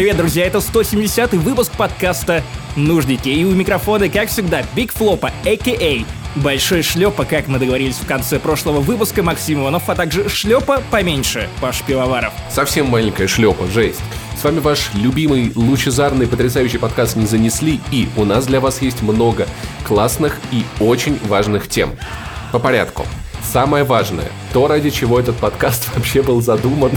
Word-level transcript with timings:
привет, 0.00 0.16
друзья! 0.16 0.46
Это 0.46 0.58
170-й 0.60 1.36
выпуск 1.36 1.72
подкаста 1.76 2.42
«Нужники». 2.74 3.28
И 3.28 3.44
у 3.44 3.50
микрофона, 3.50 4.08
как 4.08 4.30
всегда, 4.30 4.62
Биг 4.74 4.94
Флопа, 4.94 5.30
а.к.а. 5.44 6.40
Большой 6.40 6.80
шлепа, 6.80 7.26
как 7.26 7.48
мы 7.48 7.58
договорились 7.58 7.96
в 7.96 8.06
конце 8.06 8.38
прошлого 8.38 8.80
выпуска, 8.80 9.22
Максим 9.22 9.60
Иванов, 9.60 9.90
а 9.90 9.94
также 9.94 10.30
шлепа 10.30 10.82
поменьше, 10.90 11.50
Паш 11.60 11.82
Пивоваров. 11.82 12.32
Совсем 12.50 12.86
маленькая 12.86 13.28
шлепа, 13.28 13.66
жесть. 13.66 14.00
С 14.40 14.42
вами 14.42 14.60
ваш 14.60 14.88
любимый, 14.94 15.52
лучезарный, 15.54 16.26
потрясающий 16.26 16.78
подкаст 16.78 17.16
«Не 17.16 17.26
занесли», 17.26 17.78
и 17.90 18.08
у 18.16 18.24
нас 18.24 18.46
для 18.46 18.60
вас 18.60 18.80
есть 18.80 19.02
много 19.02 19.46
классных 19.86 20.40
и 20.50 20.64
очень 20.80 21.18
важных 21.26 21.68
тем. 21.68 21.90
По 22.52 22.58
порядку. 22.58 23.04
Самое 23.52 23.84
важное, 23.84 24.28
то, 24.54 24.66
ради 24.66 24.88
чего 24.88 25.20
этот 25.20 25.36
подкаст 25.36 25.90
вообще 25.94 26.22
был 26.22 26.40
задуман, 26.40 26.92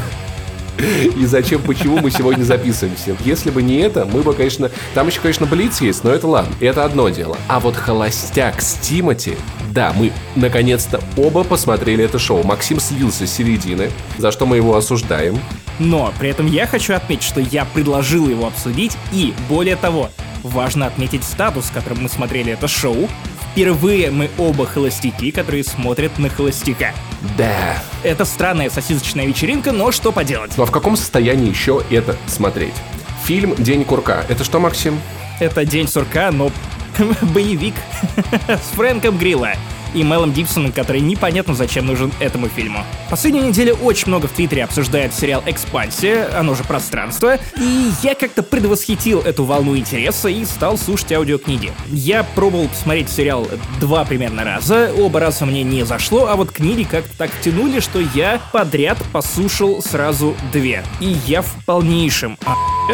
и 1.17 1.25
зачем, 1.25 1.61
почему 1.61 1.99
мы 1.99 2.11
сегодня 2.11 2.43
записываемся. 2.43 3.15
Если 3.23 3.49
бы 3.49 3.61
не 3.61 3.77
это, 3.77 4.05
мы 4.05 4.21
бы, 4.21 4.33
конечно... 4.33 4.71
Там 4.93 5.07
еще, 5.07 5.19
конечно, 5.19 5.45
Блиц 5.45 5.81
есть, 5.81 6.03
но 6.03 6.11
это 6.11 6.27
ладно. 6.27 6.53
Это 6.59 6.85
одно 6.85 7.09
дело. 7.09 7.37
А 7.47 7.59
вот 7.59 7.75
Холостяк 7.75 8.61
с 8.61 8.73
Тимати... 8.75 9.35
Да, 9.71 9.91
мы 9.95 10.11
наконец-то 10.35 11.01
оба 11.17 11.43
посмотрели 11.43 12.05
это 12.05 12.19
шоу. 12.19 12.43
Максим 12.43 12.79
слился 12.79 13.25
с 13.25 13.31
середины, 13.31 13.89
за 14.19 14.31
что 14.31 14.45
мы 14.45 14.57
его 14.57 14.75
осуждаем. 14.75 15.39
Но 15.79 16.13
при 16.19 16.29
этом 16.29 16.45
я 16.45 16.67
хочу 16.67 16.93
отметить, 16.93 17.23
что 17.23 17.39
я 17.39 17.65
предложил 17.65 18.29
его 18.29 18.45
обсудить, 18.45 18.95
и, 19.11 19.33
более 19.49 19.75
того, 19.75 20.11
важно 20.43 20.85
отметить 20.85 21.23
статус, 21.23 21.65
с 21.65 21.69
которым 21.71 22.03
мы 22.03 22.09
смотрели 22.09 22.53
это 22.53 22.67
шоу. 22.67 23.09
Впервые 23.53 24.09
мы 24.09 24.31
оба 24.39 24.65
холостяки, 24.65 25.29
которые 25.29 25.63
смотрят 25.63 26.17
на 26.17 26.27
холостяка. 26.27 26.91
Да. 27.37 27.83
Это 28.01 28.25
странная 28.25 28.71
сосисочная 28.71 29.27
вечеринка, 29.27 29.71
но 29.71 29.91
что 29.91 30.11
поделать? 30.11 30.53
А 30.57 30.65
в 30.65 30.71
каком 30.71 30.95
состоянии 30.95 31.49
еще 31.49 31.83
это 31.91 32.17
смотреть? 32.25 32.73
Фильм 33.25 33.53
«День 33.59 33.85
курка». 33.85 34.25
Это 34.27 34.43
что, 34.43 34.59
Максим? 34.59 34.99
Это 35.39 35.65
День 35.65 35.87
сурка, 35.87 36.31
но 36.31 36.51
боевик 37.21 37.75
с 38.47 38.75
Фрэнком 38.75 39.19
Грилла 39.19 39.53
и 39.93 40.03
Мелом 40.03 40.31
Гибсоном, 40.31 40.71
который 40.71 41.01
непонятно 41.01 41.53
зачем 41.53 41.85
нужен 41.85 42.11
этому 42.19 42.47
фильму. 42.47 42.83
Последнюю 43.09 43.47
неделю 43.47 43.75
очень 43.75 44.07
много 44.07 44.27
в 44.27 44.31
Твиттере 44.31 44.63
обсуждает 44.63 45.13
сериал 45.13 45.43
«Экспансия», 45.45 46.29
оно 46.37 46.55
же 46.55 46.63
«Пространство», 46.63 47.37
и 47.57 47.91
я 48.01 48.15
как-то 48.15 48.43
предвосхитил 48.43 49.19
эту 49.21 49.43
волну 49.43 49.77
интереса 49.77 50.29
и 50.29 50.45
стал 50.45 50.77
слушать 50.77 51.11
аудиокниги. 51.13 51.71
Я 51.89 52.23
пробовал 52.23 52.67
посмотреть 52.67 53.09
сериал 53.09 53.47
два 53.79 54.05
примерно 54.05 54.43
раза, 54.43 54.91
оба 54.97 55.19
раза 55.19 55.45
мне 55.45 55.63
не 55.63 55.85
зашло, 55.85 56.27
а 56.27 56.35
вот 56.35 56.51
книги 56.51 56.83
как-то 56.83 57.17
так 57.17 57.31
тянули, 57.41 57.79
что 57.79 57.99
я 57.99 58.41
подряд 58.51 58.97
послушал 59.11 59.81
сразу 59.81 60.35
две. 60.51 60.83
И 60.99 61.15
я 61.27 61.41
в 61.41 61.55
полнейшем 61.65 62.37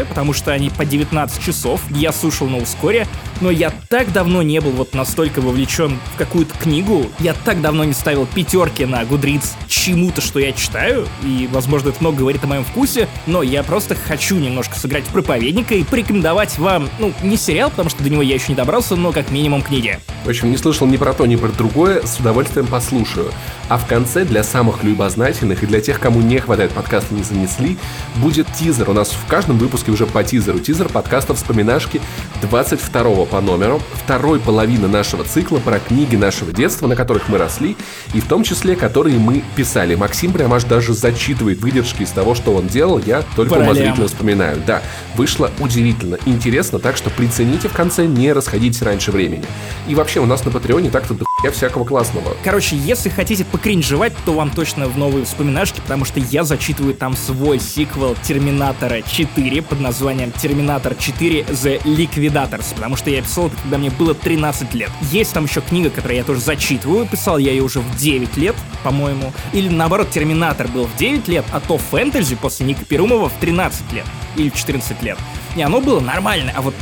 потому 0.07 0.33
что 0.33 0.51
они 0.51 0.69
по 0.69 0.85
19 0.85 1.43
часов, 1.43 1.81
я 1.89 2.11
слушал 2.11 2.47
на 2.47 2.57
ускоре, 2.57 3.07
но 3.41 3.49
я 3.49 3.71
так 3.89 4.11
давно 4.11 4.41
не 4.41 4.59
был 4.59 4.71
вот 4.71 4.93
настолько 4.93 5.41
вовлечен 5.41 5.97
в 6.13 6.17
какую-то 6.17 6.57
книгу, 6.57 6.88
я 7.19 7.33
так 7.33 7.61
давно 7.61 7.83
не 7.83 7.93
ставил 7.93 8.25
пятерки 8.25 8.85
на 8.85 9.05
Гудриц 9.05 9.53
чему-то, 9.67 10.21
что 10.21 10.39
я 10.39 10.51
читаю, 10.53 11.07
и, 11.23 11.47
возможно, 11.51 11.89
это 11.89 11.97
много 12.01 12.19
говорит 12.19 12.43
о 12.43 12.47
моем 12.47 12.63
вкусе, 12.63 13.07
но 13.27 13.43
я 13.43 13.63
просто 13.63 13.95
хочу 13.95 14.35
немножко 14.35 14.75
сыграть 14.75 15.03
в 15.05 15.09
проповедника 15.09 15.75
и 15.75 15.83
порекомендовать 15.83 16.57
вам, 16.57 16.89
ну, 16.99 17.13
не 17.23 17.37
сериал, 17.37 17.69
потому 17.69 17.89
что 17.89 18.03
до 18.03 18.09
него 18.09 18.21
я 18.21 18.35
еще 18.35 18.49
не 18.49 18.55
добрался, 18.55 18.95
но 18.95 19.11
как 19.11 19.31
минимум 19.31 19.61
книги. 19.61 19.99
В 20.25 20.29
общем, 20.29 20.51
не 20.51 20.57
слышал 20.57 20.85
ни 20.87 20.97
про 20.97 21.13
то, 21.13 21.25
ни 21.25 21.35
про 21.35 21.49
другое, 21.49 22.05
с 22.05 22.19
удовольствием 22.19 22.67
послушаю. 22.67 23.31
А 23.69 23.77
в 23.77 23.87
конце 23.87 24.25
для 24.25 24.43
самых 24.43 24.83
любознательных 24.83 25.63
и 25.63 25.65
для 25.67 25.81
тех, 25.81 25.99
кому 25.99 26.21
не 26.21 26.39
хватает 26.39 26.71
подкаста 26.71 27.13
«Не 27.13 27.23
занесли», 27.23 27.77
будет 28.15 28.47
тизер. 28.53 28.89
У 28.89 28.93
нас 28.93 29.09
в 29.09 29.27
каждом 29.27 29.57
выпуске 29.57 29.91
уже 29.91 30.05
по 30.05 30.23
тизеру. 30.23 30.59
Тизер 30.59 30.89
подкаста 30.89 31.35
«Вспоминашки» 31.35 32.01
22 32.41 33.25
по 33.25 33.41
номеру, 33.41 33.81
второй 33.93 34.39
половины 34.39 34.87
нашего 34.87 35.23
цикла 35.23 35.59
про 35.59 35.79
книги 35.79 36.15
нашего 36.15 36.51
детства, 36.51 36.78
на 36.87 36.95
которых 36.95 37.29
мы 37.29 37.37
росли, 37.37 37.75
и 38.13 38.19
в 38.19 38.27
том 38.27 38.43
числе, 38.43 38.75
которые 38.75 39.19
мы 39.19 39.43
писали. 39.55 39.95
Максим 39.95 40.31
прям 40.31 40.53
аж 40.53 40.63
даже 40.63 40.93
зачитывает 40.93 41.59
выдержки 41.59 42.03
из 42.03 42.11
того, 42.11 42.35
что 42.35 42.53
он 42.53 42.67
делал, 42.67 42.99
я 43.05 43.23
только 43.35 43.53
умозрительно 43.53 44.07
вспоминаю. 44.07 44.61
Да, 44.65 44.81
вышло 45.15 45.51
удивительно, 45.59 46.17
интересно, 46.25 46.79
так 46.79 46.97
что 46.97 47.09
прицените 47.09 47.67
в 47.67 47.73
конце, 47.73 48.05
не 48.05 48.33
расходитесь 48.33 48.81
раньше 48.81 49.11
времени. 49.11 49.45
И 49.87 49.95
вообще, 49.95 50.19
у 50.19 50.25
нас 50.25 50.45
на 50.45 50.51
Патреоне 50.51 50.89
так-то 50.89 51.15
дохуя 51.39 51.51
всякого 51.51 51.85
классного. 51.85 52.35
Короче, 52.43 52.75
если 52.75 53.09
хотите 53.09 53.45
покринжевать, 53.45 54.13
то 54.25 54.33
вам 54.33 54.51
точно 54.51 54.87
в 54.87 54.97
новые 54.97 55.25
вспоминашки, 55.25 55.79
потому 55.79 56.05
что 56.05 56.19
я 56.19 56.43
зачитываю 56.43 56.93
там 56.93 57.15
свой 57.15 57.59
сиквел 57.59 58.15
Терминатора 58.23 59.01
4 59.01 59.61
под 59.61 59.79
названием 59.79 60.31
Терминатор 60.31 60.95
4 60.95 61.41
The 61.41 61.81
Liquidators, 61.83 62.73
потому 62.75 62.95
что 62.95 63.09
я 63.09 63.21
писал 63.21 63.47
это, 63.47 63.57
когда 63.61 63.77
мне 63.77 63.89
было 63.89 64.13
13 64.13 64.73
лет. 64.73 64.89
Есть 65.11 65.33
там 65.33 65.45
еще 65.45 65.61
книга, 65.61 65.89
которую 65.89 66.17
я 66.17 66.23
тоже 66.23 66.41
зачитываю, 66.41 67.07
писал 67.07 67.37
я 67.37 67.51
ее 67.51 67.63
уже 67.63 67.79
в 67.79 67.97
9 67.97 68.37
лет, 68.37 68.55
по-моему. 68.83 69.33
Или 69.53 69.69
наоборот, 69.69 70.09
Терминатор 70.09 70.67
был 70.67 70.85
в 70.85 70.95
9 70.97 71.27
лет, 71.27 71.45
а 71.51 71.59
то 71.59 71.77
фэнтези 71.77 72.35
после 72.35 72.65
Ника 72.65 72.83
Перумова 72.85 73.29
в 73.29 73.33
13 73.39 73.93
лет. 73.93 74.05
Или 74.35 74.49
в 74.49 74.55
14 74.55 75.01
лет. 75.03 75.17
И 75.55 75.61
оно 75.61 75.81
было 75.81 75.99
нормально, 75.99 76.51
а 76.55 76.61
вот 76.61 76.75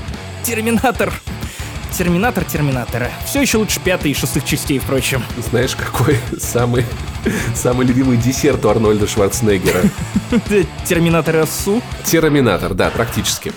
Терминатор 0.44 1.14
Терминатор 1.92 2.44
Терминатора. 2.44 3.10
Все 3.26 3.42
еще 3.42 3.58
лучше 3.58 3.80
пятой 3.80 4.12
и 4.12 4.14
шестых 4.14 4.46
частей, 4.46 4.80
впрочем. 4.80 5.24
Знаешь, 5.50 5.76
какой 5.76 6.18
самый, 6.40 6.86
самый 7.56 7.86
любимый 7.86 8.18
десерт 8.18 8.64
у 8.66 8.70
Арнольда 8.70 9.08
Шварценеггера? 9.08 9.82
Терминатор 10.86 11.46
СУ. 11.48 11.82
Терминатор, 12.04 12.74
да, 12.74 12.90
практически. 12.90 13.52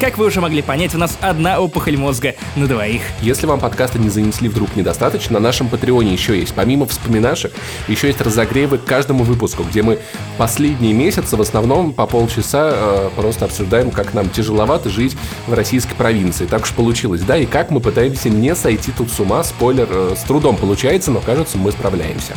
Как 0.00 0.18
вы 0.18 0.26
уже 0.26 0.40
могли 0.40 0.62
понять, 0.62 0.94
у 0.94 0.98
нас 0.98 1.16
одна 1.20 1.60
опухоль 1.60 1.96
мозга 1.96 2.34
на 2.56 2.66
двоих. 2.66 3.02
Если 3.22 3.46
вам 3.46 3.60
подкасты 3.60 3.98
не 3.98 4.08
занесли 4.08 4.48
вдруг 4.48 4.74
недостаточно, 4.76 5.38
на 5.38 5.40
нашем 5.40 5.68
Патреоне 5.68 6.12
еще 6.12 6.38
есть, 6.38 6.54
помимо 6.54 6.86
вспоминашек, 6.86 7.52
еще 7.88 8.08
есть 8.08 8.20
разогревы 8.20 8.78
к 8.78 8.84
каждому 8.84 9.24
выпуску, 9.24 9.62
где 9.62 9.82
мы 9.82 9.98
последние 10.36 10.92
месяцы 10.92 11.36
в 11.36 11.40
основном 11.40 11.92
по 11.92 12.06
полчаса 12.06 12.70
э, 12.72 13.10
просто 13.16 13.44
обсуждаем, 13.44 13.90
как 13.90 14.14
нам 14.14 14.28
тяжеловато 14.30 14.88
жить 14.90 15.16
в 15.46 15.54
российской 15.54 15.94
провинции. 15.94 16.46
Так 16.46 16.62
уж 16.62 16.70
получилось, 16.78 17.22
да, 17.22 17.36
и 17.36 17.44
как 17.44 17.72
мы 17.72 17.80
пытаемся 17.80 18.30
не 18.30 18.54
сойти 18.54 18.92
тут 18.96 19.10
с 19.10 19.18
ума. 19.18 19.42
Спойлер, 19.42 19.88
э, 19.90 20.14
с 20.16 20.20
трудом 20.20 20.56
получается, 20.56 21.10
но 21.10 21.20
кажется, 21.20 21.58
мы 21.58 21.72
справляемся. 21.72 22.34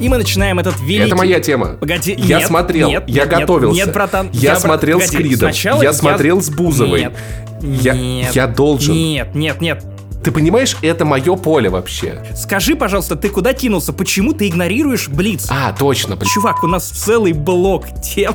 И 0.00 0.08
мы 0.08 0.16
начинаем 0.16 0.58
этот 0.58 0.80
великий... 0.80 1.06
Это 1.06 1.16
моя 1.16 1.38
тема. 1.38 1.76
Погоди, 1.78 2.14
Я 2.16 2.38
нет, 2.38 2.48
смотрел, 2.48 2.88
нет, 2.88 3.04
я 3.06 3.24
нет, 3.24 3.30
готовился. 3.30 3.76
Нет, 3.76 3.92
братан. 3.92 4.30
Я 4.32 4.52
бра- 4.52 4.60
смотрел 4.60 5.00
с 5.00 5.06
погоди, 5.08 5.28
Кридом, 5.28 5.38
сначала 5.50 5.82
я 5.82 5.92
смотрел 5.92 6.40
с 6.40 6.48
Бузовой. 6.48 7.00
Нет, 7.02 7.82
Я- 7.82 7.94
нет, 7.94 8.34
я 8.34 8.46
должен. 8.46 8.94
Нет, 8.94 9.34
нет, 9.34 9.60
нет. 9.60 9.84
Ты 10.22 10.30
понимаешь, 10.30 10.76
это 10.82 11.04
мое 11.04 11.34
поле 11.36 11.68
вообще. 11.68 12.24
Скажи, 12.36 12.76
пожалуйста, 12.76 13.16
ты 13.16 13.28
куда 13.28 13.52
кинулся? 13.52 13.92
Почему 13.92 14.32
ты 14.32 14.48
игнорируешь 14.48 15.08
Блиц? 15.08 15.46
А, 15.50 15.72
точно, 15.72 16.14
блин. 16.16 16.30
Чувак, 16.32 16.62
у 16.62 16.66
нас 16.68 16.88
целый 16.88 17.32
блок 17.32 17.86
тем. 18.02 18.34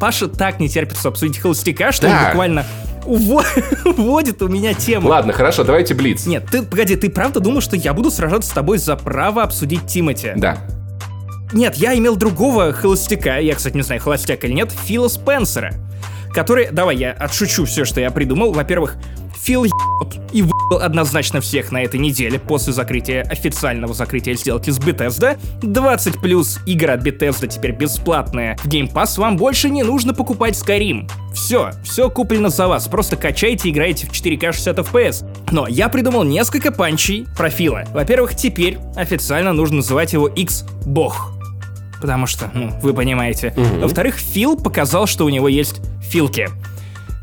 Паша 0.00 0.28
так 0.28 0.60
не 0.60 0.68
терпится 0.68 1.08
обсудить 1.08 1.38
холостяка, 1.38 1.92
что 1.92 2.06
он 2.06 2.12
Да. 2.14 2.26
буквально 2.28 2.64
уво- 3.04 3.44
уводит 3.98 4.40
у 4.40 4.48
меня 4.48 4.72
тему. 4.72 5.08
Ладно, 5.08 5.34
хорошо, 5.34 5.62
давайте 5.62 5.92
блиц. 5.92 6.24
Нет, 6.26 6.46
ты, 6.50 6.62
погоди, 6.62 6.96
ты 6.96 7.10
правда 7.10 7.40
думал, 7.40 7.60
что 7.60 7.76
я 7.76 7.92
буду 7.92 8.10
сражаться 8.10 8.48
с 8.48 8.52
тобой 8.54 8.78
за 8.78 8.96
право 8.96 9.42
обсудить 9.42 9.86
Тимати? 9.86 10.32
Да. 10.36 10.56
Нет, 11.52 11.76
я 11.76 11.94
имел 11.98 12.16
другого 12.16 12.72
холостяка, 12.72 13.38
я, 13.40 13.54
кстати, 13.54 13.76
не 13.76 13.82
знаю, 13.82 14.00
холостяк 14.00 14.42
или 14.44 14.52
нет, 14.52 14.70
Фила 14.86 15.08
Спенсера, 15.08 15.74
который... 16.32 16.70
Давай, 16.70 16.96
я 16.96 17.12
отшучу 17.12 17.64
все, 17.64 17.84
что 17.84 18.00
я 18.00 18.10
придумал. 18.10 18.52
Во-первых, 18.52 18.96
Фил 19.42 19.64
еб 19.64 19.72
и 20.32 20.42
выебал 20.42 20.80
однозначно 20.82 21.40
всех 21.40 21.72
на 21.72 21.82
этой 21.82 21.98
неделе 21.98 22.38
после 22.38 22.72
закрытия, 22.72 23.22
официального 23.22 23.94
закрытия 23.94 24.34
сделки 24.34 24.70
с 24.70 24.78
Bethesda. 24.78 25.38
20 25.62 26.20
плюс 26.20 26.60
игр 26.66 26.90
от 26.90 27.06
Bethesda 27.06 27.46
теперь 27.46 27.72
бесплатная. 27.72 28.56
В 28.58 28.66
Game 28.66 28.92
Pass 28.92 29.18
вам 29.18 29.36
больше 29.36 29.70
не 29.70 29.82
нужно 29.82 30.12
покупать 30.12 30.54
Skyrim. 30.54 31.10
Все, 31.34 31.70
все 31.82 32.10
куплено 32.10 32.50
за 32.50 32.68
вас, 32.68 32.86
просто 32.88 33.16
качайте 33.16 33.68
и 33.68 33.72
играйте 33.72 34.06
в 34.06 34.12
4К 34.12 34.52
60 34.52 34.78
FPS. 34.78 35.26
Но 35.50 35.66
я 35.66 35.88
придумал 35.88 36.24
несколько 36.24 36.70
панчей 36.70 37.26
про 37.36 37.48
Фила. 37.50 37.84
Во-первых, 37.92 38.36
теперь 38.36 38.78
официально 38.96 39.52
нужно 39.52 39.76
называть 39.76 40.12
его 40.12 40.28
X-бог. 40.28 41.39
Потому 42.00 42.26
что, 42.26 42.50
ну, 42.54 42.70
вы 42.82 42.94
понимаете. 42.94 43.52
Во-вторых, 43.56 44.16
Фил 44.16 44.56
показал, 44.56 45.06
что 45.06 45.24
у 45.24 45.28
него 45.28 45.48
есть 45.48 45.80
филки. 46.02 46.48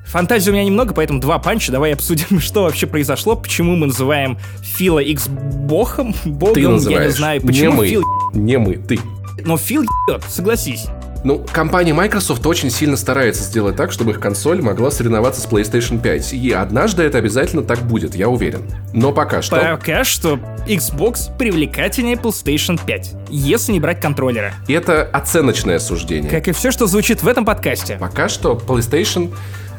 Фантазии 0.06 0.52
у 0.52 0.54
меня 0.54 0.64
немного, 0.64 0.94
поэтому 0.94 1.20
два 1.20 1.38
панча. 1.40 1.72
Давай 1.72 1.94
обсудим, 1.94 2.40
что 2.40 2.64
вообще 2.64 2.88
произошло, 2.88 3.36
почему 3.36 3.76
мы 3.76 3.88
называем 3.88 4.38
Фила 4.62 5.00
X 5.00 5.28
богом, 5.28 6.14
богом, 6.26 6.54
Ты 6.54 6.62
я 6.62 6.70
называешь. 6.70 7.06
не 7.08 7.18
знаю, 7.18 7.42
не 7.42 7.48
почему 7.48 7.72
мы. 7.74 7.88
Фил 7.88 8.04
Не 8.34 8.58
мы, 8.58 8.76
ты. 8.76 9.00
но 9.44 9.58
Фил 9.58 9.84
ебет, 9.84 10.24
согласись. 10.30 10.86
Ну, 11.24 11.44
компания 11.52 11.94
Microsoft 11.94 12.46
очень 12.46 12.70
сильно 12.70 12.98
старается 12.98 13.44
сделать 13.44 13.76
так, 13.76 13.92
чтобы 13.92 14.12
их 14.12 14.20
консоль 14.20 14.62
могла 14.62 14.92
соревноваться 14.92 15.42
с 15.42 15.46
PlayStation 15.46 16.02
5. 16.02 16.34
И 16.34 16.52
однажды 16.52 17.04
это 17.04 17.18
обязательно 17.18 17.64
так 17.64 17.80
будет, 17.80 18.16
я 18.16 18.30
уверен. 18.30 18.64
Но 18.94 19.12
пока 19.12 19.42
что... 19.42 19.56
Пока 19.56 20.04
что 20.04 20.40
Xbox 20.68 21.36
привлекательнее 21.38 22.16
PlayStation 22.16 22.80
5, 22.84 23.16
если 23.30 23.74
не 23.74 23.80
брать 23.80 24.00
контроллера. 24.00 24.54
Это 24.68 25.04
оценочное 25.04 25.80
суждение. 25.80 26.30
Как 26.30 26.48
и 26.48 26.52
все, 26.52 26.72
что 26.72 26.88
звучит 26.88 27.24
в 27.24 27.28
этом 27.28 27.46
подкасте. 27.46 27.98
Пока 28.00 28.30
что 28.30 28.54
PlayStation 28.54 29.34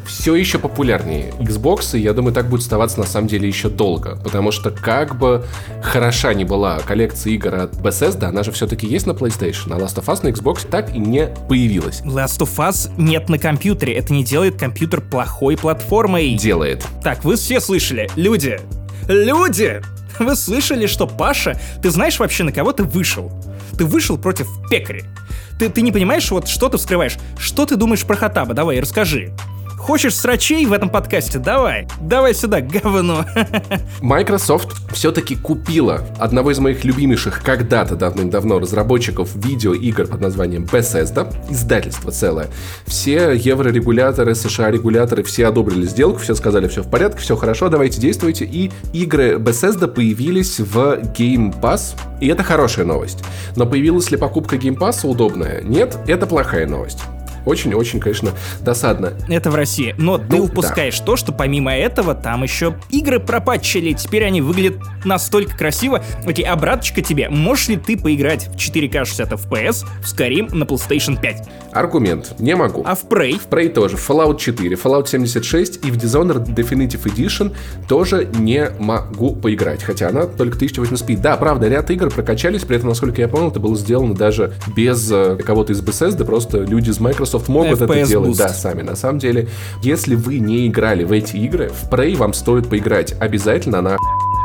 все 0.08 0.34
еще 0.34 0.58
популярнее 0.58 1.32
Xbox, 1.38 1.96
и 1.96 2.00
я 2.00 2.14
думаю, 2.14 2.34
так 2.34 2.48
будет 2.48 2.62
оставаться 2.62 2.98
на 2.98 3.06
самом 3.06 3.28
деле 3.28 3.46
еще 3.46 3.68
долго, 3.68 4.16
потому 4.24 4.50
что 4.50 4.70
как 4.70 5.16
бы 5.16 5.44
хороша 5.82 6.34
ни 6.34 6.44
была 6.44 6.80
коллекция 6.80 7.34
игр 7.34 7.54
от 7.54 7.74
Bethesda, 7.74 8.24
она 8.24 8.42
же 8.42 8.50
все-таки 8.50 8.86
есть 8.86 9.06
на 9.06 9.12
PlayStation, 9.12 9.72
а 9.72 9.78
Last 9.78 9.96
of 9.96 10.06
Us 10.06 10.20
на 10.22 10.28
Xbox 10.28 10.66
так 10.68 10.94
и 10.94 10.98
не 10.98 11.28
появилась. 11.48 12.00
Last 12.00 12.40
of 12.40 12.56
Us 12.56 12.90
нет 12.96 13.28
на 13.28 13.38
компьютере, 13.38 13.94
это 13.94 14.12
не 14.12 14.24
делает 14.24 14.58
компьютер 14.58 15.02
плохой 15.02 15.56
платформой. 15.56 16.34
Делает. 16.34 16.84
Так, 17.04 17.24
вы 17.24 17.36
все 17.36 17.60
слышали, 17.60 18.10
люди, 18.16 18.58
люди, 19.06 19.82
вы 20.18 20.34
слышали, 20.34 20.86
что 20.86 21.06
Паша, 21.06 21.60
ты 21.82 21.90
знаешь 21.90 22.18
вообще, 22.18 22.44
на 22.44 22.52
кого 22.52 22.72
ты 22.72 22.82
вышел? 22.82 23.30
Ты 23.76 23.84
вышел 23.84 24.16
против 24.18 24.48
пекаря. 24.70 25.04
Ты, 25.58 25.68
ты 25.68 25.82
не 25.82 25.92
понимаешь, 25.92 26.30
вот 26.30 26.48
что 26.48 26.68
ты 26.68 26.78
вскрываешь? 26.78 27.18
Что 27.36 27.66
ты 27.66 27.76
думаешь 27.76 28.04
про 28.04 28.16
Хатаба? 28.16 28.54
Давай, 28.54 28.80
расскажи. 28.80 29.32
Хочешь 29.88 30.16
срачей 30.16 30.66
в 30.66 30.74
этом 30.74 30.90
подкасте? 30.90 31.38
Давай. 31.38 31.88
Давай 31.98 32.34
сюда, 32.34 32.60
говно. 32.60 33.24
Microsoft 34.02 34.76
все-таки 34.92 35.34
купила 35.34 36.06
одного 36.18 36.50
из 36.50 36.58
моих 36.58 36.84
любимейших 36.84 37.42
когда-то 37.42 37.96
давным-давно 37.96 38.58
разработчиков 38.58 39.34
видеоигр 39.34 40.06
под 40.06 40.20
названием 40.20 40.64
Bethesda, 40.70 41.34
издательство 41.48 42.12
целое. 42.12 42.48
Все 42.86 43.32
еврорегуляторы, 43.32 44.34
США-регуляторы, 44.34 45.22
все 45.22 45.46
одобрили 45.46 45.86
сделку, 45.86 46.18
все 46.18 46.34
сказали, 46.34 46.68
все 46.68 46.82
в 46.82 46.90
порядке, 46.90 47.20
все 47.20 47.34
хорошо, 47.36 47.70
давайте 47.70 47.98
действуйте. 47.98 48.44
И 48.44 48.70
игры 48.92 49.36
Bethesda 49.36 49.88
появились 49.88 50.60
в 50.60 50.98
Game 51.16 51.58
Pass, 51.58 51.96
и 52.20 52.28
это 52.28 52.42
хорошая 52.42 52.84
новость. 52.84 53.24
Но 53.56 53.64
появилась 53.64 54.10
ли 54.10 54.18
покупка 54.18 54.56
Game 54.56 54.76
Pass 54.76 55.06
удобная? 55.08 55.62
Нет, 55.62 55.96
это 56.06 56.26
плохая 56.26 56.66
новость 56.66 57.00
очень-очень, 57.48 58.00
конечно, 58.00 58.32
досадно. 58.60 59.14
Это 59.28 59.50
в 59.50 59.54
России. 59.54 59.94
Но 59.98 60.18
ну, 60.18 60.24
ты 60.28 60.40
упускаешь 60.40 60.98
да. 61.00 61.04
то, 61.06 61.16
что 61.16 61.32
помимо 61.32 61.74
этого 61.74 62.14
там 62.14 62.42
еще 62.42 62.76
игры 62.90 63.20
пропатчили. 63.20 63.92
Теперь 63.92 64.24
они 64.24 64.40
выглядят 64.40 64.78
настолько 65.04 65.56
красиво. 65.56 66.02
Окей, 66.26 66.44
обраточка 66.44 67.02
тебе. 67.02 67.28
Можешь 67.28 67.68
ли 67.68 67.76
ты 67.76 67.96
поиграть 67.96 68.48
в 68.48 68.56
4К 68.56 69.04
60 69.04 69.32
FPS 69.32 69.86
в 70.02 70.04
Skyrim 70.04 70.54
на 70.54 70.64
PlayStation 70.64 71.20
5? 71.20 71.48
Аргумент. 71.72 72.38
Не 72.38 72.56
могу. 72.56 72.82
А 72.84 72.94
в 72.94 73.04
Prey? 73.04 73.38
В 73.38 73.48
Prey 73.48 73.68
тоже. 73.68 73.96
Fallout 73.96 74.38
4, 74.38 74.76
Fallout 74.76 75.06
76 75.06 75.86
и 75.86 75.90
в 75.90 75.96
Dishonored 75.96 76.46
Definitive 76.54 77.02
Edition 77.04 77.54
тоже 77.88 78.28
не 78.38 78.70
могу 78.78 79.34
поиграть. 79.34 79.82
Хотя 79.82 80.08
она 80.08 80.26
только 80.26 80.58
1080p. 80.58 81.18
Да, 81.18 81.36
правда, 81.36 81.68
ряд 81.68 81.90
игр 81.90 82.10
прокачались, 82.10 82.62
при 82.62 82.76
этом, 82.76 82.88
насколько 82.88 83.20
я 83.20 83.28
понял, 83.28 83.48
это 83.48 83.60
было 83.60 83.76
сделано 83.76 84.14
даже 84.14 84.52
без 84.74 85.10
э, 85.10 85.36
кого-то 85.36 85.72
из 85.72 85.80
Bethesda, 85.80 86.24
просто 86.24 86.58
люди 86.58 86.90
из 86.90 87.00
Microsoft 87.00 87.37
Microsoft 87.38 87.48
могут 87.48 87.80
FPS 87.80 88.00
это 88.00 88.08
делать, 88.08 88.30
boost. 88.30 88.38
да, 88.38 88.48
сами. 88.48 88.82
На 88.82 88.96
самом 88.96 89.18
деле, 89.18 89.48
если 89.82 90.14
вы 90.14 90.38
не 90.38 90.66
играли 90.66 91.04
в 91.04 91.12
эти 91.12 91.36
игры, 91.36 91.70
в 91.70 91.90
Prey 91.90 92.16
вам 92.16 92.32
стоит 92.32 92.68
поиграть. 92.68 93.14
Обязательно 93.20 93.78
она 93.78 93.96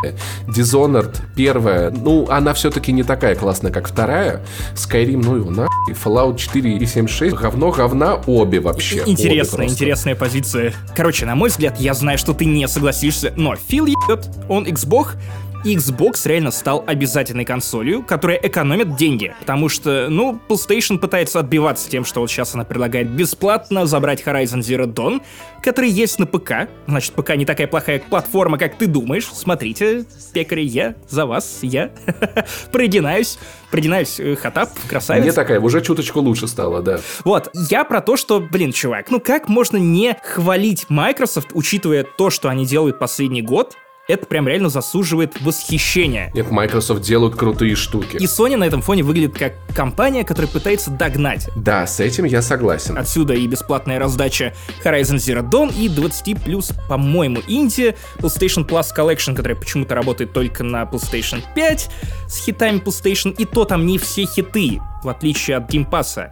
Dishonored 0.48 1.16
первая, 1.36 1.92
ну, 1.92 2.28
она 2.30 2.54
все-таки 2.54 2.92
не 2.92 3.04
такая 3.04 3.36
классная, 3.36 3.72
как 3.72 3.88
вторая. 3.88 4.42
Skyrim, 4.76 5.24
ну 5.24 5.36
его 5.38 5.50
на 5.52 5.68
Fallout 5.90 6.38
4 6.38 6.78
и 6.78 6.86
76, 6.86 7.36
говно 7.36 7.72
говна 7.72 8.16
обе 8.28 8.60
вообще. 8.60 9.04
Интересная, 9.06 9.68
интересная 9.68 10.16
позиция. 10.16 10.74
Короче, 10.96 11.26
на 11.26 11.36
мой 11.36 11.50
взгляд, 11.50 11.80
я 11.80 11.94
знаю, 11.94 12.18
что 12.18 12.34
ты 12.34 12.46
не 12.46 12.68
согласишься, 12.68 13.34
но 13.36 13.56
Фил 13.56 13.86
ебет, 13.86 14.30
он 14.50 14.66
Xbox, 14.66 15.16
Xbox 15.64 16.28
реально 16.28 16.52
стал 16.52 16.84
обязательной 16.86 17.46
консолью, 17.46 18.04
которая 18.04 18.38
экономит 18.38 18.96
деньги. 18.96 19.34
Потому 19.40 19.70
что, 19.70 20.08
ну, 20.10 20.40
PlayStation 20.48 20.98
пытается 20.98 21.40
отбиваться 21.40 21.90
тем, 21.90 22.06
что 22.06 22.20
вот 22.20 22.30
сейчас 22.30 22.54
она 22.54 22.66
предлагает 22.66 23.10
бесплатно 23.10 23.86
забрать 23.86 24.22
Horizon 24.24 24.60
Zero 24.60 24.86
Dawn, 24.86 25.22
который 25.62 25.90
есть 25.90 26.20
на 26.20 26.26
ПК. 26.26 26.70
Значит, 26.88 27.14
ПК 27.14 27.36
не 27.36 27.46
такая 27.46 27.68
плохая 27.68 28.00
платформа, 28.00 28.58
как 28.58 28.78
ты 28.78 28.88
думаешь. 28.88 29.26
Смотрите, 29.26 30.06
пекари, 30.34 30.66
я 30.66 30.96
за 31.08 31.26
вас, 31.26 31.60
я 31.62 31.92
проединаюсь. 32.72 33.40
Проединаюсь, 33.72 34.20
э, 34.20 34.36
хатап, 34.36 34.70
красавец. 34.88 35.26
Не 35.26 35.32
такая, 35.32 35.60
уже 35.60 35.82
чуточку 35.82 36.20
лучше 36.20 36.48
стало, 36.48 36.84
да. 36.84 37.00
Вот, 37.24 37.50
я 37.70 37.84
про 37.86 38.02
то, 38.02 38.18
что, 38.18 38.40
блин, 38.40 38.72
чувак, 38.72 39.10
ну 39.10 39.20
как 39.20 39.50
можно 39.50 39.78
не 39.78 40.16
хвалить 40.22 40.86
Microsoft, 40.90 41.50
учитывая 41.54 42.04
то, 42.04 42.30
что 42.30 42.50
они 42.50 42.68
делают 42.68 43.00
последний 43.00 43.42
год, 43.42 43.76
это 44.08 44.26
прям 44.26 44.48
реально 44.48 44.70
заслуживает 44.70 45.40
восхищения. 45.42 46.32
Нет, 46.34 46.52
Microsoft 46.52 47.02
делают 47.02 47.36
крутые 47.36 47.76
штуки. 47.76 48.18
И 48.18 48.26
Sony 48.26 48.58
на 48.58 48.66
этом 48.66 48.82
фоне 48.82 49.04
выглядит 49.04 49.38
как 49.38 49.54
компания, 49.74 50.26
которая 50.26 50.52
пытается 50.52 50.92
догнать. 50.92 51.50
Да, 51.56 51.88
с 51.88 52.00
этим 52.00 52.26
я 52.26 52.42
согласен. 52.42 52.98
Отсюда 52.98 53.34
и 53.34 53.48
бесплатная 53.48 54.00
раздача 54.00 54.54
Horizon 54.84 55.16
Zero 55.16 55.48
Dawn 55.48 55.74
и 55.74 55.88
20 55.88 56.44
плюс, 56.44 56.72
по-моему, 56.90 57.40
инди, 57.48 57.96
PlayStation 58.18 58.68
Plus 58.68 58.88
Collection, 58.96 59.36
которая 59.36 59.58
почему-то 59.58 59.96
работает 59.96 60.34
только 60.34 60.64
на 60.64 60.84
PlayStation 60.84 61.42
5 61.56 61.90
с 62.28 62.46
хитами 62.46 62.80
PlayStation, 62.80 63.34
и 63.38 63.46
то 63.46 63.64
там 63.64 63.86
не 63.86 63.98
все 63.98 64.26
хиты, 64.26 64.82
в 65.04 65.10
отличие 65.10 65.58
от 65.58 65.74
Game 65.74 65.90
Pass. 65.90 66.30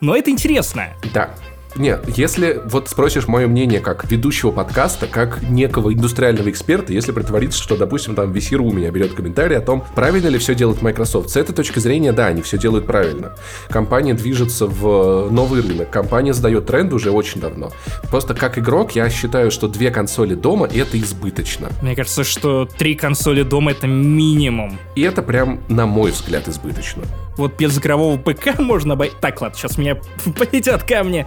Но 0.00 0.16
это 0.16 0.30
интересно. 0.30 0.88
Да. 1.12 1.34
Нет, 1.76 2.04
если 2.16 2.60
вот 2.66 2.88
спросишь 2.88 3.26
мое 3.26 3.48
мнение 3.48 3.80
как 3.80 4.04
ведущего 4.10 4.52
подкаста, 4.52 5.06
как 5.06 5.42
некого 5.42 5.92
индустриального 5.92 6.48
эксперта, 6.50 6.92
если 6.92 7.10
притвориться, 7.12 7.60
что, 7.60 7.76
допустим, 7.76 8.14
там 8.14 8.32
Весиру 8.32 8.64
у 8.64 8.72
меня 8.72 8.90
берет 8.90 9.14
комментарий 9.14 9.56
о 9.56 9.60
том, 9.60 9.84
правильно 9.94 10.28
ли 10.28 10.38
все 10.38 10.54
делает 10.54 10.82
Microsoft. 10.82 11.30
С 11.30 11.36
этой 11.36 11.54
точки 11.54 11.80
зрения, 11.80 12.12
да, 12.12 12.26
они 12.26 12.42
все 12.42 12.58
делают 12.58 12.86
правильно. 12.86 13.34
Компания 13.68 14.14
движется 14.14 14.66
в 14.66 15.30
новый 15.30 15.62
рынок, 15.62 15.90
компания 15.90 16.32
задает 16.32 16.66
тренд 16.66 16.92
уже 16.92 17.10
очень 17.10 17.40
давно. 17.40 17.72
Просто 18.08 18.34
как 18.34 18.58
игрок 18.58 18.92
я 18.92 19.10
считаю, 19.10 19.50
что 19.50 19.66
две 19.66 19.90
консоли 19.90 20.34
дома 20.34 20.66
это 20.66 20.98
избыточно. 21.00 21.70
Мне 21.82 21.96
кажется, 21.96 22.22
что 22.22 22.66
три 22.66 22.94
консоли 22.94 23.42
дома 23.42 23.72
это 23.72 23.86
минимум. 23.86 24.78
И 24.94 25.02
это 25.02 25.22
прям, 25.22 25.60
на 25.68 25.86
мой 25.86 26.12
взгляд, 26.12 26.46
избыточно. 26.48 27.02
Вот 27.36 27.56
без 27.58 27.78
игрового 27.78 28.16
ПК 28.16 28.58
можно... 28.58 28.96
Бо... 28.96 29.06
Так, 29.06 29.40
ладно, 29.40 29.56
сейчас 29.56 29.78
меня 29.78 29.96
полетят 30.36 30.84
камни 30.84 31.26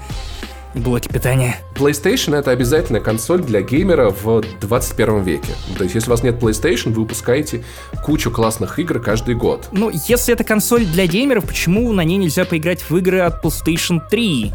блоки 0.75 1.07
питания. 1.07 1.57
PlayStation 1.75 2.36
это 2.36 2.51
обязательная 2.51 3.01
консоль 3.01 3.42
для 3.42 3.62
геймера 3.62 4.09
в 4.09 4.44
21 4.62 5.24
веке. 5.24 5.54
То 5.77 5.83
есть, 5.83 5.95
если 5.95 6.09
у 6.09 6.12
вас 6.12 6.24
нет 6.24 6.42
PlayStation, 6.42 6.94
вы 6.94 7.01
выпускаете 7.01 7.63
кучу 8.04 8.31
классных 8.31 8.80
игр 8.80 9.00
каждый 9.00 9.36
год. 9.36 9.68
Ну, 9.71 9.92
если 10.07 10.34
это 10.34 10.43
консоль 10.43 10.86
для 10.86 11.08
геймеров, 11.08 11.46
почему 11.46 11.91
на 11.93 12.01
ней 12.01 12.17
нельзя 12.17 12.46
поиграть 12.46 12.81
в 12.81 12.96
игры 12.98 13.20
от 13.20 13.43
PlayStation 13.43 14.01
3? 14.10 14.53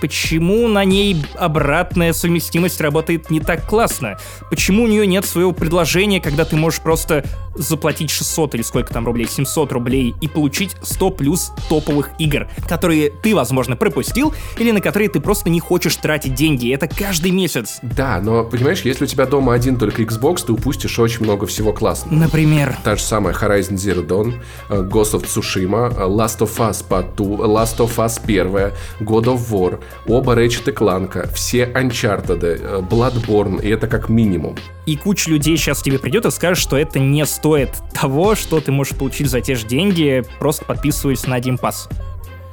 Почему 0.00 0.68
на 0.68 0.84
ней 0.84 1.16
обратная 1.36 2.12
совместимость 2.12 2.80
работает 2.80 3.30
не 3.30 3.40
так 3.40 3.66
классно? 3.66 4.18
Почему 4.50 4.84
у 4.84 4.86
нее 4.86 5.06
нет 5.06 5.24
своего 5.24 5.52
предложения, 5.52 6.20
когда 6.20 6.44
ты 6.44 6.56
можешь 6.56 6.80
просто 6.80 7.24
заплатить 7.54 8.10
600 8.10 8.54
или 8.54 8.62
сколько 8.62 8.92
там 8.92 9.04
рублей, 9.04 9.26
700 9.28 9.72
рублей 9.72 10.14
и 10.20 10.28
получить 10.28 10.76
100 10.82 11.10
плюс 11.10 11.52
топовых 11.68 12.10
игр, 12.18 12.48
которые 12.68 13.10
ты, 13.10 13.34
возможно, 13.34 13.76
пропустил 13.76 14.32
или 14.58 14.70
на 14.70 14.80
которые 14.80 15.08
ты 15.08 15.20
просто 15.20 15.50
не 15.50 15.60
хочешь 15.60 15.96
тратить 15.96 16.34
деньги. 16.34 16.72
Это 16.72 16.86
каждый 16.86 17.32
месяц. 17.32 17.78
Да, 17.82 18.20
но, 18.22 18.44
понимаешь, 18.44 18.82
если 18.82 19.04
у 19.04 19.06
тебя 19.06 19.26
дома 19.26 19.54
один 19.54 19.76
только 19.76 20.02
Xbox, 20.02 20.44
ты 20.46 20.52
упустишь 20.52 20.98
очень 20.98 21.24
много 21.24 21.46
всего 21.46 21.72
классного. 21.72 22.14
Например? 22.14 22.76
Та 22.84 22.96
же 22.96 23.02
самая 23.02 23.34
Horizon 23.34 23.74
Zero 23.74 24.06
Dawn, 24.06 24.34
э, 24.68 24.82
Ghost 24.82 25.14
of 25.14 25.24
Tsushima, 25.24 25.92
э, 25.92 26.06
Last 26.08 26.38
of 26.38 26.56
Us 26.58 26.84
Part 26.88 27.16
2, 27.16 27.46
Last 27.46 27.78
of 27.78 27.96
Us 27.96 28.20
1, 28.24 28.72
God 29.00 29.24
of 29.24 29.50
War, 29.50 29.80
оба 30.06 30.34
Ratchet 30.34 30.74
Clank, 30.74 31.32
все 31.32 31.64
Uncharted, 31.64 32.42
э, 32.42 32.80
Bloodborne, 32.80 33.62
и 33.62 33.68
это 33.68 33.86
как 33.86 34.08
минимум. 34.08 34.56
И 34.86 34.96
куча 34.96 35.30
людей 35.30 35.56
сейчас 35.56 35.82
тебе 35.82 35.98
придет 35.98 36.24
и 36.26 36.30
скажет, 36.30 36.62
что 36.62 36.76
это 36.76 36.98
не 36.98 37.24
стоит 37.26 37.70
того, 37.92 38.34
что 38.34 38.60
ты 38.60 38.72
можешь 38.72 38.96
получить 38.96 39.28
за 39.28 39.40
те 39.40 39.54
же 39.54 39.66
деньги, 39.66 40.24
просто 40.38 40.64
подписываясь 40.64 41.26
на 41.26 41.38
Game 41.38 41.60
Pass 41.60 41.88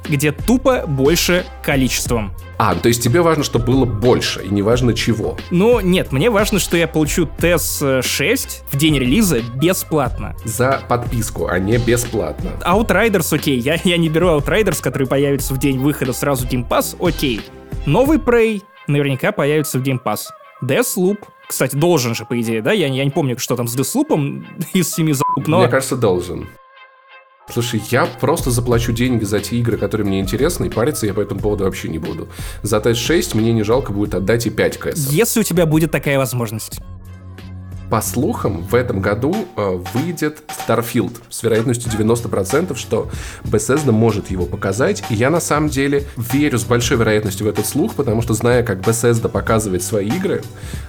где 0.08 0.32
тупо 0.32 0.84
больше 0.86 1.44
количеством. 1.62 2.32
А, 2.58 2.74
то 2.74 2.88
есть 2.88 3.02
тебе 3.02 3.20
важно, 3.20 3.44
чтобы 3.44 3.66
было 3.66 3.84
больше, 3.84 4.42
и 4.42 4.48
не 4.48 4.62
важно 4.62 4.94
чего. 4.94 5.36
Ну, 5.50 5.80
нет, 5.80 6.12
мне 6.12 6.30
важно, 6.30 6.58
что 6.58 6.76
я 6.76 6.88
получу 6.88 7.28
TES 7.38 8.02
6 8.02 8.64
в 8.70 8.76
день 8.76 8.98
релиза 8.98 9.40
бесплатно. 9.40 10.34
За 10.44 10.82
подписку, 10.88 11.48
а 11.48 11.58
не 11.58 11.76
бесплатно. 11.76 12.52
Outriders, 12.64 13.34
окей, 13.34 13.58
я, 13.58 13.78
я 13.84 13.98
не 13.98 14.08
беру 14.08 14.28
Outriders, 14.28 14.82
который 14.82 15.06
появится 15.06 15.52
в 15.52 15.58
день 15.58 15.78
выхода 15.78 16.12
сразу 16.12 16.46
Game 16.46 16.66
Pass, 16.66 16.96
окей. 16.98 17.42
Новый 17.84 18.18
Prey 18.18 18.62
наверняка 18.86 19.32
появится 19.32 19.78
в 19.78 19.82
Game 19.82 20.02
Pass. 20.02 20.20
Deathloop, 20.62 21.18
кстати, 21.46 21.76
должен 21.76 22.14
же, 22.14 22.24
по 22.24 22.40
идее, 22.40 22.62
да? 22.62 22.72
Я, 22.72 22.86
я 22.86 23.04
не 23.04 23.10
помню, 23.10 23.38
что 23.38 23.56
там 23.56 23.68
с 23.68 23.76
Deathloop 23.76 24.44
из 24.72 24.92
семи 24.92 25.12
залуп, 25.12 25.46
но... 25.46 25.60
Мне 25.60 25.68
кажется, 25.68 25.96
должен. 25.96 26.46
Слушай, 27.48 27.80
я 27.90 28.06
просто 28.06 28.50
заплачу 28.50 28.92
деньги 28.92 29.24
за 29.24 29.40
те 29.40 29.56
игры, 29.56 29.76
которые 29.76 30.06
мне 30.06 30.20
интересны, 30.20 30.66
и 30.66 30.68
париться 30.68 31.06
я 31.06 31.14
по 31.14 31.20
этому 31.20 31.40
поводу 31.40 31.64
вообще 31.64 31.88
не 31.88 31.98
буду. 31.98 32.28
За 32.62 32.78
ТС-6 32.78 33.36
мне 33.36 33.52
не 33.52 33.62
жалко 33.62 33.92
будет 33.92 34.14
отдать 34.14 34.46
и 34.46 34.50
5 34.50 34.78
КС. 34.78 35.10
Если 35.10 35.40
у 35.40 35.42
тебя 35.42 35.64
будет 35.64 35.90
такая 35.90 36.18
возможность. 36.18 36.80
По 37.90 38.00
слухам, 38.00 38.62
в 38.62 38.74
этом 38.74 39.00
году 39.00 39.46
э, 39.56 39.80
выйдет 39.94 40.42
Starfield 40.48 41.20
с 41.28 41.42
вероятностью 41.44 41.90
90%, 41.92 42.76
что 42.76 43.10
Bethesda 43.44 43.92
может 43.92 44.30
его 44.30 44.44
показать. 44.44 45.04
И 45.08 45.14
я 45.14 45.30
на 45.30 45.40
самом 45.40 45.68
деле 45.68 46.04
верю 46.16 46.58
с 46.58 46.64
большой 46.64 46.96
вероятностью 46.96 47.46
в 47.46 47.48
этот 47.48 47.64
слух, 47.64 47.94
потому 47.94 48.22
что 48.22 48.34
зная, 48.34 48.64
как 48.64 48.80
Bethesda 48.80 49.28
показывает 49.28 49.84
свои 49.84 50.08
игры, 50.08 50.42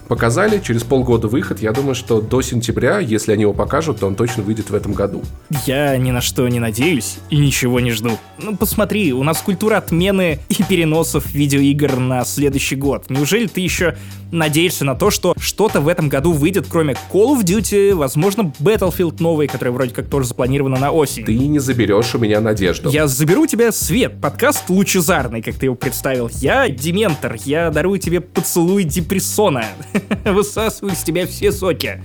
показали 0.08 0.60
через 0.60 0.84
полгода 0.84 1.28
выход. 1.28 1.62
Я 1.62 1.72
думаю, 1.72 1.94
что 1.94 2.20
до 2.20 2.42
сентября, 2.42 3.00
если 3.00 3.32
они 3.32 3.44
его 3.44 3.54
покажут, 3.54 4.00
то 4.00 4.08
он 4.08 4.16
точно 4.16 4.42
выйдет 4.42 4.70
в 4.72 4.76
этом 4.76 4.94
году. 4.94 5.22
Я 5.66 5.96
ни 5.98 6.10
на 6.12 6.22
что 6.22 6.48
не 6.48 6.60
надеюсь 6.60 7.18
и 7.30 7.38
ничего 7.38 7.80
не 7.80 7.92
жду. 7.92 8.18
Ну, 8.40 8.58
посмотри, 8.58 9.14
у 9.14 9.24
нас 9.24 9.40
культура 9.42 9.78
отмены 9.78 10.40
и 10.50 10.64
переносов 10.64 11.32
видеоигр 11.32 11.98
на 11.98 12.26
следующий 12.26 12.76
год. 12.76 13.10
Неужели 13.10 13.48
ты 13.48 13.62
еще 13.62 13.96
надеешься 14.32 14.86
на 14.86 14.96
то, 14.96 15.10
что 15.12 15.34
что-то 15.40 15.82
в 15.82 15.88
этом 15.88 16.10
году 16.10 16.34
выйдет, 16.34 16.68
кроме 16.70 16.87
Call 17.12 17.38
of 17.38 17.44
Duty, 17.44 17.94
возможно, 17.94 18.54
Battlefield 18.60 19.16
новый, 19.20 19.48
который 19.48 19.70
вроде 19.70 19.94
как 19.94 20.08
тоже 20.08 20.28
запланировано 20.28 20.78
на 20.78 20.92
осень. 20.92 21.26
Ты 21.26 21.38
не 21.38 21.60
заберешь 21.60 22.14
у 22.16 22.20
меня 22.20 22.40
надежду. 22.42 22.90
Я 22.90 23.08
заберу 23.08 23.44
у 23.44 23.48
тебя 23.48 23.72
свет, 23.72 24.22
подкаст 24.22 24.70
лучезарный, 24.70 25.42
как 25.42 25.56
ты 25.56 25.66
его 25.68 25.76
представил. 25.76 26.30
Я 26.36 26.70
дементор, 26.70 27.38
я 27.46 27.70
дарую 27.70 28.00
тебе 28.00 28.22
поцелуй 28.22 28.84
депрессона. 28.84 29.66
Высасываю 30.26 30.94
из 30.94 31.04
тебя 31.04 31.26
все 31.28 31.52
соки. 31.52 32.04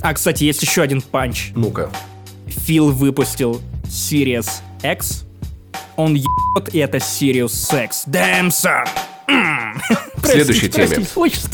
А, 0.00 0.14
кстати, 0.14 0.44
есть 0.44 0.62
еще 0.62 0.82
один 0.82 1.00
панч. 1.00 1.52
Ну-ка. 1.54 1.90
Фил 2.46 2.90
выпустил 2.90 3.60
Sirius 3.84 4.48
X. 4.82 5.24
Он 5.96 6.14
ебет, 6.14 6.74
и 6.74 6.78
это 6.78 6.98
Sirius 6.98 7.84
X. 7.84 8.04
Damn, 8.06 8.48
son! 8.48 8.88
К 10.22 10.26
следующей 10.26 10.68
теме. 10.68 11.04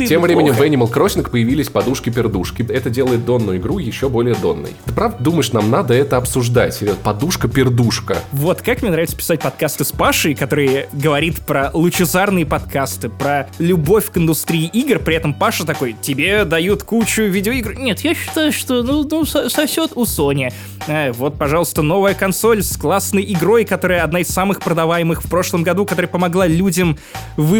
Тем 0.06 0.22
временем 0.22 0.52
в 0.52 0.60
Animal 0.60 0.92
Crossing 0.92 1.28
появились 1.28 1.68
подушки-пердушки. 1.68 2.66
Это 2.70 2.90
делает 2.90 3.24
донную 3.24 3.58
игру 3.58 3.78
еще 3.78 4.08
более 4.08 4.34
донной. 4.34 4.70
Ты 4.84 4.92
правда 4.92 5.22
думаешь, 5.22 5.52
нам 5.52 5.70
надо 5.70 5.94
это 5.94 6.16
обсуждать? 6.16 6.82
Подушка-пердушка. 7.02 8.18
Вот 8.32 8.62
как 8.62 8.82
мне 8.82 8.90
нравится 8.90 9.16
писать 9.16 9.40
подкасты 9.40 9.84
с 9.84 9.92
Пашей, 9.92 10.34
который 10.34 10.86
говорит 10.92 11.40
про 11.40 11.70
лучезарные 11.72 12.44
подкасты, 12.44 13.08
про 13.08 13.48
любовь 13.58 14.10
к 14.10 14.18
индустрии 14.18 14.66
игр, 14.66 14.98
при 14.98 15.16
этом 15.16 15.34
Паша 15.34 15.64
такой, 15.64 15.96
тебе 16.00 16.44
дают 16.44 16.82
кучу 16.82 17.22
видеоигр. 17.22 17.74
Нет, 17.74 18.00
я 18.00 18.14
считаю, 18.14 18.52
что 18.52 18.82
ну, 18.82 19.06
ну 19.10 19.24
сосет 19.24 19.92
у 19.94 20.04
Sony. 20.04 20.52
Э, 20.86 21.12
вот, 21.12 21.38
пожалуйста, 21.38 21.82
новая 21.82 22.14
консоль 22.14 22.62
с 22.62 22.76
классной 22.76 23.24
игрой, 23.32 23.64
которая 23.64 24.02
одна 24.02 24.20
из 24.20 24.28
самых 24.28 24.60
продаваемых 24.60 25.22
в 25.22 25.28
прошлом 25.28 25.62
году, 25.62 25.84
которая 25.86 26.08
помогла 26.08 26.46
людям 26.46 26.98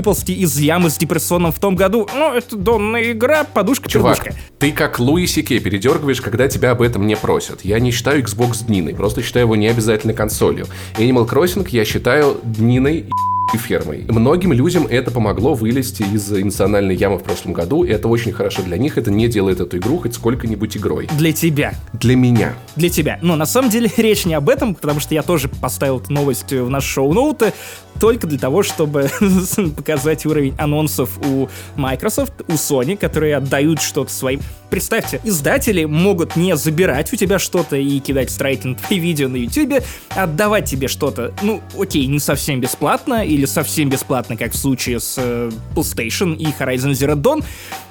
выползти 0.09 0.33
из 0.33 0.59
ямы 0.59 0.89
с 0.89 0.97
депрессоном 0.97 1.53
в 1.53 1.59
том 1.59 1.77
году. 1.77 2.09
Ну, 2.15 2.33
это 2.33 2.57
донная 2.57 3.13
игра, 3.13 3.45
подушка-пердушка. 3.45 4.35
ты 4.59 4.73
как 4.73 4.99
Луи 4.99 5.27
Сике 5.27 5.61
передергиваешь, 5.61 6.23
когда 6.23 6.49
тебя 6.49 6.71
об 6.71 6.81
этом 6.81 7.07
не 7.07 7.15
просят. 7.15 7.63
Я 7.63 7.79
не 7.79 7.91
считаю 7.91 8.23
Xbox 8.23 8.65
дниной, 8.65 8.95
просто 8.95 9.23
считаю 9.23 9.45
его 9.45 9.57
не 9.57 9.69
обязательно 9.69 10.15
консолью. 10.15 10.67
Animal 10.97 11.29
Crossing 11.29 11.67
я 11.71 11.85
считаю 11.85 12.41
дниной 12.43 13.01
и 13.01 13.38
фермой. 13.57 14.05
Многим 14.09 14.53
людям 14.53 14.87
это 14.87 15.11
помогло 15.11 15.55
вылезти 15.55 16.03
из 16.03 16.31
эмоциональной 16.33 16.95
ямы 16.95 17.19
в 17.19 17.23
прошлом 17.23 17.53
году, 17.53 17.85
и 17.85 17.91
это 17.91 18.09
очень 18.09 18.33
хорошо 18.33 18.63
для 18.63 18.77
них. 18.77 18.99
Это 18.99 19.11
не 19.11 19.29
делает 19.29 19.61
эту 19.61 19.79
игру 19.79 19.99
хоть 19.99 20.15
сколько-нибудь 20.15 20.77
игрой. 20.77 21.09
Для 21.17 21.33
тебя. 21.33 21.75
Для 21.93 22.17
меня. 22.17 22.55
Для 22.77 22.91
тебя. 22.91 23.19
Но 23.23 23.37
на 23.37 23.47
самом 23.47 23.71
деле 23.71 23.91
речь 23.97 24.27
не 24.27 24.35
об 24.35 24.49
этом, 24.49 24.75
потому 24.75 25.01
что 25.01 25.15
я 25.15 25.23
тоже 25.23 25.49
поставил 25.49 26.01
эту 26.01 26.13
новость 26.13 26.53
в 26.53 26.69
наш 26.69 26.85
шоу-ноуты 26.85 27.53
только 28.01 28.27
для 28.27 28.39
того, 28.39 28.63
чтобы 28.63 29.09
показать 29.77 30.25
уровень 30.27 30.55
анонсов 30.59 31.19
у 31.27 31.49
Microsoft, 31.77 32.33
у 32.47 32.53
Sony, 32.53 32.97
которые 32.97 33.37
отдают 33.37 33.81
что-то 33.81 34.13
своим. 34.13 34.41
Представьте, 34.71 35.21
издатели 35.25 35.85
могут 35.85 36.37
не 36.37 36.55
забирать 36.57 37.13
у 37.13 37.17
тебя 37.17 37.39
что-то 37.39 37.77
и 37.77 37.99
кидать 38.01 38.31
твои 38.37 38.99
видео 38.99 39.29
на 39.29 39.37
YouTube, 39.37 39.83
отдавать 40.11 40.67
тебе 40.67 40.89
что-то, 40.89 41.33
ну, 41.43 41.63
окей, 41.79 42.07
не 42.07 42.19
совсем 42.19 42.61
бесплатно, 42.61 43.25
или 43.39 43.47
совсем 43.47 43.89
бесплатно, 43.89 44.37
как 44.37 44.53
в 44.53 44.57
случае 44.57 45.01
с 45.01 45.15
э, 45.17 45.51
PlayStation 45.75 46.37
и 46.37 46.47
Horizon 46.47 46.91
Zero 46.91 47.15
Dawn. 47.15 47.45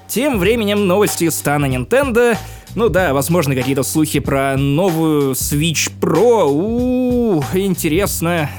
Тем 0.08 0.40
временем 0.40 0.88
новости 0.88 1.30
стана 1.30 1.66
Nintendo. 1.66 2.38
Ну 2.76 2.90
да, 2.90 3.14
возможно, 3.14 3.56
какие-то 3.56 3.84
слухи 3.84 4.20
про 4.20 4.58
новую 4.58 5.32
Switch 5.32 5.90
Pro. 6.00 6.46
У, 6.46 7.40
-у, 7.40 7.46
-у 7.54 7.66
интересно 7.66 8.50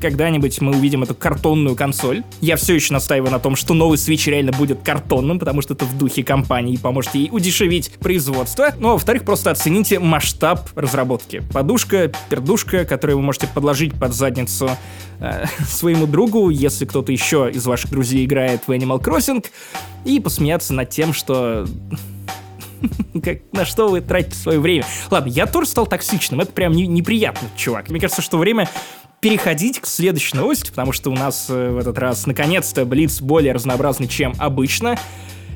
когда-нибудь 0.00 0.60
мы 0.60 0.72
увидим 0.72 1.02
эту 1.02 1.14
картонную 1.14 1.76
консоль. 1.76 2.22
Я 2.40 2.56
все 2.56 2.74
еще 2.74 2.92
настаиваю 2.92 3.30
на 3.30 3.38
том, 3.38 3.56
что 3.56 3.74
новый 3.74 3.96
Switch 3.96 4.28
реально 4.30 4.52
будет 4.52 4.82
картонным, 4.82 5.38
потому 5.38 5.62
что 5.62 5.74
это 5.74 5.84
в 5.84 5.98
духе 5.98 6.22
компании 6.22 6.76
поможет 6.76 7.14
ей 7.14 7.28
удешевить 7.30 7.90
производство. 8.00 8.74
Ну, 8.78 8.90
а 8.90 8.92
во-вторых, 8.92 9.24
просто 9.24 9.50
оцените 9.50 9.98
масштаб 9.98 10.68
разработки. 10.74 11.42
Подушка, 11.52 12.12
пердушка, 12.28 12.84
которую 12.84 13.18
вы 13.18 13.22
можете 13.22 13.46
подложить 13.46 13.94
под 13.94 14.14
задницу 14.14 14.70
э, 15.20 15.46
своему 15.66 16.06
другу, 16.06 16.50
если 16.50 16.84
кто-то 16.84 17.12
еще 17.12 17.50
из 17.52 17.66
ваших 17.66 17.90
друзей 17.90 18.24
играет 18.24 18.62
в 18.66 18.70
Animal 18.70 19.00
Crossing, 19.02 19.44
и 20.04 20.20
посмеяться 20.20 20.74
над 20.74 20.90
тем, 20.90 21.12
что 21.12 21.66
как, 23.22 23.38
на 23.52 23.64
что 23.64 23.88
вы 23.88 24.00
тратите 24.00 24.36
свое 24.36 24.60
время. 24.60 24.84
Ладно, 25.10 25.28
я 25.30 25.46
тоже 25.46 25.68
стал 25.68 25.86
токсичным, 25.86 26.40
это 26.40 26.52
прям 26.52 26.72
не, 26.72 26.86
неприятно, 26.86 27.48
чувак. 27.56 27.88
Мне 27.88 28.00
кажется, 28.00 28.22
что 28.22 28.38
время 28.38 28.68
переходить 29.24 29.80
к 29.80 29.86
следующей 29.86 30.36
новости, 30.36 30.68
потому 30.68 30.92
что 30.92 31.10
у 31.10 31.14
нас 31.14 31.46
э, 31.48 31.70
в 31.70 31.78
этот 31.78 31.96
раз 31.96 32.26
наконец-то 32.26 32.84
Блиц 32.84 33.22
более 33.22 33.54
разнообразный, 33.54 34.06
чем 34.06 34.34
обычно 34.36 34.98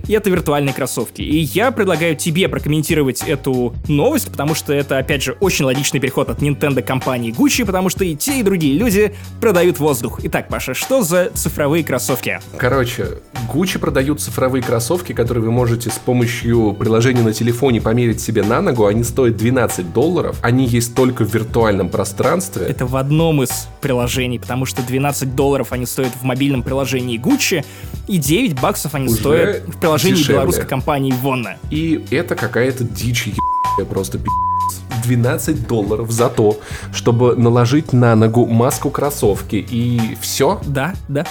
и 0.07 0.13
это 0.13 0.31
виртуальные 0.31 0.75
кроссовки. 0.75 1.23
И 1.23 1.39
я 1.39 1.71
предлагаю 1.71 2.17
тебе 2.17 2.49
прокомментировать 2.49 3.23
эту 3.23 3.75
новость, 3.89 4.31
потому 4.31 4.55
что 4.55 4.73
это, 4.73 4.99
опять 4.99 5.23
же, 5.23 5.37
очень 5.41 5.65
логичный 5.65 6.01
переход 6.01 6.31
от 6.31 6.41
Nintendo 6.41 6.83
компании 6.83 7.33
Gucci, 7.33 7.65
потому 7.65 7.89
что 7.89 8.05
и 8.05 8.15
те, 8.15 8.41
и 8.41 8.43
другие 8.43 8.79
люди 8.79 9.15
продают 9.41 9.79
воздух. 9.79 10.21
Итак, 10.23 10.49
Паша, 10.49 10.75
что 10.75 11.03
за 11.03 11.31
цифровые 11.35 11.85
кроссовки? 11.85 12.41
Короче, 12.57 13.19
Gucci 13.53 13.79
продают 13.79 14.21
цифровые 14.21 14.63
кроссовки, 14.63 15.13
которые 15.13 15.45
вы 15.45 15.51
можете 15.51 15.91
с 15.91 15.99
помощью 15.99 16.75
приложения 16.79 17.23
на 17.23 17.33
телефоне 17.33 17.81
померить 17.81 18.21
себе 18.21 18.43
на 18.43 18.61
ногу. 18.61 18.87
Они 18.87 19.05
стоят 19.05 19.37
12 19.37 19.93
долларов. 19.93 20.39
Они 20.43 20.67
есть 20.67 20.95
только 20.95 21.25
в 21.25 21.33
виртуальном 21.33 21.89
пространстве. 21.89 22.67
Это 22.67 22.87
в 22.87 22.97
одном 22.97 23.43
из 23.43 23.69
приложений, 23.81 24.41
потому 24.41 24.67
что 24.67 24.83
12 24.83 25.35
долларов 25.35 25.73
они 25.73 25.87
стоят 25.87 26.13
в 26.15 26.23
мобильном 26.25 26.63
приложении 26.63 27.21
Gucci, 27.21 27.65
и 28.07 28.19
9 28.19 28.61
баксов 28.61 28.95
они 28.95 29.09
Уже 29.09 29.17
стоят 29.17 29.63
в 29.67 29.79
приложении 29.89 30.17
дешевле. 30.17 30.35
белорусской 30.35 30.67
компании 30.67 31.13
Вонна. 31.13 31.57
И 31.71 32.05
это 32.11 32.35
какая-то 32.35 32.85
дичь 32.85 33.29
просто 33.91 34.19
пи***. 34.19 34.48
12 35.05 35.67
долларов 35.67 36.11
за 36.11 36.29
то, 36.29 36.59
чтобы 36.93 37.37
наложить 37.37 37.93
на 37.93 38.15
ногу 38.15 38.47
маску 38.47 38.91
кроссовки 38.91 39.57
и 39.57 40.17
все? 40.21 40.61
Да, 40.67 40.95
да. 41.09 41.27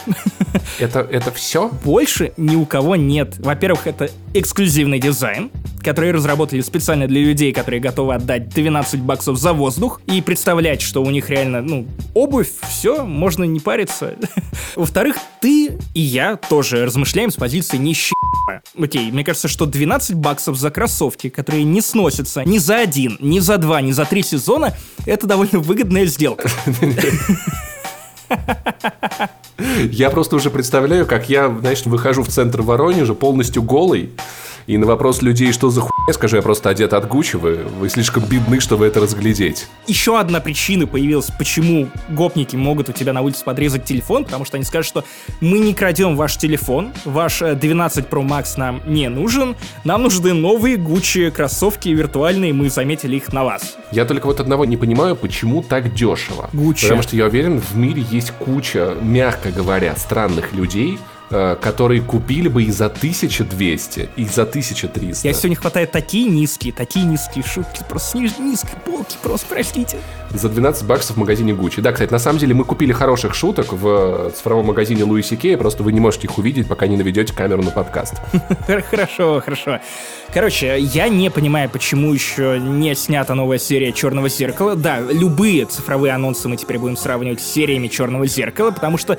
Это, 0.79 0.99
это 0.99 1.31
все? 1.31 1.69
Больше 1.83 2.33
ни 2.37 2.55
у 2.55 2.65
кого 2.65 2.95
нет. 2.95 3.35
Во-первых, 3.39 3.87
это 3.87 4.09
эксклюзивный 4.33 4.99
дизайн, 4.99 5.51
который 5.83 6.11
разработали 6.11 6.61
специально 6.61 7.07
для 7.07 7.21
людей, 7.21 7.53
которые 7.53 7.79
готовы 7.79 8.15
отдать 8.15 8.49
12 8.49 9.01
баксов 9.01 9.37
за 9.37 9.53
воздух 9.53 10.01
и 10.05 10.21
представлять, 10.21 10.81
что 10.81 11.01
у 11.01 11.09
них 11.09 11.29
реально, 11.29 11.61
ну, 11.61 11.87
обувь, 12.13 12.49
все, 12.69 13.05
можно 13.05 13.43
не 13.43 13.59
париться. 13.59 14.15
Во-вторых, 14.75 15.17
ты 15.39 15.77
и 15.93 16.01
я 16.01 16.35
тоже 16.35 16.85
размышляем 16.85 17.31
с 17.31 17.35
позиции 17.35 17.77
нищего. 17.77 18.17
Окей, 18.77 19.11
мне 19.11 19.23
кажется, 19.23 19.47
что 19.47 19.65
12 19.65 20.15
баксов 20.15 20.57
за 20.57 20.71
кроссовки, 20.71 21.29
которые 21.29 21.63
не 21.63 21.81
сносятся 21.81 22.43
ни 22.45 22.57
за 22.57 22.77
один, 22.77 23.17
ни 23.29 23.39
за 23.39 23.57
два, 23.57 23.81
ни 23.81 23.91
за 23.91 24.05
три 24.05 24.23
сезона, 24.23 24.73
это 25.05 25.27
довольно 25.27 25.59
выгодная 25.59 26.05
сделка. 26.05 26.49
Я 29.91 30.09
просто 30.09 30.35
уже 30.35 30.49
представляю, 30.49 31.05
как 31.05 31.29
я, 31.29 31.49
знаешь, 31.59 31.85
выхожу 31.85 32.23
в 32.23 32.27
центр 32.27 32.61
Воронежа 32.61 33.13
полностью 33.13 33.63
голый, 33.63 34.11
и 34.67 34.77
на 34.77 34.85
вопрос 34.85 35.21
людей, 35.21 35.53
что 35.53 35.69
за 35.69 35.81
хуйня, 35.81 36.13
скажу, 36.13 36.35
я 36.35 36.41
просто 36.41 36.69
одет 36.69 36.93
от 36.93 37.07
Гуччи, 37.07 37.37
вы, 37.37 37.55
вы 37.79 37.89
слишком 37.89 38.23
бедны, 38.25 38.59
чтобы 38.59 38.85
это 38.85 38.99
разглядеть. 38.99 39.67
Еще 39.87 40.19
одна 40.19 40.41
причина 40.41 40.85
появилась, 40.85 41.29
почему 41.39 41.87
гопники 42.09 42.57
могут 42.57 42.89
у 42.89 42.91
тебя 42.91 43.13
на 43.13 43.21
улице 43.21 43.45
подрезать 43.45 43.85
телефон, 43.85 44.25
потому 44.25 44.43
что 44.43 44.57
они 44.57 44.65
скажут, 44.65 44.87
что 44.87 45.03
мы 45.39 45.59
не 45.59 45.73
крадем 45.73 46.17
ваш 46.17 46.35
телефон, 46.35 46.91
ваш 47.05 47.39
12 47.39 47.97
э, 47.97 48.07
Pro 48.09 48.27
Max 48.27 48.57
нам 48.57 48.81
не 48.85 49.07
нужен, 49.07 49.55
нам 49.85 50.03
нужны 50.03 50.33
новые 50.33 50.75
Гуччи 50.75 51.29
кроссовки 51.29 51.89
виртуальные, 51.89 52.51
мы 52.51 52.69
заметили 52.69 53.15
их 53.15 53.31
на 53.31 53.45
вас. 53.45 53.77
Я 53.91 54.03
только 54.03 54.25
вот 54.25 54.41
одного 54.41 54.65
не 54.65 54.75
понимаю, 54.75 55.15
почему 55.15 55.63
так 55.63 55.93
дешево. 55.93 56.49
Гуччи. 56.51 56.83
Потому 56.83 57.03
что 57.03 57.15
я 57.15 57.25
уверен, 57.25 57.61
в 57.61 57.77
мире 57.77 58.03
есть 58.11 58.31
куча, 58.31 58.95
мягко 59.01 59.49
говоря, 59.49 59.95
странных 59.95 60.51
людей, 60.51 60.99
которые 61.29 62.01
купили 62.01 62.47
бы 62.47 62.63
и 62.63 62.71
за 62.71 62.85
1200, 62.85 64.09
и 64.15 64.25
за 64.25 64.43
1300. 64.43 65.27
Я 65.27 65.33
сегодня 65.33 65.57
хватает 65.57 65.91
такие 65.91 66.29
низкие, 66.29 66.71
такие 66.71 67.05
низкие 67.05 67.43
шутки, 67.43 67.83
просто 67.87 68.17
низ, 68.17 68.39
низкие 68.39 68.79
полки, 68.85 69.17
просто 69.21 69.47
простите. 69.49 69.97
За 70.29 70.49
12 70.49 70.85
баксов 70.85 71.15
в 71.15 71.19
магазине 71.19 71.53
Гуччи. 71.53 71.81
Да, 71.81 71.91
кстати, 71.91 72.11
на 72.11 72.19
самом 72.19 72.39
деле 72.39 72.53
мы 72.53 72.63
купили 72.63 72.91
хороших 72.91 73.33
шуток 73.33 73.73
в 73.73 74.31
цифровом 74.35 74.67
магазине 74.67 75.03
Луиси 75.03 75.35
Кей, 75.35 75.57
просто 75.57 75.83
вы 75.83 75.91
не 75.91 75.99
можете 75.99 76.27
их 76.27 76.37
увидеть, 76.37 76.67
пока 76.67 76.87
не 76.87 76.97
наведете 76.97 77.33
камеру 77.33 77.63
на 77.63 77.71
подкаст. 77.71 78.15
Хорошо, 78.89 79.41
хорошо. 79.41 79.79
Короче, 80.33 80.77
я 80.79 81.07
не 81.07 81.29
понимаю, 81.29 81.69
почему 81.69 82.13
еще 82.13 82.59
не 82.59 82.93
снята 82.95 83.35
новая 83.35 83.57
серия 83.57 83.91
Черного 83.91 84.29
зеркала. 84.29 84.75
Да, 84.75 84.99
любые 84.99 85.65
цифровые 85.65 86.13
анонсы 86.13 86.47
мы 86.47 86.57
теперь 86.57 86.77
будем 86.77 86.97
сравнивать 86.97 87.41
с 87.41 87.45
сериями 87.45 87.87
Черного 87.87 88.27
зеркала, 88.27 88.71
потому 88.71 88.97
что 88.97 89.17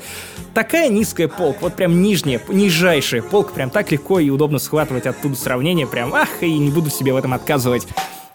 такая 0.53 0.89
низкая 0.89 1.27
полка, 1.27 1.59
вот 1.61 1.75
прям 1.75 1.98
нижняя, 2.01 2.41
нижайшая 2.47 3.21
полка, 3.21 3.53
прям 3.53 3.69
так 3.69 3.91
легко 3.91 4.19
и 4.19 4.29
удобно 4.29 4.59
схватывать 4.59 5.05
оттуда 5.05 5.35
сравнение, 5.35 5.87
прям 5.87 6.13
ах, 6.13 6.41
и 6.41 6.57
не 6.57 6.71
буду 6.71 6.89
себе 6.89 7.13
в 7.13 7.17
этом 7.17 7.33
отказывать. 7.33 7.87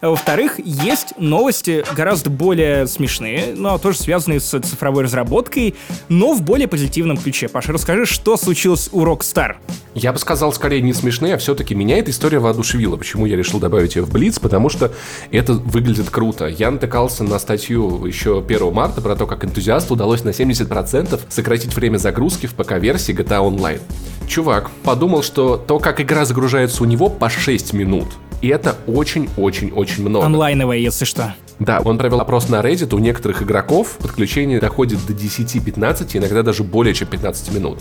А 0.05 0.11
во-вторых, 0.11 0.59
есть 0.63 1.15
новости 1.17 1.83
гораздо 1.95 2.29
более 2.29 2.85
смешные, 2.85 3.55
но 3.55 3.79
тоже 3.79 3.97
связанные 3.97 4.39
с 4.39 4.49
цифровой 4.51 5.05
разработкой, 5.05 5.73
но 6.09 6.35
в 6.35 6.43
более 6.43 6.67
позитивном 6.67 7.17
ключе. 7.17 7.47
Паша, 7.47 7.73
расскажи, 7.73 8.05
что 8.05 8.37
случилось 8.37 8.87
у 8.91 9.03
Rockstar? 9.03 9.55
Я 9.95 10.13
бы 10.13 10.19
сказал, 10.19 10.53
скорее 10.53 10.83
не 10.83 10.93
смешные, 10.93 11.33
а 11.33 11.37
все-таки 11.39 11.73
меня 11.73 11.97
эта 11.97 12.11
история 12.11 12.37
воодушевила. 12.37 12.97
Почему 12.97 13.25
я 13.25 13.35
решил 13.35 13.59
добавить 13.59 13.95
ее 13.95 14.03
в 14.03 14.11
Блиц? 14.11 14.37
Потому 14.37 14.69
что 14.69 14.91
это 15.31 15.53
выглядит 15.53 16.11
круто. 16.11 16.45
Я 16.45 16.69
натыкался 16.69 17.23
на 17.23 17.39
статью 17.39 18.05
еще 18.05 18.43
1 18.47 18.73
марта 18.73 19.01
про 19.01 19.15
то, 19.15 19.25
как 19.25 19.43
энтузиасту 19.43 19.95
удалось 19.95 20.23
на 20.23 20.29
70% 20.29 21.19
сократить 21.29 21.75
время 21.75 21.97
загрузки 21.97 22.45
в 22.45 22.53
ПК-версии 22.53 23.15
GTA 23.15 23.41
Online. 23.41 23.81
Чувак 24.27 24.69
подумал, 24.83 25.23
что 25.23 25.57
то, 25.57 25.79
как 25.79 26.01
игра 26.01 26.25
загружается 26.25 26.83
у 26.83 26.85
него 26.85 27.09
по 27.09 27.29
6 27.29 27.73
минут, 27.73 28.07
и 28.41 28.47
это 28.47 28.75
очень-очень-очень 28.87 30.07
много. 30.07 30.25
Онлайновая, 30.25 30.77
если 30.77 31.05
что. 31.05 31.33
Да, 31.59 31.81
он 31.83 31.97
провел 31.97 32.19
опрос 32.19 32.49
на 32.49 32.61
Reddit, 32.61 32.93
у 32.93 32.99
некоторых 32.99 33.41
игроков 33.41 33.97
подключение 34.01 34.59
доходит 34.59 34.99
до 35.05 35.13
10-15, 35.13 36.17
иногда 36.17 36.43
даже 36.43 36.63
более 36.63 36.93
чем 36.93 37.07
15 37.07 37.53
минут. 37.53 37.79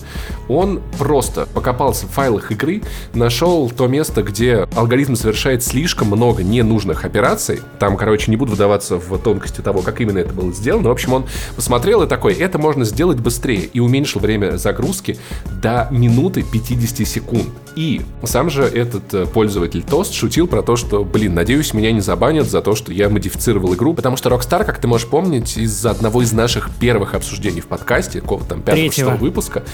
Он 0.48 0.80
просто 0.98 1.46
покопался 1.46 2.06
в 2.06 2.10
файлах 2.10 2.52
игры, 2.52 2.82
нашел 3.14 3.68
то 3.70 3.88
место, 3.88 4.22
где 4.22 4.68
алгоритм 4.76 5.16
совершает 5.16 5.64
слишком 5.64 6.08
много 6.08 6.44
ненужных 6.44 7.04
операций. 7.04 7.60
Там, 7.78 7.96
короче, 7.96 8.30
не 8.30 8.36
буду 8.36 8.52
выдаваться 8.52 8.96
в 8.98 9.18
тонкости 9.18 9.60
того, 9.60 9.82
как 9.82 10.00
именно 10.00 10.18
это 10.18 10.32
было 10.32 10.52
сделано. 10.52 10.88
В 10.88 10.92
общем, 10.92 11.12
он 11.12 11.26
посмотрел 11.56 12.02
и 12.02 12.06
такой, 12.06 12.34
это 12.34 12.58
можно 12.58 12.84
сделать 12.84 13.18
быстрее, 13.18 13.68
и 13.72 13.80
уменьшил 13.80 14.20
время 14.20 14.56
загрузки 14.56 15.18
до 15.60 15.88
минуты 15.90 16.44
50 16.44 17.06
секунд. 17.06 17.48
И 17.76 18.02
сам 18.22 18.50
же 18.50 18.62
этот 18.62 19.12
э, 19.14 19.26
пользователь 19.26 19.82
Тост 19.82 20.14
шутил 20.14 20.46
про 20.46 20.62
то, 20.62 20.76
что, 20.76 21.04
блин, 21.04 21.34
надеюсь, 21.34 21.74
меня 21.74 21.90
не 21.90 22.00
забанят 22.00 22.48
за 22.48 22.60
то, 22.60 22.76
что 22.76 22.92
я 22.92 23.08
модифицировал 23.08 23.63
тестировал 23.64 23.74
игру, 23.74 23.94
потому 23.94 24.16
что 24.16 24.30
Rockstar, 24.30 24.64
как 24.64 24.78
ты 24.78 24.86
можешь 24.86 25.06
помнить, 25.06 25.56
из 25.56 25.84
одного 25.86 26.22
из 26.22 26.32
наших 26.32 26.70
первых 26.78 27.14
обсуждений 27.14 27.60
в 27.60 27.66
подкасте, 27.66 28.20
какого 28.20 28.44
там 28.44 28.62
пятого 28.62 29.16
выпуска, 29.16 29.64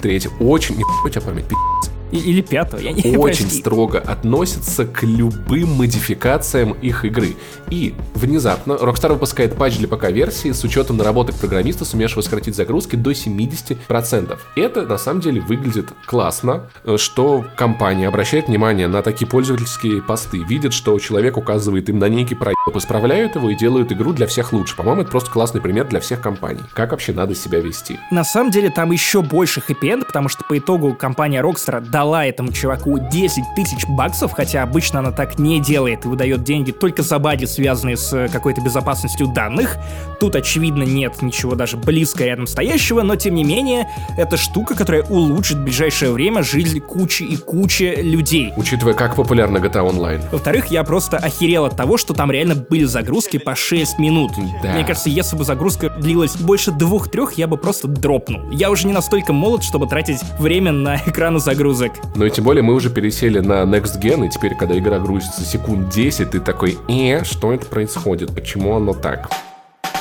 третьего, 0.00 0.32
очень, 0.40 0.76
не 0.76 0.84
у 1.04 1.08
тебя 1.08 1.20
память, 1.20 1.46
пи***ц, 1.46 1.90
или 2.10 2.40
пятого, 2.40 2.80
я 2.80 2.92
не 2.92 3.18
Очень 3.18 3.44
прости. 3.44 3.60
строго 3.60 3.98
относятся 3.98 4.86
к 4.86 5.02
любым 5.02 5.74
модификациям 5.74 6.72
их 6.72 7.04
игры. 7.04 7.36
И 7.68 7.94
внезапно 8.14 8.72
Rockstar 8.72 9.12
выпускает 9.12 9.56
патч 9.56 9.76
для 9.76 9.88
ПК-версии 9.88 10.52
с 10.52 10.64
учетом 10.64 10.96
наработок 10.96 11.34
программиста, 11.34 11.84
сумевшего 11.84 12.22
сократить 12.22 12.56
загрузки 12.56 12.96
до 12.96 13.10
70%. 13.10 14.38
Это 14.56 14.86
на 14.86 14.96
самом 14.96 15.20
деле 15.20 15.42
выглядит 15.42 15.88
классно, 16.06 16.70
что 16.96 17.44
компания 17.58 18.08
обращает 18.08 18.48
внимание 18.48 18.88
на 18.88 19.02
такие 19.02 19.26
пользовательские 19.26 20.00
посты, 20.00 20.38
видит, 20.38 20.72
что 20.72 20.98
человек 20.98 21.36
указывает 21.36 21.90
им 21.90 21.98
на 21.98 22.08
некий 22.08 22.34
проект, 22.34 22.57
исправляют 22.76 23.34
его 23.34 23.50
и 23.50 23.56
делают 23.56 23.90
игру 23.92 24.12
для 24.12 24.26
всех 24.26 24.52
лучше. 24.52 24.76
По-моему, 24.76 25.02
это 25.02 25.10
просто 25.10 25.30
классный 25.30 25.60
пример 25.60 25.86
для 25.88 26.00
всех 26.00 26.20
компаний. 26.20 26.62
Как 26.74 26.92
вообще 26.92 27.12
надо 27.12 27.34
себя 27.34 27.60
вести? 27.60 27.98
На 28.10 28.24
самом 28.24 28.50
деле 28.50 28.70
там 28.70 28.92
еще 28.92 29.22
больше 29.22 29.60
хэппи 29.60 29.88
потому 30.06 30.28
что 30.28 30.44
по 30.44 30.58
итогу 30.58 30.94
компания 30.94 31.40
Rockstar 31.40 31.80
дала 31.80 32.26
этому 32.26 32.52
чуваку 32.52 32.98
10 32.98 33.44
тысяч 33.56 33.86
баксов, 33.86 34.32
хотя 34.32 34.62
обычно 34.62 35.00
она 35.00 35.12
так 35.12 35.38
не 35.38 35.60
делает 35.60 36.04
и 36.04 36.08
выдает 36.08 36.42
деньги 36.42 36.72
только 36.72 37.02
за 37.02 37.18
баги, 37.18 37.46
связанные 37.46 37.96
с 37.96 38.12
э, 38.12 38.28
какой-то 38.28 38.60
безопасностью 38.60 39.28
данных. 39.28 39.76
Тут, 40.20 40.36
очевидно, 40.36 40.82
нет 40.82 41.22
ничего 41.22 41.54
даже 41.54 41.76
близко 41.76 42.24
рядом 42.24 42.46
стоящего, 42.46 43.02
но 43.02 43.16
тем 43.16 43.34
не 43.34 43.44
менее, 43.44 43.88
это 44.16 44.36
штука, 44.36 44.74
которая 44.74 45.02
улучшит 45.04 45.58
в 45.58 45.62
ближайшее 45.62 46.12
время 46.12 46.42
жизнь 46.42 46.80
кучи 46.80 47.22
и 47.22 47.36
кучи 47.36 47.94
людей. 47.96 48.52
Учитывая, 48.56 48.94
как 48.94 49.16
популярна 49.16 49.58
GTA 49.58 49.88
Online. 49.88 50.22
Во-вторых, 50.30 50.66
я 50.66 50.84
просто 50.84 51.16
охерел 51.16 51.64
от 51.64 51.76
того, 51.76 51.96
что 51.96 52.14
там 52.14 52.30
реально 52.30 52.57
были 52.58 52.84
загрузки 52.84 53.38
по 53.38 53.54
6 53.54 53.98
минут. 53.98 54.32
Да. 54.62 54.72
Мне 54.72 54.84
кажется, 54.84 55.08
если 55.08 55.36
бы 55.36 55.44
загрузка 55.44 55.90
длилась 55.90 56.36
больше 56.36 56.70
двух-трех, 56.70 57.34
я 57.34 57.46
бы 57.46 57.56
просто 57.56 57.88
дропнул. 57.88 58.50
Я 58.50 58.70
уже 58.70 58.86
не 58.86 58.92
настолько 58.92 59.32
молод, 59.32 59.62
чтобы 59.62 59.86
тратить 59.86 60.20
время 60.38 60.72
на 60.72 60.96
экраны 61.06 61.38
загрузок. 61.40 61.92
Ну 62.14 62.24
и 62.24 62.30
тем 62.30 62.44
более 62.44 62.62
мы 62.62 62.74
уже 62.74 62.90
пересели 62.90 63.38
на 63.38 63.62
Next 63.62 64.00
Gen, 64.00 64.26
и 64.26 64.30
теперь, 64.30 64.54
когда 64.54 64.78
игра 64.78 64.98
грузится 64.98 65.42
секунд 65.44 65.88
10, 65.90 66.30
ты 66.30 66.40
такой, 66.40 66.78
э, 66.88 67.24
что 67.24 67.52
это 67.52 67.66
происходит, 67.66 68.34
почему 68.34 68.76
оно 68.76 68.92
так? 68.92 69.30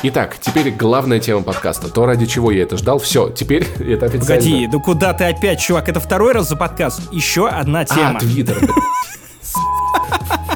Итак, 0.03 0.37
теперь 0.39 0.71
главная 0.71 1.19
тема 1.19 1.41
подкаста. 1.41 1.91
То, 1.91 2.05
ради 2.05 2.27
чего 2.27 2.51
я 2.51 2.63
это 2.63 2.77
ждал. 2.77 2.99
Все, 2.99 3.29
теперь 3.29 3.63
это 3.79 4.05
официально. 4.05 4.19
Погоди, 4.19 4.67
да 4.67 4.77
куда 4.77 5.13
ты 5.13 5.23
опять, 5.25 5.59
чувак? 5.59 5.89
Это 5.89 5.99
второй 5.99 6.33
раз 6.33 6.49
за 6.49 6.55
подкаст. 6.55 7.01
Еще 7.11 7.47
одна 7.47 7.83
тема. 7.83 8.17
А, 8.17 8.19
Твиттер. 8.19 8.57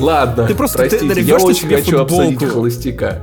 Ладно, 0.00 0.46
ты 0.46 0.54
просто 0.54 0.78
простите, 0.78 1.14
ты 1.14 1.20
я 1.20 1.36
очень 1.36 1.68
хочу 1.68 1.98
футболку. 1.98 2.22
обсудить 2.22 2.48
холостяка. 2.48 3.18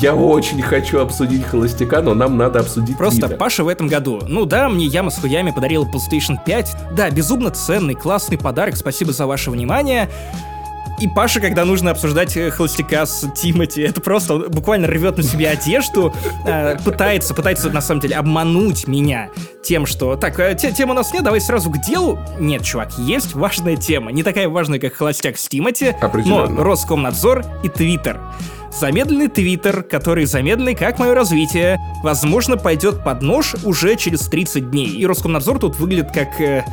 Я 0.00 0.14
очень 0.14 0.60
хочу 0.62 0.98
обсудить 1.00 1.44
холостяка, 1.44 2.02
но 2.02 2.14
нам 2.14 2.36
надо 2.36 2.60
обсудить 2.60 2.96
Просто 2.96 3.20
Твиттер. 3.20 3.38
Паша 3.38 3.64
в 3.64 3.68
этом 3.68 3.88
году. 3.88 4.20
Ну 4.26 4.44
да, 4.44 4.68
мне 4.68 4.86
Яма 4.86 5.10
с 5.10 5.18
хуями 5.18 5.50
подарил 5.50 5.86
PlayStation 5.86 6.36
5. 6.44 6.76
Да, 6.96 7.10
безумно 7.10 7.50
ценный, 7.50 7.94
классный 7.94 8.38
подарок. 8.38 8.76
Спасибо 8.76 9.12
за 9.12 9.26
ваше 9.26 9.50
внимание. 9.50 10.10
И 11.00 11.08
Паша, 11.08 11.40
когда 11.40 11.64
нужно 11.64 11.90
обсуждать 11.90 12.36
э, 12.36 12.50
холостяка 12.50 13.04
с 13.04 13.28
Тимати, 13.34 13.82
это 13.82 14.00
просто 14.00 14.48
буквально 14.48 14.86
рвет 14.86 15.16
на 15.18 15.22
себе 15.22 15.50
одежду, 15.50 16.14
э, 16.46 16.76
пытается, 16.84 17.34
пытается 17.34 17.70
на 17.70 17.80
самом 17.82 18.00
деле 18.00 18.16
обмануть 18.16 18.86
меня 18.88 19.28
тем, 19.62 19.84
что 19.84 20.16
так, 20.16 20.38
э, 20.40 20.54
тема 20.54 20.92
у 20.92 20.94
нас 20.94 21.12
нет, 21.12 21.22
давай 21.22 21.40
сразу 21.40 21.70
к 21.70 21.80
делу. 21.82 22.18
Нет, 22.38 22.62
чувак, 22.62 22.92
есть 22.98 23.34
важная 23.34 23.76
тема, 23.76 24.10
не 24.10 24.22
такая 24.22 24.48
важная, 24.48 24.78
как 24.78 24.94
холостяк 24.94 25.36
с 25.36 25.48
Тимати, 25.48 25.94
но 26.24 26.46
Роскомнадзор 26.46 27.44
и 27.62 27.68
Твиттер. 27.68 28.20
Замедленный 28.78 29.28
твиттер, 29.28 29.82
который 29.82 30.26
замедленный 30.26 30.74
как 30.74 30.98
мое 30.98 31.14
развитие, 31.14 31.80
возможно, 32.02 32.58
пойдет 32.58 33.02
под 33.02 33.22
нож 33.22 33.54
уже 33.64 33.96
через 33.96 34.26
30 34.26 34.70
дней. 34.70 34.88
И 34.88 35.06
Роскомнадзор 35.06 35.58
тут 35.58 35.78
выглядит 35.78 36.12
как... 36.12 36.40
Э, 36.40 36.64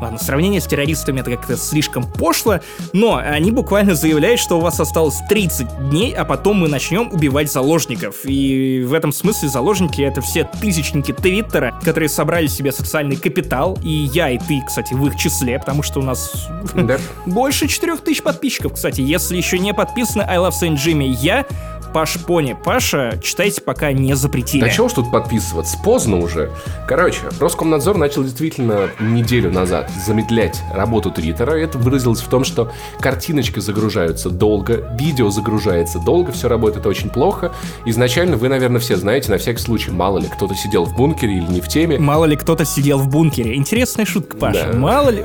Ладно, 0.00 0.18
сравнение 0.18 0.60
с 0.60 0.66
террористами 0.66 1.20
это 1.20 1.30
как-то 1.30 1.56
слишком 1.56 2.04
пошло, 2.04 2.60
но 2.92 3.16
они 3.16 3.50
буквально 3.50 3.94
заявляют, 3.94 4.40
что 4.40 4.58
у 4.58 4.60
вас 4.60 4.80
осталось 4.80 5.20
30 5.28 5.90
дней, 5.90 6.12
а 6.12 6.24
потом 6.24 6.58
мы 6.58 6.68
начнем 6.68 7.08
убивать 7.12 7.50
заложников. 7.50 8.16
И 8.24 8.82
в 8.86 8.92
этом 8.92 9.12
смысле 9.12 9.48
заложники 9.48 10.02
это 10.02 10.20
все 10.20 10.44
тысячники 10.60 11.12
Твиттера, 11.12 11.78
которые 11.82 12.08
собрали 12.08 12.46
себе 12.46 12.72
социальный 12.72 13.16
капитал, 13.16 13.78
и 13.82 13.90
я, 13.90 14.30
и 14.30 14.38
ты, 14.38 14.62
кстати, 14.66 14.94
в 14.94 15.06
их 15.06 15.16
числе, 15.16 15.58
потому 15.58 15.82
что 15.82 16.00
у 16.00 16.02
нас 16.02 16.48
да. 16.74 16.98
больше 17.26 17.68
4000 17.68 18.22
подписчиков, 18.22 18.74
кстати. 18.74 19.00
Если 19.00 19.36
еще 19.36 19.58
не 19.58 19.72
подписаны 19.72 20.22
I 20.22 20.38
Love 20.38 20.52
Saint 20.60 20.76
Jimmy, 20.76 21.06
я 21.06 21.46
Паш 21.94 22.18
Пони. 22.26 22.56
Паша, 22.64 23.20
читайте, 23.22 23.62
пока 23.62 23.92
не 23.92 24.14
запретили. 24.14 24.62
Да 24.62 24.68
чего 24.68 24.88
ж 24.88 24.94
тут 24.94 25.12
подписываться? 25.12 25.78
Поздно 25.78 26.18
уже. 26.18 26.50
Короче, 26.88 27.20
Роскомнадзор 27.38 27.96
начал 27.96 28.24
действительно 28.24 28.90
неделю 28.98 29.52
назад 29.52 29.88
замедлять 30.04 30.60
работу 30.74 31.12
Твиттера. 31.12 31.52
Это 31.52 31.78
выразилось 31.78 32.20
в 32.20 32.26
том, 32.26 32.42
что 32.42 32.72
картиночки 32.98 33.60
загружаются 33.60 34.28
долго, 34.28 34.90
видео 34.98 35.30
загружается 35.30 36.00
долго, 36.00 36.32
все 36.32 36.48
работает 36.48 36.84
очень 36.84 37.10
плохо. 37.10 37.52
Изначально 37.86 38.36
вы, 38.38 38.48
наверное, 38.48 38.80
все 38.80 38.96
знаете, 38.96 39.30
на 39.30 39.38
всякий 39.38 39.60
случай, 39.60 39.92
мало 39.92 40.18
ли 40.18 40.26
кто-то 40.26 40.56
сидел 40.56 40.86
в 40.86 40.96
бункере 40.96 41.36
или 41.36 41.46
не 41.46 41.60
в 41.60 41.68
теме. 41.68 42.00
Мало 42.00 42.24
ли 42.24 42.34
кто-то 42.34 42.64
сидел 42.64 42.98
в 42.98 43.08
бункере. 43.08 43.54
Интересная 43.54 44.04
шутка, 44.04 44.36
Паша. 44.36 44.70
Да. 44.72 44.76
Мало 44.76 45.10
ли... 45.10 45.24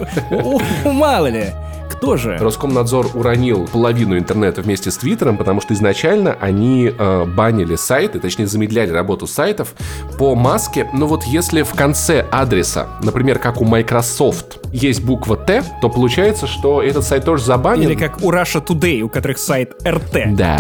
Мало 0.86 1.28
ли 1.32 1.52
кто 1.90 2.18
же? 2.18 2.38
Роскомнадзор 2.38 3.12
уронил 3.14 3.68
половину 3.68 4.18
интернета 4.18 4.62
вместе 4.62 4.92
с 4.92 4.98
Твиттером, 4.98 5.38
потому 5.38 5.62
что 5.62 5.74
изначально 5.74 6.38
они 6.40 6.94
э, 6.98 7.26
банили 7.26 7.76
сайты, 7.76 8.20
точнее 8.20 8.48
замедляли 8.48 8.92
работу 8.92 9.28
сайтов 9.28 9.74
по 10.18 10.36
маске. 10.36 10.90
Но 10.94 11.08
вот 11.08 11.24
если 11.24 11.64
в 11.64 11.74
конце 11.74 12.26
адреса, 12.32 12.88
например, 13.04 13.40
как 13.40 13.62
у 13.62 13.66
Microsoft, 13.66 14.60
есть 14.72 15.04
буква 15.04 15.36
Т, 15.38 15.64
то 15.82 15.90
получается, 15.90 16.48
что 16.48 16.82
этот 16.82 17.04
сайт 17.04 17.26
тоже 17.26 17.44
забанен. 17.44 17.84
Или 17.84 17.96
как 17.96 18.22
у 18.22 18.32
Russia 18.32 18.66
Today, 18.66 19.02
у 19.02 19.10
которых 19.10 19.38
сайт 19.38 19.74
rt.com. 19.84 20.36
Да. 20.36 20.58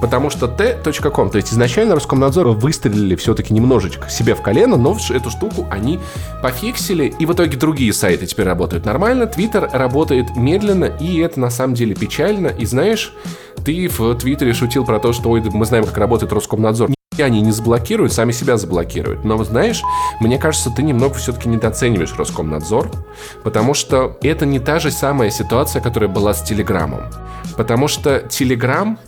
Потому 0.00 0.30
что 0.30 0.48
t.com, 0.48 1.30
то 1.30 1.36
есть 1.36 1.52
изначально 1.52 1.94
Роскомнадзор 1.94 2.48
выстрелили 2.48 3.16
все-таки 3.16 3.52
немножечко 3.52 4.08
себе 4.08 4.34
в 4.34 4.42
колено, 4.42 4.76
но 4.76 4.96
эту 5.10 5.30
штуку 5.30 5.66
они 5.70 5.98
пофиксили, 6.42 7.14
и 7.18 7.26
в 7.26 7.32
итоге 7.32 7.56
другие 7.56 7.92
сайты 7.92 8.26
теперь 8.26 8.46
работают 8.46 8.84
нормально, 8.84 9.26
Твиттер 9.26 9.68
работает 9.72 10.36
медленно, 10.36 10.84
и 10.84 11.18
это 11.18 11.40
на 11.40 11.50
самом 11.50 11.74
деле 11.74 11.94
печально. 11.94 12.48
И 12.48 12.64
знаешь, 12.66 13.12
ты 13.64 13.88
в 13.88 14.14
Твиттере 14.14 14.52
шутил 14.52 14.84
про 14.84 14.98
то, 14.98 15.12
что 15.12 15.30
ой, 15.30 15.42
мы 15.52 15.64
знаем, 15.64 15.84
как 15.84 15.96
работает 15.98 16.32
Роскомнадзор 16.32 16.90
они 17.22 17.40
не 17.40 17.52
заблокируют, 17.52 18.12
сами 18.12 18.32
себя 18.32 18.56
заблокируют. 18.56 19.24
Но, 19.24 19.42
знаешь, 19.42 19.82
мне 20.20 20.38
кажется, 20.38 20.70
ты 20.70 20.82
немного 20.82 21.14
все-таки 21.14 21.48
недооцениваешь 21.48 22.14
Роскомнадзор, 22.16 22.90
потому 23.42 23.74
что 23.74 24.16
это 24.22 24.46
не 24.46 24.60
та 24.60 24.78
же 24.78 24.90
самая 24.90 25.30
ситуация, 25.30 25.82
которая 25.82 26.08
была 26.08 26.34
с 26.34 26.42
Телеграмом. 26.42 27.02
Потому 27.56 27.88
что 27.88 28.20
Телеграм 28.20 28.98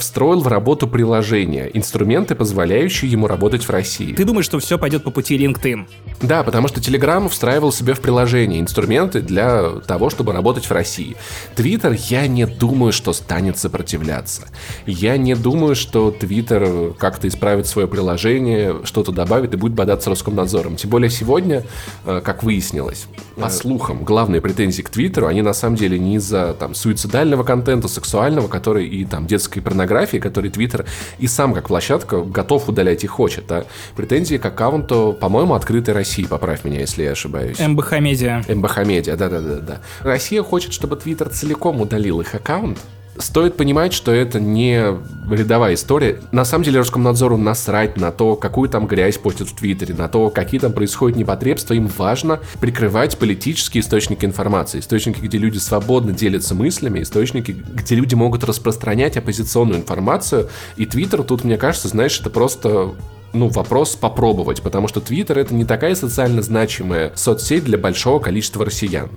встроил 0.00 0.38
в 0.38 0.46
работу 0.46 0.86
приложение, 0.86 1.76
инструменты, 1.76 2.36
позволяющие 2.36 3.10
ему 3.10 3.26
работать 3.26 3.64
в 3.64 3.70
России. 3.70 4.14
Ты 4.14 4.24
думаешь, 4.24 4.44
что 4.44 4.60
все 4.60 4.78
пойдет 4.78 5.02
по 5.02 5.10
пути 5.10 5.36
LinkedIn? 5.36 5.88
Да, 6.22 6.44
потому 6.44 6.68
что 6.68 6.78
Telegram 6.78 7.28
встраивал 7.28 7.72
себе 7.72 7.94
в 7.94 8.00
приложение 8.00 8.60
инструменты 8.60 9.20
для 9.22 9.70
того, 9.88 10.08
чтобы 10.08 10.32
работать 10.32 10.66
в 10.66 10.70
России. 10.70 11.16
Twitter, 11.56 11.98
я 12.10 12.28
не 12.28 12.46
думаю, 12.46 12.92
что 12.92 13.12
станет 13.12 13.58
сопротивляться. 13.58 14.42
Я 14.86 15.16
не 15.16 15.34
думаю, 15.34 15.74
что 15.74 16.14
Twitter 16.16 16.94
как-то 16.96 17.26
исправит 17.26 17.66
свое 17.66 17.88
приложение, 17.88 18.76
что-то 18.84 19.10
добавит 19.10 19.54
и 19.54 19.56
будет 19.56 19.72
бодаться 19.72 20.10
Роскомнадзором. 20.10 20.76
Тем 20.76 20.90
более 20.90 21.10
сегодня, 21.10 21.64
э, 22.04 22.20
как 22.24 22.44
выяснилось, 22.44 23.08
по 23.34 23.50
слухам, 23.50 24.04
главные 24.04 24.40
претензии 24.40 24.82
к 24.82 24.90
Твиттеру, 24.90 25.26
они 25.26 25.42
на 25.42 25.54
самом 25.54 25.74
деле 25.74 25.98
не 25.98 26.16
из-за 26.16 26.54
там 26.54 26.76
суицидального 26.76 27.42
контента, 27.42 27.88
сексуального, 27.88 28.46
который 28.46 28.86
и 28.86 29.04
там 29.04 29.26
детской 29.26 29.60
порнографии, 29.60 29.87
порнографии, 29.88 30.18
который 30.18 30.50
Твиттер 30.50 30.84
и 31.18 31.26
сам 31.26 31.54
как 31.54 31.68
площадка 31.68 32.20
готов 32.20 32.68
удалять 32.68 33.04
и 33.04 33.06
хочет. 33.06 33.50
А 33.50 33.64
претензии 33.96 34.36
к 34.36 34.44
аккаунту, 34.44 35.16
по-моему, 35.18 35.54
открытой 35.54 35.94
России, 35.94 36.24
поправь 36.24 36.64
меня, 36.64 36.80
если 36.80 37.04
я 37.04 37.12
ошибаюсь. 37.12 37.58
МБХ 37.58 37.92
Медиа. 38.00 38.44
МБХ 38.48 38.84
Медиа, 38.84 39.16
да-да-да. 39.16 39.80
Россия 40.02 40.42
хочет, 40.42 40.72
чтобы 40.72 40.96
Твиттер 40.96 41.30
целиком 41.30 41.80
удалил 41.80 42.20
их 42.20 42.34
аккаунт, 42.34 42.78
Стоит 43.20 43.56
понимать, 43.56 43.92
что 43.92 44.12
это 44.12 44.38
не 44.38 44.96
рядовая 45.30 45.74
история. 45.74 46.20
На 46.30 46.44
самом 46.44 46.64
деле 46.64 46.78
Роскомнадзору 46.78 47.36
насрать 47.36 47.96
на 47.96 48.12
то, 48.12 48.36
какую 48.36 48.68
там 48.68 48.86
грязь 48.86 49.18
постят 49.18 49.48
в 49.48 49.56
Твиттере, 49.56 49.94
на 49.94 50.08
то, 50.08 50.30
какие 50.30 50.60
там 50.60 50.72
происходят 50.72 51.18
непотребства. 51.18 51.74
Им 51.74 51.88
важно 51.88 52.40
прикрывать 52.60 53.18
политические 53.18 53.82
источники 53.82 54.24
информации. 54.24 54.78
Источники, 54.78 55.20
где 55.20 55.38
люди 55.38 55.58
свободно 55.58 56.12
делятся 56.12 56.54
мыслями, 56.54 57.02
источники, 57.02 57.50
где 57.50 57.96
люди 57.96 58.14
могут 58.14 58.44
распространять 58.44 59.16
оппозиционную 59.16 59.80
информацию. 59.80 60.48
И 60.76 60.86
Твиттер 60.86 61.24
тут, 61.24 61.44
мне 61.44 61.56
кажется, 61.56 61.88
знаешь, 61.88 62.20
это 62.20 62.30
просто 62.30 62.94
ну, 63.32 63.48
вопрос 63.48 63.96
попробовать, 63.96 64.62
потому 64.62 64.88
что 64.88 65.00
Твиттер 65.00 65.38
это 65.38 65.54
не 65.54 65.64
такая 65.64 65.94
социально 65.94 66.42
значимая 66.42 67.12
соцсеть 67.14 67.64
для 67.64 67.78
большого 67.78 68.18
количества 68.18 68.64
россиян. 68.64 69.10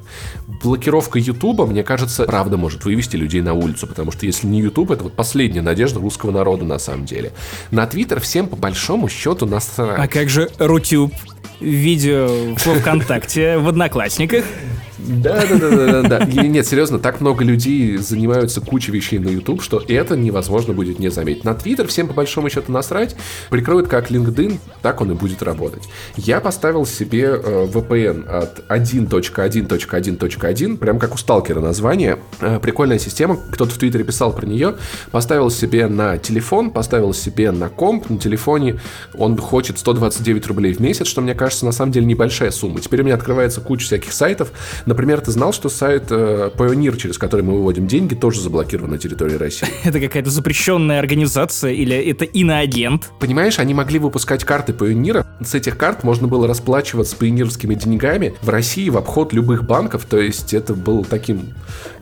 Блокировка 0.63 1.19
Ютуба, 1.19 1.65
мне 1.65 1.84
кажется, 1.84 2.26
правда 2.26 2.58
может 2.58 2.86
вывести 2.86 3.15
людей 3.15 3.41
на 3.41 3.54
улицу, 3.54 3.88
потому 3.88 4.12
что 4.12 4.26
если 4.26 4.47
не 4.47 4.62
Ютуб, 4.62 4.91
это 4.91 5.04
вот 5.04 5.13
последняя 5.13 5.62
надежда 5.62 6.00
русского 6.00 6.32
народа 6.32 6.65
на 6.65 6.80
самом 6.80 7.06
деле. 7.06 7.32
На 7.71 7.88
Твиттер 7.88 8.19
всем 8.19 8.47
по 8.47 8.56
большому 8.56 9.10
счету 9.10 9.45
насрать. 9.45 10.00
А 10.00 10.08
как 10.08 10.30
же 10.30 10.50
Рутюб? 10.60 11.13
Видео 11.60 12.56
в 12.56 12.80
ВКонтакте, 12.80 13.58
в 13.58 13.67
Одноклассниках. 13.67 14.45
Да, 15.08 15.43
да, 15.49 15.58
да, 15.58 16.01
да, 16.01 16.04
да. 16.04 16.25
Нет, 16.25 16.67
серьезно, 16.67 16.99
так 16.99 17.21
много 17.21 17.43
людей 17.43 17.97
занимаются 17.97 18.62
кучей 18.62 18.91
вещей 18.91 19.17
на 19.19 19.30
YouTube, 19.30 19.63
что 19.63 19.84
это 19.88 20.15
невозможно 20.15 20.73
будет 20.73 20.99
не 20.99 21.10
заметить. 21.10 21.43
На 21.43 21.49
Twitter 21.51 21.88
всем 21.88 22.08
по 22.08 22.13
большому 22.13 22.49
счету 22.49 22.71
насрать, 22.71 23.15
прикроют 23.49 23.88
как 23.88 24.12
LinkedIn, 24.12 24.60
так 24.82 25.01
он 25.01 25.12
и 25.12 25.15
будет 25.15 25.41
работать. 25.41 25.89
Я 26.15 26.39
поставил 26.39 26.86
себе 26.86 27.23
э, 27.23 27.65
VPN 27.65 28.27
от 28.27 28.60
1.1.1.1, 28.69 30.77
прям 30.77 30.99
как 30.99 31.15
у 31.15 31.17
Сталкера 31.17 31.62
название. 31.62 32.19
Э, 32.39 32.60
прикольная 32.62 32.99
система, 32.99 33.39
кто-то 33.51 33.73
в 33.73 33.77
Твиттере 33.77 34.04
писал 34.04 34.34
про 34.34 34.45
нее. 34.45 34.75
Поставил 35.12 35.49
себе 35.49 35.88
на 35.88 36.19
телефон, 36.19 36.69
поставил 36.69 37.13
себе 37.13 37.49
на 37.51 37.69
комп, 37.69 38.10
на 38.10 38.19
телефоне. 38.19 38.80
Он 39.15 39.38
хочет 39.38 39.80
129 39.80 40.45
рублей 40.47 40.73
в 40.73 40.80
месяц, 40.80 41.08
что 41.08 41.21
мне 41.21 41.30
кажется 41.33 41.65
на 41.65 41.71
самом 41.71 41.91
деле 41.91 42.05
небольшая 42.05 42.51
сумма. 42.51 42.79
Теперь 42.79 43.01
у 43.01 43.03
меня 43.03 43.15
открывается 43.15 43.61
куча 43.61 43.85
всяких 43.85 44.13
сайтов, 44.13 44.51
Например, 44.85 45.21
ты 45.21 45.31
знал, 45.31 45.53
что 45.53 45.69
сайт 45.69 46.05
э, 46.09 46.51
Pioneer, 46.55 46.97
через 46.97 47.17
который 47.17 47.41
мы 47.41 47.53
выводим 47.53 47.87
деньги, 47.87 48.15
тоже 48.15 48.41
заблокирован 48.41 48.91
на 48.91 48.97
территории 48.97 49.35
России? 49.35 49.67
Это 49.83 49.99
какая-то 49.99 50.29
запрещенная 50.29 50.99
организация 50.99 51.71
или 51.71 51.95
это 51.95 52.25
иноагент? 52.25 53.09
Понимаешь, 53.19 53.59
они 53.59 53.73
могли 53.73 53.99
выпускать 53.99 54.43
карты 54.43 54.73
Pioneer. 54.73 55.25
С 55.43 55.55
этих 55.55 55.77
карт 55.77 56.03
можно 56.03 56.27
было 56.27 56.47
расплачиваться 56.47 57.15
пионерскими 57.15 57.75
деньгами 57.75 58.33
в 58.41 58.49
России 58.49 58.89
в 58.89 58.97
обход 58.97 59.33
любых 59.33 59.63
банков. 59.63 60.05
То 60.05 60.19
есть 60.19 60.53
это 60.53 60.73
был 60.73 61.05
таким 61.05 61.53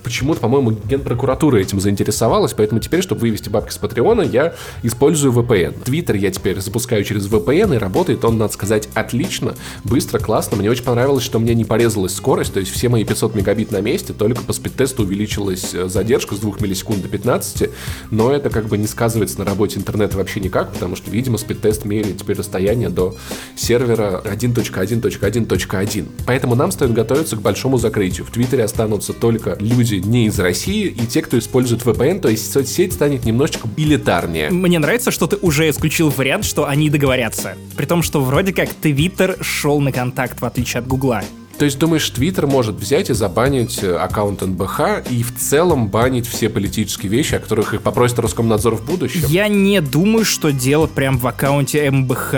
почему-то, 0.03 0.39
по-моему, 0.39 0.71
генпрокуратура 0.71 1.57
этим 1.57 1.79
заинтересовалась, 1.79 2.53
поэтому 2.53 2.79
теперь, 2.79 3.01
чтобы 3.01 3.21
вывести 3.21 3.49
бабки 3.49 3.71
с 3.71 3.77
Патреона, 3.77 4.21
я 4.21 4.53
использую 4.83 5.33
VPN. 5.33 5.83
Твиттер 5.83 6.15
я 6.15 6.31
теперь 6.31 6.59
запускаю 6.59 7.03
через 7.03 7.27
VPN, 7.27 7.75
и 7.75 7.77
работает 7.77 8.23
он, 8.25 8.37
надо 8.37 8.53
сказать, 8.53 8.89
отлично, 8.93 9.55
быстро, 9.83 10.19
классно. 10.19 10.57
Мне 10.57 10.69
очень 10.69 10.83
понравилось, 10.83 11.23
что 11.23 11.39
меня 11.39 11.53
не 11.53 11.65
порезалась 11.65 12.15
скорость, 12.15 12.53
то 12.53 12.59
есть 12.59 12.71
все 12.71 12.89
мои 12.89 13.03
500 13.03 13.35
мегабит 13.35 13.71
на 13.71 13.81
месте, 13.81 14.13
только 14.13 14.41
по 14.43 14.53
спидтесту 14.53 15.03
увеличилась 15.03 15.73
э, 15.73 15.87
задержка 15.87 16.35
с 16.35 16.39
2 16.39 16.55
миллисекунд 16.59 17.01
до 17.01 17.07
15, 17.07 17.69
но 18.11 18.31
это 18.31 18.49
как 18.49 18.67
бы 18.67 18.77
не 18.77 18.87
сказывается 18.87 19.39
на 19.39 19.45
работе 19.45 19.79
интернета 19.79 20.17
вообще 20.17 20.39
никак, 20.39 20.71
потому 20.73 20.95
что, 20.95 21.11
видимо, 21.11 21.37
спидтест 21.37 21.85
меряет 21.85 22.19
теперь 22.19 22.37
расстояние 22.37 22.89
до 22.89 23.15
сервера 23.55 24.21
1.1.1.1. 24.25 26.07
Поэтому 26.25 26.55
нам 26.55 26.71
стоит 26.71 26.93
готовиться 26.93 27.35
к 27.35 27.41
большому 27.41 27.77
закрытию. 27.77 28.25
В 28.25 28.31
Твиттере 28.31 28.63
останутся 28.63 29.13
только 29.13 29.57
люди, 29.59 29.88
люди 29.89 30.07
не 30.07 30.25
из 30.27 30.39
России 30.39 30.87
и 30.87 31.05
те, 31.05 31.21
кто 31.21 31.37
использует 31.37 31.81
VPN, 31.81 32.19
то 32.19 32.29
есть 32.29 32.51
соцсеть 32.51 32.93
станет 32.93 33.25
немножечко 33.25 33.67
элитарнее. 33.77 34.49
Мне 34.49 34.79
нравится, 34.79 35.11
что 35.11 35.27
ты 35.27 35.37
уже 35.37 35.69
исключил 35.69 36.09
вариант, 36.09 36.45
что 36.45 36.67
они 36.67 36.89
договорятся. 36.89 37.55
При 37.75 37.85
том, 37.85 38.03
что 38.03 38.21
вроде 38.21 38.53
как 38.53 38.69
Твиттер 38.69 39.37
шел 39.41 39.79
на 39.79 39.91
контакт, 39.91 40.41
в 40.41 40.45
отличие 40.45 40.79
от 40.79 40.87
Гугла. 40.87 41.23
То 41.59 41.65
есть 41.65 41.77
думаешь, 41.77 42.09
Твиттер 42.09 42.47
может 42.47 42.77
взять 42.77 43.09
и 43.09 43.13
забанить 43.13 43.83
э, 43.83 43.93
аккаунт 43.93 44.41
НБХ 44.41 44.79
и 45.09 45.23
в 45.23 45.35
целом 45.35 45.89
банить 45.89 46.25
все 46.25 46.47
политические 46.47 47.11
вещи, 47.11 47.35
о 47.35 47.39
которых 47.39 47.73
их 47.73 47.81
попросит 47.81 48.17
Роскомнадзор 48.17 48.75
в 48.75 48.85
будущем? 48.85 49.23
Я 49.27 49.49
не 49.49 49.81
думаю, 49.81 50.23
что 50.23 50.53
дело 50.53 50.87
прям 50.87 51.17
в 51.17 51.27
аккаунте 51.27 51.91
МБХ. 51.91 52.35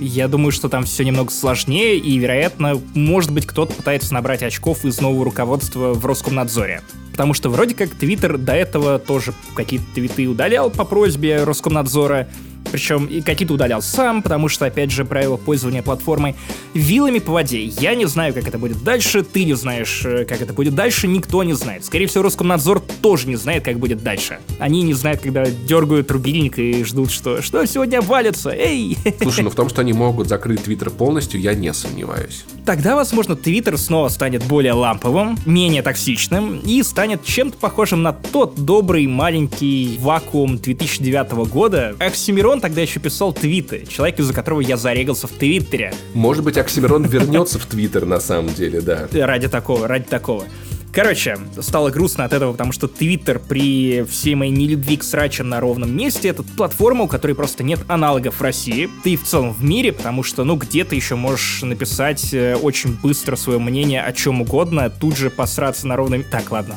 Я 0.00 0.26
думаю, 0.26 0.52
что 0.52 0.70
там 0.70 0.84
все 0.84 1.04
немного 1.04 1.30
сложнее, 1.30 1.98
и, 1.98 2.16
вероятно, 2.16 2.80
может 2.94 3.30
быть, 3.30 3.44
кто-то 3.44 3.74
пытается 3.74 4.14
набрать 4.14 4.42
очков 4.42 4.86
из 4.86 5.02
нового 5.02 5.26
руководства 5.26 5.92
в 5.92 6.06
Роскомнадзоре. 6.06 6.80
Потому 7.10 7.34
что 7.34 7.50
вроде 7.50 7.74
как 7.74 7.90
Твиттер 7.90 8.38
до 8.38 8.54
этого 8.54 8.98
тоже 8.98 9.34
какие-то 9.54 9.84
твиты 9.94 10.26
удалял 10.26 10.70
по 10.70 10.84
просьбе 10.86 11.44
Роскомнадзора, 11.44 12.30
причем 12.72 13.04
и 13.04 13.20
какие-то 13.20 13.54
удалял 13.54 13.82
сам, 13.82 14.22
потому 14.22 14.48
что, 14.48 14.64
опять 14.64 14.90
же, 14.90 15.04
правила 15.04 15.36
пользования 15.36 15.82
платформой 15.82 16.34
вилами 16.72 17.18
по 17.18 17.32
воде. 17.32 17.62
Я 17.62 17.94
не 17.94 18.06
знаю, 18.06 18.32
как 18.32 18.48
это 18.48 18.58
будет 18.58 18.82
дальше, 18.82 19.22
ты 19.22 19.44
не 19.44 19.54
знаешь, 19.54 20.02
э, 20.04 20.24
как 20.24 20.40
это 20.40 20.54
будет 20.54 20.74
дальше, 20.74 21.06
никто 21.06 21.42
не 21.44 21.52
знает. 21.52 21.84
Скорее 21.84 22.06
всего, 22.06 22.24
Роскомнадзор 22.24 22.80
тоже 23.02 23.28
не 23.28 23.36
знает, 23.36 23.64
как 23.64 23.78
будет 23.78 24.02
дальше. 24.02 24.38
Они 24.58 24.82
не 24.82 24.94
знают, 24.94 25.20
когда 25.20 25.44
дергают 25.44 26.10
рубильник 26.10 26.58
и 26.58 26.82
ждут, 26.82 27.10
что 27.10 27.42
что 27.42 27.64
сегодня 27.66 28.00
валится, 28.00 28.50
эй! 28.50 28.96
Слушай, 29.20 29.44
ну 29.44 29.50
в 29.50 29.54
том, 29.54 29.68
что 29.68 29.82
они 29.82 29.92
могут 29.92 30.28
закрыть 30.28 30.62
Твиттер 30.64 30.90
полностью, 30.90 31.40
я 31.40 31.54
не 31.54 31.74
сомневаюсь. 31.74 32.44
Тогда, 32.64 32.96
возможно, 32.96 33.36
Твиттер 33.36 33.76
снова 33.76 34.08
станет 34.08 34.44
более 34.44 34.72
ламповым, 34.72 35.36
менее 35.44 35.82
токсичным 35.82 36.60
и 36.60 36.82
станет 36.82 37.22
чем-то 37.22 37.58
похожим 37.58 38.02
на 38.02 38.14
тот 38.14 38.54
добрый 38.54 39.06
маленький 39.06 39.98
вакуум 40.00 40.56
2009 40.56 41.32
года. 41.50 41.94
Оксимирон 41.98 42.61
тогда 42.62 42.80
еще 42.80 43.00
писал 43.00 43.32
твиты, 43.34 43.84
человек, 43.86 44.18
из-за 44.20 44.32
которого 44.32 44.60
я 44.60 44.78
зарегался 44.78 45.26
в 45.26 45.32
Твиттере. 45.32 45.92
Может 46.14 46.44
быть, 46.44 46.56
Оксимирон 46.56 47.04
вернется 47.04 47.58
в 47.58 47.66
Твиттер 47.66 48.06
на 48.06 48.20
самом 48.20 48.54
деле, 48.54 48.80
да. 48.80 49.08
Ради 49.12 49.48
такого, 49.48 49.86
ради 49.86 50.04
такого. 50.04 50.44
Короче, 50.92 51.38
стало 51.58 51.88
грустно 51.88 52.24
от 52.24 52.34
этого, 52.34 52.52
потому 52.52 52.72
что 52.72 52.86
Твиттер 52.86 53.38
при 53.38 54.04
всей 54.04 54.34
моей 54.34 54.52
нелюбви 54.52 54.98
к 54.98 55.02
срачам 55.02 55.48
на 55.48 55.58
ровном 55.58 55.96
месте 55.96 56.28
это 56.28 56.42
платформа, 56.42 57.04
у 57.04 57.08
которой 57.08 57.32
просто 57.32 57.64
нет 57.64 57.80
аналогов 57.88 58.40
в 58.40 58.42
России, 58.42 58.90
да 59.02 59.10
и 59.10 59.16
в 59.16 59.24
целом 59.24 59.54
в 59.54 59.64
мире, 59.64 59.92
потому 59.92 60.22
что, 60.22 60.44
ну, 60.44 60.56
где 60.56 60.84
ты 60.84 60.94
еще 60.94 61.16
можешь 61.16 61.62
написать 61.62 62.34
э, 62.34 62.56
очень 62.56 62.94
быстро 63.02 63.36
свое 63.36 63.58
мнение 63.58 64.02
о 64.02 64.12
чем 64.12 64.42
угодно, 64.42 64.90
тут 64.90 65.16
же 65.16 65.30
посраться 65.30 65.86
на 65.86 65.96
ровном... 65.96 66.24
Так, 66.24 66.50
ладно, 66.50 66.76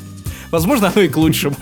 Возможно, 0.52 0.92
оно 0.94 1.02
и 1.02 1.08
к 1.08 1.18
лучшему. 1.18 1.56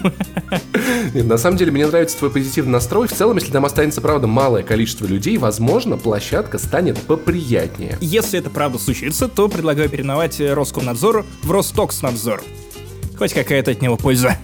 Нет, 1.14 1.26
на 1.26 1.38
самом 1.38 1.58
деле, 1.58 1.72
мне 1.72 1.88
нравится 1.88 2.18
твой 2.18 2.32
позитивный 2.32 2.74
настрой. 2.74 3.08
В 3.08 3.14
целом, 3.14 3.38
если 3.38 3.52
там 3.52 3.66
останется, 3.66 4.02
правда, 4.02 4.28
малое 4.28 4.64
количество 4.64 5.06
людей, 5.06 5.38
возможно, 5.38 5.98
площадка 5.98 6.58
станет 6.58 7.00
поприятнее. 7.00 7.98
Если 8.02 8.40
это 8.40 8.50
правда 8.50 8.80
случится, 8.80 9.28
то 9.28 9.48
предлагаю 9.48 9.90
переименовать 9.90 10.40
Роскомнадзор 10.40 11.26
в 11.44 11.52
Ростокснадзор. 11.52 12.44
Хоть 13.18 13.34
какая-то 13.34 13.72
от 13.72 13.82
него 13.82 13.98
польза. 13.98 14.38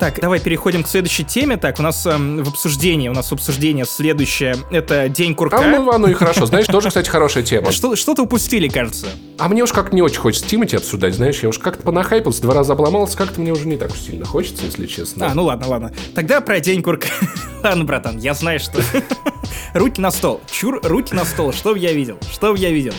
Так, 0.00 0.18
давай 0.18 0.40
переходим 0.40 0.82
к 0.82 0.88
следующей 0.88 1.24
теме. 1.24 1.58
Так, 1.58 1.78
у 1.78 1.82
нас 1.82 2.06
эм, 2.06 2.42
в 2.42 2.48
обсуждении, 2.48 3.10
у 3.10 3.12
нас 3.12 3.30
обсуждение 3.32 3.84
следующее. 3.84 4.56
Это 4.70 5.10
День 5.10 5.34
курка. 5.34 5.58
А, 5.58 5.60
ну, 5.60 5.90
оно 5.90 6.08
и 6.08 6.14
хорошо. 6.14 6.46
Знаешь, 6.46 6.64
тоже, 6.64 6.88
кстати, 6.88 7.10
хорошая 7.10 7.42
тема. 7.42 7.70
Что, 7.70 7.94
что-то 7.96 8.22
упустили, 8.22 8.66
кажется. 8.68 9.08
А 9.38 9.50
мне 9.50 9.62
уж 9.62 9.72
как 9.72 9.92
не 9.92 10.00
очень 10.00 10.18
хочется 10.18 10.48
Тимати 10.48 10.76
обсуждать, 10.76 11.14
знаешь, 11.14 11.40
я 11.42 11.50
уж 11.50 11.58
как-то 11.58 11.82
понахайпался, 11.82 12.40
два 12.40 12.54
раза 12.54 12.72
обломался, 12.72 13.14
как-то 13.18 13.42
мне 13.42 13.52
уже 13.52 13.68
не 13.68 13.76
так 13.76 13.90
уж 13.90 13.98
сильно 13.98 14.24
хочется, 14.24 14.64
если 14.64 14.86
честно. 14.86 15.26
А, 15.26 15.34
ну 15.34 15.44
ладно, 15.44 15.68
ладно. 15.68 15.92
Тогда 16.14 16.40
про 16.40 16.60
День 16.60 16.82
курка. 16.82 17.08
ладно, 17.62 17.84
братан, 17.84 18.16
я 18.16 18.32
знаю, 18.32 18.58
что... 18.58 18.80
руки 19.74 20.00
на 20.00 20.10
стол. 20.10 20.40
Чур, 20.50 20.80
руки 20.82 21.14
на 21.14 21.26
стол. 21.26 21.52
Что 21.52 21.76
я 21.76 21.92
видел? 21.92 22.16
Что 22.32 22.54
я 22.54 22.70
видел? 22.70 22.94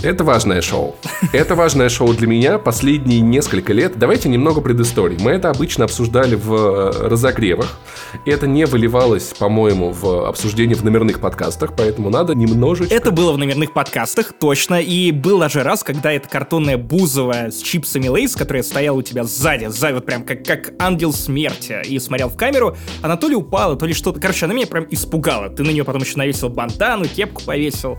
Это 0.00 0.22
важное 0.22 0.60
шоу. 0.60 0.94
Это 1.32 1.56
важное 1.56 1.88
шоу 1.88 2.14
для 2.14 2.28
меня 2.28 2.58
последние 2.58 3.18
несколько 3.20 3.72
лет. 3.72 3.98
Давайте 3.98 4.28
немного 4.28 4.60
предыстории. 4.60 5.18
Мы 5.20 5.32
это 5.32 5.50
обычно 5.50 5.86
обсуждали 5.86 6.36
в 6.36 6.54
э, 6.54 7.08
разогревах. 7.08 7.80
Это 8.24 8.46
не 8.46 8.64
выливалось, 8.64 9.34
по-моему, 9.36 9.90
в 9.90 10.28
обсуждение 10.28 10.76
в 10.76 10.84
номерных 10.84 11.18
подкастах, 11.18 11.72
поэтому 11.76 12.10
надо 12.10 12.36
немножечко... 12.36 12.94
Это 12.94 13.10
было 13.10 13.32
в 13.32 13.38
номерных 13.38 13.72
подкастах, 13.72 14.32
точно. 14.38 14.80
И 14.80 15.10
был 15.10 15.40
даже 15.40 15.64
раз, 15.64 15.82
когда 15.82 16.12
эта 16.12 16.28
картонная 16.28 16.78
бузовая 16.78 17.50
с 17.50 17.60
чипсами 17.60 18.06
Лейс, 18.06 18.36
которая 18.36 18.62
стояла 18.62 18.98
у 18.98 19.02
тебя 19.02 19.24
сзади, 19.24 19.64
сзади, 19.66 19.94
вот 19.94 20.06
прям 20.06 20.22
как, 20.22 20.44
как 20.44 20.74
ангел 20.78 21.12
смерти, 21.12 21.76
и 21.84 21.98
смотрел 21.98 22.28
в 22.28 22.36
камеру, 22.36 22.76
она 23.02 23.16
то 23.16 23.26
ли 23.26 23.34
упала, 23.34 23.74
то 23.74 23.84
ли 23.84 23.94
что-то. 23.94 24.20
Короче, 24.20 24.44
она 24.44 24.54
меня 24.54 24.68
прям 24.68 24.86
испугала. 24.90 25.48
Ты 25.48 25.64
на 25.64 25.70
нее 25.70 25.82
потом 25.82 26.02
еще 26.02 26.16
навесил 26.18 26.50
бантану, 26.50 27.04
кепку 27.06 27.42
повесил. 27.42 27.98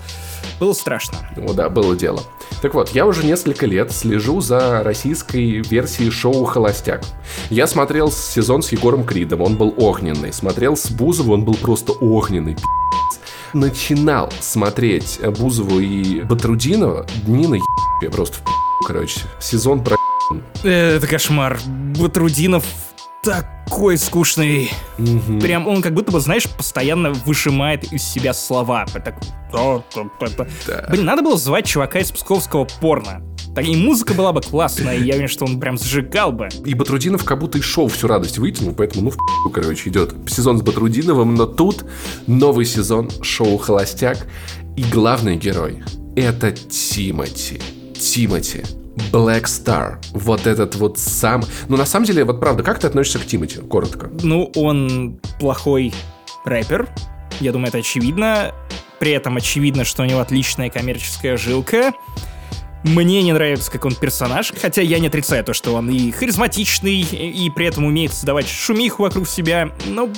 Было 0.62 0.72
страшно. 0.72 1.18
Ну 1.36 1.54
да, 1.54 1.68
было 1.70 1.89
дело. 1.96 2.24
Так 2.62 2.74
вот, 2.74 2.90
я 2.90 3.06
уже 3.06 3.26
несколько 3.26 3.66
лет 3.66 3.92
слежу 3.92 4.42
за 4.42 4.84
российской 4.84 5.62
версией 5.62 6.12
шоу 6.12 6.44
«Холостяк». 6.46 7.02
Я 7.50 7.68
смотрел 7.68 8.12
сезон 8.12 8.62
с 8.62 8.72
Егором 8.72 9.06
Кридом, 9.06 9.42
он 9.42 9.56
был 9.56 9.74
огненный. 9.78 10.34
Смотрел 10.34 10.76
с 10.76 10.90
Бузовым, 10.90 11.32
он 11.32 11.46
был 11.46 11.56
просто 11.56 11.94
огненный, 11.94 12.58
Начинал 13.54 14.32
смотреть 14.42 15.20
Бузову 15.40 15.80
и 15.80 16.22
Батрудинова, 16.22 17.08
дни 17.26 17.48
на 17.48 17.58
я 18.02 18.10
просто 18.10 18.38
в 18.38 18.86
короче. 18.86 19.22
Сезон 19.40 19.84
про 19.84 19.98
э, 20.64 20.98
Это 20.98 21.08
кошмар. 21.08 21.60
Батрудинов 22.00 22.64
такой 23.24 23.98
скучный. 23.98 24.72
Угу. 24.98 25.40
Прям 25.40 25.68
он 25.68 25.82
как 25.82 25.94
будто 25.94 26.12
бы, 26.12 26.20
знаешь, 26.20 26.48
постоянно 26.50 27.12
выжимает 27.12 27.92
из 27.92 28.04
себя 28.04 28.34
слова. 28.34 28.86
Так, 28.94 29.22
да. 30.68 30.88
Блин, 30.90 31.06
надо 31.06 31.22
было 31.22 31.38
звать 31.38 31.66
чувака 31.66 32.00
из 32.00 32.12
псковского 32.12 32.68
порно. 32.80 33.22
Так 33.56 33.66
и 33.66 33.76
музыка 33.76 34.14
была 34.14 34.32
бы 34.32 34.42
классная, 34.42 34.96
и 34.98 35.04
я 35.04 35.16
уверен, 35.16 35.28
что 35.28 35.46
он 35.46 35.60
прям 35.60 35.78
сжигал 35.78 36.32
бы. 36.32 36.50
И 36.66 36.76
Батрудинов 36.76 37.26
как 37.26 37.40
будто 37.40 37.58
и 37.58 37.62
шоу 37.62 37.88
всю 37.88 38.08
радость 38.08 38.38
вытянул, 38.38 38.74
поэтому, 38.74 39.06
ну, 39.06 39.12
в 39.50 39.52
короче, 39.52 39.90
идет 39.90 40.14
сезон 40.28 40.60
с 40.60 40.62
Батрудиновым, 40.62 41.34
но 41.34 41.46
тут 41.46 41.84
новый 42.28 42.66
сезон 42.66 43.10
шоу 43.22 43.58
«Холостяк», 43.58 44.28
и 44.78 44.84
главный 44.84 45.36
герой— 45.36 45.84
это 46.16 46.52
Тимати. 46.52 47.60
Тимати. 48.00 48.64
Black 49.12 49.44
Star. 49.44 49.98
Вот 50.12 50.48
этот 50.48 50.76
вот 50.76 50.98
сам... 51.00 51.44
Ну, 51.68 51.78
на 51.78 51.86
самом 51.86 52.06
деле, 52.06 52.24
вот 52.24 52.40
правда, 52.40 52.64
как 52.64 52.80
ты 52.80 52.88
относишься 52.88 53.20
к 53.20 53.26
Тимати? 53.26 53.58
Коротко. 53.58 54.10
Ну, 54.22 54.52
он 54.56 55.20
плохой 55.40 55.94
рэпер. 56.46 56.88
Я 57.40 57.52
думаю, 57.52 57.70
это 57.70 57.80
очевидно. 57.80 58.54
При 59.00 59.12
этом 59.12 59.38
очевидно, 59.38 59.86
что 59.86 60.04
у 60.04 60.06
него 60.06 60.20
отличная 60.20 60.70
коммерческая 60.70 61.38
жилка. 61.38 61.94
Мне 62.84 63.22
не 63.22 63.34
нравится, 63.34 63.70
как 63.72 63.86
он 63.86 63.94
персонаж, 63.94 64.54
хотя 64.60 64.82
я 64.82 65.00
не 65.00 65.08
отрицаю 65.08 65.44
то, 65.44 65.54
что 65.54 65.74
он 65.74 65.90
и 65.90 66.12
харизматичный, 66.12 67.02
и 67.02 67.50
при 67.50 67.66
этом 67.66 67.86
умеет 67.86 68.14
создавать 68.14 68.48
шумиху 68.48 69.04
вокруг 69.04 69.28
себя, 69.28 69.72
но... 69.86 70.10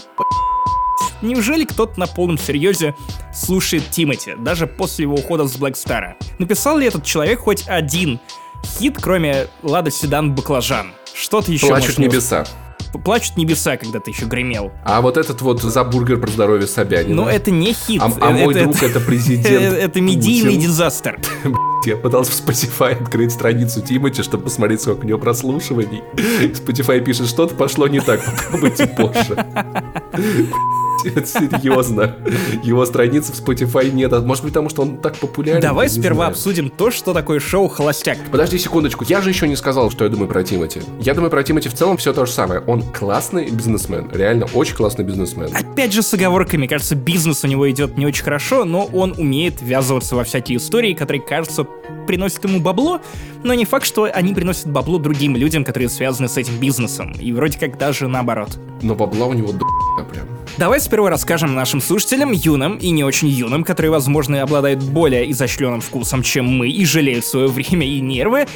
Неужели 1.24 1.66
кто-то 1.66 2.00
на 2.00 2.08
полном 2.08 2.38
серьезе 2.38 2.96
слушает 3.34 3.90
Тимати, 3.90 4.36
даже 4.38 4.66
после 4.66 5.04
его 5.04 5.16
ухода 5.16 5.48
с 5.48 5.56
Блэкстара? 5.56 6.18
Написал 6.40 6.78
ли 6.78 6.88
этот 6.88 7.04
человек 7.04 7.40
хоть 7.40 7.68
один 7.68 8.20
хит, 8.66 8.98
кроме 9.02 9.48
Лада 9.64 9.92
Седан 9.92 10.34
Баклажан. 10.34 10.94
Что-то 11.14 11.52
еще 11.52 11.68
Плачут 11.68 11.98
небеса. 11.98 12.46
Плачут 13.06 13.38
небеса, 13.38 13.78
когда 13.78 14.00
ты 14.00 14.12
еще 14.12 14.26
гремел. 14.26 14.72
А 14.84 15.02
вот 15.02 15.18
этот 15.18 15.42
вот 15.42 15.62
за 15.62 15.84
бургер 15.84 16.20
про 16.20 16.30
здоровье 16.30 16.68
Собянина. 16.68 17.24
Ну, 17.24 17.28
это 17.28 17.52
не 17.52 17.74
хит. 17.74 18.02
А, 18.02 18.12
а 18.20 18.32
мой 18.32 18.54
это, 18.54 18.64
друг 18.64 18.84
это 18.84 19.00
президент. 19.06 19.74
Это 19.74 20.02
медийный 20.02 20.58
дизастер. 20.58 21.20
Я 21.86 21.98
пытался 21.98 22.32
в 22.32 22.36
Spotify 22.36 23.02
открыть 23.02 23.32
страницу 23.32 23.82
Тимати, 23.82 24.22
чтобы 24.22 24.44
посмотреть, 24.44 24.82
сколько 24.82 25.04
у 25.04 25.08
него 25.08 25.18
прослушиваний. 25.20 26.04
Spotify 26.16 27.00
пишет, 27.04 27.28
что-то 27.28 27.56
пошло 27.56 27.88
не 27.88 28.00
так, 28.00 28.22
попробуйте 28.24 28.88
позже. 28.88 29.36
Это 31.04 31.26
серьезно. 31.26 32.16
Его 32.64 32.86
страницы 32.86 33.32
в 33.34 33.36
Spotify 33.36 33.90
нет. 33.92 34.14
А 34.14 34.22
может 34.22 34.44
быть, 34.44 34.54
потому 34.54 34.70
что 34.70 34.84
он 34.84 34.98
так 34.98 35.18
популярен? 35.18 35.62
Давай 35.62 35.90
сперва 35.90 36.28
обсудим 36.28 36.70
то, 36.70 36.92
что 36.92 37.14
такое 37.14 37.40
шоу 37.40 37.68
«Холостяк». 37.68 38.18
Подожди 38.32 38.58
секундочку. 38.60 39.04
Я 39.08 39.22
же 39.22 39.30
еще 39.30 39.48
не 39.48 39.56
сказал, 39.56 39.90
что 39.90 40.04
я 40.04 40.10
думаю 40.10 40.28
про 40.28 40.44
Тимати. 40.44 40.82
Я 41.00 41.14
думаю 41.14 41.32
про 41.32 41.44
Тимати 41.44 41.70
в 41.70 41.74
целом 41.74 41.98
все 41.98 42.14
то 42.14 42.26
же 42.26 42.32
самое. 42.32 42.62
Он 42.68 42.84
классный 42.84 43.50
бизнесмен. 43.50 44.10
Реально, 44.14 44.48
очень 44.54 44.76
классный 44.76 45.04
бизнесмен. 45.04 45.50
Опять 45.54 45.94
же 45.94 46.04
с 46.04 46.14
оговорками. 46.14 46.68
Кажется, 46.68 46.96
бизнес 46.96 47.44
у 47.44 47.48
него 47.48 47.70
идет 47.72 47.98
не 47.98 48.06
очень 48.06 48.24
хорошо, 48.24 48.66
но 48.66 48.86
он 48.86 49.16
умеет 49.18 49.62
ввязываться 49.62 50.16
во 50.16 50.24
всякие 50.24 50.58
истории, 50.58 50.94
которые, 50.94 51.22
кажется, 51.22 51.66
приносят 52.08 52.44
ему 52.44 52.60
бабло, 52.60 53.02
но 53.44 53.54
не 53.54 53.66
факт, 53.66 53.86
что 53.86 54.04
они 54.04 54.34
приносят 54.34 54.72
бабло 54.72 54.98
другим 54.98 55.36
людям, 55.36 55.64
которые 55.64 55.90
связаны 55.90 56.28
с 56.28 56.38
этим 56.38 56.58
бизнесом. 56.58 57.14
И 57.14 57.32
вроде 57.32 57.58
как 57.60 57.78
даже 57.78 58.08
наоборот. 58.08 58.60
Но 58.82 58.96
бабла 58.96 59.28
у 59.28 59.34
него 59.34 59.52
до 59.52 59.66
прям. 60.12 60.28
Давай 60.58 60.80
сперва 60.80 61.10
расскажем 61.10 61.56
нашим 61.56 61.82
слушателям, 61.82 62.32
юным 62.32 62.78
и 62.78 62.90
не 62.92 63.04
очень 63.04 63.30
юным, 63.30 63.64
которые, 63.64 63.92
возможно, 63.92 64.42
обладают 64.42 64.84
более 64.84 65.32
изощренным 65.32 65.82
вкусом, 65.82 66.24
чем 66.24 66.46
мы, 66.46 66.70
и 66.70 66.86
жалеют 66.86 67.26
свое 67.26 67.48
время 67.50 67.88
и 67.88 68.00
нервы, 68.02 68.48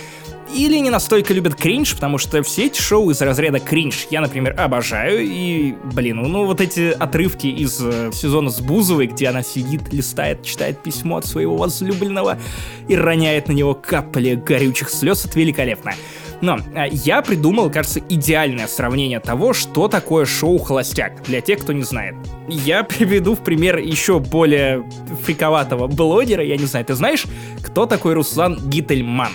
или 0.53 0.77
не 0.77 0.89
настолько 0.89 1.33
любят 1.33 1.55
кринж, 1.55 1.95
потому 1.95 2.17
что 2.17 2.43
все 2.43 2.67
эти 2.67 2.79
шоу 2.79 3.09
из 3.09 3.21
разряда 3.21 3.59
кринж 3.59 4.07
я, 4.11 4.21
например, 4.21 4.59
обожаю, 4.59 5.25
и, 5.25 5.73
блин, 5.93 6.17
ну 6.17 6.45
вот 6.45 6.61
эти 6.61 6.91
отрывки 6.91 7.47
из 7.47 7.79
э, 7.81 8.11
сезона 8.13 8.49
с 8.49 8.61
Бузовой, 8.61 9.07
где 9.07 9.27
она 9.27 9.41
сидит, 9.41 9.91
листает, 9.91 10.43
читает 10.43 10.83
письмо 10.83 11.17
от 11.17 11.25
своего 11.25 11.57
возлюбленного 11.57 12.37
и 12.87 12.95
роняет 12.95 13.47
на 13.47 13.53
него 13.53 13.73
капли 13.73 14.35
горючих 14.35 14.89
слез, 14.89 15.25
это 15.25 15.39
великолепно. 15.39 15.93
Но 16.41 16.59
а, 16.75 16.85
я 16.85 17.21
придумал, 17.21 17.69
кажется, 17.69 17.99
идеальное 18.09 18.67
сравнение 18.67 19.19
того, 19.19 19.53
что 19.53 19.87
такое 19.87 20.25
шоу 20.25 20.57
«Холостяк», 20.57 21.23
для 21.23 21.41
тех, 21.41 21.59
кто 21.59 21.73
не 21.73 21.83
знает. 21.83 22.15
Я 22.47 22.83
приведу 22.83 23.35
в 23.35 23.39
пример 23.39 23.77
еще 23.77 24.19
более 24.19 24.83
фриковатого 25.23 25.87
блогера, 25.87 26.43
я 26.43 26.57
не 26.57 26.65
знаю, 26.65 26.85
ты 26.85 26.93
знаешь, 26.95 27.25
кто 27.63 27.85
такой 27.85 28.13
Руслан 28.13 28.57
Гительман? 28.69 29.31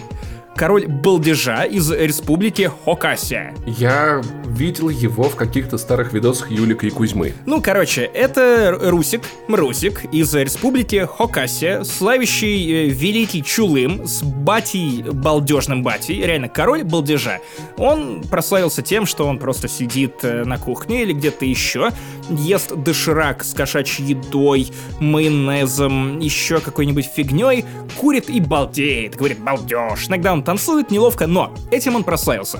Король 0.57 0.87
балдежа 0.87 1.65
из 1.65 1.91
республики 1.91 2.71
Хокасия. 2.85 3.55
Я 3.67 4.21
видел 4.47 4.89
его 4.89 5.25
в 5.25 5.37
каких-то 5.37 5.79
старых 5.79 6.13
видосах 6.13 6.51
Юлика 6.51 6.87
и 6.87 6.91
Кузьмы. 6.91 7.33
Ну, 7.47 7.63
короче, 7.63 8.03
это 8.03 8.77
Русик, 8.81 9.23
Мрусик 9.49 10.05
из 10.13 10.35
республики 10.35 11.07
Хокасия, 11.07 11.83
славящий 11.85 12.89
э, 12.89 12.89
великий 12.89 13.43
Чулым 13.43 14.07
с 14.07 14.23
батей, 14.23 15.03
балдежным 15.03 15.83
батей, 15.83 16.23
реально 16.23 16.49
король 16.49 16.85
балдежа. 16.85 17.39
Он 17.77 18.23
прославился 18.23 18.83
тем, 18.83 19.07
что 19.07 19.27
он 19.27 19.39
просто 19.39 19.69
сидит 19.69 20.17
э, 20.23 20.45
на 20.45 20.59
кухне 20.59 21.03
или 21.03 21.13
где-то 21.13 21.45
еще, 21.45 21.91
ест 22.29 22.75
доширак 22.75 23.45
с 23.45 23.55
кошачьей 23.55 24.11
едой, 24.11 24.69
майонезом, 24.99 26.19
еще 26.19 26.61
какой-нибудь 26.61 27.07
фигней, 27.07 27.65
курит 27.99 28.29
и 28.29 28.41
балдеет, 28.41 29.17
говорит 29.17 29.39
балдеж. 29.39 30.09
Иногда 30.09 30.33
он 30.33 30.43
танцует 30.51 30.91
неловко, 30.91 31.29
но 31.29 31.55
этим 31.71 31.95
он 31.95 32.03
прославился. 32.03 32.59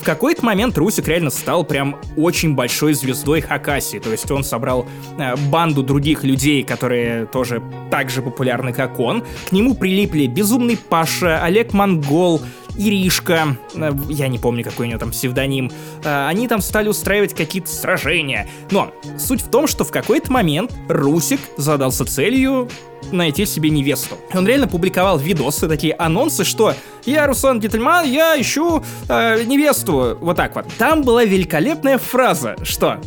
В 0.00 0.04
какой-то 0.04 0.44
момент 0.44 0.76
Русик 0.76 1.06
реально 1.06 1.30
стал 1.30 1.62
прям 1.62 1.96
очень 2.16 2.56
большой 2.56 2.92
звездой 2.94 3.40
Хакаси, 3.40 4.00
то 4.00 4.10
есть 4.10 4.28
он 4.32 4.42
собрал 4.42 4.84
э, 5.16 5.36
банду 5.36 5.84
других 5.84 6.24
людей, 6.24 6.64
которые 6.64 7.26
тоже 7.26 7.62
так 7.88 8.10
же 8.10 8.20
популярны, 8.20 8.72
как 8.72 8.98
он. 8.98 9.22
К 9.48 9.52
нему 9.52 9.76
прилипли 9.76 10.26
Безумный 10.26 10.76
Паша, 10.76 11.40
Олег 11.44 11.72
Монгол, 11.72 12.40
Иришка, 12.80 13.58
э, 13.74 13.92
я 14.08 14.28
не 14.28 14.38
помню, 14.38 14.64
какой 14.64 14.86
у 14.86 14.88
нее 14.88 14.98
там 14.98 15.10
псевдоним, 15.10 15.70
э, 16.02 16.26
они 16.26 16.48
там 16.48 16.62
стали 16.62 16.88
устраивать 16.88 17.34
какие-то 17.34 17.68
сражения. 17.68 18.48
Но 18.70 18.92
суть 19.18 19.42
в 19.42 19.50
том, 19.50 19.66
что 19.66 19.84
в 19.84 19.90
какой-то 19.90 20.32
момент 20.32 20.72
Русик 20.88 21.40
задался 21.58 22.06
целью 22.06 22.70
найти 23.12 23.44
себе 23.44 23.70
невесту. 23.70 24.16
Он 24.32 24.46
реально 24.46 24.66
публиковал 24.66 25.18
видосы, 25.18 25.68
такие 25.68 25.94
анонсы, 25.94 26.44
что 26.44 26.74
«Я 27.04 27.26
Руслан 27.26 27.60
Гительман, 27.60 28.06
я 28.06 28.40
ищу 28.40 28.82
э, 29.08 29.42
невесту». 29.44 30.16
Вот 30.20 30.36
так 30.36 30.54
вот. 30.54 30.66
Там 30.78 31.02
была 31.02 31.24
великолепная 31.24 31.98
фраза, 31.98 32.56
что 32.62 32.98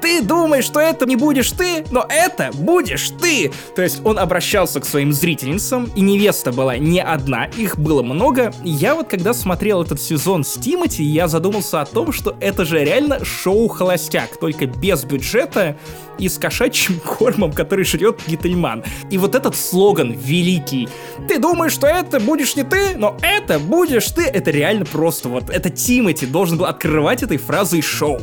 Ты 0.00 0.22
думаешь, 0.22 0.64
что 0.64 0.80
это 0.80 1.06
не 1.06 1.16
будешь 1.16 1.50
ты, 1.52 1.84
но 1.90 2.06
это 2.08 2.50
будешь 2.54 3.10
ты. 3.20 3.52
То 3.74 3.82
есть 3.82 4.00
он 4.04 4.18
обращался 4.18 4.80
к 4.80 4.84
своим 4.84 5.12
зрительницам, 5.12 5.90
и 5.94 6.00
невеста 6.00 6.52
была 6.52 6.76
не 6.78 7.02
одна, 7.02 7.46
их 7.46 7.78
было 7.78 8.02
много. 8.02 8.52
Я 8.64 8.94
вот 8.94 9.08
когда 9.08 9.34
смотрел 9.34 9.82
этот 9.82 10.00
сезон 10.00 10.44
с 10.44 10.54
Тимати, 10.54 11.02
я 11.02 11.28
задумался 11.28 11.80
о 11.80 11.86
том, 11.86 12.12
что 12.12 12.36
это 12.40 12.64
же 12.64 12.84
реально 12.84 13.24
шоу 13.24 13.68
«Холостяк», 13.68 14.38
только 14.38 14.66
без 14.66 15.04
бюджета 15.04 15.76
и 16.18 16.28
с 16.28 16.38
кошачьим 16.38 17.00
кормом, 17.04 17.52
который 17.52 17.84
жрет 17.84 18.20
Гительман. 18.26 18.84
И 19.10 19.18
вот 19.18 19.34
этот 19.34 19.56
слоган 19.56 20.12
великий. 20.12 20.88
Ты 21.28 21.38
думаешь, 21.38 21.72
что 21.72 21.86
это 21.86 22.20
будешь 22.20 22.56
не 22.56 22.62
ты, 22.62 22.96
но 22.96 23.16
это 23.22 23.58
будешь 23.58 24.06
ты. 24.06 24.22
Это 24.22 24.50
реально 24.50 24.84
просто 24.84 25.28
вот, 25.28 25.50
это 25.50 25.70
Тимати 25.70 26.26
должен 26.26 26.58
был 26.58 26.66
открывать 26.66 27.22
этой 27.22 27.36
фразой 27.38 27.82
шоу. 27.82 28.20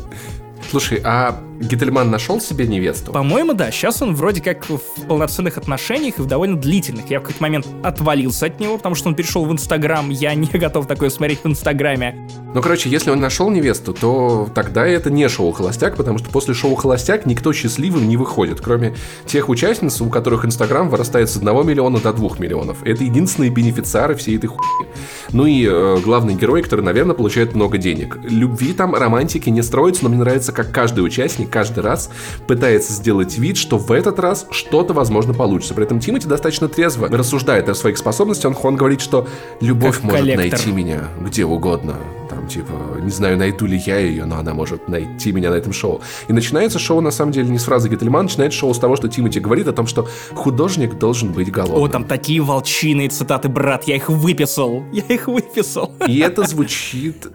Слушай, 0.74 1.02
а 1.04 1.40
Гительман 1.60 2.10
нашел 2.10 2.42
себе 2.42 2.66
невесту? 2.66 3.12
По-моему, 3.12 3.54
да. 3.54 3.70
Сейчас 3.70 4.02
он 4.02 4.16
вроде 4.16 4.42
как 4.42 4.68
в 4.68 4.80
полноценных 5.08 5.58
отношениях 5.58 6.18
и 6.18 6.22
в 6.22 6.26
довольно 6.26 6.58
длительных. 6.58 7.12
Я 7.12 7.20
в 7.20 7.22
какой-то 7.22 7.44
момент 7.44 7.68
отвалился 7.84 8.48
от 8.48 8.60
него, 8.60 8.78
потому 8.78 8.96
что 8.96 9.10
он 9.10 9.16
перешел 9.16 9.46
в 9.46 9.52
Инстаграм. 9.52 10.10
Я 10.10 10.34
не 10.34 10.48
готов 10.54 10.88
такое 10.88 11.12
смотреть 11.12 11.44
в 11.44 11.48
Инстаграме. 11.48 12.28
Ну, 12.54 12.62
короче, 12.62 12.90
если 12.90 13.10
он 13.10 13.20
нашел 13.20 13.50
невесту, 13.50 13.94
то 13.94 14.48
тогда 14.54 14.86
это 14.86 15.10
не 15.10 15.28
шоу 15.28 15.52
«Холостяк», 15.52 15.96
потому 15.96 16.20
что 16.20 16.30
после 16.30 16.54
шоу 16.54 16.76
«Холостяк» 16.76 17.26
никто 17.26 17.52
счастливым 17.52 18.08
не 18.08 18.16
выходит, 18.16 18.62
кроме 18.62 18.96
тех 19.26 19.50
участниц, 19.50 20.02
у 20.02 20.10
которых 20.10 20.46
Инстаграм 20.46 20.90
вырастает 20.90 21.30
с 21.30 21.38
1 21.38 21.66
миллиона 21.66 22.00
до 22.00 22.14
2 22.14 22.38
миллионов. 22.38 22.78
Это 22.84 23.04
единственные 23.04 23.50
бенефициары 23.50 24.16
всей 24.16 24.38
этой 24.38 24.48
хуйни. 24.48 24.88
Ну 25.32 25.48
и 25.48 25.66
э, 25.68 26.00
главный 26.04 26.36
герой, 26.36 26.62
который, 26.62 26.82
наверное, 26.82 27.16
получает 27.16 27.56
много 27.56 27.80
денег. 27.80 28.20
Любви 28.24 28.74
там, 28.74 28.94
романтики 28.94 29.50
не 29.50 29.64
строится, 29.64 30.04
но 30.04 30.10
мне 30.10 30.20
нравится, 30.20 30.52
как 30.52 30.63
каждый 30.72 31.02
участник 31.02 31.50
каждый 31.50 31.82
раз 31.82 32.10
пытается 32.48 32.94
сделать 32.94 33.38
вид, 33.38 33.58
что 33.58 33.78
в 33.78 33.92
этот 33.92 34.20
раз 34.20 34.48
что-то, 34.52 34.94
возможно, 34.94 35.34
получится. 35.34 35.74
При 35.74 35.86
этом 35.86 36.00
Тимати 36.00 36.28
достаточно 36.28 36.68
трезво 36.68 37.08
рассуждает 37.08 37.70
о 37.70 37.76
своих 37.76 37.98
способностях. 37.98 38.52
Он, 38.52 38.74
он 38.74 38.76
говорит, 38.76 39.02
что 39.02 39.28
любовь 39.62 39.96
Как 39.96 40.04
может 40.04 40.20
коллектор. 40.20 40.50
найти 40.52 40.72
меня 40.72 41.08
где 41.22 41.46
угодно. 41.46 41.96
Там, 42.30 42.48
типа, 42.48 42.74
не 43.02 43.12
знаю, 43.12 43.38
найду 43.38 43.66
ли 43.66 43.78
я 43.86 44.00
ее, 44.00 44.26
но 44.26 44.38
она 44.38 44.54
может 44.54 44.88
найти 44.88 45.32
меня 45.32 45.52
на 45.52 45.56
этом 45.56 45.74
шоу. 45.74 46.02
И 46.28 46.34
начинается 46.34 46.80
шоу, 46.80 47.02
на 47.02 47.12
самом 47.12 47.32
деле, 47.32 47.50
не 47.50 47.60
с 47.60 47.64
фразы 47.66 47.90
Гительман, 47.90 48.26
начинается 48.26 48.58
шоу 48.58 48.74
с 48.74 48.80
того, 48.80 48.96
что 48.96 49.08
Тимати 49.08 49.40
говорит 49.40 49.68
о 49.68 49.74
том, 49.74 49.88
что 49.88 50.08
художник 50.34 50.98
должен 50.98 51.32
быть 51.32 51.52
голодным. 51.52 51.84
О, 51.84 51.88
там 51.88 52.06
такие 52.06 52.42
волчиные 52.42 53.10
цитаты, 53.10 53.50
брат, 53.50 53.84
я 53.84 53.96
их 53.96 54.10
выписал. 54.10 54.84
Я 54.92 55.04
их 55.04 55.28
выписал. 55.28 55.92
И 56.08 56.20
это 56.20 56.44
звучит 56.44 57.28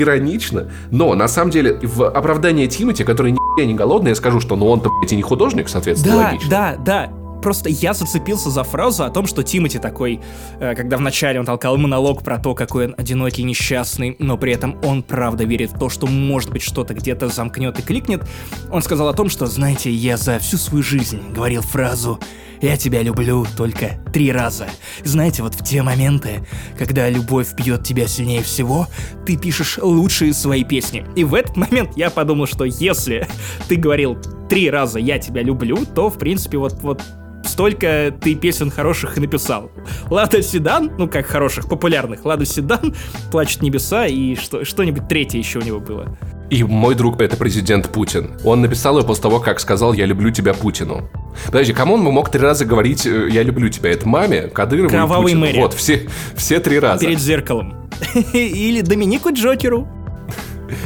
иронично, 0.00 0.70
но 0.90 1.14
на 1.14 1.28
самом 1.28 1.50
деле 1.50 1.78
в 1.82 2.04
оправдании 2.04 2.66
Тимати, 2.66 3.04
который 3.04 3.32
ни 3.32 3.38
не 3.62 3.74
голодный, 3.74 4.10
я 4.10 4.14
скажу, 4.14 4.40
что 4.40 4.54
ну 4.56 4.68
он-то, 4.68 4.90
блядь, 5.00 5.12
и 5.12 5.16
не 5.16 5.22
художник, 5.22 5.68
соответственно, 5.68 6.16
Да, 6.16 6.24
логично. 6.26 6.50
да, 6.50 6.76
да. 6.84 7.12
Просто 7.42 7.68
я 7.68 7.94
зацепился 7.94 8.50
за 8.50 8.64
фразу 8.64 9.04
о 9.04 9.10
том, 9.10 9.26
что 9.26 9.42
Тимати 9.42 9.78
такой, 9.78 10.20
э, 10.58 10.74
когда 10.74 10.96
вначале 10.96 11.38
он 11.38 11.46
толкал 11.46 11.76
монолог 11.76 12.22
про 12.24 12.38
то, 12.38 12.54
какой 12.54 12.86
он 12.86 12.94
одинокий, 12.98 13.44
несчастный, 13.44 14.16
но 14.18 14.36
при 14.36 14.52
этом 14.52 14.76
он 14.84 15.02
правда 15.02 15.44
верит 15.44 15.72
в 15.72 15.78
то, 15.78 15.88
что 15.88 16.06
может 16.06 16.50
быть 16.50 16.62
что-то 16.62 16.92
где-то 16.94 17.28
замкнет 17.28 17.78
и 17.78 17.82
кликнет, 17.82 18.22
он 18.70 18.82
сказал 18.82 19.08
о 19.08 19.12
том, 19.14 19.28
что, 19.30 19.46
знаете, 19.46 19.90
я 19.90 20.16
за 20.16 20.38
всю 20.38 20.56
свою 20.56 20.82
жизнь 20.82 21.20
говорил 21.34 21.62
фразу 21.62 22.18
«Я 22.60 22.76
тебя 22.76 23.02
люблю 23.02 23.46
только 23.56 23.98
три 24.12 24.32
раза». 24.32 24.66
Знаете, 25.04 25.42
вот 25.42 25.54
в 25.54 25.64
те 25.64 25.82
моменты, 25.82 26.46
когда 26.78 27.08
любовь 27.08 27.54
бьет 27.54 27.84
тебя 27.84 28.06
сильнее 28.06 28.42
всего, 28.42 28.88
ты 29.24 29.36
пишешь 29.36 29.78
лучшие 29.78 30.32
свои 30.32 30.64
песни. 30.64 31.04
И 31.16 31.24
в 31.24 31.34
этот 31.34 31.56
момент 31.56 31.96
я 31.96 32.10
подумал, 32.10 32.46
что 32.46 32.64
если 32.64 33.26
ты 33.68 33.76
говорил 33.76 34.16
три 34.48 34.70
раза 34.70 34.98
«я 34.98 35.18
тебя 35.18 35.42
люблю», 35.42 35.84
то, 35.84 36.08
в 36.08 36.18
принципе, 36.18 36.58
вот, 36.58 36.74
вот 36.82 37.02
столько 37.44 38.14
ты 38.20 38.34
песен 38.34 38.70
хороших 38.70 39.16
и 39.16 39.20
написал. 39.20 39.70
Лада 40.10 40.42
Седан, 40.42 40.92
ну 40.98 41.08
как 41.08 41.26
хороших, 41.26 41.68
популярных, 41.68 42.24
Лада 42.24 42.44
Седан, 42.44 42.94
Плачут 43.30 43.62
небеса 43.62 44.06
и 44.06 44.34
что, 44.34 44.64
что-нибудь 44.64 45.08
третье 45.08 45.38
еще 45.38 45.60
у 45.60 45.62
него 45.62 45.80
было. 45.80 46.16
И 46.50 46.62
мой 46.62 46.94
друг 46.94 47.20
это 47.20 47.36
президент 47.36 47.88
Путин. 47.88 48.38
Он 48.44 48.60
написал 48.60 48.98
ее 48.98 49.04
после 49.04 49.22
того, 49.22 49.40
как 49.40 49.58
сказал 49.58 49.92
«Я 49.92 50.06
люблю 50.06 50.30
тебя 50.30 50.54
Путину». 50.54 51.08
Подожди, 51.46 51.72
кому 51.72 51.94
он 51.94 52.02
мог 52.02 52.30
три 52.30 52.40
раза 52.40 52.64
говорить 52.64 53.04
э, 53.06 53.28
«Я 53.30 53.42
люблю 53.42 53.68
тебя»? 53.68 53.90
Это 53.90 54.08
маме, 54.08 54.42
Кадырову 54.42 54.88
и 54.88 54.90
Кровавой 54.90 55.24
Путину. 55.24 55.40
Мэри. 55.40 55.58
Вот, 55.58 55.74
все, 55.74 56.08
все 56.36 56.60
три 56.60 56.78
раза. 56.78 57.04
Перед 57.04 57.18
зеркалом. 57.20 57.90
Или 58.32 58.80
Доминику 58.80 59.32
Джокеру. 59.32 59.88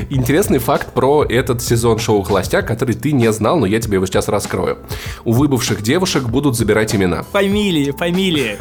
Интересный 0.08 0.58
факт 0.58 0.92
про 0.92 1.24
этот 1.24 1.62
сезон 1.62 1.98
шоу 1.98 2.22
«Холостяк», 2.22 2.66
который 2.66 2.94
ты 2.94 3.12
не 3.12 3.30
знал, 3.32 3.58
но 3.58 3.66
я 3.66 3.80
тебе 3.80 3.94
его 3.94 4.06
сейчас 4.06 4.28
раскрою. 4.28 4.78
У 5.24 5.32
выбывших 5.32 5.82
девушек 5.82 6.24
будут 6.24 6.56
забирать 6.56 6.94
имена. 6.94 7.22
Фамилии, 7.22 7.90
фамилии. 7.92 8.58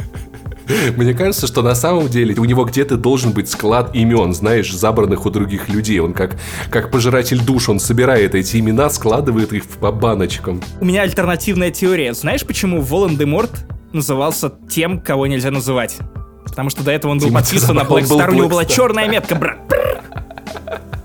Мне 0.96 1.14
кажется, 1.14 1.46
что 1.46 1.62
на 1.62 1.74
самом 1.74 2.08
деле 2.08 2.34
у 2.38 2.44
него 2.44 2.64
где-то 2.64 2.96
должен 2.96 3.32
быть 3.32 3.48
склад 3.48 3.94
имен, 3.94 4.34
знаешь, 4.34 4.72
забранных 4.72 5.26
у 5.26 5.30
других 5.30 5.68
людей. 5.68 6.00
Он 6.00 6.12
как, 6.12 6.36
как 6.70 6.90
пожиратель 6.90 7.40
душ, 7.40 7.68
он 7.68 7.80
собирает 7.80 8.34
эти 8.34 8.58
имена, 8.58 8.90
складывает 8.90 9.52
их 9.52 9.64
по 9.64 9.92
баночкам. 9.92 10.62
У 10.80 10.84
меня 10.84 11.02
альтернативная 11.02 11.70
теория. 11.70 12.14
Знаешь, 12.14 12.44
почему 12.44 12.80
Волан-де-Морт 12.80 13.66
назывался 13.92 14.52
тем, 14.68 15.00
кого 15.00 15.26
нельзя 15.26 15.50
называть? 15.50 15.98
Потому 16.44 16.70
что 16.70 16.82
до 16.82 16.90
этого 16.90 17.12
он 17.12 17.18
был 17.18 17.28
Тимати 17.28 17.54
подписан 17.54 17.76
на 17.76 17.82
Star, 17.82 18.30
у 18.30 18.34
него 18.34 18.48
была 18.48 18.64
черная 18.64 19.08
метка, 19.08 19.34
брат. 19.34 19.58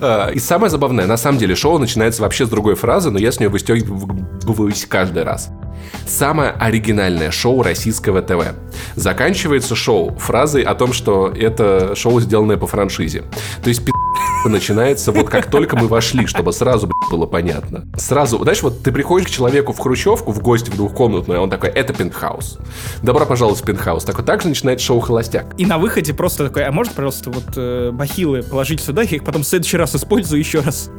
А, 0.00 0.30
И 0.30 0.38
самое 0.38 0.70
забавное, 0.70 1.06
на 1.06 1.16
самом 1.16 1.38
деле, 1.38 1.54
шоу 1.54 1.78
начинается 1.78 2.22
вообще 2.22 2.46
с 2.46 2.48
другой 2.48 2.74
фразы, 2.74 3.10
но 3.10 3.18
я 3.18 3.32
с 3.32 3.40
нее 3.40 3.48
выстегиваюсь 3.48 4.86
каждый 4.86 5.22
раз. 5.24 5.50
Самое 6.06 6.50
оригинальное 6.50 7.30
шоу 7.30 7.62
российского 7.62 8.22
ТВ. 8.22 8.54
Заканчивается 8.94 9.74
шоу 9.74 10.16
фразой 10.18 10.62
о 10.62 10.74
том, 10.74 10.92
что 10.92 11.32
это 11.34 11.94
шоу, 11.94 12.20
сделанное 12.20 12.56
по 12.56 12.66
франшизе. 12.66 13.24
То 13.62 13.68
есть 13.68 13.84
пи*** 13.84 13.92
начинается 14.48 15.12
вот 15.12 15.28
как 15.28 15.50
только 15.50 15.76
мы 15.76 15.88
вошли, 15.88 16.26
чтобы 16.26 16.52
сразу 16.52 16.86
блядь, 16.86 17.10
было 17.10 17.26
понятно. 17.26 17.86
Сразу, 17.96 18.38
знаешь, 18.42 18.62
вот 18.62 18.82
ты 18.82 18.92
приходишь 18.92 19.28
к 19.28 19.30
человеку 19.30 19.72
в 19.72 19.78
хрущевку, 19.78 20.32
в 20.32 20.40
гости 20.40 20.70
в 20.70 20.76
двухкомнатную, 20.76 21.40
а 21.40 21.42
он 21.42 21.50
такой, 21.50 21.70
это 21.70 21.92
пентхаус. 21.92 22.58
Добро 23.02 23.26
пожаловать 23.26 23.60
в 23.60 23.64
пентхаус. 23.64 24.04
Так 24.04 24.16
вот 24.16 24.26
так 24.26 24.42
же 24.42 24.48
начинает 24.48 24.80
шоу 24.80 25.00
«Холостяк». 25.00 25.54
И 25.58 25.66
на 25.66 25.78
выходе 25.78 26.14
просто 26.14 26.46
такой, 26.48 26.64
а 26.64 26.72
может, 26.72 26.94
пожалуйста, 26.94 27.30
вот 27.30 27.44
э, 27.56 27.90
бахилы 27.92 28.42
положить 28.42 28.80
сюда, 28.80 29.02
я 29.02 29.16
их 29.16 29.24
потом 29.24 29.42
в 29.42 29.46
следующий 29.46 29.76
раз 29.76 29.94
использую 29.94 30.38
еще 30.38 30.60
раз. 30.60 30.90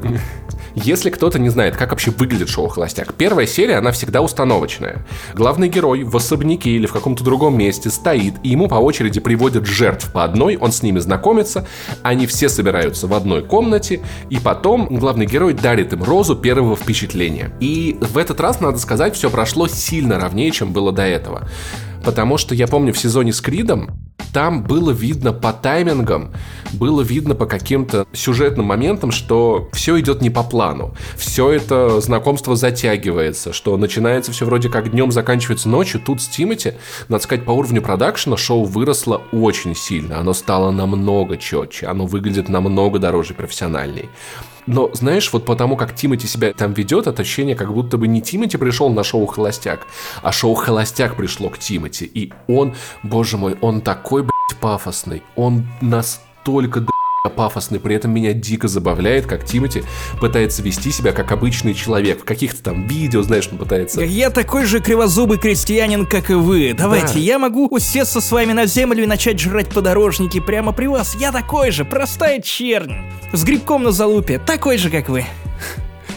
Если 0.75 1.09
кто-то 1.09 1.39
не 1.39 1.49
знает, 1.49 1.75
как 1.75 1.91
вообще 1.91 2.12
выглядит 2.12 2.49
шоу 2.49 2.67
«Холостяк», 2.67 3.13
первая 3.13 3.47
серия, 3.47 3.77
она 3.77 3.91
всегда 3.91 4.21
установочная. 4.21 5.05
Главный 5.33 5.67
герой 5.67 6.03
в 6.03 6.15
особняке 6.15 6.71
или 6.71 6.85
в 6.85 6.93
каком-то 6.93 7.23
другом 7.23 7.57
месте 7.57 7.89
стоит, 7.89 8.35
и 8.43 8.49
ему 8.49 8.67
по 8.67 8.75
очереди 8.75 9.19
приводят 9.19 9.65
жертв 9.65 10.12
по 10.12 10.23
одной, 10.23 10.57
он 10.57 10.71
с 10.71 10.83
ними 10.83 10.99
знакомится, 10.99 11.67
они 12.03 12.27
все 12.27 12.49
собираются 12.49 13.07
в 13.07 13.13
одной 13.13 13.38
комнате, 13.43 14.02
и 14.30 14.38
потом 14.39 14.88
главный 14.89 15.25
герой 15.25 15.54
дарит 15.54 15.93
им 15.93 16.04
розу 16.04 16.36
первого 16.36 16.75
впечатления. 16.75 17.52
И 17.60 17.97
в 18.02 18.17
этот 18.17 18.39
раз, 18.39 18.62
надо 18.62 18.78
сказать, 18.78 19.15
все 19.15 19.30
прошло 19.30 19.67
сильно 19.67 20.19
ровнее, 20.19 20.52
чем 20.52 20.71
было 20.71 20.91
до 20.91 21.04
этого. 21.04 21.47
Потому 22.04 22.38
что 22.38 22.56
я 22.56 22.67
помню 22.67 22.93
в 22.93 22.97
сезоне 22.97 23.34
с 23.34 23.41
Кридом 23.41 24.08
там 24.33 24.63
было 24.63 24.91
видно 24.91 25.33
по 25.33 25.53
таймингам, 25.53 26.31
было 26.73 27.01
видно 27.01 27.35
по 27.35 27.45
каким-то 27.45 28.05
сюжетным 28.13 28.65
моментам, 28.65 29.11
что 29.11 29.69
все 29.73 29.99
идет 29.99 30.21
не 30.21 30.29
по 30.29 30.43
плану. 30.43 30.93
Все 31.17 31.49
это 31.51 31.99
знакомство 32.01 32.55
затягивается, 32.55 33.53
что 33.53 33.75
начинается 33.77 34.31
все 34.31 34.45
вроде 34.45 34.69
как 34.69 34.91
днем, 34.91 35.11
заканчивается 35.11 35.69
ночью. 35.69 36.01
Тут 36.05 36.21
с 36.21 36.27
Тимати, 36.27 36.73
надо 37.07 37.23
сказать, 37.23 37.45
по 37.45 37.51
уровню 37.51 37.81
продакшена 37.81 38.37
шоу 38.37 38.63
выросло 38.63 39.21
очень 39.31 39.75
сильно. 39.75 40.19
Оно 40.19 40.33
стало 40.33 40.71
намного 40.71 41.37
четче, 41.37 41.87
оно 41.87 42.05
выглядит 42.05 42.49
намного 42.49 42.99
дороже 42.99 43.33
профессиональней. 43.33 44.09
Но, 44.69 44.91
знаешь, 44.93 45.34
вот 45.34 45.45
потому 45.45 45.75
как 45.75 45.95
Тимати 45.95 46.27
себя 46.27 46.53
там 46.53 46.73
ведет, 46.73 47.08
это 47.08 47.23
ощущение, 47.23 47.55
как 47.55 47.73
будто 47.73 47.97
бы 47.97 48.08
не 48.08 48.21
Тимати 48.21 48.55
пришел 48.55 48.89
на 48.89 49.03
шоу 49.03 49.25
«Холостяк», 49.25 49.88
а 50.21 50.32
шоу 50.32 50.53
«Холостяк» 50.53 51.15
пришло 51.15 51.49
к 51.49 51.58
Тимати. 51.58 52.05
И 52.05 52.32
он, 52.47 52.75
боже 53.01 53.38
мой, 53.38 53.58
он 53.62 53.82
такой, 53.82 54.21
блядь, 54.21 54.60
пафосный. 54.62 55.23
Он 55.36 55.65
настолько, 55.82 56.82
до 56.82 56.91
пафосный, 57.27 57.79
при 57.79 57.95
этом 57.95 58.12
меня 58.13 58.32
дико 58.32 58.69
забавляет, 58.69 59.25
как 59.25 59.43
Тимати 59.43 59.84
пытается 60.21 60.62
вести 60.62 60.91
себя 60.91 61.12
как 61.12 61.32
обычный 61.34 61.73
человек. 61.73 62.21
В 62.21 62.23
каких-то 62.23 62.63
там 62.63 62.88
видео, 62.88 63.21
знаешь, 63.23 63.49
он 63.51 63.58
пытается... 63.58 64.01
Я 64.01 64.29
такой 64.29 64.65
же 64.65 64.79
кривозубый 64.79 65.38
крестьянин, 65.38 66.05
как 66.05 66.29
и 66.29 66.34
вы. 66.36 66.73
Давайте, 66.77 67.15
Да. 67.15 67.19
я 67.19 67.38
могу 67.39 67.67
усесться 67.67 68.21
с 68.21 68.32
вами 68.32 68.53
на 68.53 68.65
землю 68.65 69.03
и 69.03 69.08
начать 69.08 69.39
жрать 69.39 69.67
подорожники 69.67 70.39
прямо 70.39 70.71
при 70.71 70.86
вас. 70.88 71.15
Я 71.15 71.32
такой 71.34 71.71
же, 71.71 71.84
простая 71.84 72.39
чернь. 72.41 72.93
С 73.34 73.43
грибком 73.43 73.84
на 73.84 73.91
залупе, 73.91 74.39
такой 74.39 74.77
же, 74.77 74.89
как 74.89 75.10
вы. 75.10 75.25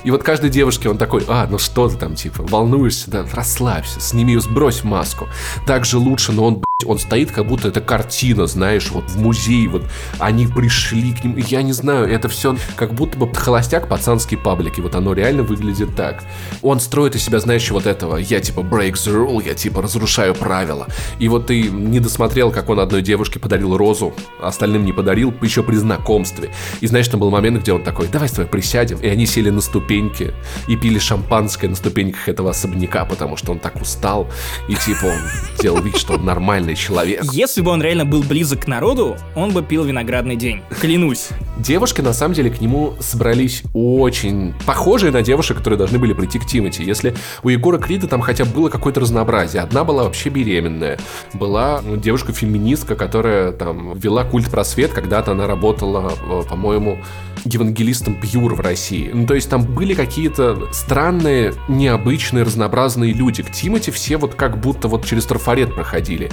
И 0.05 0.11
вот 0.11 0.23
каждой 0.25 0.51
девушке 0.51 0.89
он 0.89 0.99
такой, 0.99 1.25
а, 1.29 1.47
ну 1.49 1.59
что 1.59 1.89
ты 1.89 1.97
там, 1.97 2.17
типа, 2.17 2.43
волнуешься, 2.43 3.09
да, 3.11 3.25
расслабься, 3.33 4.01
сними, 4.01 4.37
сбрось 4.39 4.83
маску. 4.83 5.29
Так 5.65 5.85
же 5.85 5.99
лучше, 5.99 6.33
но 6.33 6.45
он, 6.45 6.65
он 6.85 6.99
стоит, 6.99 7.31
как 7.31 7.47
будто 7.47 7.69
это 7.69 7.81
картина, 7.81 8.47
знаешь, 8.47 8.91
вот 8.91 9.11
в 9.11 9.21
музей, 9.21 9.67
вот 9.67 9.85
они 10.19 10.47
пришли 10.47 11.13
к 11.13 11.25
ним, 11.25 11.37
я 11.37 11.63
не 11.63 11.73
знаю, 11.73 12.09
это 12.09 12.29
все 12.29 12.57
как 12.77 12.95
будто 12.95 13.19
бы 13.19 13.33
холостяк 13.33 13.89
пацанский 13.89 14.37
паблики, 14.37 14.81
вот 14.81 14.95
оно 14.95 15.13
реально 15.13 15.43
выглядит 15.43 15.95
так. 15.97 16.25
Он 16.63 16.81
строит 16.81 17.15
из 17.17 17.25
себя, 17.25 17.41
знаешь, 17.41 17.71
вот 17.71 17.87
этого, 17.87 18.17
я 18.17 18.41
типа 18.41 18.61
break 18.61 18.95
the 18.95 19.15
rule, 19.15 19.43
я 19.45 19.55
типа 19.55 19.83
разрушаю 19.83 20.35
правила. 20.35 20.87
И 21.19 21.29
вот 21.29 21.47
ты 21.47 21.63
не 21.63 22.01
досмотрел, 22.01 22.51
как 22.51 22.69
он 22.69 22.81
одной 22.81 23.03
девушке 23.03 23.39
подарил 23.39 23.77
розу, 23.77 24.15
а 24.41 24.49
остальным 24.49 24.85
не 24.85 24.93
подарил, 24.93 25.33
еще 25.43 25.63
при 25.63 25.77
знакомстве. 25.77 26.51
И 26.81 26.87
знаешь, 26.87 27.09
там 27.09 27.21
был 27.21 27.31
момент, 27.31 27.63
где 27.63 27.73
он 27.73 27.83
такой, 27.83 28.09
давай 28.09 28.29
с 28.29 28.33
тобой 28.33 28.47
присядем. 28.47 28.99
И 28.99 29.09
они 29.09 29.27
сели 29.27 29.51
на 29.51 29.61
ступеньки 29.61 30.33
и 30.69 30.77
пили 30.77 30.99
шампанское 30.99 31.69
на 31.69 31.77
ступеньках 31.77 32.29
этого 32.29 32.51
особняка, 32.51 33.05
потому 33.05 33.37
что 33.37 33.53
он 33.53 33.59
так 33.59 33.81
устал. 33.81 34.29
И 34.69 34.75
типа 34.75 35.07
он 35.07 35.21
делал 35.61 35.83
вид, 35.83 35.97
что 35.97 36.15
он 36.15 36.25
нормальный 36.25 36.72
человек. 36.75 37.25
Если 37.33 37.61
бы 37.61 37.71
он 37.71 37.83
реально 37.83 38.05
был 38.05 38.23
близок 38.23 38.65
к 38.65 38.67
народу, 38.67 39.17
он 39.35 39.53
бы 39.53 39.63
пил 39.63 39.85
виноградный 39.85 40.37
день. 40.37 40.63
Клянусь. 40.81 41.29
Девушки, 41.59 42.01
на 42.01 42.13
самом 42.13 42.35
деле, 42.35 42.51
к 42.51 42.61
нему 42.61 42.95
собрались 43.01 43.63
очень 43.75 44.55
похожие 44.67 45.13
на 45.13 45.23
девушек, 45.23 45.59
которые 45.59 45.79
должны 45.79 45.99
были 45.99 46.13
прийти 46.13 46.39
к 46.39 46.47
Тимати. 46.47 46.83
Если 46.83 47.15
у 47.43 47.49
Егора 47.49 47.79
Крида 47.79 48.09
там 48.09 48.21
хотя 48.21 48.45
бы 48.45 48.53
было 48.53 48.69
какое-то 48.69 49.01
разнообразие. 49.01 49.63
Одна 49.63 49.85
была 49.85 50.05
вообще 50.05 50.29
беременная. 50.29 50.99
Была 51.35 51.81
ну, 51.83 51.97
девушка-феминистка, 51.97 52.95
которая 52.97 53.53
там 53.53 53.97
вела 53.99 54.25
культ 54.25 54.51
просвет. 54.51 54.93
Когда-то 54.93 55.33
она 55.33 55.47
работала, 55.47 56.13
э, 56.13 56.43
по-моему, 56.49 56.99
евангелистом 57.45 58.21
Пьюр 58.21 58.55
в 58.55 58.61
России. 58.61 59.11
Ну, 59.13 59.27
то 59.27 59.35
есть 59.35 59.49
там 59.51 59.63
были 59.63 59.95
какие-то 59.95 60.69
странные, 60.73 61.55
необычные, 61.69 62.45
разнообразные 62.45 63.13
люди. 63.13 63.43
К 63.43 63.51
Тимати 63.51 63.91
все 63.91 64.17
вот 64.17 64.35
как 64.35 64.59
будто 64.59 64.89
вот 64.89 65.05
через 65.05 65.27
трафарет 65.27 65.75
проходили. 65.75 66.31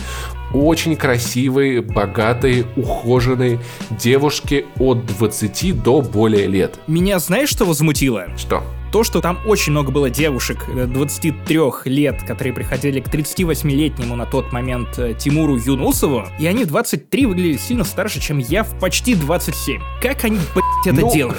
Очень 0.54 0.96
красивые, 0.96 1.82
богатые, 1.82 2.66
ухоженные 2.76 3.60
девушки 3.92 4.66
от 4.78 5.06
20 5.06 5.84
до 5.84 6.02
более 6.02 6.48
лет. 6.48 6.80
Меня 6.88 7.20
знаешь, 7.20 7.50
что 7.50 7.66
возмутило? 7.66 8.28
Что? 8.38 8.64
то, 8.92 9.04
что 9.04 9.22
там 9.22 9.40
очень 9.46 9.72
много 9.72 9.92
было 9.92 10.10
девушек 10.10 10.66
23 10.68 11.58
э, 11.58 11.72
лет, 11.86 12.24
которые 12.24 12.54
приходили 12.54 13.00
к 13.00 13.08
38-летнему 13.08 14.16
на 14.16 14.26
тот 14.26 14.52
момент 14.52 14.98
э, 14.98 15.14
Тимуру 15.14 15.58
Юнусову, 15.58 16.26
и 16.40 16.48
они 16.48 16.66
23 16.66 17.26
выглядели 17.26 17.58
сильно 17.58 17.84
старше, 17.84 18.20
чем 18.20 18.40
я 18.40 18.64
в 18.64 18.80
почти 18.80 19.16
27. 19.16 19.82
Как 20.02 20.24
они, 20.24 20.40
блядь, 20.54 20.96
это 20.96 21.02
ну, 21.02 21.14
делают? 21.14 21.38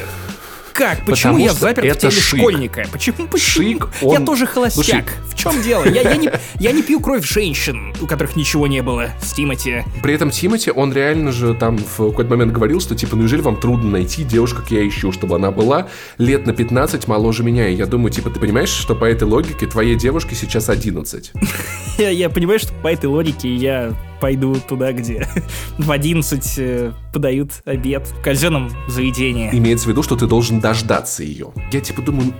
Как? 0.81 1.05
Почему 1.05 1.35
Потому 1.35 1.39
я 1.39 1.53
заперт 1.53 1.87
это 1.87 1.95
в 1.95 2.01
теле 2.01 2.23
шик. 2.23 2.39
школьника? 2.41 2.87
Почему? 2.91 3.29
почему? 3.29 3.39
Шик, 3.39 3.89
он... 4.01 4.19
Я 4.19 4.25
тоже 4.25 4.47
холостяк. 4.47 4.85
Слушай. 4.85 5.05
В 5.29 5.35
чем 5.35 5.63
дело? 5.63 5.85
Я, 5.85 6.01
я, 6.01 6.17
не, 6.17 6.33
я 6.59 6.73
не 6.73 6.83
пью 6.83 7.01
кровь 7.01 7.27
женщин, 7.27 7.95
у 8.01 8.07
которых 8.07 8.35
ничего 8.35 8.67
не 8.67 8.83
было 8.83 9.11
с 9.23 9.33
Тимати. 9.33 9.85
При 10.03 10.15
этом 10.15 10.31
Тимати, 10.31 10.71
он 10.71 10.93
реально 10.95 11.33
же 11.33 11.55
там 11.55 11.77
в 11.77 12.11
какой-то 12.11 12.31
момент 12.31 12.53
говорил, 12.53 12.81
что 12.81 12.95
типа, 12.95 13.15
ну 13.15 13.23
неужели 13.23 13.43
вам 13.43 13.61
трудно 13.61 13.91
найти 13.91 14.25
девушку, 14.25 14.63
как 14.63 14.71
я 14.71 14.87
ищу, 14.89 15.13
чтобы 15.13 15.37
она 15.37 15.51
была 15.51 15.89
лет 16.17 16.47
на 16.47 16.55
15 16.55 17.07
моложе 17.09 17.43
меня? 17.43 17.69
И 17.69 17.75
я 17.75 17.85
думаю, 17.85 18.11
типа, 18.11 18.31
ты 18.31 18.41
понимаешь, 18.41 18.71
что 18.71 18.95
по 18.95 19.05
этой 19.05 19.25
логике 19.25 19.67
твоей 19.67 19.97
девушке 19.97 20.35
сейчас 20.35 20.71
11? 20.71 21.33
я, 21.99 22.09
я 22.09 22.31
понимаю, 22.31 22.59
что 22.59 22.73
по 22.73 22.89
этой 22.89 23.07
логике 23.07 23.55
я 23.55 23.93
пойду 24.21 24.57
туда, 24.57 24.93
где 24.93 25.27
в 25.79 25.91
11 25.91 26.55
э, 26.59 26.93
подают 27.13 27.53
обед 27.65 28.07
в 28.07 28.23
казенном 28.23 28.71
заведении. 28.89 29.51
Имеется 29.53 29.87
в 29.87 29.89
виду, 29.91 30.03
что 30.03 30.17
ты 30.17 30.27
должен 30.27 30.61
дождаться 30.61 31.23
ее. 31.23 31.53
Я 31.73 31.81
типа 31.81 32.03
думаю, 32.03 32.33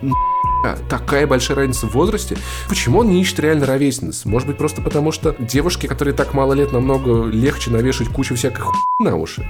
такая 0.89 1.27
большая 1.27 1.57
разница 1.57 1.87
в 1.87 1.93
возрасте. 1.93 2.37
Почему 2.69 3.01
он 3.01 3.11
не 3.11 3.21
ищет 3.21 3.41
реально 3.41 3.67
ровесниц? 3.67 4.25
Может 4.25 4.49
быть, 4.49 4.59
просто 4.59 4.83
потому, 4.83 5.13
что 5.13 5.35
девушки, 5.39 5.87
которые 5.87 6.15
так 6.15 6.35
мало 6.35 6.53
лет, 6.53 6.73
намного 6.73 7.27
легче 7.27 7.71
навешать 7.71 8.09
кучу 8.09 8.35
всякой 8.35 8.61
хуй 8.61 8.75
на 8.99 9.17
уши. 9.17 9.47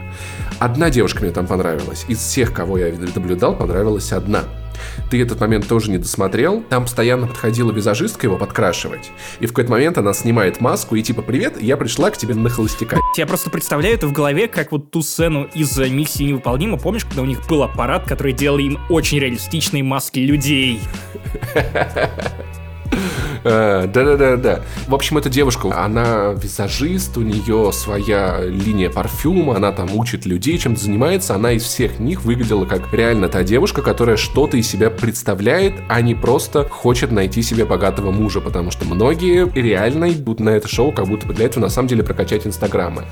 Одна 0.59 0.91
девушка 0.91 1.23
мне 1.23 1.33
там 1.33 1.47
понравилась. 1.47 2.05
Из 2.09 2.19
всех, 2.19 2.53
кого 2.53 2.79
я 2.79 2.95
наблюдал, 3.15 3.57
понравилась 3.57 4.13
одна 4.13 4.45
ты 5.11 5.21
этот 5.21 5.41
момент 5.41 5.69
тоже 5.69 5.91
не 5.91 5.99
досмотрел. 5.99 6.63
Там 6.69 6.85
постоянно 6.85 7.27
подходила 7.27 7.73
визажистка 7.73 8.27
его 8.27 8.37
подкрашивать. 8.37 9.11
И 9.41 9.47
в 9.47 9.51
какой-то 9.51 9.71
момент 9.71 9.99
она 9.99 10.13
снимает 10.13 10.61
маску 10.61 10.95
и 10.95 11.03
типа 11.03 11.23
«Привет, 11.23 11.61
я 11.61 11.77
пришла 11.77 12.11
к 12.11 12.17
тебе 12.17 12.35
на 12.35 12.49
холостяка». 12.49 12.99
Я 13.17 13.27
просто 13.27 13.51
представляю 13.51 13.95
это 13.95 14.07
в 14.07 14.13
голове, 14.13 14.49
как 14.49 14.73
вот 14.73 14.91
ту 14.91 15.03
сцену 15.03 15.49
из 15.55 15.77
«Миссии 15.79 16.25
невыполнима». 16.25 16.79
Помнишь, 16.79 17.05
когда 17.05 17.23
у 17.23 17.27
них 17.27 17.47
был 17.49 17.63
аппарат, 17.63 18.05
который 18.07 18.33
делал 18.33 18.59
им 18.59 18.79
очень 18.89 19.19
реалистичные 19.19 19.83
маски 19.83 20.19
людей? 20.21 20.81
Э, 23.43 23.87
да-да-да-да. 23.87 24.61
В 24.87 24.95
общем, 24.95 25.19
эта 25.19 25.31
девушка, 25.31 25.71
она 25.75 26.35
визажист, 26.37 27.17
у 27.17 27.23
нее 27.23 27.73
своя 27.73 28.41
линия 28.45 28.91
парфюма, 28.91 29.57
она 29.57 29.73
там 29.73 29.95
учит 29.95 30.27
людей, 30.27 30.59
чем-то 30.59 30.81
занимается. 30.81 31.35
Она 31.35 31.53
из 31.53 31.63
всех 31.63 31.99
них 31.99 32.23
выглядела 32.25 32.67
как 32.67 32.93
реально 32.93 33.29
та 33.29 33.43
девушка, 33.43 33.83
которая 33.83 34.17
что-то 34.17 34.57
из 34.57 34.69
себя 34.69 34.91
представляет, 34.91 35.75
а 35.89 36.01
не 36.03 36.15
просто 36.15 36.65
хочет 36.69 37.13
найти 37.13 37.43
себе 37.43 37.65
богатого 37.65 38.11
мужа, 38.11 38.41
потому 38.41 38.71
что 38.71 38.85
многие 38.85 39.51
реально 39.55 40.11
идут 40.11 40.41
на 40.41 40.51
это 40.51 40.69
шоу, 40.69 40.93
как 40.93 41.07
будто 41.07 41.27
бы 41.27 41.35
для 41.35 41.47
этого 41.47 41.65
на 41.65 41.71
самом 41.71 41.89
деле 41.89 42.03
прокачать 42.03 42.47
инстаграмы. 42.47 43.05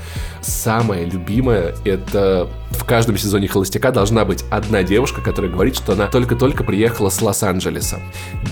Самое 0.42 1.04
любимое— 1.04 1.74
это 1.84 2.48
в 2.70 2.84
каждом 2.84 3.16
сезоне 3.16 3.48
«Холостяка» 3.48 3.90
должна 3.92 4.24
быть 4.24 4.44
одна 4.50 4.82
девушка, 4.82 5.20
которая 5.20 5.50
говорит, 5.50 5.76
что 5.76 5.92
она 5.92 6.06
только-только 6.06 6.64
приехала 6.64 7.08
с 7.08 7.20
Лос-Анджелеса. 7.22 7.98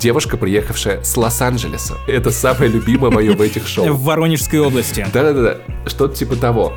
Девушка, 0.01 0.37
приехавшая 0.37 1.03
с 1.03 1.16
Лос-Анджелеса. 1.17 1.95
Это 2.07 2.31
самое 2.31 2.71
любимое 2.71 3.11
мое 3.11 3.35
в 3.35 3.41
этих 3.41 3.67
шоу. 3.67 3.87
В 3.93 4.03
Воронежской 4.05 4.61
области. 4.61 5.07
Да-да-да, 5.13 5.59
что-то 5.87 6.15
типа 6.15 6.37
того. 6.37 6.73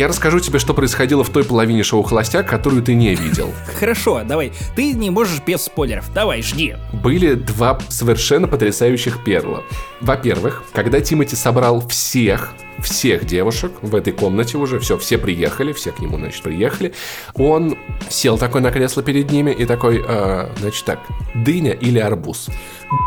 Я 0.00 0.08
расскажу 0.08 0.40
тебе, 0.40 0.58
что 0.58 0.72
происходило 0.72 1.24
в 1.24 1.28
той 1.28 1.44
половине 1.44 1.82
шоу 1.82 2.02
«Холостяк», 2.02 2.48
которую 2.48 2.82
ты 2.82 2.94
не 2.94 3.14
видел. 3.14 3.52
Хорошо, 3.78 4.22
давай. 4.24 4.50
Ты 4.74 4.94
не 4.94 5.10
можешь 5.10 5.42
без 5.46 5.64
спойлеров. 5.64 6.10
Давай, 6.14 6.40
жди. 6.40 6.76
Были 6.94 7.34
два 7.34 7.78
совершенно 7.90 8.48
потрясающих 8.48 9.22
перла. 9.22 9.62
Во-первых, 10.00 10.64
когда 10.72 11.02
Тимати 11.02 11.36
собрал 11.36 11.86
всех 11.86 12.54
всех 12.82 13.26
девушек 13.26 13.72
в 13.82 13.94
этой 13.94 14.14
комнате 14.14 14.56
уже, 14.56 14.78
все, 14.78 14.96
все 14.96 15.18
приехали, 15.18 15.74
все 15.74 15.92
к 15.92 16.00
нему, 16.00 16.16
значит, 16.16 16.42
приехали. 16.42 16.94
Он 17.34 17.76
сел 18.08 18.38
такой 18.38 18.62
на 18.62 18.70
кресло 18.70 19.02
перед 19.02 19.30
ними 19.30 19.50
и 19.50 19.66
такой, 19.66 20.02
э, 20.02 20.48
значит 20.60 20.86
так, 20.86 21.00
дыня 21.34 21.72
или 21.72 21.98
арбуз? 21.98 22.46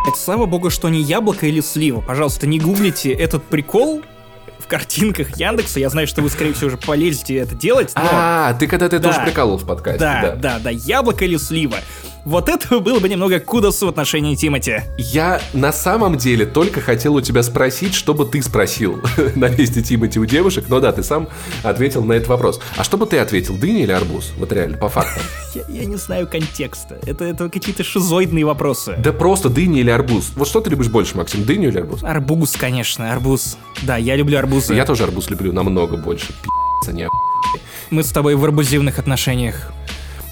Блять, 0.05 0.15
слава 0.15 0.45
богу, 0.45 0.69
что 0.69 0.89
не 0.89 1.01
яблоко 1.01 1.47
или 1.47 1.59
слива. 1.59 2.01
Пожалуйста, 2.01 2.45
не 2.45 2.59
гуглите 2.59 3.11
этот 3.11 3.43
прикол, 3.43 4.03
в 4.63 4.67
картинках 4.67 5.37
Яндекса. 5.37 5.79
Я 5.79 5.89
знаю, 5.89 6.07
что 6.07 6.21
вы, 6.21 6.29
скорее 6.29 6.53
всего, 6.53 6.67
уже 6.67 6.77
полезете 6.77 7.35
это 7.35 7.53
делать. 7.53 7.91
Но... 7.95 8.01
А, 8.11 8.53
ты 8.53 8.67
когда 8.67 8.89
ты 8.89 8.99
да, 8.99 9.09
тоже 9.09 9.25
приколол 9.25 9.57
в 9.57 9.65
подкасте. 9.65 9.99
Да, 9.99 10.21
да, 10.21 10.35
да, 10.35 10.59
да, 10.59 10.69
яблоко 10.69 11.25
или 11.25 11.37
слива. 11.37 11.77
Вот 12.25 12.47
это 12.47 12.79
было 12.79 12.99
бы 12.99 13.09
немного 13.09 13.41
кудос 13.41 13.81
в 13.81 13.87
отношении 13.87 14.35
Тимати. 14.35 14.81
Я 14.97 15.41
на 15.51 15.73
самом 15.73 16.17
деле 16.17 16.45
только 16.45 16.79
хотел 16.79 17.15
у 17.15 17.21
тебя 17.21 17.43
спросить, 17.43 17.93
что 17.93 18.13
бы 18.13 18.25
ты 18.25 18.41
спросил 18.41 19.01
на 19.35 19.49
месте 19.49 19.81
Тимати 19.81 20.19
у 20.19 20.25
девушек. 20.25 20.65
Но 20.69 20.79
да, 20.79 20.93
ты 20.93 21.03
сам 21.03 21.27
ответил 21.63 22.01
на 22.05 22.13
этот 22.13 22.29
вопрос. 22.29 22.61
А 22.77 22.85
что 22.85 22.97
бы 22.97 23.05
ты 23.07 23.17
ответил, 23.17 23.57
дыня 23.57 23.83
или 23.83 23.91
арбуз? 23.91 24.31
Вот 24.37 24.53
реально, 24.53 24.77
по 24.77 24.87
факту. 24.87 25.19
я, 25.53 25.63
я 25.67 25.85
не 25.85 25.97
знаю 25.97 26.25
контекста. 26.27 26.97
Это, 27.05 27.25
это 27.25 27.49
какие-то 27.49 27.83
шизоидные 27.83 28.45
вопросы. 28.45 28.95
Да 28.99 29.11
просто 29.11 29.49
дыня 29.49 29.81
или 29.81 29.89
арбуз. 29.89 30.31
Вот 30.35 30.47
что 30.47 30.61
ты 30.61 30.69
любишь 30.69 30.87
больше, 30.87 31.17
Максим, 31.17 31.43
дыню 31.43 31.69
или 31.69 31.79
арбуз? 31.79 32.03
Арбуз, 32.03 32.53
конечно, 32.53 33.11
арбуз. 33.11 33.57
Да, 33.81 33.97
я 33.97 34.15
люблю 34.15 34.39
арбузы. 34.39 34.73
Я 34.73 34.85
тоже 34.85 35.03
арбуз 35.03 35.29
люблю 35.29 35.51
намного 35.51 35.97
больше. 35.97 36.27
Пи***ца, 36.27 36.93
не 36.93 37.09
Мы 37.89 38.01
с 38.01 38.11
тобой 38.11 38.35
в 38.35 38.45
арбузивных 38.45 38.97
отношениях. 38.97 39.73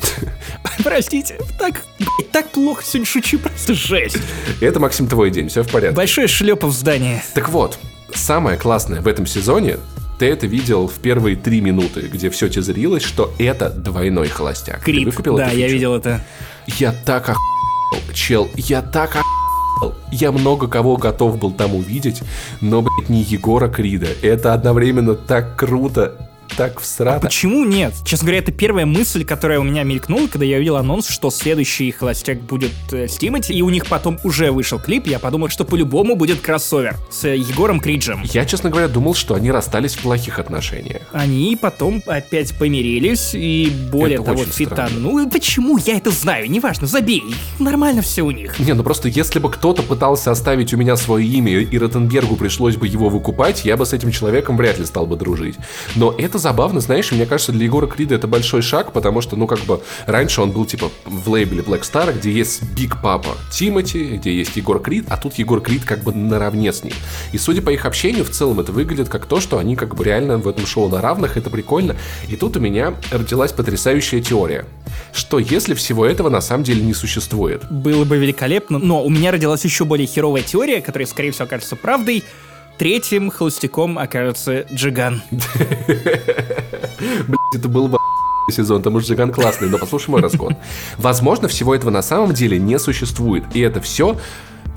Простите, 0.84 1.40
так, 1.58 1.84
так 2.32 2.50
плохо 2.50 2.84
сегодня 2.84 3.06
шучу, 3.06 3.40
просто 3.40 3.74
жесть. 3.74 4.18
Это, 4.60 4.80
Максим, 4.80 5.08
твой 5.08 5.32
день, 5.32 5.50
все 5.50 5.64
в 5.64 5.72
порядке. 5.72 5.96
Большой 5.96 6.28
шлепа 6.28 6.68
в 6.68 6.74
здании. 6.74 7.22
Так 7.34 7.50
вот, 7.50 7.78
самое 8.14 8.58
классное 8.58 9.02
в 9.02 9.08
этом 9.08 9.26
сезоне 9.26 9.78
ты 10.20 10.28
это 10.28 10.46
видел 10.46 10.88
в 10.88 11.00
первые 11.00 11.36
три 11.36 11.62
минуты, 11.62 12.02
где 12.02 12.30
все 12.30 12.48
тезарилось, 12.48 13.04
что 13.04 13.34
это 13.40 13.70
двойной 13.70 14.28
холостяк. 14.28 14.84
Крит, 14.84 15.00
ты 15.00 15.06
выкупил 15.06 15.38
да, 15.38 15.50
я 15.50 15.68
видел 15.68 15.96
это. 15.96 16.24
Я 16.68 16.94
так 17.06 17.30
охуел, 17.30 18.14
чел, 18.14 18.50
я 18.56 18.82
так 18.82 19.16
охуел. 19.16 19.96
Я 20.12 20.32
много 20.32 20.68
кого 20.68 20.98
готов 20.98 21.40
был 21.40 21.52
там 21.52 21.74
увидеть, 21.74 22.22
но, 22.62 22.84
блядь, 22.84 23.10
не 23.10 23.24
Егора 23.24 23.68
Крида. 23.68 24.10
Это 24.22 24.54
одновременно 24.54 25.16
так 25.16 25.56
круто 25.56 26.31
так 26.56 26.80
всрато. 26.80 27.22
Почему 27.22 27.66
нет? 27.66 27.94
Честно 28.06 28.26
говоря, 28.26 28.40
это 28.40 28.52
первая 28.52 28.86
мысль, 28.86 29.26
которая 29.26 29.60
у 29.60 29.64
меня 29.64 29.84
мелькнула, 29.84 30.28
когда 30.28 30.46
я 30.46 30.58
увидел 30.58 30.78
анонс, 30.78 31.08
что 31.08 31.30
следующий 31.30 31.92
холостяк 31.92 32.42
будет 32.42 32.72
э, 32.92 33.08
с 33.08 33.18
Тимати, 33.18 33.54
и 33.54 33.62
у 33.62 33.70
них 33.70 33.88
потом 33.88 34.20
уже 34.24 34.52
вышел 34.52 34.80
клип, 34.80 35.08
я 35.08 35.20
подумал, 35.20 35.50
что 35.50 35.66
по-любому 35.66 36.16
будет 36.16 36.42
кроссовер 36.42 36.96
с 37.10 37.26
э, 37.26 37.38
Егором 37.38 37.80
Криджем. 37.80 38.24
Я, 38.24 38.46
честно 38.46 38.70
говоря, 38.70 38.88
думал, 38.88 39.16
что 39.16 39.36
они 39.36 39.52
расстались 39.52 39.96
в 39.96 40.02
плохих 40.02 40.40
отношениях. 40.40 41.02
Они 41.12 41.58
потом 41.60 42.02
опять 42.06 42.58
помирились, 42.58 43.32
и 43.34 43.72
более 43.92 44.16
Это 44.16 44.26
того, 44.26 44.46
фитану. 44.46 45.30
Почему? 45.30 45.78
Я 45.78 45.98
это 45.98 46.12
знаю, 46.12 46.50
неважно, 46.50 46.88
забей. 46.88 47.24
Нормально 47.60 48.02
все 48.02 48.24
у 48.24 48.32
них. 48.32 48.60
Не, 48.60 48.74
ну 48.74 48.84
просто 48.84 49.08
если 49.08 49.40
бы 49.40 49.50
кто-то 49.50 49.84
пытался 49.84 50.32
оставить 50.32 50.74
у 50.74 50.78
меня 50.78 50.96
свое 50.96 51.26
имя, 51.26 51.60
и 51.60 51.78
Ротенбергу 51.78 52.36
пришлось 52.36 52.76
бы 52.76 52.88
его 52.88 53.10
выкупать, 53.10 53.66
я 53.66 53.78
бы 53.78 53.86
с 53.86 53.94
этим 53.94 54.12
человеком 54.12 54.58
вряд 54.58 54.80
ли 54.80 54.86
стал 54.86 55.06
бы 55.06 55.16
дружить. 55.16 55.56
Но 55.96 56.14
это 56.18 56.38
забавно, 56.42 56.82
знаешь, 56.82 57.12
мне 57.12 57.26
кажется, 57.26 57.52
для 57.52 57.66
Егора 57.66 57.88
Крида 57.88 58.16
это 58.16 58.28
большой 58.28 58.62
шаг, 58.62 58.92
потому 58.92 59.22
что, 59.22 59.36
ну, 59.36 59.48
как 59.48 59.60
бы, 59.60 59.82
раньше 60.06 60.42
он 60.42 60.52
был, 60.52 60.66
типа, 60.66 60.92
в 61.06 61.30
лейбле 61.30 61.62
Black 61.62 61.82
Star, 61.82 62.18
где 62.18 62.32
есть 62.32 62.64
Биг 62.74 63.02
Папа 63.02 63.38
Тимати, 63.52 64.18
где 64.18 64.34
есть 64.34 64.56
Егор 64.56 64.82
Крид, 64.82 65.06
а 65.10 65.18
тут 65.18 65.36
Егор 65.36 65.62
Крид 65.62 65.86
как 65.86 66.04
бы 66.04 66.14
наравне 66.14 66.74
с 66.74 66.84
ним. 66.84 66.94
И 67.32 67.38
судя 67.38 67.62
по 67.62 67.70
их 67.70 67.86
общению, 67.86 68.26
в 68.26 68.32
целом 68.32 68.60
это 68.60 68.72
выглядит 68.72 69.10
как 69.10 69.26
то, 69.26 69.40
что 69.40 69.58
они 69.58 69.76
как 69.76 69.96
бы 69.96 70.04
реально 70.04 70.38
в 70.38 70.48
этом 70.48 70.66
шоу 70.66 70.90
на 70.90 71.02
равных, 71.02 71.38
это 71.38 71.50
прикольно. 71.50 71.96
И 72.28 72.36
тут 72.36 72.58
у 72.58 72.60
меня 72.60 72.96
родилась 73.12 73.52
потрясающая 73.52 74.22
теория, 74.22 74.66
что 75.14 75.40
если 75.40 75.74
всего 75.74 76.06
этого 76.06 76.30
на 76.30 76.42
самом 76.42 76.64
деле 76.64 76.82
не 76.82 76.94
существует, 76.94 77.62
Было 77.70 78.04
бы 78.06 78.18
великолепно, 78.18 78.80
но 78.80 79.04
у 79.04 79.10
меня 79.10 79.32
родилась 79.32 79.64
еще 79.64 79.86
более 79.86 80.08
херовая 80.08 80.42
теория, 80.42 80.82
которая, 80.82 81.08
скорее 81.08 81.32
всего, 81.32 81.46
окажется 81.46 81.76
правдой. 81.76 82.24
Третьим 82.82 83.30
холостяком 83.30 84.00
окажется 84.00 84.66
Джиган. 84.74 85.22
Блять, 85.30 85.46
это 87.54 87.70
был 87.70 87.88
бы 87.88 88.00
сезон, 88.52 88.82
там 88.82 88.96
уж 88.96 89.04
Джиган 89.04 89.32
классный, 89.32 89.70
но 89.70 89.78
послушай 89.78 90.10
мой 90.10 90.20
разгон. 90.20 90.58
Возможно, 90.98 91.48
всего 91.48 91.76
этого 91.76 91.92
на 91.92 92.02
самом 92.02 92.34
деле 92.34 92.58
не 92.58 92.80
существует, 92.80 93.44
и 93.54 93.60
это 93.60 93.82
все 93.82 94.18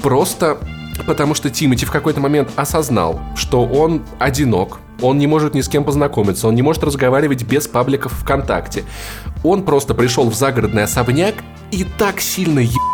просто 0.02 0.58
потому, 1.06 1.34
что 1.34 1.48
Тимати 1.48 1.86
в 1.86 1.90
какой-то 1.90 2.20
момент 2.20 2.50
осознал, 2.56 3.22
что 3.36 3.64
он 3.64 4.02
одинок, 4.18 4.80
он 5.00 5.16
не 5.16 5.26
может 5.26 5.54
ни 5.54 5.62
с 5.62 5.68
кем 5.70 5.82
познакомиться, 5.82 6.46
он 6.46 6.54
не 6.54 6.60
может 6.60 6.84
разговаривать 6.84 7.44
без 7.44 7.68
пабликов 7.68 8.12
ВКонтакте. 8.12 8.84
Он 9.42 9.64
просто 9.64 9.94
пришел 9.94 10.28
в 10.28 10.34
загородный 10.34 10.82
особняк 10.82 11.36
и 11.70 11.86
так 11.96 12.20
сильно 12.20 12.58
ебался, 12.58 12.93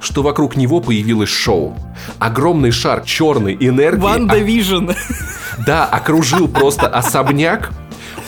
что 0.00 0.22
вокруг 0.22 0.56
него 0.56 0.80
появилось 0.80 1.28
шоу. 1.28 1.76
Огромный 2.18 2.70
шар 2.70 3.02
черной 3.02 3.56
энергии 3.60 4.00
WandaVision. 4.00 4.90
да, 5.66 5.84
окружил 5.84 6.48
просто 6.48 6.86
особняк. 6.86 7.72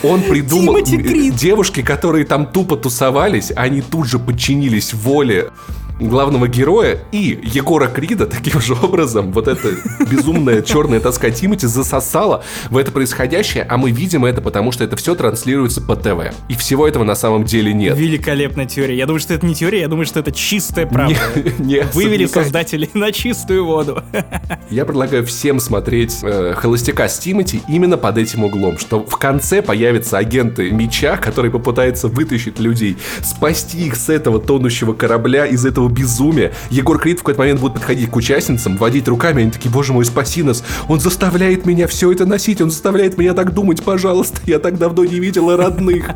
Он 0.03 0.21
придумал 0.21 0.81
девушки, 0.81 1.81
которые 1.81 2.25
там 2.25 2.47
тупо 2.47 2.75
тусовались, 2.75 3.51
они 3.55 3.81
тут 3.81 4.07
же 4.07 4.17
подчинились 4.17 4.93
воле 4.93 5.51
главного 5.99 6.47
героя 6.47 6.99
и 7.11 7.39
Егора 7.43 7.87
Крида 7.87 8.25
таким 8.25 8.59
же 8.61 8.73
образом 8.73 9.31
вот 9.31 9.47
эта 9.47 9.69
безумная 10.09 10.61
черная 10.61 10.99
тоска 10.99 11.29
Тимати 11.31 11.67
засосала 11.67 12.43
в 12.69 12.77
это 12.77 12.91
происходящее, 12.91 13.65
а 13.69 13.77
мы 13.77 13.91
видим 13.91 14.25
это 14.25 14.41
потому, 14.41 14.71
что 14.71 14.83
это 14.83 14.95
все 14.95 15.15
транслируется 15.15 15.81
по 15.81 15.95
ТВ. 15.95 16.33
И 16.49 16.55
всего 16.55 16.87
этого 16.87 17.03
на 17.03 17.15
самом 17.15 17.43
деле 17.43 17.73
нет. 17.73 17.97
Великолепная 17.97 18.65
теория. 18.65 18.95
Я 18.97 19.05
думаю, 19.05 19.19
что 19.19 19.33
это 19.33 19.45
не 19.45 19.55
теория, 19.55 19.81
я 19.81 19.87
думаю, 19.87 20.05
что 20.05 20.19
это 20.19 20.31
чистая 20.31 20.85
правда. 20.85 21.15
Не- 21.59 21.71
не 21.71 21.83
Вывели 21.93 22.25
создатели 22.25 22.89
на 22.93 23.11
чистую 23.11 23.65
воду. 23.65 24.03
Я 24.69 24.85
предлагаю 24.85 25.25
всем 25.25 25.59
смотреть 25.59 26.19
э, 26.23 26.53
«Холостяка 26.55 27.07
с 27.07 27.19
Тимати» 27.19 27.61
именно 27.67 27.97
под 27.97 28.17
этим 28.17 28.43
углом, 28.43 28.77
что 28.77 29.03
в 29.03 29.17
конце 29.17 29.61
появятся 29.61 30.17
агенты 30.17 30.71
меча, 30.71 31.17
которые 31.17 31.51
попытаются 31.51 32.07
вытащить 32.07 32.59
людей, 32.59 32.97
спасти 33.21 33.87
их 33.87 33.95
с 33.95 34.09
этого 34.09 34.39
тонущего 34.39 34.93
корабля, 34.93 35.45
из 35.45 35.65
этого 35.65 35.89
безумия. 35.91 36.53
Егор 36.69 36.97
Крид 36.97 37.19
в 37.19 37.21
какой-то 37.21 37.39
момент 37.39 37.59
будет 37.59 37.73
подходить 37.73 38.09
к 38.09 38.15
участницам, 38.15 38.77
водить 38.77 39.07
руками, 39.07 39.43
они 39.43 39.51
такие, 39.51 39.69
боже 39.69 39.93
мой, 39.93 40.05
спаси 40.05 40.43
нас, 40.43 40.63
он 40.87 40.99
заставляет 40.99 41.65
меня 41.65 41.87
все 41.87 42.11
это 42.11 42.25
носить, 42.25 42.61
он 42.61 42.71
заставляет 42.71 43.17
меня 43.17 43.33
так 43.33 43.53
думать, 43.53 43.83
пожалуйста, 43.83 44.41
я 44.45 44.59
так 44.59 44.77
давно 44.77 45.05
не 45.05 45.19
видела 45.19 45.57
родных. 45.57 46.11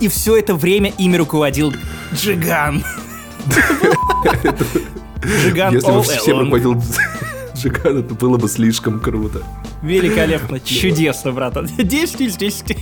И 0.00 0.08
все 0.08 0.36
это 0.36 0.54
время 0.54 0.92
ими 0.98 1.16
руководил 1.16 1.72
Джиган. 2.14 2.84
Джиган 5.24 5.74
Если 5.74 5.90
бы 5.90 6.02
всем 6.02 6.40
руководил 6.40 6.82
Джиган, 7.56 7.98
это 7.98 8.14
было 8.14 8.36
бы 8.36 8.48
слишком 8.48 9.00
круто. 9.00 9.42
Великолепно, 9.82 10.60
чудесно, 10.60 11.32
братан. 11.32 11.68
10 11.76 12.20
из 12.20 12.36
10. 12.36 12.76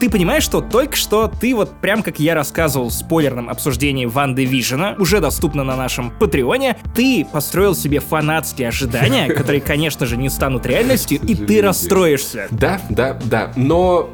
Ты 0.00 0.08
понимаешь, 0.08 0.44
что 0.44 0.62
только 0.62 0.96
что 0.96 1.28
ты 1.28 1.54
вот 1.54 1.78
прям 1.82 2.02
как 2.02 2.18
я 2.18 2.34
рассказывал 2.34 2.88
в 2.88 2.92
спойлерном 2.94 3.50
обсуждении 3.50 4.06
Ванды 4.06 4.46
Вижена, 4.46 4.96
уже 4.98 5.20
доступно 5.20 5.62
на 5.62 5.76
нашем 5.76 6.10
Патреоне, 6.10 6.78
ты 6.94 7.26
построил 7.30 7.74
себе 7.74 8.00
фанатские 8.00 8.68
ожидания, 8.68 9.28
которые, 9.34 9.60
конечно 9.60 10.06
же, 10.06 10.16
не 10.16 10.30
станут 10.30 10.64
реальностью, 10.64 11.20
и 11.20 11.34
ты 11.34 11.60
расстроишься. 11.60 12.48
Да, 12.50 12.80
да, 12.88 13.18
да. 13.26 13.52
Но 13.56 14.08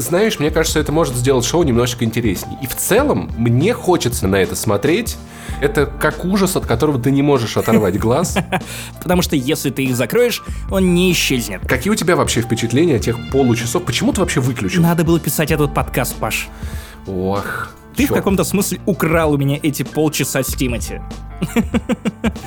знаешь, 0.00 0.38
мне 0.38 0.50
кажется, 0.50 0.80
это 0.80 0.92
может 0.92 1.14
сделать 1.14 1.44
шоу 1.44 1.62
немножечко 1.62 2.04
интереснее. 2.04 2.58
И 2.62 2.66
в 2.66 2.74
целом, 2.76 3.30
мне 3.36 3.72
хочется 3.74 4.26
на 4.26 4.36
это 4.36 4.56
смотреть. 4.56 5.16
Это 5.60 5.86
как 5.86 6.24
ужас, 6.24 6.56
от 6.56 6.66
которого 6.66 6.98
ты 7.00 7.10
не 7.10 7.22
можешь 7.22 7.56
оторвать 7.56 7.98
глаз. 7.98 8.38
Потому 9.02 9.22
что 9.22 9.36
если 9.36 9.70
ты 9.70 9.84
их 9.84 9.96
закроешь, 9.96 10.42
он 10.70 10.94
не 10.94 11.12
исчезнет. 11.12 11.60
Какие 11.66 11.92
у 11.92 11.96
тебя 11.96 12.16
вообще 12.16 12.40
впечатления 12.40 12.96
о 12.96 12.98
тех 12.98 13.16
получасов? 13.30 13.84
Почему 13.84 14.12
ты 14.12 14.20
вообще 14.20 14.40
выключил? 14.40 14.82
Надо 14.82 15.04
было 15.04 15.20
писать 15.20 15.50
этот 15.50 15.74
подкаст, 15.74 16.14
Паш. 16.16 16.48
Ох. 17.06 17.70
Ты 18.00 18.06
в 18.06 18.08
чёрт. 18.08 18.20
каком-то 18.20 18.44
смысле 18.44 18.80
украл 18.86 19.32
у 19.32 19.36
меня 19.36 19.58
эти 19.62 19.82
полчаса 19.82 20.42
с 20.42 20.54
Тимати. 20.54 21.00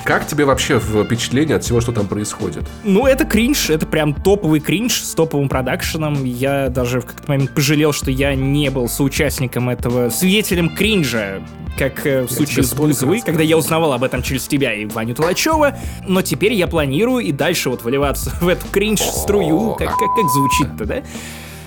Как 0.04 0.26
тебе 0.26 0.44
вообще 0.44 0.78
впечатление 0.78 1.56
от 1.56 1.64
всего, 1.64 1.80
что 1.80 1.92
там 1.92 2.06
происходит? 2.06 2.64
Ну, 2.84 3.06
это 3.06 3.24
кринж, 3.24 3.70
это 3.70 3.86
прям 3.86 4.14
топовый 4.14 4.60
кринж 4.60 5.02
с 5.02 5.14
топовым 5.14 5.48
продакшеном. 5.48 6.24
Я 6.24 6.68
даже 6.68 7.00
в 7.00 7.06
какой-то 7.06 7.28
момент 7.28 7.54
пожалел, 7.54 7.92
что 7.92 8.10
я 8.10 8.34
не 8.34 8.70
был 8.70 8.88
соучастником 8.88 9.70
этого, 9.70 10.10
свидетелем 10.10 10.74
кринжа, 10.74 11.42
как 11.78 12.06
э, 12.06 12.22
в 12.22 12.30
случае 12.30 12.64
с 12.64 12.72
Бузовой, 12.72 13.20
когда 13.20 13.42
я 13.42 13.56
узнавал 13.56 13.92
об 13.92 14.04
этом 14.04 14.22
через 14.22 14.46
тебя 14.46 14.72
и 14.74 14.86
Ваню 14.86 15.14
Толачева. 15.14 15.76
Но 16.06 16.22
теперь 16.22 16.52
я 16.52 16.66
планирую 16.66 17.24
и 17.24 17.32
дальше 17.32 17.70
вот 17.70 17.82
выливаться 17.82 18.32
в 18.40 18.48
эту 18.48 18.66
кринж-струю. 18.68 19.74
Как, 19.74 19.88
как, 19.88 19.98
как 19.98 20.30
звучит-то, 20.32 20.84
да? 20.84 21.02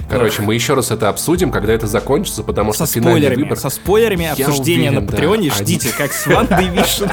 Короче, 0.10 0.42
мы 0.42 0.54
еще 0.56 0.74
раз 0.74 0.92
это 0.92 1.10
обсудим, 1.10 1.52
когда 1.52 1.74
это 1.74 1.86
закончится, 1.88 2.44
потому 2.44 2.74
Со 2.74 2.86
что 2.86 2.94
финальный 2.96 3.20
спойлерами, 3.22 3.44
выбор... 3.44 3.58
со 3.58 3.70
спойлерами 3.70 4.28
обсуждения 4.28 4.90
уверен, 4.90 4.96
на 4.96 5.02
да, 5.02 5.08
Патреоне 5.12 5.52
они- 5.52 5.64
ждите, 5.64 5.90
как 5.98 6.14
с 6.14 6.26
Вандой 6.28 6.70
Вишен. 6.70 7.10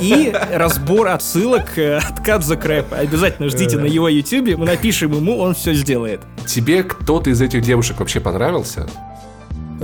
И 0.00 0.32
разбор 0.52 1.08
отсылок 1.08 1.76
э, 1.76 1.96
от 1.98 2.20
Кадза 2.24 2.56
Крэпа. 2.56 2.96
Обязательно 2.96 3.48
ждите 3.48 3.76
на 3.76 3.84
его 3.86 4.08
ютюбе, 4.08 4.56
мы 4.56 4.64
напишем 4.66 5.12
ему, 5.12 5.38
он 5.38 5.54
все 5.54 5.74
сделает. 5.74 6.20
Тебе 6.46 6.82
кто-то 6.84 7.30
из 7.30 7.40
этих 7.40 7.62
девушек 7.62 7.98
вообще 8.00 8.20
понравился? 8.20 8.88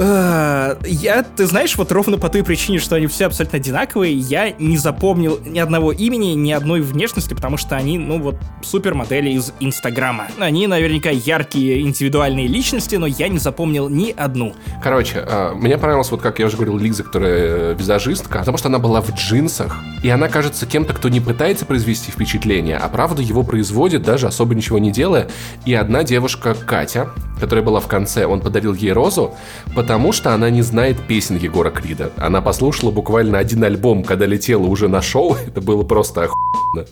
А, 0.01 0.79
Я, 0.85 1.23
ты 1.23 1.47
знаешь, 1.47 1.77
вот 1.77 1.91
ровно 1.91 2.19
по 2.19 2.29
той 2.29 2.45
причине, 2.45 2.79
что 2.79 2.95
они 2.95 3.07
все 3.09 3.27
абсолютно 3.27 3.59
одинаковые, 3.59 4.15
я 4.15 4.51
не 4.59 4.79
запомнил 4.79 5.41
ни 5.45 5.59
одного 5.59 5.93
имени, 5.93 6.35
ни 6.35 6.53
одной 6.53 6.81
внешности, 6.81 7.35
потому 7.35 7.57
что 7.57 7.77
они, 7.77 7.99
ну 7.99 8.21
вот, 8.21 8.37
супермодели 8.63 9.31
из 9.31 9.53
Инстаграма. 9.61 10.29
Они 10.39 10.67
наверняка 10.67 11.11
яркие 11.11 11.81
индивидуальные 11.81 12.47
личности, 12.47 12.95
но 12.97 13.07
я 13.07 13.29
не 13.29 13.39
запомнил 13.39 13.89
ни 13.89 14.13
одну. 14.17 14.55
Короче, 14.83 15.25
а, 15.27 15.55
мне 15.55 15.77
понравилось, 15.77 16.11
вот 16.11 16.23
как 16.23 16.39
я 16.39 16.47
уже 16.47 16.57
говорил, 16.57 16.79
Лиза, 16.79 17.03
которая 17.03 17.73
э, 17.73 17.75
визажистка, 17.75 18.39
потому 18.39 18.59
что 18.59 18.69
она 18.69 18.79
была 18.79 19.01
в 19.01 19.11
джинсах, 19.11 19.79
и 20.05 20.09
она 20.09 20.29
кажется 20.29 20.67
кем-то, 20.67 20.95
кто 20.95 21.09
не 21.09 21.21
пытается 21.21 21.67
произвести 21.67 22.13
впечатление, 22.13 22.77
а 22.77 22.89
правда 22.89 23.21
его 23.21 23.43
производит, 23.43 24.03
даже 24.03 24.29
особо 24.29 24.55
ничего 24.55 24.79
не 24.79 24.93
делая. 24.93 25.29
И 25.65 25.75
одна 25.75 26.05
девушка, 26.05 26.55
Катя, 26.55 27.11
которая 27.41 27.65
была 27.65 27.81
в 27.81 27.89
конце, 27.89 28.27
он 28.27 28.41
подарил 28.41 28.75
ей 28.75 28.93
розу, 28.93 29.35
потому 29.89 30.13
что 30.13 30.35
она 30.35 30.51
не 30.51 30.61
знает 30.61 30.99
песен 31.01 31.39
Егора 31.39 31.71
Крида. 31.71 32.13
Она 32.19 32.43
послушала 32.43 32.91
буквально 32.91 33.39
один 33.39 33.65
альбом, 33.65 34.05
когда 34.05 34.27
летела 34.27 34.67
уже 34.67 34.87
на 34.87 35.01
шоу, 35.01 35.35
это 35.47 35.63
было 35.63 35.83
просто 35.83 36.25
охуенно. 36.25 36.87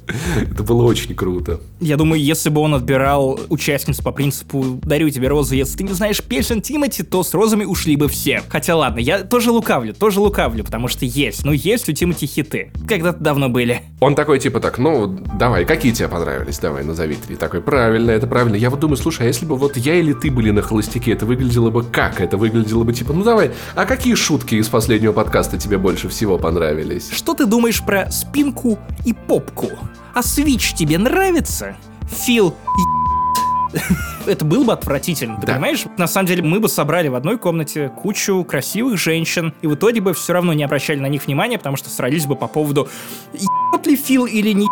Это 0.51 0.63
было 0.63 0.83
очень 0.83 1.15
круто. 1.15 1.61
Я 1.79 1.99
думаю, 1.99 2.23
если 2.23 2.49
бы 2.49 2.63
он 2.63 2.75
отбирал 2.75 3.39
участниц 3.51 4.01
по 4.01 4.13
принципу 4.13 4.81
«дарю 4.83 5.11
тебе 5.11 5.29
розу, 5.29 5.55
если 5.55 5.77
ты 5.77 5.85
не 5.85 5.93
знаешь 5.93 6.23
песен 6.23 6.63
Тимати, 6.63 7.03
то 7.03 7.23
с 7.23 7.35
розами 7.35 7.67
ушли 7.67 7.97
бы 7.97 8.09
все». 8.09 8.43
Хотя 8.49 8.75
ладно, 8.75 9.01
я 9.01 9.25
тоже 9.25 9.51
лукавлю, 9.51 9.93
тоже 9.93 10.21
лукавлю, 10.21 10.65
потому 10.65 10.89
что 10.89 11.05
есть, 11.05 11.45
ну 11.45 11.53
есть 11.53 11.91
у 11.91 11.93
Тимати 11.93 12.27
хиты. 12.27 12.71
Когда-то 12.89 13.23
давно 13.23 13.51
были. 13.51 13.83
Он 14.01 14.15
такой, 14.15 14.39
типа, 14.39 14.61
так, 14.61 14.79
ну, 14.79 15.07
давай, 15.39 15.67
какие 15.67 15.93
тебе 15.93 16.09
понравились? 16.09 16.59
Давай, 16.61 16.83
назови 16.83 17.17
три. 17.17 17.37
Такой, 17.37 17.61
правильно, 17.61 18.11
это 18.11 18.27
правильно. 18.27 18.57
Я 18.57 18.71
вот 18.71 18.81
думаю, 18.81 18.97
слушай, 18.97 19.27
а 19.27 19.27
если 19.27 19.45
бы 19.45 19.57
вот 19.57 19.77
я 19.77 19.97
или 19.97 20.15
ты 20.15 20.31
были 20.31 20.51
на 20.51 20.63
холостяке, 20.63 21.13
это 21.13 21.27
выглядело 21.27 21.69
бы 21.69 21.85
как? 21.85 22.23
Это 22.23 22.39
выглядело 22.39 22.86
бы, 22.87 22.93
типа, 22.95 23.13
ну 23.13 23.23
давай, 23.25 23.53
а 23.75 23.85
какие 23.85 24.15
шутки 24.15 24.55
из 24.55 24.69
последнего 24.69 25.13
подкаста 25.13 25.59
тебе 25.59 25.77
больше 25.77 26.09
всего 26.09 26.39
понравились? 26.39 27.11
Что 27.11 27.35
ты 27.35 27.45
думаешь 27.45 27.83
про 27.85 28.11
спинку 28.11 28.79
и 29.05 29.13
попку? 29.13 29.69
А 30.15 30.23
свич 30.23 30.73
тебе 30.75 30.97
нравится? 30.97 31.77
Фил 32.11 32.55
это 34.27 34.45
было 34.45 34.65
бы 34.65 34.73
отвратительно, 34.73 35.39
ты 35.41 35.47
Да. 35.47 35.55
понимаешь? 35.55 35.85
На 35.99 36.07
самом 36.07 36.27
деле 36.29 36.43
мы 36.43 36.61
бы 36.61 36.69
собрали 36.69 37.09
в 37.09 37.15
одной 37.15 37.37
комнате 37.37 37.91
кучу 37.91 38.43
красивых 38.45 38.99
женщин, 38.99 39.53
и 39.61 39.67
в 39.67 39.75
итоге 39.75 40.01
бы 40.01 40.15
все 40.15 40.33
равно 40.33 40.53
не 40.53 40.65
обращали 40.65 40.99
на 40.99 41.09
них 41.09 41.27
внимания, 41.27 41.59
потому 41.59 41.77
что 41.77 41.91
срались 41.91 42.27
бы 42.27 42.37
по 42.37 42.47
поводу 42.47 42.89
ебет 43.77 43.87
ли 43.87 43.97
Фил 43.97 44.27
или 44.27 44.53
не. 44.53 44.67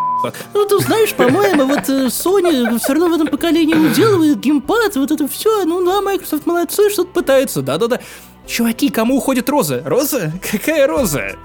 Ну, 0.53 0.65
ты 0.65 0.79
знаешь, 0.79 1.13
по-моему, 1.13 1.65
вот 1.65 1.89
э, 1.89 2.07
Sony 2.07 2.79
все 2.79 2.93
равно 2.93 3.09
в 3.09 3.13
этом 3.13 3.27
поколении 3.27 3.75
уделывает 3.75 4.39
геймпад, 4.39 4.95
вот 4.95 5.11
это 5.11 5.27
все. 5.27 5.65
Ну 5.65 5.85
да, 5.85 6.01
Microsoft 6.01 6.45
молодцы, 6.45 6.89
что-то 6.89 7.11
Пытаются, 7.11 7.61
да-да-да. 7.61 7.99
Чуваки, 8.47 8.89
кому 8.89 9.17
уходит 9.17 9.49
Роза? 9.49 9.81
Роза? 9.85 10.31
Какая 10.51 10.87
Роза? 10.87 11.35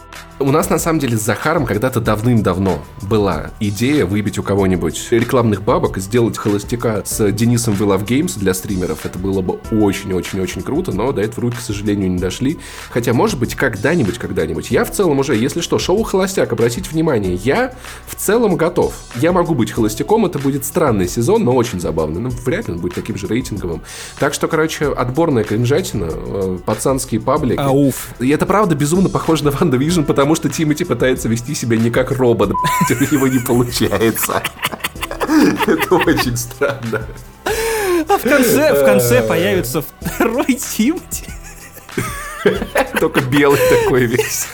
У 0.42 0.52
нас 0.52 0.70
на 0.70 0.78
самом 0.78 1.00
деле 1.00 1.18
с 1.18 1.20
Захаром 1.20 1.66
когда-то 1.66 2.00
давным-давно 2.00 2.78
была 3.02 3.50
идея 3.60 4.06
выбить 4.06 4.38
у 4.38 4.42
кого-нибудь 4.42 5.08
рекламных 5.10 5.62
бабок 5.62 5.98
и 5.98 6.00
сделать 6.00 6.38
холостяка 6.38 7.02
с 7.04 7.30
Денисом 7.30 7.74
We 7.74 7.86
Love 7.86 8.06
Games 8.06 8.38
для 8.38 8.54
стримеров. 8.54 9.04
Это 9.04 9.18
было 9.18 9.42
бы 9.42 9.58
очень-очень-очень 9.70 10.62
круто, 10.62 10.92
но 10.92 11.12
до 11.12 11.20
этого 11.20 11.42
руки, 11.42 11.58
к 11.58 11.60
сожалению, 11.60 12.10
не 12.10 12.18
дошли. 12.18 12.58
Хотя, 12.88 13.12
может 13.12 13.38
быть, 13.38 13.54
когда-нибудь, 13.54 14.16
когда-нибудь. 14.16 14.70
Я 14.70 14.86
в 14.86 14.90
целом 14.90 15.18
уже, 15.18 15.36
если 15.36 15.60
что, 15.60 15.78
шоу 15.78 16.02
«Холостяк», 16.04 16.50
обратите 16.50 16.88
внимание, 16.88 17.34
я 17.34 17.74
в 18.06 18.14
целом 18.14 18.56
готов. 18.56 18.94
Я 19.16 19.32
могу 19.32 19.54
быть 19.54 19.70
холостяком, 19.70 20.24
это 20.24 20.38
будет 20.38 20.64
странный 20.64 21.06
сезон, 21.06 21.44
но 21.44 21.54
очень 21.54 21.80
забавный. 21.80 22.18
Ну, 22.18 22.30
вряд 22.30 22.66
ли 22.66 22.72
он 22.72 22.80
будет 22.80 22.94
таким 22.94 23.18
же 23.18 23.26
рейтинговым. 23.26 23.82
Так 24.18 24.32
что, 24.32 24.48
короче, 24.48 24.86
отборная 24.86 25.44
кринжатина, 25.44 26.08
э, 26.10 26.58
пацанские 26.64 27.20
паблики. 27.20 27.60
Ауф. 27.60 28.14
И 28.20 28.30
это 28.30 28.46
правда 28.46 28.74
безумно 28.74 29.10
похоже 29.10 29.44
на 29.44 29.50
WandaVision, 29.50 30.04
потому 30.04 30.29
что 30.34 30.48
Тимати 30.48 30.84
пытается 30.84 31.28
вести 31.28 31.54
себя 31.54 31.76
не 31.76 31.90
как 31.90 32.10
робот, 32.10 32.50
у 32.52 33.14
него 33.14 33.28
не 33.28 33.38
получается. 33.38 34.42
Это 35.66 35.94
очень 35.94 36.36
странно. 36.36 37.06
А 38.08 38.18
в 38.18 38.22
конце, 38.22 38.74
в 38.74 38.84
конце 38.84 39.22
появится 39.22 39.82
второй 39.82 40.54
Тимати. 40.54 41.26
Только 42.98 43.20
белый 43.20 43.60
такой 43.68 44.06
весь. 44.06 44.46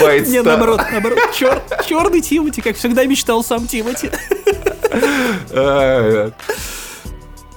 White 0.00 0.28
Не, 0.28 0.42
наоборот, 0.42 0.80
наоборот, 0.90 1.18
чер, 1.34 1.62
черный 1.86 2.20
Тимати, 2.20 2.60
как 2.60 2.76
всегда 2.76 3.04
мечтал 3.04 3.42
сам 3.44 3.66
Тимати. 3.66 4.10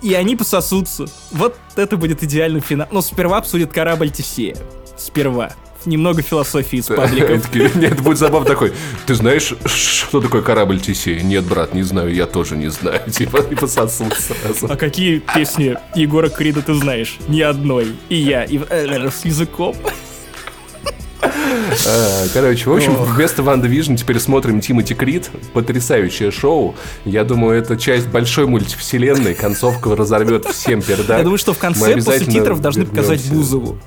И 0.01 0.13
они 0.15 0.35
пососутся. 0.35 1.05
Вот 1.31 1.55
это 1.75 1.95
будет 1.95 2.23
идеальный 2.23 2.59
финал. 2.59 2.87
Но 2.91 3.01
сперва 3.01 3.37
обсудит 3.37 3.71
корабль 3.71 4.09
Тесея. 4.09 4.57
Сперва. 4.97 5.53
Немного 5.85 6.21
философии 6.21 6.79
из 6.79 6.89
Они 6.89 6.97
пабликов. 6.97 7.55
Нет, 7.75 8.01
будет 8.01 8.17
забавно 8.17 8.47
такой. 8.47 8.73
Ты 9.05 9.15
знаешь, 9.15 9.53
что 9.65 10.21
такое 10.21 10.41
корабль 10.41 10.79
Тесея? 10.79 11.21
Нет, 11.21 11.43
брат, 11.45 11.73
не 11.73 11.83
знаю, 11.83 12.13
я 12.13 12.25
тоже 12.25 12.55
не 12.55 12.69
знаю. 12.69 13.01
Типа, 13.11 13.37
и 13.49 13.55
пососут 13.55 14.13
сразу. 14.13 14.67
А 14.71 14.75
какие 14.75 15.19
песни 15.19 15.77
Егора 15.95 16.29
Крида 16.29 16.61
ты 16.61 16.73
знаешь? 16.73 17.17
Ни 17.27 17.41
одной. 17.41 17.95
И 18.09 18.15
я, 18.15 18.43
и 18.43 18.59
э, 18.69 19.09
с 19.09 19.25
языком. 19.25 19.75
А, 21.87 22.25
Короче, 22.33 22.69
в 22.69 22.73
общем, 22.73 22.95
вместо 22.95 23.43
WandaVision 23.43 23.95
теперь 23.95 24.19
смотрим 24.19 24.61
Тимати 24.61 24.93
Крид. 24.93 25.29
Потрясающее 25.53 26.31
шоу. 26.31 26.75
Я 27.05 27.23
думаю, 27.23 27.57
это 27.59 27.77
часть 27.77 28.07
большой 28.07 28.47
мультивселенной. 28.47 29.33
Концовка 29.35 29.95
разорвет 29.95 30.45
всем 30.45 30.81
пердак. 30.81 31.17
Я 31.17 31.23
думаю, 31.23 31.37
что 31.37 31.53
в 31.53 31.57
конце 31.57 31.95
после 31.95 32.25
титров 32.25 32.61
должны 32.61 32.85
показать. 32.85 33.29
Бузову. 33.29 33.77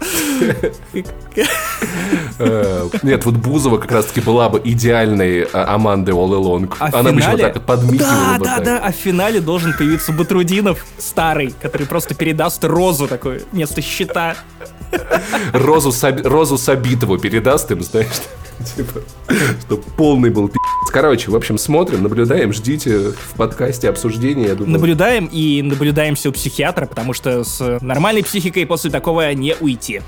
Э, 2.38 2.88
Нет, 3.02 3.24
вот 3.24 3.34
Бузова 3.36 3.78
как 3.78 3.92
раз-таки 3.92 4.20
была 4.20 4.48
бы 4.48 4.60
идеальной 4.64 5.42
а, 5.52 5.74
Агатой 5.74 6.14
All 6.14 6.30
Along. 6.30 6.74
А 6.78 6.90
Она 6.98 7.12
бы 7.12 7.18
еще 7.20 7.30
вот 7.30 7.40
так 7.40 7.54
вот 7.54 7.64
подмигивала 7.64 8.10
Да, 8.12 8.38
бы 8.38 8.44
да, 8.44 8.54
так. 8.56 8.64
да, 8.64 8.78
а 8.78 8.92
в 8.92 8.96
финале 8.96 9.40
должен 9.40 9.72
появиться 9.72 10.12
Батрудинов, 10.12 10.84
старый, 10.98 11.54
который 11.62 11.86
просто 11.86 12.14
передаст 12.14 12.64
розу 12.64 13.06
такой 13.06 13.42
вместо 13.52 13.80
щита. 13.82 14.36
Розу, 15.52 15.90
Саби- 15.90 16.22
Розу 16.26 16.58
Сабитову 16.58 17.18
передаст 17.18 17.70
им, 17.70 17.82
знаешь, 17.82 18.08
типа, 18.76 19.00
чтобы 19.66 19.82
полный 19.96 20.30
был 20.30 20.48
пи***ц. 20.48 20.92
Короче, 20.92 21.30
в 21.30 21.36
общем, 21.36 21.58
смотрим, 21.58 22.02
наблюдаем, 22.02 22.52
ждите 22.52 23.10
в 23.10 23.36
подкасте 23.36 23.88
обсуждения, 23.88 24.46
я 24.48 24.54
думаю. 24.54 24.72
Наблюдаем 24.72 25.28
и 25.32 25.62
наблюдаемся 25.62 26.28
у 26.28 26.32
психиатра, 26.32 26.86
потому 26.86 27.12
что 27.12 27.44
с 27.44 27.78
нормальной 27.80 28.22
психикой 28.22 28.66
после 28.66 28.90
такого 28.90 29.32
не 29.34 29.54
уйти. 29.60 30.02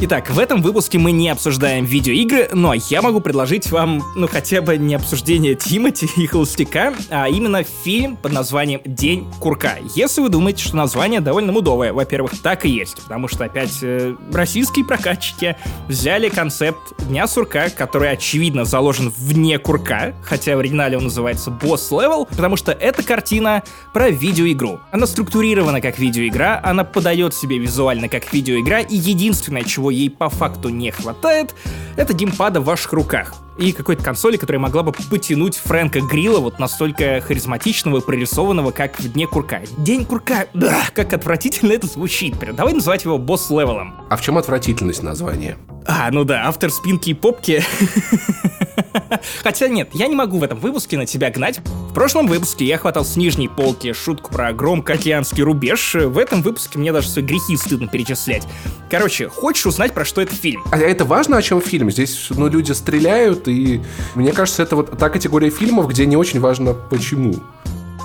Итак, 0.00 0.28
в 0.28 0.40
этом 0.40 0.60
выпуске 0.60 0.98
мы 0.98 1.12
не 1.12 1.28
обсуждаем 1.28 1.84
видеоигры, 1.84 2.48
но 2.52 2.74
я 2.74 3.00
могу 3.00 3.20
предложить 3.20 3.70
вам, 3.70 4.02
ну, 4.16 4.26
хотя 4.26 4.60
бы 4.60 4.76
не 4.76 4.96
обсуждение 4.96 5.54
Тимати 5.54 6.08
и 6.16 6.26
Холостяка, 6.26 6.92
а 7.10 7.28
именно 7.28 7.62
фильм 7.62 8.16
под 8.16 8.32
названием 8.32 8.80
«День 8.84 9.26
курка». 9.38 9.78
Если 9.94 10.20
вы 10.20 10.30
думаете, 10.30 10.64
что 10.64 10.76
название 10.76 11.20
довольно 11.20 11.52
мудовое, 11.52 11.92
во-первых, 11.92 12.32
так 12.42 12.66
и 12.66 12.70
есть, 12.70 13.02
потому 13.02 13.28
что 13.28 13.44
опять 13.44 13.78
э, 13.82 14.16
российские 14.32 14.84
прокатчики 14.84 15.56
взяли 15.86 16.28
концепт 16.28 16.92
Дня 17.08 17.28
сурка, 17.28 17.70
который, 17.70 18.10
очевидно, 18.10 18.64
заложен 18.64 19.12
вне 19.16 19.58
курка, 19.58 20.12
хотя 20.24 20.56
в 20.56 20.58
оригинале 20.58 20.98
он 20.98 21.04
называется 21.04 21.50
Level, 21.50 22.26
потому 22.28 22.56
что 22.56 22.72
это 22.72 23.02
картина 23.04 23.62
про 23.92 24.10
видеоигру. 24.10 24.80
Она 24.90 25.06
структурирована 25.06 25.80
как 25.80 25.98
видеоигра, 25.98 26.60
она 26.64 26.82
подает 26.82 27.32
себе 27.32 27.58
визуально 27.58 28.08
как 28.08 28.32
видеоигра, 28.32 28.80
и 28.80 28.96
единственное, 28.96 29.62
чего 29.62 29.83
ей 29.90 30.10
по 30.10 30.28
факту 30.28 30.68
не 30.68 30.90
хватает, 30.90 31.54
это 31.96 32.12
геймпада 32.12 32.60
в 32.60 32.64
ваших 32.64 32.92
руках. 32.92 33.34
И 33.56 33.70
какой-то 33.72 34.02
консоли, 34.02 34.36
которая 34.36 34.60
могла 34.60 34.82
бы 34.82 34.92
потянуть 34.92 35.56
Фрэнка 35.56 36.00
Грилла 36.00 36.40
вот 36.40 36.58
настолько 36.58 37.20
харизматичного 37.20 37.98
и 37.98 38.00
прорисованного, 38.00 38.72
как 38.72 38.98
в 38.98 39.12
Дне 39.12 39.28
Курка. 39.28 39.62
День 39.78 40.04
Курка, 40.04 40.48
да, 40.54 40.82
как 40.92 41.12
отвратительно 41.12 41.72
это 41.72 41.86
звучит. 41.86 42.34
Давай 42.54 42.72
называть 42.72 43.04
его 43.04 43.16
босс-левелом. 43.16 43.94
А 44.10 44.16
в 44.16 44.22
чем 44.22 44.38
отвратительность 44.38 45.04
названия? 45.04 45.56
А, 45.86 46.10
ну 46.10 46.24
да, 46.24 46.46
автор 46.46 46.70
спинки 46.70 47.10
и 47.10 47.14
попки. 47.14 47.62
Хотя 49.42 49.68
нет, 49.68 49.90
я 49.92 50.08
не 50.08 50.14
могу 50.14 50.38
в 50.38 50.42
этом 50.42 50.58
выпуске 50.58 50.96
на 50.96 51.06
тебя 51.06 51.30
гнать. 51.30 51.60
В 51.64 51.94
прошлом 51.94 52.26
выпуске 52.26 52.64
я 52.64 52.78
хватал 52.78 53.04
с 53.04 53.16
нижней 53.16 53.48
полки 53.48 53.92
шутку 53.92 54.32
про 54.32 54.52
громкоокеанский 54.52 55.42
рубеж. 55.42 55.94
В 55.94 56.18
этом 56.18 56.42
выпуске 56.42 56.78
мне 56.78 56.92
даже 56.92 57.08
свои 57.08 57.24
грехи 57.24 57.56
стыдно 57.56 57.86
перечислять. 57.86 58.46
Короче, 58.90 59.28
хочешь 59.28 59.66
узнать, 59.74 59.92
про 59.92 60.04
что 60.04 60.20
этот 60.20 60.36
фильм? 60.36 60.62
А 60.70 60.78
это 60.78 61.04
важно, 61.04 61.36
о 61.36 61.42
чем 61.42 61.60
фильм? 61.60 61.90
Здесь, 61.90 62.28
ну, 62.30 62.48
люди 62.48 62.70
стреляют, 62.72 63.48
и 63.48 63.80
мне 64.14 64.32
кажется, 64.32 64.62
это 64.62 64.76
вот 64.76 64.96
та 64.96 65.10
категория 65.10 65.50
фильмов, 65.50 65.88
где 65.88 66.06
не 66.06 66.16
очень 66.16 66.40
важно, 66.40 66.74
почему. 66.74 67.34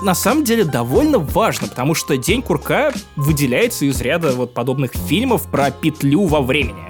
на 0.02 0.14
самом 0.14 0.44
деле 0.44 0.64
довольно 0.64 1.18
важно, 1.18 1.68
потому 1.68 1.94
что 1.94 2.16
День 2.16 2.42
Курка 2.42 2.92
выделяется 3.16 3.84
из 3.84 4.00
ряда 4.00 4.32
вот 4.32 4.54
подобных 4.54 4.92
фильмов 4.94 5.46
про 5.50 5.70
петлю 5.70 6.26
во 6.26 6.40
времени. 6.40 6.88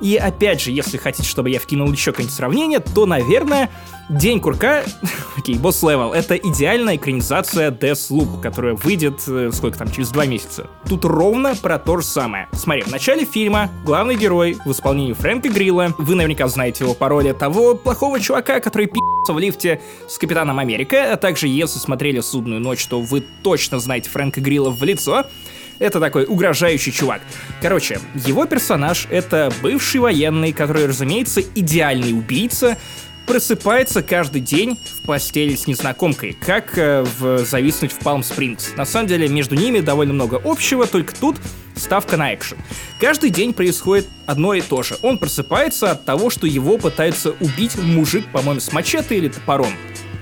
И 0.00 0.16
опять 0.16 0.60
же, 0.60 0.70
если 0.70 0.96
хотите, 0.96 1.28
чтобы 1.28 1.50
я 1.50 1.58
вкинул 1.58 1.90
еще 1.92 2.12
какое-нибудь 2.12 2.36
сравнение, 2.36 2.78
то, 2.80 3.06
наверное, 3.06 3.70
День 4.08 4.40
Курка, 4.40 4.84
окей, 5.36 5.56
Boss 5.56 5.82
Level, 5.82 6.14
это 6.14 6.34
идеальная 6.36 6.96
экранизация 6.96 7.70
Deathloop, 7.70 8.40
которая 8.40 8.74
выйдет, 8.74 9.22
э, 9.26 9.50
сколько 9.52 9.78
там, 9.78 9.90
через 9.90 10.08
два 10.10 10.24
месяца. 10.24 10.68
Тут 10.88 11.04
ровно 11.04 11.54
про 11.54 11.78
то 11.78 11.98
же 11.98 12.06
самое. 12.06 12.48
Смотри, 12.52 12.82
в 12.82 12.90
начале 12.90 13.26
фильма 13.26 13.70
главный 13.84 14.16
герой 14.16 14.56
в 14.64 14.70
исполнении 14.70 15.12
Фрэнка 15.12 15.50
Грилла, 15.50 15.94
вы 15.98 16.14
наверняка 16.14 16.48
знаете 16.48 16.84
его 16.84 16.94
по 16.94 17.08
роли 17.08 17.32
того 17.32 17.74
плохого 17.74 18.18
чувака, 18.18 18.60
который 18.60 18.86
пи***ся 18.86 19.34
в 19.34 19.38
лифте 19.38 19.82
с 20.08 20.16
Капитаном 20.16 20.58
Америка, 20.58 21.12
а 21.12 21.16
также 21.16 21.46
если 21.46 21.78
смотрели 21.78 22.20
«Судную 22.20 22.60
ночь», 22.60 22.86
то 22.86 23.00
вы 23.00 23.22
точно 23.42 23.78
знаете 23.78 24.08
Фрэнка 24.08 24.40
Грилла 24.40 24.70
в 24.70 24.82
лицо. 24.84 25.26
Это 25.78 26.00
такой 26.00 26.24
угрожающий 26.24 26.92
чувак. 26.92 27.20
Короче, 27.62 28.00
его 28.14 28.46
персонаж— 28.46 29.06
это 29.10 29.52
бывший 29.62 30.00
военный, 30.00 30.52
который, 30.52 30.86
разумеется, 30.86 31.40
идеальный 31.54 32.12
убийца, 32.12 32.76
просыпается 33.28 34.02
каждый 34.02 34.40
день 34.40 34.78
в 35.02 35.06
постели 35.06 35.54
с 35.54 35.66
незнакомкой, 35.66 36.32
как 36.32 36.78
э, 36.78 37.04
в 37.18 37.44
«Зависнуть 37.44 37.92
в 37.92 37.98
Палм 37.98 38.22
Спрингс». 38.22 38.74
На 38.74 38.86
самом 38.86 39.06
деле, 39.06 39.28
между 39.28 39.54
ними 39.54 39.80
довольно 39.80 40.14
много 40.14 40.40
общего, 40.42 40.86
только 40.86 41.14
тут 41.14 41.36
ставка 41.76 42.16
на 42.16 42.34
экшен. 42.34 42.56
Каждый 42.98 43.28
день 43.28 43.52
происходит 43.52 44.08
одно 44.26 44.54
и 44.54 44.62
то 44.62 44.82
же. 44.82 44.96
Он 45.02 45.18
просыпается 45.18 45.90
от 45.90 46.06
того, 46.06 46.30
что 46.30 46.46
его 46.46 46.78
пытается 46.78 47.34
убить 47.38 47.76
мужик, 47.76 48.26
по-моему, 48.32 48.60
с 48.60 48.72
мачете 48.72 49.16
или 49.18 49.28
топором. 49.28 49.72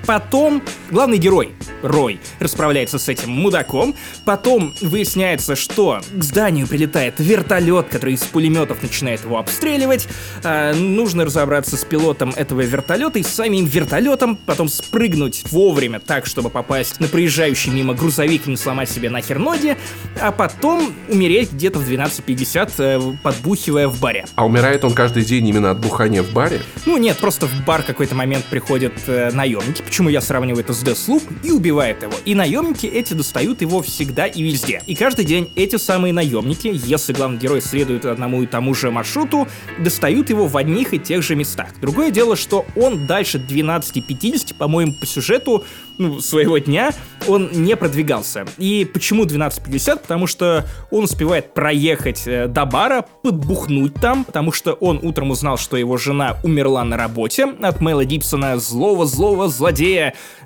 Потом 0.07 0.63
главный 0.91 1.19
герой 1.19 1.53
Рой 1.83 2.21
расправляется 2.41 2.99
с 2.99 3.09
этим 3.09 3.31
мудаком. 3.31 3.95
Потом 4.25 4.75
выясняется, 4.81 5.57
что 5.57 6.01
к 6.13 6.23
зданию 6.23 6.67
прилетает 6.67 7.15
вертолет, 7.19 7.89
который 7.89 8.15
из 8.15 8.23
пулеметов 8.23 8.83
начинает 8.83 9.23
его 9.25 9.39
обстреливать. 9.39 10.09
А, 10.43 10.75
нужно 10.75 11.25
разобраться 11.25 11.77
с 11.77 11.85
пилотом 11.85 12.31
этого 12.37 12.63
вертолета 12.63 13.19
и 13.19 13.23
с 13.23 13.29
самим 13.29 13.67
вертолетом, 13.67 14.37
потом 14.37 14.69
спрыгнуть 14.69 15.45
вовремя 15.51 16.01
так, 16.01 16.27
чтобы 16.27 16.51
попасть 16.51 17.01
на 17.01 17.09
проезжающий 17.09 17.71
мимо 17.71 17.95
грузовик 17.95 18.47
и 18.47 18.51
не 18.51 18.57
сломать 18.57 18.91
себе 18.91 19.11
нахер 19.11 19.39
ноги, 19.39 19.77
а 20.21 20.33
потом 20.33 20.95
умереть 21.09 21.53
где-то 21.53 21.79
в 21.79 21.89
12.50, 21.89 22.73
э, 22.79 23.17
подбухивая 23.23 23.89
в 23.89 24.01
баре. 24.01 24.25
А 24.35 24.47
умирает 24.47 24.85
он 24.85 24.95
каждый 24.95 25.25
день 25.25 25.47
именно 25.49 25.71
от 25.71 25.81
бухания 25.81 26.23
в 26.23 26.33
баре? 26.33 26.61
Ну 26.85 26.97
нет, 26.97 27.19
просто 27.19 27.47
в 27.47 27.65
бар 27.65 27.83
какой-то 27.83 28.15
момент 28.15 28.45
приходят 28.47 28.95
э, 29.07 29.31
наемники, 29.33 29.83
почему 29.97 30.11
я 30.11 30.21
сравниваю 30.21 30.63
это 30.63 30.75
с 30.75 30.85
Deathloop, 30.85 31.23
и 31.43 31.51
убивает 31.51 32.03
его. 32.03 32.13
И 32.27 32.35
наемники 32.35 32.85
эти 32.85 33.15
достают 33.15 33.63
его 33.63 33.81
всегда 33.81 34.27
и 34.27 34.43
везде. 34.43 34.83
И 34.87 34.95
каждый 34.95 35.25
день 35.25 35.51
эти 35.57 35.77
самые 35.77 36.13
наемники, 36.13 36.71
если 36.71 37.15
главный 37.15 37.39
герой 37.39 37.63
следует 37.63 38.05
одному 38.05 38.43
и 38.43 38.47
тому 38.47 38.75
же 38.75 38.91
маршруту, 38.91 39.49
достают 39.79 40.29
его 40.29 40.49
в 40.49 40.57
одних 40.59 40.93
и 40.93 40.99
тех 40.99 41.23
же 41.23 41.35
местах. 41.35 41.69
Другое 41.81 42.11
дело, 42.11 42.37
что 42.37 42.67
он 42.77 43.07
дальше 43.07 43.39
12.50, 43.39 44.57
по-моему, 44.57 44.93
по 45.01 45.07
сюжету 45.07 45.65
ну, 45.99 46.21
своего 46.21 46.59
дня 46.59 46.93
он 47.27 47.51
не 47.53 47.75
продвигался. 47.77 48.45
И 48.59 48.89
почему 48.93 49.25
12.50? 49.25 50.01
Потому 50.01 50.27
что 50.27 50.67
он 50.91 51.05
успевает 51.05 51.55
проехать 51.55 52.25
э, 52.27 52.49
до 52.49 52.67
бара, 52.67 53.07
подбухнуть 53.23 53.95
там, 53.95 54.25
потому 54.25 54.53
что 54.53 54.75
он 54.75 55.01
утром 55.03 55.31
узнал, 55.31 55.57
что 55.57 55.77
его 55.77 55.97
жена 55.97 56.37
умерла 56.45 56.85
на 56.85 56.97
работе 56.97 57.47
от 57.47 57.81
Мэла 57.81 58.05
Гибсона, 58.05 58.59
злого-злого 58.59 59.49
злодея, 59.49 59.86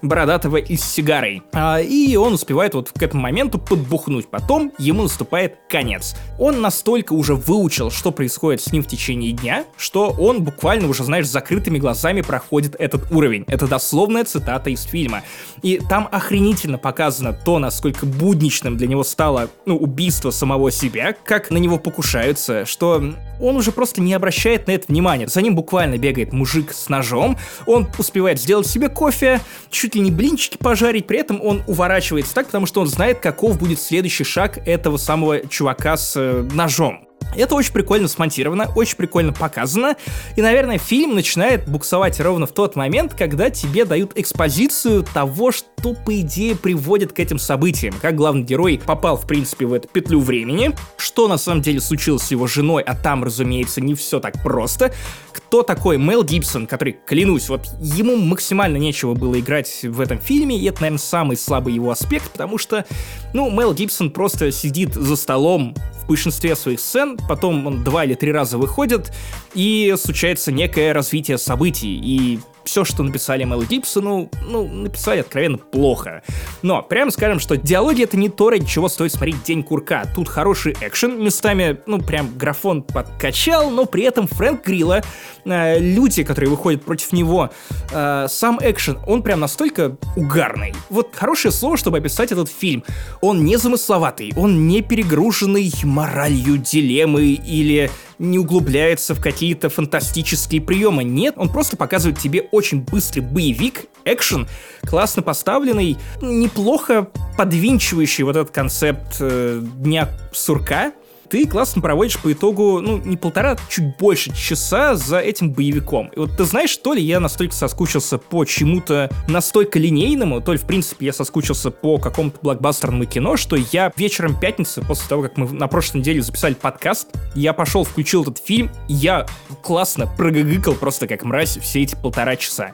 бородатого 0.02 0.56
и 0.56 0.76
сигарой. 0.76 1.42
А, 1.52 1.80
и 1.80 2.16
он 2.16 2.34
успевает 2.34 2.74
вот 2.74 2.90
к 2.90 3.02
этому 3.02 3.22
моменту 3.22 3.58
подбухнуть. 3.58 4.28
Потом 4.28 4.72
ему 4.78 5.02
наступает 5.02 5.56
конец. 5.68 6.14
Он 6.38 6.60
настолько 6.60 7.12
уже 7.12 7.34
выучил, 7.34 7.90
что 7.90 8.10
происходит 8.10 8.60
с 8.62 8.72
ним 8.72 8.82
в 8.82 8.86
течение 8.86 9.32
дня, 9.32 9.64
что 9.76 10.10
он 10.18 10.42
буквально 10.42 10.88
уже, 10.88 11.04
знаешь, 11.04 11.28
закрытыми 11.28 11.78
глазами 11.78 12.22
проходит 12.22 12.76
этот 12.78 13.10
уровень. 13.12 13.44
Это 13.46 13.66
дословная 13.66 14.24
цитата 14.24 14.70
из 14.70 14.82
фильма. 14.82 15.22
И 15.62 15.80
там 15.88 16.08
охренительно 16.10 16.78
показано 16.78 17.32
то, 17.32 17.58
насколько 17.58 18.06
будничным 18.06 18.76
для 18.76 18.86
него 18.86 19.04
стало 19.04 19.50
ну, 19.66 19.76
убийство 19.76 20.30
самого 20.30 20.70
себя, 20.70 21.14
как 21.24 21.50
на 21.50 21.58
него 21.58 21.78
покушаются, 21.78 22.64
что 22.64 23.02
он 23.40 23.56
уже 23.56 23.72
просто 23.72 24.00
не 24.00 24.14
обращает 24.14 24.66
на 24.66 24.72
это 24.72 24.86
внимания. 24.88 25.28
За 25.28 25.40
ним 25.42 25.54
буквально 25.54 25.98
бегает 25.98 26.32
мужик 26.32 26.72
с 26.72 26.88
ножом, 26.88 27.38
он 27.66 27.88
успевает 27.98 28.40
сделать 28.40 28.66
себе 28.66 28.88
кофе, 28.88 29.29
чуть 29.70 29.94
ли 29.94 30.00
не 30.00 30.10
блинчики 30.10 30.56
пожарить, 30.56 31.06
при 31.06 31.18
этом 31.18 31.40
он 31.42 31.62
уворачивается 31.66 32.34
так, 32.34 32.46
потому 32.46 32.66
что 32.66 32.80
он 32.80 32.86
знает, 32.86 33.20
каков 33.20 33.58
будет 33.58 33.80
следующий 33.80 34.24
шаг 34.24 34.58
этого 34.66 34.96
самого 34.96 35.46
чувака 35.46 35.96
с 35.96 36.14
э, 36.16 36.48
ножом. 36.52 37.06
Это 37.36 37.54
очень 37.54 37.72
прикольно 37.72 38.08
смонтировано, 38.08 38.70
очень 38.74 38.96
прикольно 38.96 39.32
показано. 39.32 39.96
И, 40.36 40.42
наверное, 40.42 40.78
фильм 40.78 41.14
начинает 41.14 41.68
буксовать 41.68 42.18
ровно 42.18 42.46
в 42.46 42.52
тот 42.52 42.74
момент, 42.74 43.14
когда 43.14 43.50
тебе 43.50 43.84
дают 43.84 44.18
экспозицию 44.18 45.04
того, 45.04 45.52
что, 45.52 45.94
по 45.94 46.20
идее, 46.20 46.56
приводит 46.56 47.12
к 47.12 47.20
этим 47.20 47.38
событиям. 47.38 47.94
Как 48.00 48.16
главный 48.16 48.42
герой 48.42 48.80
попал, 48.84 49.16
в 49.16 49.26
принципе, 49.26 49.66
в 49.66 49.72
эту 49.72 49.86
петлю 49.88 50.20
времени, 50.20 50.74
что 50.96 51.28
на 51.28 51.38
самом 51.38 51.62
деле 51.62 51.80
случилось 51.80 52.24
с 52.24 52.30
его 52.32 52.46
женой, 52.46 52.82
а 52.82 52.96
там, 52.96 53.22
разумеется, 53.22 53.80
не 53.80 53.94
все 53.94 54.18
так 54.18 54.42
просто. 54.42 54.92
Кто 55.32 55.62
такой 55.62 55.98
Мел 55.98 56.24
Гибсон, 56.24 56.66
который, 56.66 56.96
клянусь, 57.06 57.48
вот 57.48 57.66
ему 57.80 58.16
максимально 58.16 58.76
нечего 58.76 59.14
было 59.14 59.38
играть 59.38 59.80
в 59.82 60.00
этом 60.00 60.18
фильме, 60.18 60.58
и 60.58 60.64
это, 60.66 60.82
наверное, 60.82 60.98
самый 60.98 61.36
слабый 61.36 61.74
его 61.74 61.90
аспект, 61.90 62.30
потому 62.30 62.58
что, 62.58 62.84
ну, 63.32 63.50
Мел 63.50 63.72
Гибсон 63.72 64.10
просто 64.10 64.50
сидит 64.52 64.94
за 64.94 65.16
столом 65.16 65.74
в 66.02 66.08
большинстве 66.08 66.56
своих 66.56 66.80
сцен, 66.80 67.18
потом 67.28 67.66
он 67.66 67.84
два 67.84 68.04
или 68.04 68.14
три 68.14 68.32
раза 68.32 68.58
выходит, 68.58 69.12
и 69.54 69.94
случается 70.00 70.52
некое 70.52 70.92
развитие 70.92 71.38
событий, 71.38 71.98
и 72.02 72.40
все, 72.70 72.84
что 72.84 73.02
написали 73.02 73.42
Мэлу 73.42 73.64
Гибсону, 73.64 74.30
ну, 74.46 74.68
написали 74.68 75.18
откровенно 75.18 75.58
плохо. 75.58 76.22
Но, 76.62 76.82
прямо 76.82 77.10
скажем, 77.10 77.40
что 77.40 77.56
диалоги 77.56 78.04
это 78.04 78.16
не 78.16 78.28
то, 78.28 78.48
ради 78.48 78.64
чего 78.64 78.88
стоит 78.88 79.12
смотреть 79.12 79.42
День 79.42 79.64
Курка. 79.64 80.04
Тут 80.14 80.28
хороший 80.28 80.76
экшен, 80.80 81.20
местами, 81.20 81.80
ну, 81.86 81.98
прям 82.00 82.38
графон 82.38 82.82
подкачал, 82.82 83.70
но 83.70 83.86
при 83.86 84.04
этом 84.04 84.28
Фрэнк 84.28 84.64
Грилла, 84.64 85.02
э, 85.44 85.80
люди, 85.80 86.22
которые 86.22 86.48
выходят 86.48 86.84
против 86.84 87.12
него, 87.12 87.50
э, 87.90 88.26
сам 88.28 88.60
экшен, 88.62 89.00
он 89.04 89.24
прям 89.24 89.40
настолько 89.40 89.96
угарный. 90.14 90.72
Вот 90.90 91.08
хорошее 91.12 91.50
слово, 91.50 91.76
чтобы 91.76 91.98
описать 91.98 92.30
этот 92.30 92.48
фильм. 92.48 92.84
Он 93.20 93.44
не 93.44 93.56
замысловатый, 93.56 94.32
он 94.36 94.68
не 94.68 94.80
перегруженный 94.80 95.72
моралью 95.82 96.56
дилеммы 96.56 97.32
или 97.32 97.90
не 98.20 98.38
углубляется 98.38 99.14
в 99.14 99.20
какие-то 99.20 99.70
фантастические 99.70 100.60
приемы. 100.60 101.02
Нет, 101.02 101.34
он 101.36 101.48
просто 101.48 101.76
показывает 101.76 102.18
тебе 102.18 102.42
очень 102.52 102.59
быстрый 102.80 103.20
боевик, 103.20 103.86
экшен, 104.04 104.48
классно 104.82 105.22
поставленный, 105.22 105.96
неплохо 106.20 107.08
подвинчивающий 107.36 108.24
вот 108.24 108.36
этот 108.36 108.52
концепт 108.52 109.16
э, 109.20 109.60
Дня 109.62 110.08
Сурка, 110.32 110.92
ты 111.30 111.46
классно 111.46 111.80
проводишь 111.80 112.18
по 112.18 112.32
итогу, 112.32 112.80
ну, 112.80 112.98
не 112.98 113.16
полтора, 113.16 113.56
чуть 113.68 113.96
больше 113.96 114.34
часа 114.34 114.96
за 114.96 115.20
этим 115.20 115.52
боевиком. 115.52 116.08
И 116.08 116.18
вот 116.18 116.36
ты 116.36 116.44
знаешь, 116.44 116.76
то 116.76 116.92
ли 116.92 117.02
я 117.02 117.20
настолько 117.20 117.54
соскучился 117.54 118.18
по 118.18 118.44
чему-то 118.44 119.08
настолько 119.28 119.78
линейному, 119.78 120.40
то 120.40 120.52
ли, 120.52 120.58
в 120.58 120.66
принципе, 120.66 121.06
я 121.06 121.12
соскучился 121.12 121.70
по 121.70 121.98
какому-то 121.98 122.38
блокбастерному 122.42 123.06
кино, 123.06 123.36
что 123.36 123.56
я 123.56 123.92
вечером 123.96 124.38
пятницы, 124.38 124.82
после 124.82 125.08
того, 125.08 125.22
как 125.22 125.36
мы 125.36 125.48
на 125.50 125.68
прошлой 125.68 125.98
неделе 125.98 126.20
записали 126.20 126.54
подкаст, 126.54 127.08
я 127.34 127.52
пошел, 127.52 127.84
включил 127.84 128.22
этот 128.22 128.38
фильм, 128.38 128.70
я 128.88 129.26
классно 129.62 130.06
прогыгыкал 130.06 130.74
просто 130.74 131.06
как 131.06 131.22
мразь 131.22 131.56
все 131.58 131.82
эти 131.82 131.94
полтора 131.94 132.34
часа. 132.36 132.72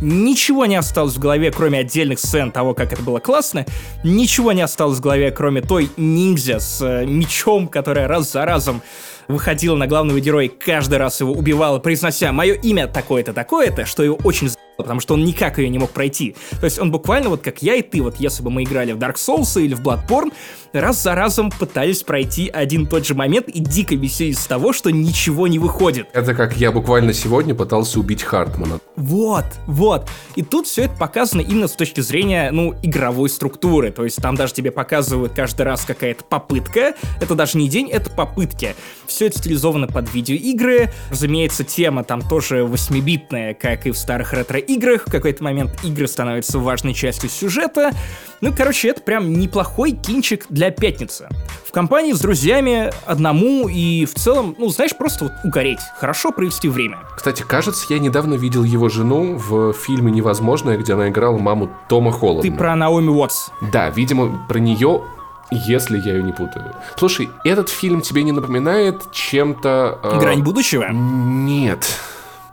Ничего 0.00 0.66
не 0.66 0.76
осталось 0.76 1.14
в 1.14 1.18
голове, 1.18 1.50
кроме 1.50 1.78
отдельных 1.80 2.18
сцен 2.18 2.50
того, 2.50 2.74
как 2.74 2.92
это 2.92 3.02
было 3.02 3.20
классно. 3.20 3.64
Ничего 4.02 4.52
не 4.52 4.62
осталось 4.62 4.98
в 4.98 5.00
голове, 5.00 5.30
кроме 5.30 5.60
той 5.60 5.90
ниндзя 5.96 6.58
с 6.58 6.82
э, 6.82 7.06
мечом, 7.06 7.68
которая 7.68 8.08
раз 8.08 8.32
за 8.32 8.44
разом 8.44 8.82
выходила 9.28 9.76
на 9.76 9.86
главного 9.86 10.20
героя, 10.20 10.48
каждый 10.48 10.98
раз 10.98 11.20
его 11.20 11.32
убивала, 11.32 11.78
произнося 11.78 12.32
«Мое 12.32 12.54
имя 12.54 12.86
такое-то, 12.86 13.32
такое-то», 13.32 13.86
что 13.86 14.02
его 14.02 14.18
очень 14.24 14.50
потому 14.76 15.00
что 15.00 15.14
он 15.14 15.24
никак 15.24 15.58
ее 15.58 15.68
не 15.68 15.78
мог 15.78 15.90
пройти. 15.90 16.34
То 16.60 16.64
есть 16.64 16.78
он 16.78 16.90
буквально 16.90 17.30
вот 17.30 17.42
как 17.42 17.62
я 17.62 17.74
и 17.74 17.82
ты, 17.82 18.02
вот 18.02 18.16
если 18.18 18.42
бы 18.42 18.50
мы 18.50 18.64
играли 18.64 18.92
в 18.92 18.98
Dark 18.98 19.14
Souls 19.14 19.60
или 19.60 19.74
в 19.74 19.82
Bloodborne, 19.82 20.32
раз 20.72 21.02
за 21.02 21.14
разом 21.14 21.50
пытались 21.50 22.02
пройти 22.02 22.48
один 22.48 22.86
тот 22.86 23.06
же 23.06 23.14
момент 23.14 23.48
и 23.48 23.60
дико 23.60 23.94
веселились 23.94 24.38
с 24.38 24.46
того, 24.46 24.72
что 24.72 24.90
ничего 24.90 25.46
не 25.46 25.58
выходит. 25.58 26.08
Это 26.12 26.34
как 26.34 26.56
я 26.56 26.72
буквально 26.72 27.12
сегодня 27.12 27.54
пытался 27.54 28.00
убить 28.00 28.22
Хартмана. 28.22 28.80
Вот, 28.96 29.44
вот. 29.66 30.08
И 30.34 30.42
тут 30.42 30.66
все 30.66 30.84
это 30.84 30.96
показано 30.96 31.40
именно 31.40 31.68
с 31.68 31.72
точки 31.72 32.00
зрения, 32.00 32.50
ну, 32.50 32.74
игровой 32.82 33.28
структуры. 33.28 33.90
То 33.90 34.04
есть 34.04 34.20
там 34.20 34.34
даже 34.34 34.54
тебе 34.54 34.70
показывают 34.70 35.32
каждый 35.32 35.62
раз 35.62 35.84
какая-то 35.84 36.24
попытка. 36.24 36.94
Это 37.20 37.34
даже 37.34 37.58
не 37.58 37.68
день, 37.68 37.90
это 37.90 38.10
попытки. 38.10 38.74
Все 39.06 39.26
это 39.26 39.38
стилизовано 39.38 39.86
под 39.86 40.12
видеоигры. 40.12 40.90
Разумеется, 41.10 41.64
тема 41.64 42.04
там 42.04 42.22
тоже 42.22 42.64
восьмибитная, 42.64 43.54
как 43.54 43.86
и 43.86 43.90
в 43.90 43.98
старых 43.98 44.32
ретро-играх. 44.64 45.02
В 45.06 45.10
какой-то 45.10 45.42
момент 45.42 45.72
игры 45.82 46.06
становятся 46.06 46.58
важной 46.58 46.94
частью 46.94 47.30
сюжета. 47.30 47.92
Ну, 48.40 48.52
короче, 48.56 48.88
это 48.88 49.00
прям 49.00 49.32
неплохой 49.32 49.92
кинчик 49.92 50.46
для 50.48 50.70
пятницы. 50.70 51.28
В 51.66 51.72
компании 51.72 52.12
с 52.12 52.20
друзьями 52.20 52.92
одному 53.06 53.68
и 53.68 54.04
в 54.04 54.14
целом, 54.14 54.54
ну, 54.58 54.68
знаешь, 54.68 54.96
просто 54.96 55.24
вот 55.24 55.32
угореть. 55.44 55.80
Хорошо 55.98 56.30
провести 56.30 56.68
время. 56.68 56.98
Кстати, 57.16 57.42
кажется, 57.42 57.86
я 57.90 57.98
недавно 57.98 58.34
видел 58.34 58.64
его 58.64 58.88
жену 58.88 59.36
в 59.36 59.72
фильме 59.72 60.12
«Невозможное», 60.12 60.76
где 60.76 60.94
она 60.94 61.08
играла 61.08 61.38
маму 61.38 61.70
Тома 61.88 62.12
Холланда. 62.12 62.42
Ты 62.42 62.52
про 62.52 62.76
Наоми 62.76 63.08
Уотс. 63.08 63.50
Да, 63.72 63.90
видимо, 63.90 64.46
про 64.48 64.58
нее 64.58 65.02
если 65.50 65.98
я 65.98 66.14
ее 66.14 66.22
не 66.22 66.32
путаю. 66.32 66.74
Слушай, 66.96 67.28
этот 67.44 67.68
фильм 67.68 68.00
тебе 68.00 68.24
не 68.24 68.32
напоминает 68.32 69.12
чем-то... 69.12 70.00
Э... 70.02 70.18
Грань 70.18 70.42
будущего? 70.42 70.88
Нет. 70.90 71.86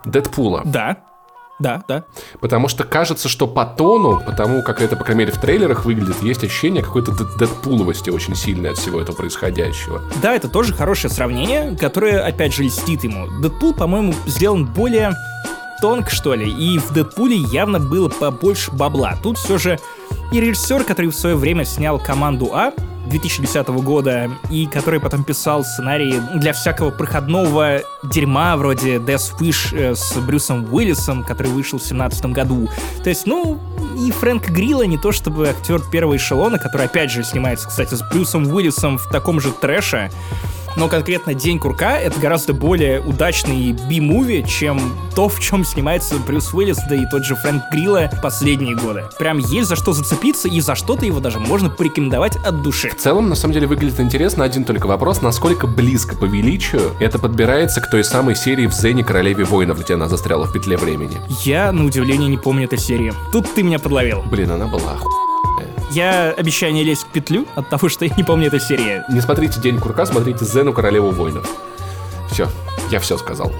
Дэдпула. 0.04 0.62
Да. 0.64 0.98
Да, 1.62 1.84
да. 1.86 2.04
Потому 2.40 2.66
что 2.66 2.82
кажется, 2.82 3.28
что 3.28 3.46
по 3.46 3.64
тону, 3.64 4.20
потому 4.26 4.62
как 4.62 4.82
это, 4.82 4.96
по 4.96 5.04
крайней 5.04 5.20
мере, 5.20 5.32
в 5.32 5.40
трейлерах 5.40 5.84
выглядит, 5.84 6.20
есть 6.22 6.42
ощущение 6.42 6.82
какой-то 6.82 7.12
дэдпуловости 7.38 8.10
очень 8.10 8.34
сильной 8.34 8.70
от 8.70 8.78
всего 8.78 9.00
этого 9.00 9.14
происходящего. 9.14 10.02
Да, 10.20 10.34
это 10.34 10.48
тоже 10.48 10.74
хорошее 10.74 11.12
сравнение, 11.12 11.76
которое, 11.76 12.20
опять 12.26 12.52
же, 12.52 12.64
льстит 12.64 13.04
ему. 13.04 13.28
Дэдпул, 13.40 13.74
по-моему, 13.74 14.12
сделан 14.26 14.66
более 14.66 15.12
тонк, 15.82 16.10
что 16.10 16.34
ли, 16.34 16.48
и 16.48 16.78
в 16.78 16.92
Дэдпуле 16.92 17.36
явно 17.36 17.80
было 17.80 18.08
побольше 18.08 18.70
бабла. 18.70 19.18
Тут 19.20 19.36
все 19.36 19.58
же 19.58 19.80
и 20.32 20.40
режиссер, 20.40 20.84
который 20.84 21.06
в 21.06 21.14
свое 21.14 21.34
время 21.34 21.64
снял 21.64 21.98
«Команду 21.98 22.50
А», 22.54 22.72
2010 23.08 23.66
года, 23.68 24.30
и 24.48 24.66
который 24.66 25.00
потом 25.00 25.24
писал 25.24 25.64
сценарии 25.64 26.22
для 26.36 26.52
всякого 26.52 26.90
проходного 26.90 27.82
дерьма, 28.04 28.56
вроде 28.56 28.98
Death 28.98 29.40
Wish 29.40 29.76
э, 29.76 29.94
с 29.96 30.16
Брюсом 30.18 30.72
Уиллисом, 30.72 31.24
который 31.24 31.50
вышел 31.50 31.80
в 31.80 31.82
2017 31.82 32.26
году. 32.26 32.68
То 33.02 33.08
есть, 33.08 33.26
ну, 33.26 33.58
и 34.06 34.12
Фрэнк 34.12 34.50
Грилла 34.50 34.84
не 34.84 34.98
то 34.98 35.10
чтобы 35.10 35.48
актер 35.48 35.80
первого 35.90 36.16
эшелона, 36.16 36.58
который 36.58 36.86
опять 36.86 37.10
же 37.10 37.24
снимается, 37.24 37.68
кстати, 37.68 37.94
с 37.94 38.02
Брюсом 38.08 38.46
Уиллисом 38.46 38.98
в 38.98 39.08
таком 39.08 39.40
же 39.40 39.50
трэше, 39.50 40.12
но 40.76 40.88
конкретно 40.88 41.34
«День 41.34 41.58
курка»— 41.58 41.98
это 41.98 42.18
гораздо 42.20 42.52
более 42.52 43.00
удачный 43.00 43.72
би-муви, 43.72 44.44
чем 44.46 44.80
то, 45.14 45.28
в 45.28 45.40
чем 45.40 45.64
снимается 45.64 46.16
Брюс 46.16 46.52
Уиллис, 46.54 46.78
да 46.88 46.94
и 46.94 47.06
тот 47.10 47.24
же 47.24 47.34
Фрэнк 47.36 47.62
Грилла 47.70 48.10
последние 48.22 48.76
годы. 48.76 49.04
Прям 49.18 49.38
есть 49.38 49.68
за 49.68 49.76
что 49.76 49.92
зацепиться, 49.92 50.48
и 50.48 50.60
за 50.60 50.74
что-то 50.74 51.04
его 51.06 51.20
даже 51.20 51.38
можно 51.38 51.70
порекомендовать 51.70 52.36
от 52.36 52.62
души. 52.62 52.90
В 52.90 52.96
целом, 52.96 53.28
на 53.28 53.34
самом 53.34 53.54
деле, 53.54 53.66
выглядит 53.66 54.00
интересно 54.00 54.44
один 54.44 54.64
только 54.64 54.86
вопрос, 54.86 55.22
насколько 55.22 55.66
близко 55.66 56.16
по 56.16 56.24
величию 56.24 56.92
это 57.00 57.18
подбирается 57.18 57.80
к 57.80 57.90
той 57.90 58.04
самой 58.04 58.36
серии 58.36 58.66
в 58.66 58.72
Зене 58.72 59.04
Королеве 59.04 59.44
Воинов, 59.44 59.80
где 59.82 59.94
она 59.94 60.08
застряла 60.08 60.46
в 60.46 60.52
петле 60.52 60.76
времени. 60.76 61.20
Я, 61.44 61.72
на 61.72 61.84
удивление, 61.84 62.28
не 62.28 62.38
помню 62.38 62.64
этой 62.64 62.78
серии. 62.78 63.12
Тут 63.32 63.52
ты 63.54 63.62
меня 63.62 63.78
подловил. 63.78 64.22
Блин, 64.30 64.50
она 64.50 64.66
была 64.66 64.92
оху... 64.92 65.31
Я 65.94 66.30
обещаю 66.30 66.72
не 66.72 66.84
лезть 66.84 67.02
в 67.02 67.12
петлю 67.12 67.46
от 67.54 67.68
того, 67.68 67.90
что 67.90 68.06
я 68.06 68.14
не 68.16 68.22
помню 68.22 68.46
этой 68.46 68.60
серии. 68.60 69.02
Не 69.12 69.20
смотрите 69.20 69.60
День 69.60 69.78
Курка, 69.78 70.06
смотрите 70.06 70.42
Зену 70.44 70.72
Королеву 70.72 71.10
Воинов. 71.10 71.46
Все, 72.30 72.48
я 72.90 72.98
все 72.98 73.18
сказал. 73.18 73.52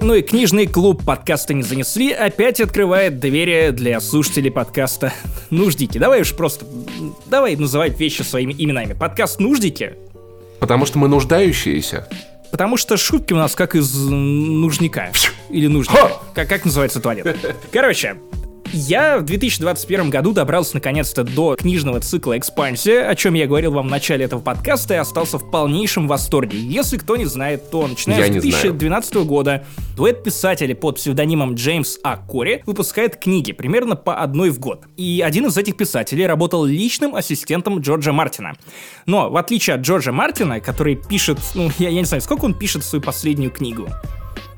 Ну 0.00 0.14
и 0.14 0.22
книжный 0.22 0.66
клуб 0.66 1.04
подкаста 1.04 1.52
не 1.52 1.62
занесли 1.62 2.10
опять 2.10 2.58
открывает 2.62 3.20
двери 3.20 3.70
для 3.70 4.00
слушателей 4.00 4.50
подкаста 4.50 5.12
Нуждики. 5.50 5.98
Давай 5.98 6.22
уж 6.22 6.34
просто, 6.34 6.64
давай 7.26 7.54
называть 7.56 8.00
вещи 8.00 8.22
своими 8.22 8.54
именами. 8.56 8.94
Подкаст 8.94 9.40
Нуждики. 9.40 9.96
Потому 10.58 10.86
что 10.86 10.98
мы 10.98 11.08
нуждающиеся. 11.08 12.08
Потому 12.50 12.76
что 12.76 12.96
шутки 12.96 13.32
у 13.32 13.36
нас 13.36 13.54
как 13.54 13.74
из 13.74 13.94
нужника. 13.94 15.12
Или 15.48 15.66
нужника. 15.66 16.12
Как, 16.34 16.48
как 16.48 16.64
называется 16.64 17.00
туалет? 17.00 17.56
Короче, 17.72 18.16
я 18.72 19.18
в 19.18 19.24
2021 19.24 20.10
году 20.10 20.32
добрался 20.32 20.74
наконец-то 20.74 21.24
до 21.24 21.56
книжного 21.56 22.00
цикла 22.00 22.38
«Экспансия», 22.38 23.02
о 23.02 23.14
чем 23.14 23.34
я 23.34 23.46
говорил 23.46 23.72
вам 23.72 23.88
в 23.88 23.90
начале 23.90 24.24
этого 24.24 24.40
подкаста 24.40 24.94
и 24.94 24.96
остался 24.96 25.38
в 25.38 25.50
полнейшем 25.50 26.06
восторге. 26.06 26.58
Если 26.58 26.96
кто 26.96 27.16
не 27.16 27.24
знает, 27.24 27.70
то 27.70 27.86
начиная 27.86 28.18
Я 28.18 28.26
с 28.26 28.42
2012 28.42 29.14
года 29.26 29.64
дуэт 29.96 30.22
писателей 30.22 30.74
под 30.74 30.96
псевдонимом 30.96 31.54
Джеймс 31.54 31.98
А. 32.02 32.16
Кори 32.16 32.62
выпускает 32.66 33.16
книги 33.16 33.52
примерно 33.52 33.96
по 33.96 34.16
одной 34.16 34.50
в 34.50 34.58
год. 34.58 34.84
И 34.96 35.22
один 35.24 35.46
из 35.46 35.56
этих 35.56 35.76
писателей 35.76 36.26
работал 36.26 36.64
личным 36.64 37.14
ассистентом 37.14 37.80
Джорджа 37.80 38.12
Мартина. 38.12 38.56
Но 39.06 39.30
в 39.30 39.36
отличие 39.36 39.76
от 39.76 39.82
Джорджа 39.82 40.12
Мартина, 40.12 40.60
который 40.60 40.96
пишет, 40.96 41.38
ну 41.54 41.70
я, 41.78 41.88
я 41.88 42.00
не 42.00 42.06
знаю, 42.06 42.20
сколько 42.20 42.44
он 42.44 42.54
пишет 42.54 42.84
свою 42.84 43.02
последнюю 43.02 43.50
книгу? 43.50 43.88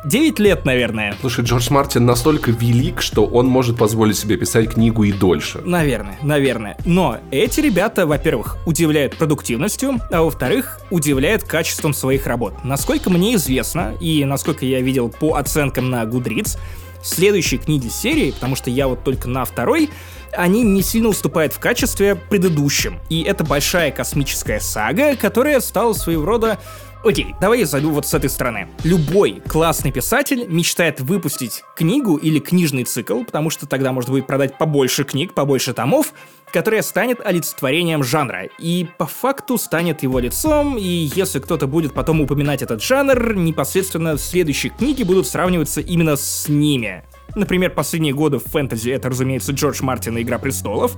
9 0.04 0.40
лет, 0.40 0.64
наверное. 0.64 1.14
Слушай, 1.20 1.44
Джордж 1.44 1.68
Мартин 1.70 2.04
настолько 2.04 2.50
велик, 2.50 3.00
что 3.00 3.24
он 3.24 3.46
может 3.46 3.76
позволить 3.76 4.18
себе 4.18 4.36
писать 4.36 4.70
книгу 4.74 5.04
и 5.04 5.12
дольше. 5.12 5.60
Наверное, 5.64 6.18
наверное. 6.22 6.76
Но 6.84 7.18
эти 7.30 7.60
ребята, 7.60 8.04
во-первых, 8.04 8.56
удивляют 8.66 9.16
продуктивностью, 9.16 10.00
а 10.10 10.22
во-вторых, 10.22 10.80
удивляют 10.90 11.44
качеством 11.44 11.94
своих 11.94 12.26
работ. 12.26 12.64
Насколько 12.64 13.10
мне 13.10 13.36
известно, 13.36 13.94
и 14.00 14.24
насколько 14.24 14.66
я 14.66 14.80
видел 14.80 15.08
по 15.08 15.36
оценкам 15.36 15.88
на 15.90 16.02
Goodreads, 16.02 16.58
следующие 17.04 17.60
книги 17.60 17.88
серии, 17.88 18.32
потому 18.32 18.56
что 18.56 18.70
я 18.70 18.88
вот 18.88 19.04
только 19.04 19.28
на 19.28 19.44
второй, 19.44 19.90
они 20.32 20.62
не 20.62 20.82
сильно 20.82 21.08
уступают 21.08 21.52
в 21.52 21.60
качестве 21.60 22.16
предыдущим. 22.16 22.98
И 23.08 23.22
это 23.22 23.44
большая 23.44 23.92
космическая 23.92 24.58
сага, 24.58 25.14
которая 25.14 25.60
стала 25.60 25.92
своего 25.92 26.24
рода 26.24 26.58
Окей, 27.04 27.34
давай 27.40 27.58
я 27.60 27.66
зайду 27.66 27.90
вот 27.90 28.06
с 28.06 28.14
этой 28.14 28.30
стороны. 28.30 28.68
Любой 28.84 29.42
классный 29.48 29.90
писатель 29.90 30.46
мечтает 30.46 31.00
выпустить 31.00 31.64
книгу 31.74 32.14
или 32.14 32.38
книжный 32.38 32.84
цикл, 32.84 33.24
потому 33.24 33.50
что 33.50 33.66
тогда 33.66 33.90
можно 33.90 34.12
будет 34.12 34.28
продать 34.28 34.56
побольше 34.56 35.02
книг, 35.02 35.34
побольше 35.34 35.72
томов, 35.74 36.14
которая 36.52 36.80
станет 36.82 37.20
олицетворением 37.24 38.04
жанра, 38.04 38.44
и 38.60 38.86
по 38.98 39.06
факту 39.06 39.58
станет 39.58 40.04
его 40.04 40.20
лицом, 40.20 40.78
и 40.78 41.10
если 41.16 41.40
кто-то 41.40 41.66
будет 41.66 41.92
потом 41.92 42.20
упоминать 42.20 42.62
этот 42.62 42.80
жанр, 42.80 43.34
непосредственно 43.34 44.16
следующие 44.16 44.70
книги 44.70 45.02
будут 45.02 45.26
сравниваться 45.26 45.80
именно 45.80 46.14
с 46.14 46.48
ними. 46.48 47.02
Например, 47.34 47.70
последние 47.70 48.14
годы 48.14 48.38
в 48.38 48.44
фэнтези 48.44 48.90
это, 48.90 49.08
разумеется, 49.08 49.52
Джордж 49.52 49.82
Мартин 49.82 50.18
и 50.18 50.22
Игра 50.22 50.38
престолов, 50.38 50.96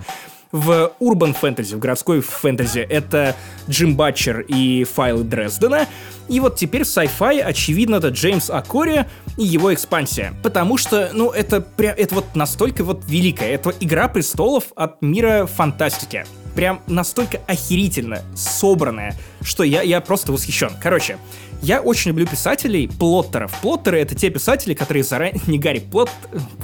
в 0.55 0.93
урбан 1.01 1.35
фэнтези, 1.35 1.74
в 1.74 1.80
городской 1.80 2.20
фэнтези, 2.20 2.78
это 2.78 3.35
Джим 3.68 3.97
Батчер 3.97 4.41
и 4.47 4.85
файлы 4.85 5.24
Дрездена. 5.24 5.89
И 6.28 6.39
вот 6.39 6.55
теперь 6.55 6.85
в 6.85 6.87
sci-fi, 6.87 7.41
очевидно, 7.41 7.97
это 7.97 8.09
Джеймс 8.09 8.51
Акори 8.51 9.07
и 9.37 9.45
его 9.45 9.74
экспансия. 9.74 10.32
Потому 10.45 10.78
что, 10.78 11.11
ну, 11.12 11.30
это, 11.30 11.61
прям, 11.61 11.97
это 11.99 12.14
вот 12.14 12.37
настолько 12.37 12.85
вот 12.85 13.03
великая. 13.09 13.51
Это 13.51 13.74
игра 13.80 14.07
престолов 14.07 14.66
от 14.76 15.03
мира 15.03 15.47
фантастики. 15.47 16.24
Прям 16.55 16.80
настолько 16.87 17.39
охерительно 17.49 18.22
собранная, 18.37 19.16
что 19.43 19.64
я, 19.64 19.82
я 19.82 20.01
просто 20.01 20.30
восхищен. 20.30 20.70
Короче, 20.80 21.18
я 21.65 21.81
очень 21.81 22.11
люблю 22.11 22.27
писателей, 22.27 22.89
плоттеров. 22.89 23.53
Плоттеры— 23.62 23.99
это 24.01 24.15
те 24.15 24.29
писатели, 24.29 24.75
которые 24.75 25.03
заранее... 25.03 25.41
Не 25.47 25.59
Гарри 25.59 25.79
Плот... 25.79 26.11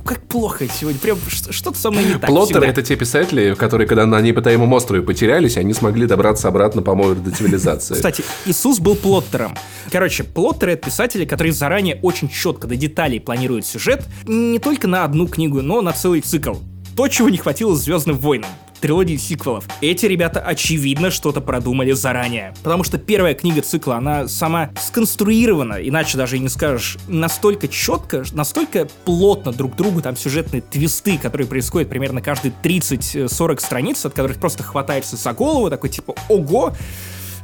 Как 0.05 0.21
плохо 0.29 0.67
сегодня. 0.69 1.01
Прям 1.01 1.19
что-то 1.29 1.79
со 1.79 1.91
мной 1.91 2.05
не 2.05 2.13
так 2.13 2.27
Плоттеры— 2.27 2.67
это 2.69 2.83
те 2.83 2.97
писатели, 2.97 3.55
которые, 3.55 3.89
когда 3.89 4.07
на 4.07 4.21
непытаемом 4.21 4.73
острове 4.73 5.03
потерялись, 5.03 5.57
они 5.57 5.73
смогли 5.73 6.07
добраться 6.07 6.49
обратно 6.49 6.83
по 6.83 6.95
морю 6.95 7.17
до 7.17 7.31
цивилизации. 7.31 7.95
Кстати, 7.95 8.23
Иисус 8.45 8.79
был 8.79 8.95
плоттером. 8.95 9.57
Короче, 9.91 10.23
плоттеры— 10.23 10.73
это 10.75 10.87
писатели, 10.87 11.25
которые 11.25 11.53
заранее 11.53 11.99
очень 12.03 12.29
четко 12.29 12.67
до 12.67 12.77
деталей 12.77 13.21
планируют 13.21 13.67
сюжет 13.67 14.05
не 14.27 14.59
только 14.59 14.87
на 14.87 15.05
одну 15.05 15.27
книгу, 15.27 15.63
но 15.63 15.81
на 15.81 15.93
целый 15.93 16.21
цикл. 16.21 16.57
То, 16.95 17.09
чего 17.09 17.31
не 17.31 17.39
хватило 17.39 17.75
Звездным 17.75 18.19
войнам 18.19 18.51
трилогии 18.81 19.17
сиквелов. 19.17 19.65
Эти 19.81 20.07
ребята, 20.07 20.41
очевидно, 20.41 21.11
что-то 21.11 21.41
продумали 21.41 21.93
заранее. 21.93 22.55
Потому 22.63 22.85
что 22.85 22.99
первая 22.99 23.35
книга 23.35 23.63
цикла, 23.63 23.97
она 23.97 24.29
сама 24.29 24.71
сконструирована, 24.81 25.75
иначе 25.75 26.17
даже 26.17 26.37
и 26.37 26.41
не 26.41 26.49
скажешь, 26.49 26.99
настолько 27.07 27.69
четко, 27.69 28.25
настолько 28.33 28.89
плотно 29.05 29.53
друг 29.53 29.77
другу 29.77 30.03
там 30.03 30.17
сюжетные 30.17 30.63
твисты, 30.63 31.19
которые 31.19 31.47
происходят 31.47 31.89
примерно 31.89 32.21
каждые 32.21 32.53
30-40 32.63 33.61
страниц, 33.61 34.05
от 34.05 34.15
которых 34.15 34.39
просто 34.39 34.63
хватаешься 34.63 35.17
за 35.17 35.33
голову, 35.33 35.71
такой 35.71 35.91
типа 35.91 36.15
«Ого!» 36.29 36.75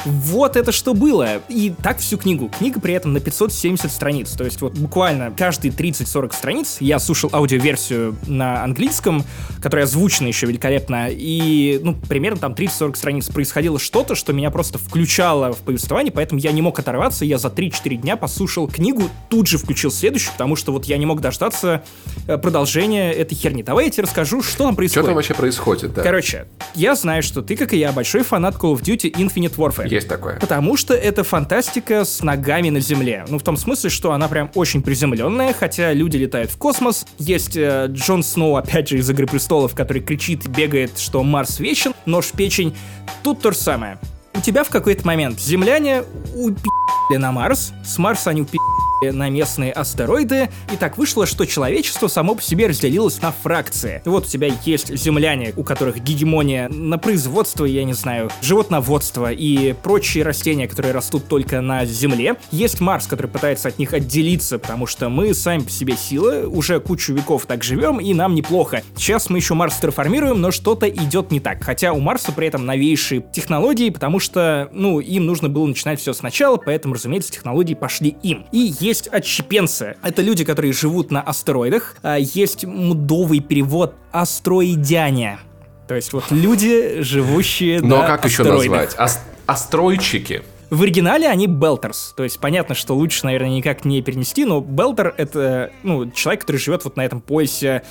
Вот 0.05 0.57
это 0.57 0.72
что 0.72 0.94
было. 0.94 1.42
И 1.49 1.74
так 1.82 1.99
всю 1.99 2.18
книгу. 2.18 2.49
Книга 2.49 2.80
при 2.80 2.94
этом 2.94 3.12
на 3.12 3.20
570 3.20 3.90
страниц. 3.90 4.32
То 4.32 4.44
есть 4.44 4.61
вот 4.61 4.74
буквально 4.74 5.32
каждые 5.36 5.72
30-40 5.72 6.34
страниц 6.34 6.76
я 6.80 6.99
слушал 6.99 7.30
аудиоверсию 7.32 8.16
на 8.26 8.62
английском, 8.62 9.24
которая 9.61 9.86
озвучена 9.86 10.28
еще 10.28 10.47
великолепно. 10.47 11.09
И, 11.11 11.80
ну, 11.82 11.94
примерно 11.94 12.38
там 12.38 12.53
30-40 12.53 12.97
страниц 12.97 13.28
происходило 13.28 13.78
что-то, 13.78 14.14
что 14.14 14.32
меня 14.32 14.51
просто 14.51 14.78
включало 14.78 15.53
в 15.53 15.59
повествование, 15.59 16.12
поэтому 16.12 16.40
я 16.40 16.53
не 16.53 16.62
мог 16.62 16.78
оторваться. 16.78 17.24
Я 17.24 17.38
за 17.38 17.49
3-4 17.49 17.97
дня 17.97 18.16
послушал 18.16 18.68
книгу, 18.68 19.11
тут 19.28 19.47
же 19.47 19.59
включил 19.59 19.90
следующую, 19.90 20.32
потому 20.32 20.57
что 20.57 20.72
вот 20.72 20.84
я 20.86 20.99
не 20.99 21.07
мог 21.07 21.20
дождаться 21.20 21.82
э, 22.26 22.38
продолжения 22.38 23.12
этой 23.12 23.34
херни. 23.34 23.62
Давай 23.62 23.86
я 23.86 23.90
тебе 23.90 24.05
расскажу, 24.05 24.42
что 24.42 24.64
там 24.64 24.76
происходит. 24.76 25.05
Что 25.05 25.09
там 25.09 25.14
вообще 25.14 25.34
происходит, 25.34 25.94
да? 25.94 26.03
Короче, 26.03 26.47
я 26.74 26.94
знаю, 26.94 27.22
что 27.22 27.42
ты, 27.42 27.57
как 27.57 27.72
и 27.72 27.78
я, 27.78 27.92
большой 27.92 28.22
фанат 28.22 28.57
Call 28.57 28.74
of 28.74 28.82
Duty 28.82 29.11
Infinite 29.12 29.57
Warfare. 29.57 29.86
Есть 29.87 30.09
такое. 30.09 30.39
Потому 30.39 30.76
что 30.76 30.95
это 30.95 31.24
фантастика 31.24 32.05
с 32.05 32.22
ногами 32.22 32.70
на 32.70 32.80
земле. 32.80 33.24
Ну, 33.28 33.39
в 33.39 33.43
том 33.43 33.57
смысле, 33.57 33.91
что 33.91 34.12
она 34.12 34.28
прям 34.28 34.51
очень 34.55 34.82
приземленная, 34.82 35.53
хотя 35.53 35.93
люди 35.93 36.16
летают 36.16 36.51
в 36.51 36.57
космос. 36.57 37.07
Есть 37.18 37.57
э, 37.57 37.87
Джон 37.89 38.22
Сноу, 38.22 38.57
опять 38.57 38.89
же, 38.89 38.99
из 38.99 39.09
«Игры 39.11 39.26
престолов», 39.26 39.74
который 39.74 40.03
кричит, 40.03 40.47
бегает, 40.47 40.99
что 40.99 41.22
Марс 41.22 41.61
вечен, 41.61 41.93
нож 42.05 42.26
в 42.26 42.32
печень. 42.32 42.76
Тут 43.22 43.41
то 43.41 43.51
же 43.53 43.59
самое. 43.59 43.99
У 44.34 44.41
тебя 44.41 44.64
в 44.64 44.68
какой-то 44.68 45.07
момент 45.07 45.41
земляне 45.41 46.03
упи***ли 46.34 47.18
на 47.18 47.32
Марс, 47.32 47.72
с 47.84 47.99
Марса 47.99 48.30
они 48.30 48.43
упи***ли 48.43 48.86
на 49.03 49.28
местные 49.28 49.72
астероиды, 49.72 50.49
и 50.72 50.76
так 50.76 50.99
вышло, 50.99 51.26
что 51.26 51.44
человечество 51.44 52.09
само 52.09 52.34
по 52.34 52.42
себе 52.42 52.66
разделилось 52.66 53.20
на 53.20 53.32
фракции. 53.32 54.03
Вот 54.05 54.26
у 54.26 54.28
тебя 54.28 54.49
есть 54.64 54.94
земляне, 54.94 55.53
у 55.57 55.64
которых 55.64 56.03
гегемония 56.03 56.68
на 56.68 56.99
производство, 56.99 57.64
я 57.64 57.84
не 57.84 57.92
знаю, 57.92 58.30
животноводство 58.42 59.30
и 59.32 59.72
прочие 59.74 60.24
растения, 60.24 60.68
которые 60.68 60.92
растут 60.92 61.28
только 61.28 61.61
на 61.61 61.84
Земле. 61.84 62.36
Есть 62.51 62.80
Марс, 62.80 63.07
который 63.07 63.28
пытается 63.28 63.68
от 63.68 63.78
них 63.78 63.92
отделиться, 63.92 64.59
потому 64.59 64.86
что 64.86 65.09
мы 65.09 65.34
сами 65.34 65.62
по 65.62 65.70
себе 65.70 65.97
силы, 65.97 66.47
уже 66.47 66.80
кучу 66.80 67.12
веков 67.12 67.47
так 67.47 67.62
живем, 67.62 67.99
и 67.99 68.14
нам 68.14 68.34
неплохо. 68.34 68.82
Сейчас 68.97 69.30
мы 69.30 69.38
еще 69.38 69.55
Марс 69.55 69.76
терраформируем, 69.76 70.40
но 70.40 70.51
что-то 70.51 70.88
идет 70.88 71.30
не 71.30 71.40
так. 71.40 71.62
Хотя 71.62 71.92
у 71.92 72.01
Марса 72.01 72.32
при 72.32 72.47
этом 72.47 72.66
новейшие 72.66 73.24
технологии, 73.32 73.90
потому 73.90 74.18
что, 74.18 74.68
ну, 74.72 75.01
им 75.01 75.26
нужно 75.26 75.49
было 75.49 75.66
начинать 75.66 76.01
все 76.01 76.12
сначала, 76.12 76.57
поэтому, 76.57 76.94
разумеется, 76.94 77.32
технологии 77.32 77.74
пошли 77.74 78.16
им. 78.22 78.47
И 78.53 78.59
есть 78.87 79.09
отщепенцы. 79.09 79.97
Это 80.03 80.22
люди, 80.22 80.45
которые 80.45 80.72
живут 80.72 81.11
на 81.11 81.20
астероидах. 81.20 81.97
А 82.03 82.16
есть 82.16 82.64
мудовый 82.64 83.41
перевод 83.41 83.95
«астроидяне». 84.12 85.39
То 85.89 85.95
есть 85.95 86.12
вот 86.12 86.24
люди, 86.30 87.01
живущие 87.03 87.80
Но 87.80 87.99
на 88.03 88.07
как 88.07 88.24
еще 88.24 88.43
астероидах. 88.43 88.70
назвать? 88.70 88.95
Ас- 88.99 89.22
Астройчики. 89.47 90.43
В 90.69 90.83
оригинале 90.83 91.29
они 91.29 91.47
Белтерс, 91.47 92.12
то 92.17 92.25
есть 92.25 92.41
понятно, 92.41 92.75
что 92.75 92.95
лучше, 92.95 93.25
наверное, 93.25 93.51
никак 93.51 93.85
не 93.85 94.03
перенести, 94.03 94.45
но 94.45 94.61
Белтер— 94.61 95.14
это, 95.17 95.71
ну, 95.85 96.11
человек, 96.11 96.41
который 96.41 96.57
живет 96.57 96.83
вот 96.85 96.97
на 96.97 97.05
этом 97.05 97.21
поясе 97.21 97.83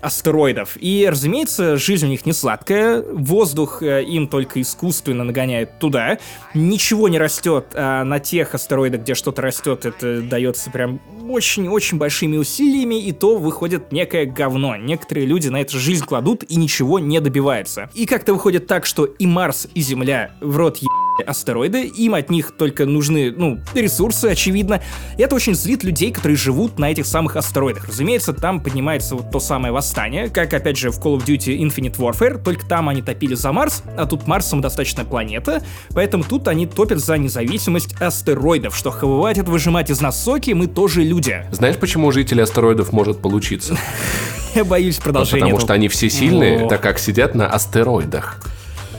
астероидов. 0.00 0.76
И, 0.78 1.08
разумеется, 1.10 1.76
жизнь 1.76 2.06
у 2.06 2.08
них 2.08 2.24
не 2.26 2.32
сладкая, 2.32 3.02
воздух 3.02 3.82
э, 3.82 4.04
им 4.04 4.28
только 4.28 4.60
искусственно 4.60 5.24
нагоняет 5.24 5.80
туда, 5.80 6.18
ничего 6.54 7.08
не 7.08 7.18
растет, 7.18 7.66
а 7.74 8.04
на 8.04 8.20
тех 8.20 8.54
астероидах, 8.54 9.00
где 9.00 9.14
что-то 9.14 9.42
растет, 9.42 9.86
это 9.86 10.22
дается 10.22 10.70
прям 10.70 11.00
очень-очень 11.28 11.98
большими 11.98 12.36
усилиями, 12.36 13.02
и 13.02 13.10
то 13.10 13.38
выходит 13.38 13.90
некое 13.90 14.26
говно. 14.26 14.76
Некоторые 14.76 15.26
люди 15.26 15.48
на 15.48 15.62
это 15.62 15.76
жизнь 15.78 16.04
кладут 16.04 16.44
и 16.44 16.56
ничего 16.56 16.98
не 16.98 17.20
добиваются. 17.20 17.90
И 17.94 18.06
как-то 18.06 18.34
выходит 18.34 18.66
так, 18.66 18.86
что 18.86 19.04
и 19.04 19.26
Марс, 19.26 19.66
и 19.74 19.80
Земля 19.80 20.30
в 20.40 20.56
рот 20.56 20.76
е 20.76 20.86
астероиды, 21.24 21.86
им 21.86 22.14
от 22.14 22.30
них 22.30 22.52
только 22.52 22.86
нужны, 22.86 23.30
ну, 23.30 23.60
ресурсы, 23.74 24.26
очевидно. 24.26 24.80
И 25.16 25.22
это 25.22 25.34
очень 25.34 25.54
злит 25.54 25.84
людей, 25.84 26.10
которые 26.10 26.36
живут 26.36 26.78
на 26.78 26.90
этих 26.90 27.06
самых 27.06 27.36
астероидах. 27.36 27.88
Разумеется, 27.88 28.32
там 28.32 28.60
поднимается 28.60 29.16
вот 29.16 29.30
то 29.30 29.40
самое 29.40 29.72
восстание, 29.72 30.28
как, 30.28 30.52
опять 30.52 30.76
же, 30.76 30.90
в 30.90 30.98
Call 30.98 31.18
of 31.18 31.24
Duty 31.24 31.58
Infinite 31.58 31.96
Warfare, 31.96 32.42
только 32.42 32.66
там 32.66 32.88
они 32.88 33.02
топили 33.02 33.34
за 33.34 33.52
Марс, 33.52 33.82
а 33.96 34.06
тут 34.06 34.26
Марс 34.26 34.46
самодостаточная 34.46 35.04
планета, 35.04 35.62
поэтому 35.90 36.24
тут 36.24 36.48
они 36.48 36.66
топят 36.66 36.98
за 36.98 37.18
независимость 37.18 37.94
астероидов, 38.00 38.76
что 38.76 38.90
хватит 38.90 39.48
выжимать 39.48 39.90
из 39.90 40.00
нас 40.00 40.22
соки, 40.22 40.52
мы 40.52 40.66
тоже 40.66 41.02
люди. 41.02 41.46
Знаешь, 41.52 41.76
почему 41.76 42.08
у 42.08 42.12
жителей 42.12 42.42
астероидов 42.42 42.92
может 42.92 43.20
получиться? 43.20 43.76
Я 44.54 44.64
боюсь 44.64 44.96
продолжения. 44.96 45.44
Потому 45.44 45.60
что 45.60 45.74
они 45.74 45.88
все 45.88 46.08
сильные, 46.08 46.66
так 46.68 46.80
как 46.80 46.98
сидят 46.98 47.34
на 47.34 47.46
астероидах. 47.46 48.40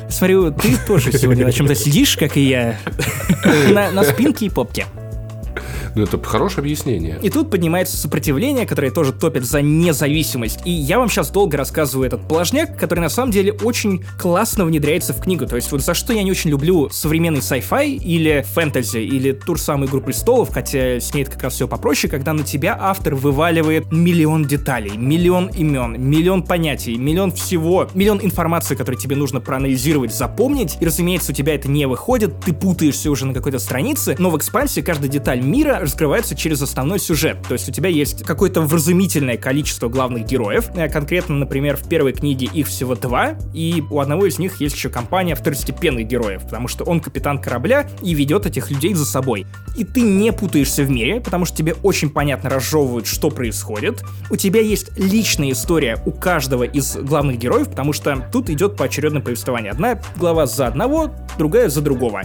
Смотрю, 0.10 0.52
ты 0.52 0.78
тоже 0.88 1.12
сегодня 1.12 1.46
на 1.46 1.52
чем-то 1.52 1.76
сидишь, 1.76 2.18
как 2.18 2.38
и 2.38 2.42
я, 2.42 2.78
на, 3.72 3.92
на 3.92 4.04
спинке 4.04 4.46
и 4.46 4.50
попке. 4.50 4.86
Ну, 5.98 6.04
это 6.04 6.22
хорошее 6.22 6.60
объяснение. 6.60 7.20
И 7.24 7.32
тут 7.32 7.50
поднимается 7.50 7.98
сопротивление, 7.98 8.68
которое 8.68 8.92
тоже 8.92 9.14
топит 9.14 9.46
за 9.46 9.64
независимость. 9.64 10.60
И 10.64 10.70
я 10.70 11.00
вам 11.00 11.10
сейчас 11.10 11.32
долго 11.32 11.58
рассказываю 11.58 12.06
этот 12.06 12.28
положняк, 12.28 12.78
который 12.78 13.00
на 13.00 13.10
самом 13.10 13.32
деле 13.32 13.52
очень 13.52 14.06
классно 14.20 14.66
внедряется 14.66 15.14
в 15.14 15.22
книгу. 15.22 15.48
То 15.48 15.56
есть 15.56 15.72
вот 15.72 15.82
за 15.82 15.96
что 15.96 16.14
я 16.14 16.22
не 16.22 16.30
очень 16.30 16.52
люблю 16.52 16.88
современный 16.92 17.40
sci-fi 17.40 17.96
или 17.96 18.46
фэнтези, 18.48 19.00
или 19.00 19.32
тур 19.32 19.60
самый 19.60 19.88
«Игру 19.88 20.02
престолов», 20.02 20.52
хотя 20.54 21.00
с 21.00 21.16
ней 21.16 21.24
это 21.24 21.32
как 21.32 21.44
раз 21.44 21.56
все 21.56 21.68
попроще, 21.68 22.12
когда 22.12 22.34
на 22.34 22.44
тебя 22.44 22.78
автор 22.80 23.16
вываливает 23.16 23.92
миллион 23.92 24.46
деталей, 24.46 24.96
миллион 24.96 25.48
имен, 25.48 26.00
миллион 26.00 26.44
понятий, 26.44 26.96
миллион 26.96 27.32
всего, 27.32 27.88
миллион 27.96 28.20
информации, 28.22 28.76
которую 28.76 29.02
тебе 29.02 29.16
нужно 29.16 29.42
проанализировать, 29.42 30.14
запомнить. 30.14 30.78
И, 30.80 30.86
разумеется, 30.86 31.32
у 31.32 31.36
тебя 31.36 31.56
это 31.56 31.68
не 31.68 31.88
выходит, 31.88 32.40
ты 32.42 32.54
путаешься 32.54 33.10
уже 33.10 33.26
на 33.26 33.34
какой-то 33.34 33.58
странице, 33.58 34.16
но 34.20 34.30
в 34.30 34.38
экспансии 34.38 34.82
каждая 34.82 35.10
деталь 35.10 35.42
мира 35.42 35.87
раскрывается 35.88 36.36
через 36.36 36.62
основной 36.62 37.00
сюжет. 37.00 37.38
То 37.48 37.54
есть 37.54 37.70
у 37.70 37.72
тебя 37.72 37.90
есть 37.90 38.24
какое-то 38.24 38.62
вразумительное 38.62 39.38
количество 39.38 39.88
главных 39.88 40.26
героев. 40.26 40.70
Э, 40.76 40.90
конкретно, 40.90 41.36
например, 41.36 41.78
в 41.78 41.88
первой 41.88 42.12
книге 42.12 42.48
их 42.54 42.68
всего 42.68 42.96
два, 42.96 43.38
и 43.54 43.82
у 43.90 44.00
одного 44.00 44.26
из 44.26 44.38
них 44.38 44.60
есть 44.60 44.76
еще 44.76 44.90
компания 44.90 45.34
второстепенных 45.34 46.06
героев, 46.06 46.44
потому 46.44 46.68
что 46.68 46.84
он 46.84 47.00
капитан 47.00 47.42
корабля 47.42 47.90
и 48.02 48.14
ведет 48.14 48.46
этих 48.46 48.70
людей 48.70 48.94
за 48.94 49.06
собой. 49.06 49.48
И 49.78 49.86
ты 49.86 50.02
не 50.02 50.34
путаешься 50.34 50.84
в 50.84 50.90
мире, 50.90 51.22
потому 51.22 51.46
что 51.46 51.56
тебе 51.56 51.76
очень 51.84 52.10
понятно 52.10 52.50
разжевывают, 52.50 53.08
что 53.08 53.30
происходит. 53.30 54.04
У 54.30 54.36
тебя 54.36 54.60
есть 54.60 54.98
личная 54.98 55.52
история 55.52 56.02
у 56.06 56.12
каждого 56.12 56.64
из 56.64 56.98
главных 56.98 57.38
героев, 57.38 57.70
потому 57.70 57.94
что 57.94 58.28
тут 58.32 58.50
идет 58.50 58.76
поочередное 58.76 59.22
повествование. 59.22 59.72
Одна 59.72 60.02
глава 60.18 60.48
за 60.48 60.68
одного, 60.68 61.12
другая 61.38 61.70
за 61.70 61.82
другого. 61.82 62.24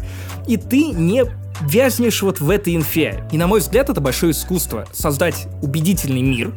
И 0.49 0.57
ты 0.57 0.87
не 0.87 1.25
вязнешь 1.63 2.23
вот 2.23 2.41
в 2.41 2.51
этой 2.51 2.77
инфе. 2.77 3.25
И 3.33 3.39
на 3.39 3.47
мой 3.47 3.61
взгляд, 3.61 3.91
это 3.91 4.01
большое 4.01 4.33
искусство. 4.33 4.87
Создать 4.93 5.47
убедительный 5.63 6.23
мир, 6.23 6.53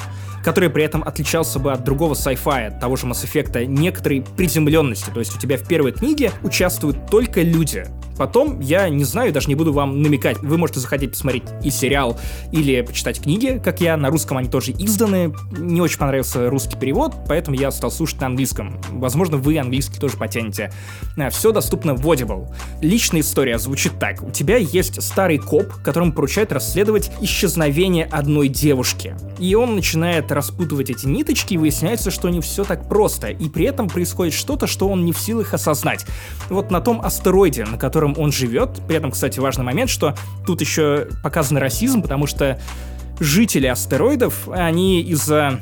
который 0.45 0.69
при 0.69 0.83
этом 0.83 1.03
отличался 1.03 1.57
бы 1.57 1.73
от 1.73 1.83
другого 1.83 2.13
sci-fi, 2.13 2.79
того 2.79 2.95
же 2.95 3.07
Mass 3.07 3.25
Effect, 3.25 3.65
некоторой 3.65 4.23
приземленности. 4.37 5.09
То 5.09 5.19
есть 5.19 5.35
у 5.35 5.39
тебя 5.39 5.57
в 5.57 5.67
первой 5.67 5.91
книге 5.91 6.31
участвуют 6.43 7.09
только 7.09 7.41
люди. 7.41 7.87
Потом, 8.17 8.59
я 8.61 8.87
не 8.89 9.03
знаю, 9.03 9.33
даже 9.33 9.47
не 9.47 9.55
буду 9.55 9.73
вам 9.73 10.01
намекать. 10.01 10.37
Вы 10.39 10.57
можете 10.57 10.79
захотеть 10.79 11.11
посмотреть 11.11 11.43
и 11.63 11.69
сериал, 11.69 12.17
или 12.51 12.81
почитать 12.81 13.21
книги, 13.21 13.59
как 13.63 13.81
я. 13.81 13.97
На 13.97 14.09
русском 14.09 14.37
они 14.37 14.49
тоже 14.49 14.71
изданы. 14.71 15.33
Не 15.57 15.81
очень 15.81 15.97
понравился 15.97 16.49
русский 16.49 16.77
перевод, 16.77 17.13
поэтому 17.27 17.57
я 17.57 17.71
стал 17.71 17.91
слушать 17.91 18.21
на 18.21 18.27
английском. 18.27 18.79
Возможно, 18.91 19.37
вы 19.37 19.57
английский 19.57 19.99
тоже 19.99 20.15
потянете. 20.17 20.71
А, 21.17 21.29
Все 21.29 21.51
доступно 21.51 21.93
в 21.93 22.07
Audible. 22.07 22.53
Личная 22.81 23.21
история 23.21 23.57
звучит 23.57 23.99
так. 23.99 24.23
У 24.23 24.31
тебя 24.31 24.57
есть 24.57 25.01
старый 25.01 25.37
коп, 25.37 25.73
которому 25.83 26.13
поручают 26.13 26.51
расследовать 26.53 27.11
исчезновение 27.21 28.05
одной 28.05 28.47
девушки. 28.47 29.15
И 29.39 29.55
он 29.55 29.75
начинает 29.75 30.31
распутывать 30.35 30.89
эти 30.89 31.07
ниточки, 31.07 31.55
и 31.55 31.57
выясняется, 31.57 32.11
что 32.11 32.29
не 32.29 32.41
все 32.41 32.63
так 32.63 32.87
просто. 32.87 33.29
И 33.29 33.49
при 33.49 33.65
этом 33.65 33.89
происходит 33.89 34.33
что-то, 34.33 34.67
что 34.67 34.87
он 34.87 35.05
не 35.05 35.13
в 35.13 35.17
силах 35.17 35.53
осознать. 35.53 36.05
Вот 36.49 36.69
на 36.69 36.81
том 36.81 37.01
астероиде, 37.01 37.65
на 37.65 37.77
котором 37.77 38.13
он 38.17 38.31
живет, 38.31 38.81
при 38.87 38.97
этом, 38.97 39.11
кстати, 39.11 39.39
важный 39.39 39.65
момент, 39.65 39.89
что 39.89 40.15
тут 40.45 40.61
еще 40.61 41.07
показан 41.23 41.57
расизм, 41.57 42.01
потому 42.01 42.27
что 42.27 42.59
жители 43.19 43.67
астероидов, 43.67 44.49
они 44.49 45.01
из-за 45.01 45.59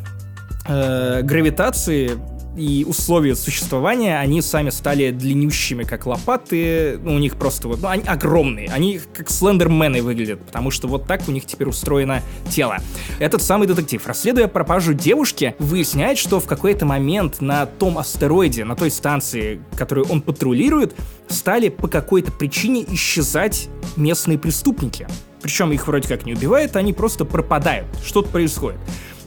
э, 0.68 1.22
гравитации 1.24 2.20
и 2.56 2.86
условия 2.88 3.36
существования, 3.36 4.20
они 4.20 4.42
сами 4.42 4.70
стали 4.70 5.12
длиннющими, 5.12 5.84
как 5.84 6.06
лопаты. 6.06 7.00
Ну, 7.02 7.16
у 7.16 7.20
них 7.20 7.36
просто 7.36 7.68
вот, 7.68 7.82
ну, 7.82 7.88
они 7.88 8.04
огромные. 8.04 8.70
Они 8.70 9.00
как 9.14 9.30
слендермены 9.30 10.02
выглядят, 10.02 10.46
потому 10.46 10.72
что 10.72 10.88
вот 10.88 11.08
так 11.08 11.22
у 11.28 11.32
них 11.32 11.46
теперь 11.46 11.68
устроено 11.68 12.22
тело. 12.50 12.78
Этот 13.20 13.42
самый 13.42 13.68
детектив, 13.68 14.06
расследуя 14.06 14.48
пропажу 14.48 14.94
девушки, 14.94 15.56
выясняет, 15.60 16.18
что 16.18 16.40
в 16.40 16.46
какой-то 16.46 16.86
момент 16.86 17.42
на 17.42 17.66
том 17.66 17.98
астероиде, 17.98 18.66
на 18.66 18.76
той 18.76 18.92
станции, 18.92 19.62
которую 19.76 20.08
он 20.10 20.22
патрулирует, 20.22 20.94
стали 21.28 21.70
по 21.70 21.88
какой-то 21.88 22.32
причине 22.32 22.86
исчезать 22.88 23.70
местные 23.96 24.38
преступники. 24.38 25.08
Причем 25.42 25.72
их 25.72 25.88
вроде 25.88 26.08
как 26.08 26.26
не 26.26 26.34
убивают, 26.34 26.76
они 26.76 26.94
просто 26.94 27.26
пропадают. 27.26 27.88
Что-то 28.06 28.30
происходит. 28.30 28.80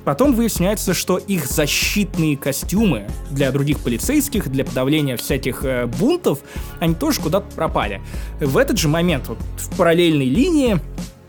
Потом 0.06 0.34
выясняется, 0.34 0.94
что 0.94 1.18
их 1.18 1.46
защитные 1.46 2.36
костюмы 2.36 3.08
для 3.28 3.50
других 3.50 3.80
полицейских, 3.80 4.48
для 4.48 4.64
подавления 4.64 5.16
всяких 5.16 5.64
э, 5.64 5.86
бунтов, 5.86 6.38
они 6.78 6.94
тоже 6.94 7.20
куда-то 7.20 7.52
пропали. 7.56 8.00
В 8.38 8.56
этот 8.56 8.78
же 8.78 8.86
момент, 8.86 9.26
вот, 9.26 9.38
в 9.56 9.76
параллельной 9.76 10.26
линии, 10.26 10.78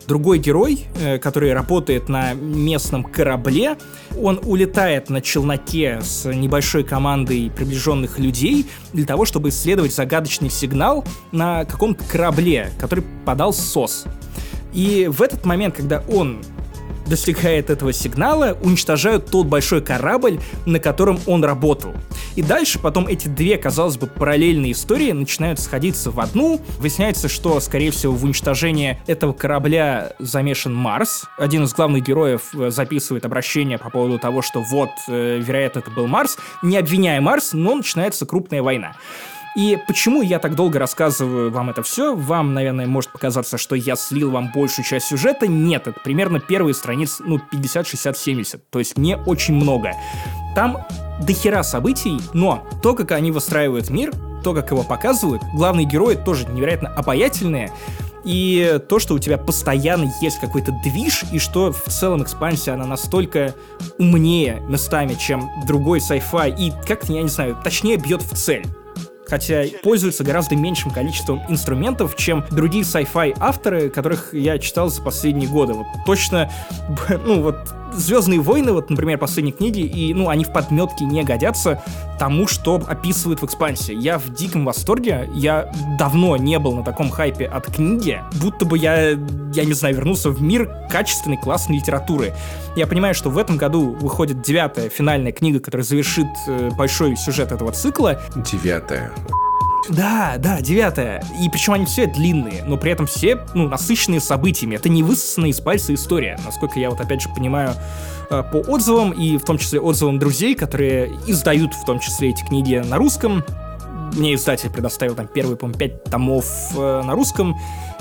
другой 0.07 0.37
герой, 0.37 0.85
э, 1.01 1.17
который 1.17 1.53
работает 1.53 2.07
на 2.07 2.33
местном 2.33 3.03
корабле, 3.03 3.77
он 4.15 4.39
улетает 4.43 5.09
на 5.09 5.21
челноке 5.21 5.99
с 6.03 6.31
небольшой 6.31 6.83
командой 6.83 7.49
приближенных 7.49 8.19
людей 8.19 8.67
для 8.93 9.07
того, 9.07 9.25
чтобы 9.25 9.49
исследовать 9.49 9.95
загадочный 9.95 10.51
сигнал 10.51 11.03
на 11.31 11.65
каком-то 11.65 12.03
корабле, 12.03 12.69
который 12.79 13.03
подал 13.25 13.53
СОС. 13.53 14.05
И 14.71 15.09
в 15.11 15.23
этот 15.23 15.45
момент, 15.45 15.75
когда 15.75 16.03
он 16.07 16.43
достигает 17.07 17.69
этого 17.69 17.93
сигнала, 17.93 18.57
уничтожают 18.61 19.31
тот 19.31 19.47
большой 19.47 19.81
корабль, 19.81 20.39
на 20.65 20.79
котором 20.79 21.19
он 21.25 21.43
работал. 21.43 21.93
И 22.35 22.41
дальше 22.41 22.79
потом 22.79 23.07
эти 23.07 23.27
две, 23.27 23.57
казалось 23.57 23.97
бы, 23.97 24.07
параллельные 24.07 24.73
истории 24.73 25.11
начинают 25.11 25.59
сходиться 25.59 26.11
в 26.11 26.19
одну. 26.19 26.61
Выясняется, 26.79 27.27
что, 27.27 27.59
скорее 27.59 27.91
всего, 27.91 28.13
в 28.13 28.23
уничтожении 28.23 28.99
этого 29.07 29.33
корабля 29.33 30.13
замешан 30.19 30.73
Марс. 30.73 31.25
Один 31.37 31.63
из 31.63 31.73
главных 31.73 32.03
героев 32.03 32.53
э, 32.53 32.69
записывает 32.69 33.25
обращение 33.25 33.77
по 33.77 33.89
поводу 33.89 34.19
того, 34.19 34.41
что 34.41 34.61
вот, 34.61 34.89
э, 35.07 35.39
вероятно, 35.39 35.79
это 35.79 35.91
был 35.91 36.07
Марс. 36.07 36.37
Не 36.61 36.77
обвиняя 36.77 37.21
Марс, 37.21 37.53
но 37.53 37.75
начинается 37.75 38.25
крупная 38.25 38.61
война. 38.61 38.95
И 39.57 39.75
почему 39.87 40.21
я 40.21 40.37
так 40.37 40.53
долго 40.53 40.77
рассказываю 40.77 41.49
вам 41.49 41.71
это 41.71 41.81
все? 41.81 42.15
Вам, 42.15 42.53
наверное, 42.53 42.85
может 42.85 43.11
показаться, 43.11 43.57
что 43.57 43.73
я 43.73 43.95
слил 43.95 44.29
вам 44.29 44.51
большую 44.53 44.85
часть 44.85 45.07
сюжета. 45.07 45.47
Нет, 45.47 45.87
это 45.87 45.99
примерно 45.99 46.39
первые 46.39 46.75
страниц, 46.75 47.17
ну, 47.25 47.39
50, 47.39 47.87
60, 47.87 48.15
70. 48.15 48.69
То 48.69 48.77
есть 48.77 48.99
не 48.99 49.17
очень 49.17 49.55
много. 49.55 49.93
Там 50.53 50.85
дохера 51.19 51.63
событий, 51.63 52.19
но 52.35 52.67
то, 52.83 52.93
как 52.93 53.13
они 53.13 53.31
выстраивают 53.31 53.89
мир, 53.89 54.13
то, 54.43 54.53
как 54.53 54.69
его 54.69 54.83
показывают, 54.83 55.41
главные 55.55 55.87
герои 55.87 56.13
тоже 56.13 56.45
невероятно 56.47 56.89
обаятельные, 56.89 57.71
и 58.23 58.79
то, 58.87 58.99
что 58.99 59.15
у 59.15 59.19
тебя 59.19 59.39
постоянно 59.39 60.13
есть 60.21 60.39
какой-то 60.39 60.71
движ, 60.83 61.23
и 61.31 61.39
что 61.39 61.71
в 61.71 61.89
целом 61.89 62.21
экспансия, 62.21 62.73
она 62.73 62.85
настолько 62.85 63.55
умнее 63.97 64.61
местами, 64.67 65.15
чем 65.15 65.49
другой 65.65 65.97
sci-fi, 65.97 66.55
и 66.55 66.71
как-то, 66.85 67.11
я 67.11 67.23
не 67.23 67.29
знаю, 67.29 67.57
точнее 67.63 67.97
бьет 67.97 68.21
в 68.21 68.35
цель 68.35 68.63
хотя 69.27 69.63
пользуется 69.83 70.23
гораздо 70.23 70.55
меньшим 70.55 70.91
количеством 70.91 71.41
инструментов, 71.49 72.15
чем 72.15 72.45
другие 72.49 72.83
sci-fi 72.83 73.35
авторы, 73.39 73.89
которых 73.89 74.33
я 74.33 74.57
читал 74.59 74.89
за 74.89 75.01
последние 75.01 75.49
годы. 75.49 75.73
Вот 75.73 75.87
точно, 76.05 76.51
ну 77.25 77.41
вот 77.41 77.57
Звездные 77.97 78.39
войны, 78.39 78.71
вот, 78.71 78.89
например, 78.89 79.17
последние 79.17 79.53
книги, 79.53 79.79
и, 79.79 80.13
ну, 80.13 80.29
они 80.29 80.45
в 80.45 80.53
подметке 80.53 81.03
не 81.03 81.23
годятся 81.23 81.83
тому, 82.19 82.47
что 82.47 82.81
описывают 82.87 83.41
в 83.41 83.45
экспансии. 83.45 83.93
Я 83.93 84.19
в 84.19 84.33
диком 84.33 84.65
восторге, 84.65 85.29
я 85.33 85.71
давно 85.97 86.37
не 86.37 86.59
был 86.59 86.75
на 86.75 86.83
таком 86.83 87.09
хайпе 87.09 87.45
от 87.45 87.65
книги, 87.67 88.21
будто 88.41 88.65
бы 88.65 88.77
я, 88.77 89.09
я 89.09 89.65
не 89.65 89.73
знаю, 89.73 89.95
вернулся 89.95 90.29
в 90.29 90.41
мир 90.41 90.71
качественной, 90.89 91.37
классной 91.37 91.77
литературы. 91.77 92.33
Я 92.75 92.87
понимаю, 92.87 93.15
что 93.15 93.29
в 93.29 93.37
этом 93.37 93.57
году 93.57 93.95
выходит 93.99 94.41
девятая 94.41 94.89
финальная 94.89 95.31
книга, 95.31 95.59
которая 95.59 95.83
завершит 95.83 96.27
э, 96.47 96.69
большой 96.77 97.15
сюжет 97.17 97.51
этого 97.51 97.71
цикла. 97.71 98.21
Девятая. 98.35 99.11
Да, 99.89 100.35
да, 100.37 100.59
девятая. 100.61 101.23
И 101.41 101.49
причем 101.49 101.73
они 101.73 101.85
все 101.85 102.07
длинные, 102.07 102.63
но 102.65 102.77
при 102.77 102.91
этом 102.91 103.07
все, 103.07 103.39
ну, 103.53 103.69
насыщенные 103.69 104.19
событиями. 104.19 104.75
Это 104.75 104.89
не 104.89 105.03
высосанная 105.03 105.49
из 105.49 105.61
пальца 105.61 105.93
история, 105.93 106.37
насколько 106.45 106.79
я 106.79 106.89
вот 106.89 106.99
опять 106.99 107.21
же 107.21 107.29
понимаю 107.29 107.73
э, 108.29 108.43
по 108.51 108.57
отзывам, 108.57 109.11
и 109.11 109.37
в 109.37 109.45
том 109.45 109.57
числе 109.57 109.79
отзывам 109.79 110.19
друзей, 110.19 110.55
которые 110.55 111.11
издают 111.27 111.73
в 111.73 111.85
том 111.85 111.99
числе 111.99 112.29
эти 112.29 112.43
книги 112.43 112.75
на 112.75 112.97
русском. 112.97 113.43
Мне 114.13 114.35
издатель 114.35 114.69
предоставил 114.69 115.15
там 115.15 115.27
первые, 115.27 115.57
по-моему, 115.57 115.79
пять 115.79 116.03
томов 116.05 116.45
э, 116.75 117.01
на 117.05 117.13
русском 117.13 117.55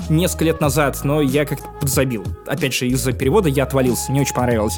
несколько 0.09 0.45
лет 0.45 0.61
назад, 0.61 0.99
но 1.03 1.21
я 1.21 1.45
как-то 1.45 1.67
подзабил. 1.79 2.25
Опять 2.45 2.73
же, 2.73 2.87
из-за 2.87 3.11
перевода 3.11 3.49
я 3.49 3.63
отвалился, 3.63 4.11
не 4.11 4.21
очень 4.21 4.35
понравилось. 4.35 4.77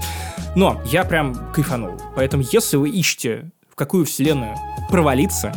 Но 0.56 0.82
я 0.86 1.04
прям 1.04 1.52
кайфанул. 1.54 2.00
Поэтому, 2.16 2.44
если 2.52 2.78
вы 2.78 2.90
ищете, 2.90 3.52
в 3.70 3.76
какую 3.76 4.06
вселенную 4.06 4.56
провалиться, 4.90 5.54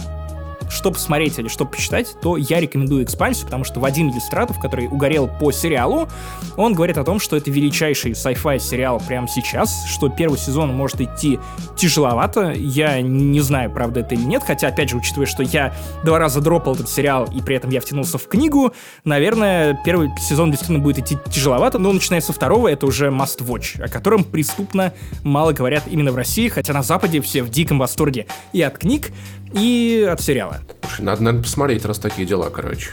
что 0.72 0.90
посмотреть 0.90 1.38
или 1.38 1.48
что 1.48 1.64
почитать, 1.64 2.16
то 2.20 2.36
я 2.36 2.60
рекомендую 2.60 3.04
экспансию, 3.04 3.46
потому 3.46 3.64
что 3.64 3.78
Вадим 3.80 4.10
Иллюстратов, 4.10 4.58
который 4.58 4.88
угорел 4.88 5.28
по 5.28 5.52
сериалу, 5.52 6.08
он 6.56 6.72
говорит 6.72 6.98
о 6.98 7.04
том, 7.04 7.20
что 7.20 7.36
это 7.36 7.50
величайший 7.50 8.12
sci-fi 8.12 8.58
сериал 8.58 9.00
прямо 9.06 9.28
сейчас, 9.28 9.86
что 9.86 10.08
первый 10.08 10.38
сезон 10.38 10.74
может 10.74 11.00
идти 11.00 11.38
тяжеловато. 11.76 12.52
Я 12.52 13.00
не 13.00 13.40
знаю, 13.40 13.70
правда 13.70 14.00
это 14.00 14.14
или 14.14 14.22
нет, 14.22 14.42
хотя, 14.44 14.68
опять 14.68 14.88
же, 14.88 14.96
учитывая, 14.96 15.26
что 15.26 15.42
я 15.42 15.74
два 16.04 16.18
раза 16.18 16.40
дропал 16.40 16.74
этот 16.74 16.88
сериал, 16.88 17.28
и 17.32 17.40
при 17.42 17.56
этом 17.56 17.70
я 17.70 17.80
втянулся 17.80 18.18
в 18.18 18.26
книгу, 18.26 18.72
наверное, 19.04 19.78
первый 19.84 20.10
сезон 20.18 20.50
действительно 20.50 20.78
будет 20.78 20.98
идти 20.98 21.18
тяжеловато, 21.30 21.78
но 21.78 21.92
начиная 21.92 22.20
со 22.20 22.32
второго 22.32 22.68
это 22.68 22.86
уже 22.86 23.08
must 23.08 23.46
watch, 23.46 23.82
о 23.82 23.88
котором 23.88 24.24
преступно 24.24 24.92
мало 25.22 25.52
говорят 25.52 25.84
именно 25.90 26.12
в 26.12 26.16
России, 26.16 26.48
хотя 26.48 26.72
на 26.72 26.82
Западе 26.82 27.20
все 27.20 27.42
в 27.42 27.50
диком 27.50 27.78
восторге 27.78 28.26
и 28.52 28.62
от 28.62 28.78
книг, 28.78 29.10
и 29.54 30.08
от 30.10 30.20
сериала. 30.20 30.60
Слушай, 30.82 31.02
надо, 31.02 31.22
надо 31.22 31.42
посмотреть, 31.42 31.84
раз 31.84 31.98
такие 31.98 32.26
дела, 32.26 32.50
короче. 32.50 32.90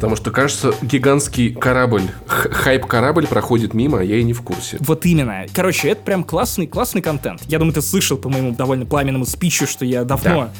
Потому 0.00 0.16
что, 0.16 0.30
кажется, 0.30 0.72
гигантский 0.80 1.52
корабль, 1.52 2.04
хайп-корабль 2.26 3.26
проходит 3.26 3.74
мимо, 3.74 4.00
а 4.00 4.02
я 4.02 4.16
и 4.16 4.22
не 4.22 4.32
в 4.32 4.40
курсе. 4.40 4.78
Вот 4.80 5.04
именно. 5.04 5.44
Короче, 5.52 5.88
это 5.88 6.00
прям 6.02 6.24
классный, 6.24 6.66
классный 6.66 7.02
контент. 7.02 7.42
Я 7.48 7.58
думаю, 7.58 7.74
ты 7.74 7.82
слышал 7.82 8.16
по 8.16 8.30
моему 8.30 8.52
довольно 8.52 8.86
пламенному 8.86 9.26
спичу, 9.26 9.66
что 9.66 9.84
я 9.84 10.04
давно 10.04 10.44
да. 10.44 10.52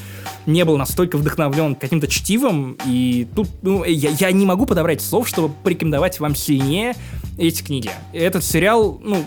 не 0.45 0.63
был 0.67 0.77
настолько 0.77 1.17
вдохновлен 1.17 1.75
каким-то 1.75 2.07
чтивом, 2.07 2.77
и 2.85 3.27
тут, 3.35 3.49
ну, 3.63 3.83
я, 3.85 4.11
я 4.11 4.31
не 4.31 4.45
могу 4.45 4.67
подобрать 4.67 5.01
слов, 5.01 5.27
чтобы 5.27 5.55
порекомендовать 5.63 6.21
вам 6.21 6.35
сильнее 6.35 6.95
эти 7.39 7.63
книги. 7.63 7.91
Этот 8.13 8.45
сериал, 8.45 9.01
ну, 9.03 9.25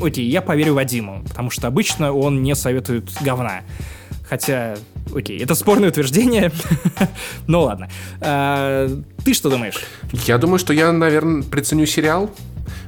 окей, 0.00 0.28
я 0.28 0.42
поверю 0.42 0.74
Вадиму, 0.74 1.22
потому 1.28 1.50
что 1.50 1.68
обычно 1.68 2.12
он 2.12 2.42
не 2.42 2.56
советует 2.56 3.12
говна. 3.20 3.60
Хотя, 4.28 4.76
окей, 5.14 5.42
это 5.42 5.54
спорное 5.54 5.88
утверждение. 5.88 6.52
ну 7.46 7.62
ладно. 7.62 7.88
А, 8.20 8.88
ты 9.24 9.34
что 9.34 9.50
думаешь? 9.50 9.84
Я 10.26 10.38
думаю, 10.38 10.58
что 10.58 10.72
я, 10.72 10.92
наверное, 10.92 11.42
приценю 11.42 11.86
сериал. 11.86 12.30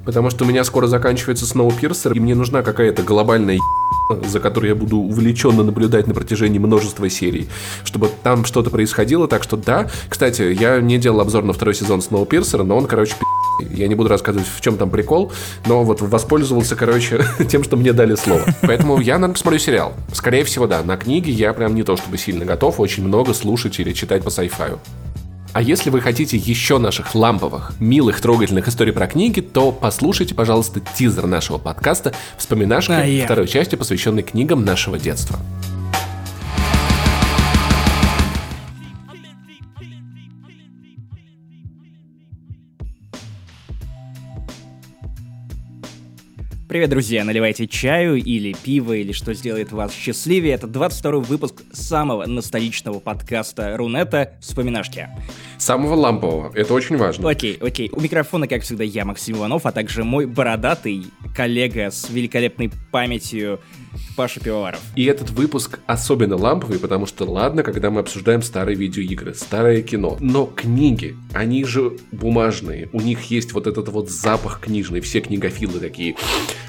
Потому 0.04 0.30
что 0.30 0.44
у 0.44 0.46
меня 0.46 0.64
скоро 0.64 0.86
заканчивается 0.86 1.46
Сноупирсер, 1.46 2.12
и 2.12 2.20
мне 2.20 2.34
нужна 2.34 2.62
какая-то 2.62 3.02
глобальная 3.02 3.58
за 4.26 4.40
которой 4.40 4.68
я 4.68 4.74
буду 4.74 4.98
увлеченно 4.98 5.62
наблюдать 5.62 6.06
на 6.06 6.14
протяжении 6.14 6.58
множества 6.58 7.08
серий, 7.08 7.48
чтобы 7.84 8.10
там 8.22 8.44
что-то 8.44 8.70
происходило, 8.70 9.28
так 9.28 9.42
что 9.42 9.56
да. 9.56 9.88
Кстати, 10.08 10.42
я 10.42 10.80
не 10.80 10.98
делал 10.98 11.20
обзор 11.20 11.44
на 11.44 11.52
второй 11.52 11.74
сезон 11.74 12.02
Сноупирсера, 12.02 12.64
но 12.64 12.76
он, 12.76 12.86
короче, 12.86 13.14
я 13.60 13.88
не 13.88 13.94
буду 13.94 14.08
рассказывать, 14.08 14.48
в 14.48 14.60
чем 14.60 14.76
там 14.76 14.90
прикол, 14.90 15.32
но 15.66 15.84
вот 15.84 16.00
воспользовался, 16.00 16.76
короче, 16.76 17.24
тем, 17.48 17.64
что 17.64 17.76
мне 17.76 17.92
дали 17.92 18.14
слово. 18.14 18.42
Поэтому 18.62 19.00
я, 19.00 19.14
наверное, 19.14 19.34
посмотрю 19.34 19.58
сериал. 19.58 19.94
Скорее 20.12 20.44
всего, 20.44 20.66
да. 20.66 20.82
На 20.82 20.96
книге 20.96 21.32
я 21.32 21.52
прям 21.52 21.74
не 21.74 21.82
то 21.82 21.96
чтобы 22.04 22.18
сильно 22.18 22.44
готов, 22.44 22.80
очень 22.80 23.02
много 23.02 23.32
слушать 23.32 23.80
или 23.80 23.94
читать 23.94 24.22
по 24.22 24.28
сайфаю. 24.28 24.78
А 25.54 25.62
если 25.62 25.88
вы 25.88 26.02
хотите 26.02 26.36
еще 26.36 26.76
наших 26.76 27.14
ламповых, 27.14 27.72
милых, 27.80 28.20
трогательных 28.20 28.68
историй 28.68 28.92
про 28.92 29.06
книги, 29.06 29.40
то 29.40 29.72
послушайте, 29.72 30.34
пожалуйста, 30.34 30.80
тизер 30.80 31.26
нашего 31.26 31.56
подкаста 31.56 32.12
«Вспоминашки» 32.36 32.92
а 32.92 33.04
я. 33.04 33.24
второй 33.24 33.48
части, 33.48 33.76
посвященной 33.76 34.22
книгам 34.22 34.66
нашего 34.66 34.98
детства. 34.98 35.38
Привет, 46.74 46.90
друзья! 46.90 47.22
Наливайте 47.22 47.68
чаю 47.68 48.16
или 48.16 48.52
пиво, 48.52 48.94
или 48.94 49.12
что 49.12 49.32
сделает 49.32 49.70
вас 49.70 49.94
счастливее. 49.94 50.54
Это 50.54 50.66
22 50.66 51.20
выпуск 51.20 51.62
самого 51.72 52.26
ностальгичного 52.26 52.98
подкаста 52.98 53.76
Рунета 53.76 54.32
«Вспоминашки». 54.40 55.08
Самого 55.56 55.94
лампового. 55.94 56.50
Это 56.52 56.74
очень 56.74 56.96
важно. 56.96 57.30
Окей, 57.30 57.56
окей. 57.60 57.90
У 57.92 58.00
микрофона, 58.00 58.48
как 58.48 58.62
всегда, 58.62 58.82
я, 58.82 59.04
Максим 59.04 59.36
Иванов, 59.36 59.66
а 59.66 59.70
также 59.70 60.02
мой 60.02 60.26
бородатый 60.26 61.04
коллега 61.36 61.92
с 61.92 62.10
великолепной 62.10 62.72
памятью 62.90 63.60
Паша 64.16 64.40
Пивоваров. 64.40 64.80
И 64.96 65.04
этот 65.04 65.30
выпуск 65.30 65.78
особенно 65.86 66.36
ламповый, 66.36 66.78
потому 66.78 67.06
что 67.06 67.24
ладно, 67.24 67.62
когда 67.62 67.90
мы 67.90 68.00
обсуждаем 68.00 68.42
старые 68.42 68.76
видеоигры, 68.76 69.34
старое 69.34 69.82
кино, 69.82 70.16
но 70.20 70.46
книги, 70.46 71.16
они 71.32 71.64
же 71.64 71.96
бумажные, 72.12 72.88
у 72.92 73.00
них 73.00 73.22
есть 73.24 73.52
вот 73.52 73.66
этот 73.66 73.88
вот 73.88 74.10
запах 74.10 74.60
книжный, 74.60 75.00
все 75.00 75.20
книгофилы 75.20 75.80
такие, 75.80 76.16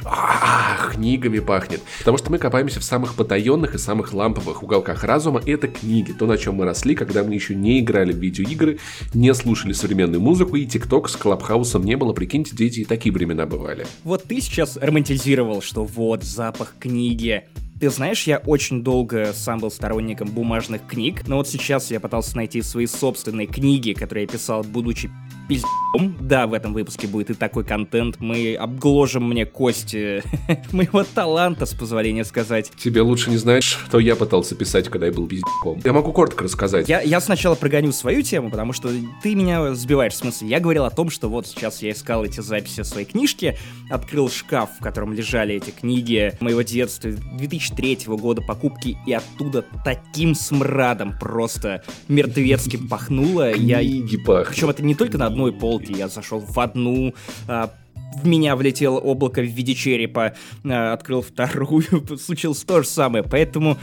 а, 0.06 0.92
книгами 0.92 1.40
пахнет. 1.40 1.82
Потому 2.00 2.18
что 2.18 2.32
мы 2.32 2.38
копаемся 2.38 2.80
в 2.80 2.84
самых 2.84 3.16
потаенных 3.16 3.76
и 3.76 3.78
самых 3.78 4.14
ламповых 4.14 4.64
уголках 4.64 5.04
разума, 5.04 5.42
это 5.46 5.68
книги, 5.68 6.12
то, 6.12 6.26
на 6.26 6.38
чем 6.38 6.56
мы 6.56 6.66
росли, 6.66 6.96
когда 6.96 7.24
мы 7.24 7.34
еще 7.34 7.56
не 7.56 7.80
играли 7.80 8.14
в 8.14 8.18
видеоигры, 8.18 8.80
не 9.14 9.34
слушали 9.34 9.74
современную 9.74 10.22
музыку, 10.22 10.56
и 10.56 10.66
ТикТок 10.66 11.10
с 11.10 11.16
Клабхаусом 11.16 11.84
не 11.84 11.98
было, 11.98 12.14
прикиньте, 12.14 12.56
дети 12.56 12.82
и 12.82 12.86
такие 12.86 13.14
времена 13.14 13.46
бывали. 13.46 13.86
Вот 14.04 14.24
ты 14.24 14.40
сейчас 14.42 14.78
романтизировал, 14.78 15.62
что 15.62 15.84
вот 15.84 16.24
запах 16.24 16.76
книги. 16.80 17.44
Ты 17.80 17.90
знаешь, 17.90 18.24
я 18.24 18.38
очень 18.38 18.84
долго 18.84 19.34
сам 19.34 19.60
был 19.60 19.70
сторонником 19.70 20.30
бумажных 20.30 20.88
книг, 20.88 21.28
но 21.28 21.38
вот 21.38 21.50
сейчас 21.50 21.92
я 21.92 22.00
пытался 22.00 22.38
найти 22.38 22.62
свои 22.62 22.86
собственные 22.86 23.48
книги, 23.48 23.92
которые 23.92 24.24
я 24.24 24.30
писал, 24.30 24.64
будучи 24.64 25.12
пиздом. 25.48 26.16
Да, 26.20 26.48
в 26.48 26.54
этом 26.54 26.74
выпуске 26.74 27.08
будет 27.08 27.30
и 27.30 27.34
такой 27.34 27.64
контент. 27.64 28.20
Мы 28.20 28.56
обгложим 28.56 29.30
мне 29.30 29.46
кости 29.46 30.24
моего 30.72 31.04
таланта, 31.04 31.66
с 31.66 31.74
позволения 31.74 32.26
сказать. 32.26 32.72
Тебе 32.78 33.02
лучше 33.02 33.30
не 33.30 33.38
знать, 33.38 33.64
что 33.64 34.00
я 34.00 34.16
пытался 34.16 34.56
писать, 34.56 34.90
когда 34.90 35.08
я 35.08 35.12
был 35.12 35.28
пиздом. 35.28 35.82
Я 35.84 35.94
могу 35.94 36.12
коротко 36.12 36.44
рассказать. 36.44 36.90
Я, 36.90 37.02
я 37.02 37.20
сначала 37.22 37.56
прогоню 37.56 37.92
свою 37.92 38.22
тему, 38.22 38.50
потому 38.50 38.74
что 38.74 38.90
ты 39.24 39.36
меня 39.36 39.74
сбиваешь 39.76 40.14
в 40.14 40.18
смысле. 40.18 40.50
Я 40.50 40.60
говорил 40.60 40.86
о 40.86 40.90
том, 40.90 41.10
что 41.10 41.30
вот 41.30 41.48
сейчас 41.48 41.82
я 41.82 41.92
искал 41.92 42.26
эти 42.26 42.42
записи 42.42 42.84
своей 42.84 43.06
книжки, 43.06 43.58
открыл 43.90 44.30
шкаф, 44.30 44.70
в 44.80 44.84
котором 44.84 45.14
лежали 45.14 45.56
эти 45.56 45.72
книги 45.72 46.34
моего 46.40 46.62
детства 46.62 47.12
2003 47.12 48.00
года 48.08 48.42
покупки, 48.42 48.98
и 49.06 49.14
оттуда 49.14 49.66
таким 49.84 50.36
смрадом 50.36 51.18
просто 51.20 51.84
мертвецким 52.08 52.88
пахнуло. 52.88 53.54
Книги 53.54 54.18
я... 54.18 54.26
пахнут. 54.26 54.48
Причем 54.50 54.70
это 54.70 54.84
не 54.84 54.96
только 54.96 55.18
на 55.18 55.30
одной 55.36 55.52
полке, 55.52 55.94
я 55.94 56.08
зашел 56.08 56.40
в 56.40 56.58
одну, 56.60 57.14
а, 57.48 57.70
в 58.22 58.26
меня 58.26 58.56
влетело 58.56 59.00
облако 59.00 59.42
в 59.42 59.46
виде 59.46 59.76
черепа, 59.76 60.34
а, 60.64 60.94
открыл 60.94 61.22
вторую, 61.22 61.84
случилось 62.18 62.64
то 62.64 62.82
же 62.82 62.88
самое, 62.88 63.24
поэтому 63.24 63.78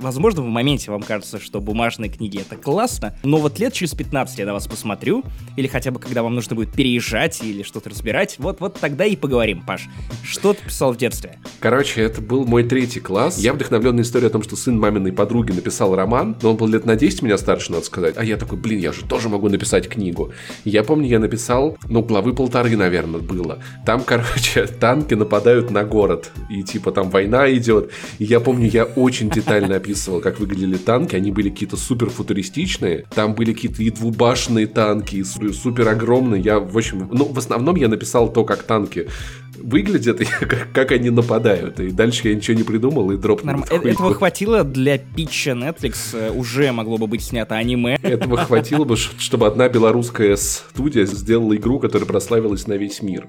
Возможно, 0.00 0.42
в 0.42 0.46
моменте 0.46 0.90
вам 0.92 1.02
кажется, 1.02 1.40
что 1.40 1.60
бумажные 1.60 2.08
книги 2.08 2.40
это 2.40 2.56
классно, 2.56 3.16
но 3.24 3.38
вот 3.38 3.58
лет 3.58 3.72
через 3.72 3.94
15 3.94 4.38
я 4.38 4.46
на 4.46 4.52
вас 4.52 4.68
посмотрю, 4.68 5.24
или 5.56 5.66
хотя 5.66 5.90
бы 5.90 5.98
когда 5.98 6.22
вам 6.22 6.36
нужно 6.36 6.54
будет 6.54 6.72
переезжать 6.72 7.42
или 7.42 7.64
что-то 7.64 7.90
разбирать, 7.90 8.36
вот, 8.38 8.60
вот 8.60 8.78
тогда 8.78 9.04
и 9.04 9.16
поговорим, 9.16 9.62
Паш. 9.66 9.88
Что 10.22 10.54
ты 10.54 10.64
писал 10.64 10.92
в 10.92 10.96
детстве? 10.96 11.38
Короче, 11.58 12.02
это 12.02 12.20
был 12.20 12.46
мой 12.46 12.62
третий 12.62 13.00
класс. 13.00 13.38
Я 13.38 13.52
вдохновленный 13.52 14.02
историей 14.02 14.28
о 14.28 14.30
том, 14.30 14.42
что 14.42 14.54
сын 14.54 14.78
маминой 14.78 15.12
подруги 15.12 15.50
написал 15.50 15.96
роман, 15.96 16.36
но 16.42 16.50
он 16.50 16.56
был 16.56 16.68
лет 16.68 16.84
на 16.86 16.94
10 16.94 17.22
меня 17.22 17.36
старше, 17.36 17.72
надо 17.72 17.84
сказать. 17.84 18.14
А 18.16 18.24
я 18.24 18.36
такой, 18.36 18.58
блин, 18.58 18.78
я 18.78 18.92
же 18.92 19.04
тоже 19.04 19.28
могу 19.28 19.48
написать 19.48 19.88
книгу. 19.88 20.32
Я 20.64 20.84
помню, 20.84 21.08
я 21.08 21.18
написал, 21.18 21.76
ну, 21.88 22.02
главы 22.02 22.34
полторы, 22.34 22.76
наверное, 22.76 23.20
было. 23.20 23.58
Там, 23.84 24.02
короче, 24.04 24.66
танки 24.66 25.14
нападают 25.14 25.70
на 25.72 25.82
город, 25.82 26.30
и 26.48 26.62
типа 26.62 26.92
там 26.92 27.10
война 27.10 27.50
идет. 27.52 27.90
И 28.18 28.24
я 28.24 28.38
помню, 28.38 28.68
я 28.68 28.84
очень 28.84 29.28
детально 29.28 29.74
описывал, 29.88 30.20
как 30.20 30.38
выглядели 30.38 30.76
танки. 30.76 31.16
Они 31.16 31.30
были 31.30 31.48
какие-то 31.48 31.76
супер 31.76 32.10
футуристичные. 32.10 33.06
Там 33.14 33.34
были 33.34 33.52
какие-то 33.52 33.82
и 33.82 33.90
двубашенные 33.90 34.66
танки, 34.66 35.16
и 35.16 35.24
супер 35.24 35.88
огромные. 35.88 36.42
Я, 36.42 36.58
в 36.58 36.76
общем, 36.76 37.08
ну, 37.10 37.24
в 37.24 37.38
основном 37.38 37.76
я 37.76 37.88
написал 37.88 38.30
то, 38.30 38.44
как 38.44 38.64
танки 38.64 39.08
выглядят, 39.56 40.20
и 40.20 40.24
как, 40.24 40.68
как 40.72 40.92
они 40.92 41.10
нападают. 41.10 41.80
И 41.80 41.90
дальше 41.90 42.28
я 42.28 42.34
ничего 42.34 42.56
не 42.56 42.64
придумал 42.64 43.10
и 43.10 43.16
дропнул. 43.16 43.56
Норм... 43.56 43.64
Этого 43.70 44.14
хватило 44.14 44.62
для 44.62 44.98
питча 44.98 45.50
Netflix, 45.50 45.96
э, 46.12 46.30
уже 46.30 46.70
могло 46.72 46.98
бы 46.98 47.06
быть 47.06 47.22
снято 47.22 47.56
аниме. 47.56 47.98
Этого 48.02 48.36
хватило 48.36 48.84
бы, 48.84 48.96
чтобы 48.96 49.46
одна 49.46 49.68
белорусская 49.68 50.36
студия 50.36 51.06
сделала 51.06 51.56
игру, 51.56 51.78
которая 51.78 52.06
прославилась 52.06 52.66
на 52.66 52.74
весь 52.74 53.02
мир. 53.02 53.28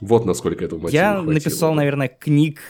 Вот 0.00 0.26
насколько 0.26 0.64
этого 0.64 0.80
мотива 0.80 1.00
Я 1.00 1.12
хватило. 1.14 1.32
написал, 1.32 1.74
наверное, 1.74 2.08
книг 2.08 2.60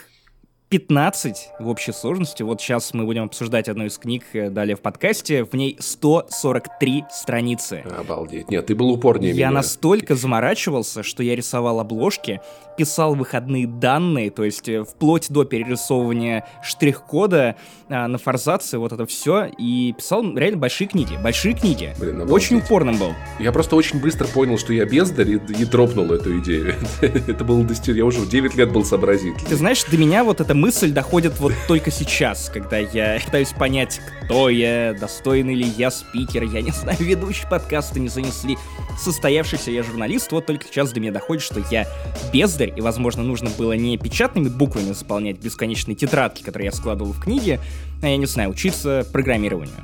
15 0.71 1.53
в 1.61 1.69
общей 1.69 1.93
сложности. 1.93 2.43
Вот 2.43 2.61
сейчас 2.61 2.93
мы 2.93 3.05
будем 3.07 3.25
обсуждать 3.25 3.71
одну 3.71 3.87
из 3.87 3.97
книг 3.97 4.25
э, 4.35 4.51
далее 4.51 4.77
в 4.77 4.81
подкасте. 4.81 5.45
В 5.45 5.55
ней 5.55 5.77
143 5.81 7.05
страницы. 7.11 7.85
Обалдеть. 7.99 8.51
Нет, 8.51 8.67
ты 8.67 8.75
был 8.75 8.91
упорнее 8.91 9.31
Я 9.31 9.47
меня. 9.47 9.51
настолько 9.51 10.15
заморачивался, 10.15 11.03
что 11.03 11.23
я 11.23 11.35
рисовал 11.35 11.81
обложки, 11.81 12.43
писал 12.77 13.15
выходные 13.15 13.67
данные, 13.67 14.31
то 14.31 14.45
есть 14.45 14.69
э, 14.69 14.85
вплоть 14.85 15.31
до 15.31 15.45
перерисовывания 15.45 16.47
штрих-кода 16.63 17.57
а, 17.89 18.07
на 18.07 18.19
форзаце, 18.19 18.77
вот 18.77 18.93
это 18.93 19.07
все, 19.07 19.47
и 19.47 19.95
писал 19.97 20.37
реально 20.37 20.59
большие 20.59 20.87
книги. 20.87 21.19
Большие 21.23 21.55
книги. 21.55 21.95
Блин, 21.99 22.17
обалдеть. 22.17 22.35
Очень 22.35 22.59
упорным 22.59 22.99
был. 22.99 23.15
Я 23.41 23.53
просто 23.53 23.75
очень 23.75 24.01
быстро 24.01 24.27
понял, 24.27 24.59
что 24.59 24.75
я 24.75 24.85
бездарь, 24.85 25.31
и, 25.31 25.37
и 25.37 25.65
дропнул 25.65 26.13
эту 26.13 26.39
идею. 26.41 26.75
Это 27.01 27.43
было 27.43 27.65
достижение. 27.65 28.01
Я 28.01 28.05
уже 28.05 28.21
в 28.21 28.29
9 28.29 28.55
лет 28.55 28.71
был 28.71 28.85
сообразительный. 28.85 29.49
Ты 29.49 29.57
знаешь, 29.57 29.83
до 29.85 29.97
меня 29.97 30.25
вот 30.25 30.43
эта 30.43 30.58
мысль 30.59 30.91
доходит 30.91 31.39
вот 31.39 31.53
только 31.67 31.91
сейчас, 31.91 32.51
когда 32.53 32.79
я 32.79 33.21
пытаюсь 33.25 33.51
понять, 33.51 34.01
кто 34.25 34.49
я, 34.49 34.95
достойный 34.99 35.55
ли 35.55 35.65
я 35.79 35.91
спикер, 35.91 36.43
я 36.43 36.61
не 36.61 36.73
знаю, 36.73 36.99
ведущий 37.01 37.47
подкаста 37.49 38.01
не 38.01 38.09
занесли, 38.09 38.59
состоявшийся 38.99 39.71
я 39.71 39.83
журналист, 39.83 40.33
вот 40.33 40.47
только 40.47 40.67
сейчас 40.67 40.91
до 40.93 41.01
меня 41.01 41.13
доходит, 41.13 41.43
что 41.43 41.65
я 41.71 41.87
бездарь, 42.33 42.73
и, 42.77 42.81
возможно, 42.81 43.23
нужно 43.23 43.51
было 43.51 43.73
не 43.73 43.97
печатными 43.97 44.49
буквами 44.49 44.93
заполнять 44.93 45.39
бесконечные 45.39 45.95
тетрадки, 45.95 46.43
которые 46.43 46.67
я 46.67 46.73
складывал 46.73 47.13
в 47.13 47.21
книге, 47.21 47.61
а 48.03 48.09
я 48.09 48.17
не 48.17 48.27
знаю, 48.27 48.51
учиться 48.51 49.07
программированию. 49.13 49.75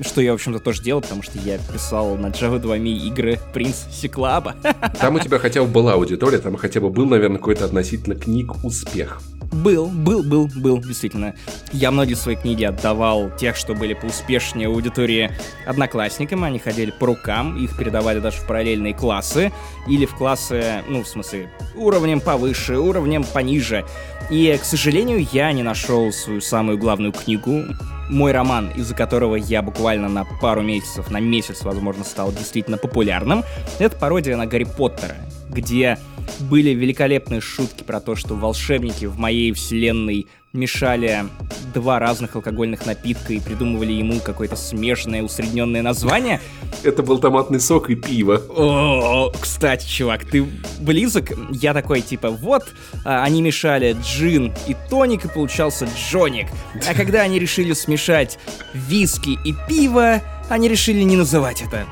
Что 0.00 0.20
я, 0.20 0.32
в 0.32 0.34
общем-то, 0.34 0.58
тоже 0.58 0.82
делал, 0.82 1.02
потому 1.02 1.22
что 1.22 1.38
я 1.38 1.58
писал 1.58 2.16
на 2.16 2.28
Java 2.28 2.58
2 2.58 2.76
игры 2.76 3.38
Принц 3.52 3.84
Сиклаба. 3.92 4.56
Там 4.98 5.14
у 5.14 5.20
тебя 5.20 5.38
хотя 5.38 5.62
бы 5.62 5.68
была 5.68 5.92
аудитория, 5.94 6.38
там 6.38 6.56
хотя 6.56 6.80
бы 6.80 6.90
был, 6.90 7.06
наверное, 7.06 7.38
какой-то 7.38 7.66
относительно 7.66 8.14
книг 8.14 8.64
успех. 8.64 9.20
Был, 9.52 9.88
был, 9.88 10.22
был, 10.22 10.48
был, 10.56 10.78
действительно. 10.78 11.34
Я 11.72 11.90
многие 11.90 12.14
свои 12.14 12.36
книги 12.36 12.64
отдавал 12.64 13.30
тех, 13.36 13.54
что 13.54 13.74
были 13.74 13.92
поуспешнее 13.92 14.68
аудитории 14.68 15.30
одноклассникам. 15.66 16.44
Они 16.44 16.58
ходили 16.58 16.90
по 16.90 17.06
рукам, 17.06 17.62
их 17.62 17.76
передавали 17.76 18.18
даже 18.18 18.38
в 18.38 18.46
параллельные 18.46 18.94
классы. 18.94 19.52
Или 19.86 20.06
в 20.06 20.14
классы, 20.14 20.82
ну, 20.88 21.02
в 21.02 21.08
смысле, 21.08 21.50
уровнем 21.74 22.20
повыше, 22.20 22.78
уровнем 22.78 23.24
пониже. 23.24 23.84
И, 24.30 24.58
к 24.58 24.64
сожалению, 24.64 25.26
я 25.32 25.52
не 25.52 25.62
нашел 25.62 26.10
свою 26.12 26.40
самую 26.40 26.78
главную 26.78 27.12
книгу. 27.12 27.64
Мой 28.08 28.32
роман, 28.32 28.70
из-за 28.74 28.94
которого 28.94 29.36
я 29.36 29.60
буквально 29.60 30.08
на 30.08 30.24
пару 30.24 30.62
месяцев, 30.62 31.10
на 31.10 31.18
месяц, 31.18 31.62
возможно, 31.62 32.04
стал 32.04 32.32
действительно 32.32 32.78
популярным, 32.78 33.44
это 33.78 33.96
пародия 33.96 34.36
на 34.36 34.46
Гарри 34.46 34.64
Поттера, 34.64 35.16
где 35.50 35.98
были 36.40 36.70
великолепные 36.70 37.40
шутки 37.40 37.82
про 37.82 38.00
то, 38.00 38.16
что 38.16 38.34
волшебники 38.34 39.06
в 39.06 39.18
моей 39.18 39.52
вселенной 39.52 40.26
мешали 40.52 41.24
два 41.72 41.98
разных 41.98 42.36
алкогольных 42.36 42.84
напитка 42.84 43.32
и 43.32 43.40
придумывали 43.40 43.92
ему 43.92 44.20
какое-то 44.20 44.56
смешанное 44.56 45.22
усредненное 45.22 45.82
название. 45.82 46.40
Это 46.82 47.02
был 47.02 47.18
томатный 47.18 47.60
сок 47.60 47.88
и 47.90 47.94
пиво. 47.94 48.42
О, 48.50 49.32
кстати, 49.40 49.86
чувак, 49.86 50.24
ты 50.24 50.46
близок? 50.80 51.32
Я 51.50 51.72
такой, 51.72 52.02
типа, 52.02 52.30
вот, 52.30 52.64
а, 53.04 53.22
они 53.24 53.40
мешали 53.40 53.96
джин 54.02 54.52
и 54.66 54.76
тоник, 54.90 55.24
и 55.24 55.28
получался 55.28 55.88
джоник. 55.96 56.48
А 56.88 56.94
когда 56.94 57.22
они 57.22 57.38
решили 57.38 57.72
смешать 57.72 58.38
виски 58.74 59.38
и 59.44 59.54
пиво, 59.68 60.20
они 60.50 60.68
решили 60.68 61.02
не 61.02 61.16
называть 61.16 61.62
это. 61.62 61.86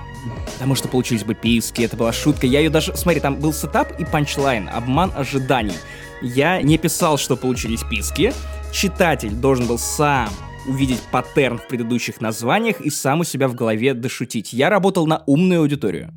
Потому 0.52 0.74
что 0.74 0.88
получились 0.88 1.24
бы 1.24 1.34
писки, 1.34 1.82
это 1.82 1.96
была 1.96 2.12
шутка. 2.12 2.46
Я 2.46 2.60
ее 2.60 2.70
даже... 2.70 2.94
Смотри, 2.96 3.20
там 3.20 3.36
был 3.36 3.52
setup 3.52 3.98
и 3.98 4.04
punchline, 4.04 4.68
обман 4.68 5.12
ожиданий. 5.16 5.76
Я 6.22 6.60
не 6.62 6.76
писал, 6.78 7.16
что 7.18 7.36
получились 7.36 7.82
писки. 7.82 8.32
Читатель 8.72 9.30
должен 9.30 9.66
был 9.66 9.78
сам 9.78 10.28
увидеть 10.66 11.00
паттерн 11.10 11.58
в 11.58 11.66
предыдущих 11.66 12.20
названиях 12.20 12.80
и 12.80 12.90
сам 12.90 13.20
у 13.20 13.24
себя 13.24 13.48
в 13.48 13.54
голове 13.54 13.94
дошутить. 13.94 14.52
Я 14.52 14.68
работал 14.68 15.06
на 15.06 15.22
умную 15.26 15.62
аудиторию. 15.62 16.12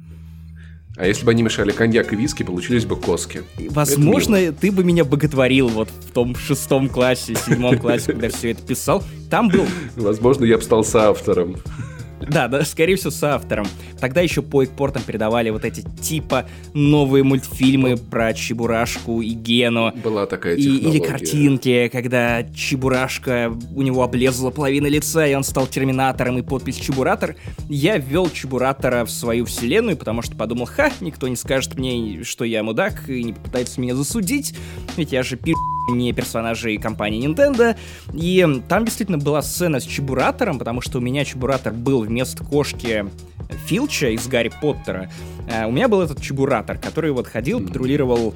А 0.96 1.08
если 1.08 1.26
бы 1.26 1.32
они 1.32 1.42
мешали 1.42 1.72
коньяк 1.72 2.14
и 2.14 2.16
виски, 2.16 2.44
получились 2.44 2.86
бы 2.86 2.96
коски. 2.96 3.42
Возможно, 3.70 4.52
ты 4.52 4.72
бы 4.72 4.84
меня 4.84 5.04
боготворил 5.04 5.68
вот 5.70 5.90
в 5.90 6.12
том 6.12 6.36
шестом 6.36 6.88
классе, 6.88 7.34
седьмом 7.36 7.80
классе, 7.80 8.12
когда 8.12 8.30
все 8.30 8.52
это 8.52 8.62
писал. 8.62 9.04
Там 9.32 9.50
был 9.50 9.66
Возможно, 9.96 10.46
я 10.46 10.58
бы 10.58 10.64
стал 10.64 10.84
соавтором. 10.84 11.56
Да, 12.30 12.48
да, 12.48 12.64
скорее 12.64 12.96
всего, 12.96 13.10
с 13.10 13.24
автором. 13.24 13.68
Тогда 14.04 14.20
еще 14.20 14.42
по 14.42 14.64
экпортам 14.64 15.02
передавали 15.02 15.50
вот 15.50 15.64
эти 15.64 15.80
типа 16.02 16.46
новые 16.74 17.24
мультфильмы 17.24 17.96
про 17.96 18.34
Чебурашку 18.34 19.22
и 19.22 19.30
Гену. 19.30 19.94
Была 20.04 20.26
такая 20.26 20.58
И, 20.58 20.62
или 20.62 21.00
картинки, 21.00 21.90
когда 21.90 22.44
Чебурашка, 22.54 23.58
у 23.74 23.82
него 23.82 24.04
облезла 24.04 24.50
половина 24.50 24.88
лица, 24.88 25.26
и 25.26 25.34
он 25.34 25.46
стал 25.46 25.68
терминатором, 25.68 26.38
и 26.38 26.42
подпись 26.42 26.76
Чебуратор. 26.76 27.38
Я 27.70 27.98
ввел 27.98 28.30
Чебуратора 28.30 29.06
в 29.06 29.10
свою 29.10 29.46
вселенную, 29.46 29.96
потому 29.96 30.22
что 30.22 30.36
подумал, 30.36 30.66
ха, 30.66 30.92
никто 31.00 31.30
не 31.30 31.38
скажет 31.38 31.76
мне, 31.76 32.26
что 32.26 32.44
я 32.44 32.62
мудак, 32.62 33.10
и 33.10 33.24
не 33.24 33.32
попытается 33.32 33.80
меня 33.80 33.96
засудить, 33.96 34.54
ведь 34.98 35.14
я 35.14 35.24
же 35.24 35.38
пи*** 35.38 35.54
не 35.90 36.12
персонажей 36.14 36.78
компании 36.78 37.26
Nintendo. 37.26 37.78
И 38.14 38.46
там 38.68 38.84
действительно 38.84 39.18
была 39.18 39.42
сцена 39.42 39.80
с 39.80 39.84
Чебуратором, 39.86 40.60
потому 40.60 40.82
что 40.82 40.98
у 40.98 41.02
меня 41.02 41.24
Чебуратор 41.24 41.72
был 41.74 42.02
вместо 42.02 42.44
кошки 42.44 43.06
Филча 43.66 44.10
из 44.10 44.28
Гарри 44.28 44.52
Поттера. 44.62 45.10
Э, 45.50 45.66
У 45.66 45.72
меня 45.72 45.88
был 45.88 46.02
этот 46.02 46.22
Чебуратор, 46.22 46.78
который 46.78 47.12
вот 47.12 47.28
ходил, 47.28 47.60
патрулировал 47.66 48.34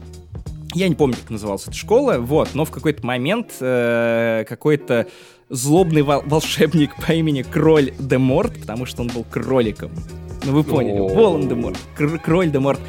я 0.74 0.90
не 0.90 0.96
помню, 0.96 1.16
как 1.16 1.30
называлась 1.32 1.64
эта 1.64 1.74
школа, 1.74 2.18
вот, 2.20 2.50
но 2.54 2.64
в 2.66 2.72
какой-то 2.72 3.04
момент 3.06 3.54
э, 3.62 4.44
какой-то 4.48 5.08
злобный 5.50 6.02
вол- 6.04 6.22
волшебник 6.26 6.92
по 7.04 7.14
имени 7.14 7.42
Кроль 7.42 7.94
де 7.98 8.18
Морт, 8.18 8.60
потому 8.60 8.86
что 8.86 9.02
он 9.02 9.08
был 9.08 9.24
кроликом. 9.24 9.92
Ну 10.44 10.52
вы 10.52 10.64
поняли. 10.64 11.00
Волан 11.00 11.48
де 11.48 11.56
Морт, 11.56 11.78
Кр- 11.96 12.20
Кроль 12.20 12.52
де 12.52 12.60
Морт. 12.60 12.80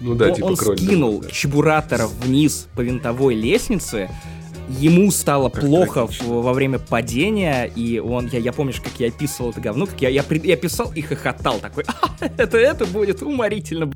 Ну 0.00 0.14
да, 0.14 0.26
он 0.28 0.34
типа 0.34 0.44
он 0.46 0.56
скинул 0.56 1.20
да. 1.20 1.30
Чебуратора 1.30 2.06
вниз 2.06 2.68
по 2.76 2.82
винтовой 2.82 3.34
лестнице, 3.34 4.08
ему 4.68 5.10
стало 5.10 5.48
Как 5.48 5.62
плохо 5.64 6.06
в- 6.06 6.22
во 6.26 6.52
время 6.52 6.78
падения, 6.78 7.64
и 7.64 7.98
он, 7.98 8.28
я, 8.32 8.38
я 8.38 8.52
помнишь, 8.52 8.80
как 8.80 8.92
я 8.98 9.08
описывал 9.08 9.50
это 9.50 9.60
говно, 9.60 9.86
как 9.86 10.00
я, 10.02 10.08
я, 10.08 10.24
я 10.28 10.56
писал 10.56 10.92
и 10.94 11.00
хохотал 11.02 11.58
такой, 11.58 11.84
«А, 11.86 12.10
это, 12.36 12.58
это 12.58 12.86
будет 12.86 13.22
уморительно, 13.22 13.86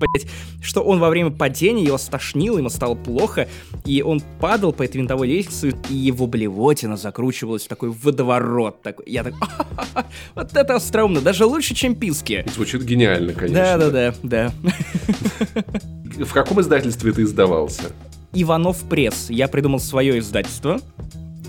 блять, 0.00 0.26
что 0.62 0.82
он 0.82 0.98
во 0.98 1.10
время 1.10 1.30
падения 1.30 1.84
его 1.84 1.98
стошнило, 1.98 2.58
ему 2.58 2.70
стало 2.70 2.94
плохо, 2.94 3.48
и 3.84 4.02
он 4.02 4.22
падал 4.40 4.72
по 4.72 4.82
этой 4.82 4.96
винтовой 4.96 5.28
лестнице, 5.28 5.74
и 5.90 5.94
его 5.94 6.26
блевотина 6.26 6.96
закручивалась 6.96 7.64
в 7.64 7.68
такой 7.68 7.90
водоворот. 7.90 8.82
Такой. 8.82 9.04
Я 9.08 9.24
так, 9.24 9.34
вот 10.34 10.56
это 10.56 10.76
остроумно, 10.76 11.20
даже 11.20 11.44
лучше, 11.44 11.74
чем 11.74 11.94
писки. 11.94 12.44
Звучит 12.54 12.82
гениально, 12.82 13.34
конечно. 13.34 13.76
Да-да-да, 13.78 14.14
да. 14.22 14.52
В 16.24 16.32
каком 16.32 16.60
издательстве 16.60 17.12
ты 17.12 17.22
издавался? 17.22 17.92
Иванов 18.32 18.88
Пресс. 18.88 19.30
Я 19.30 19.48
придумал 19.48 19.80
свое 19.80 20.18
издательство, 20.18 20.80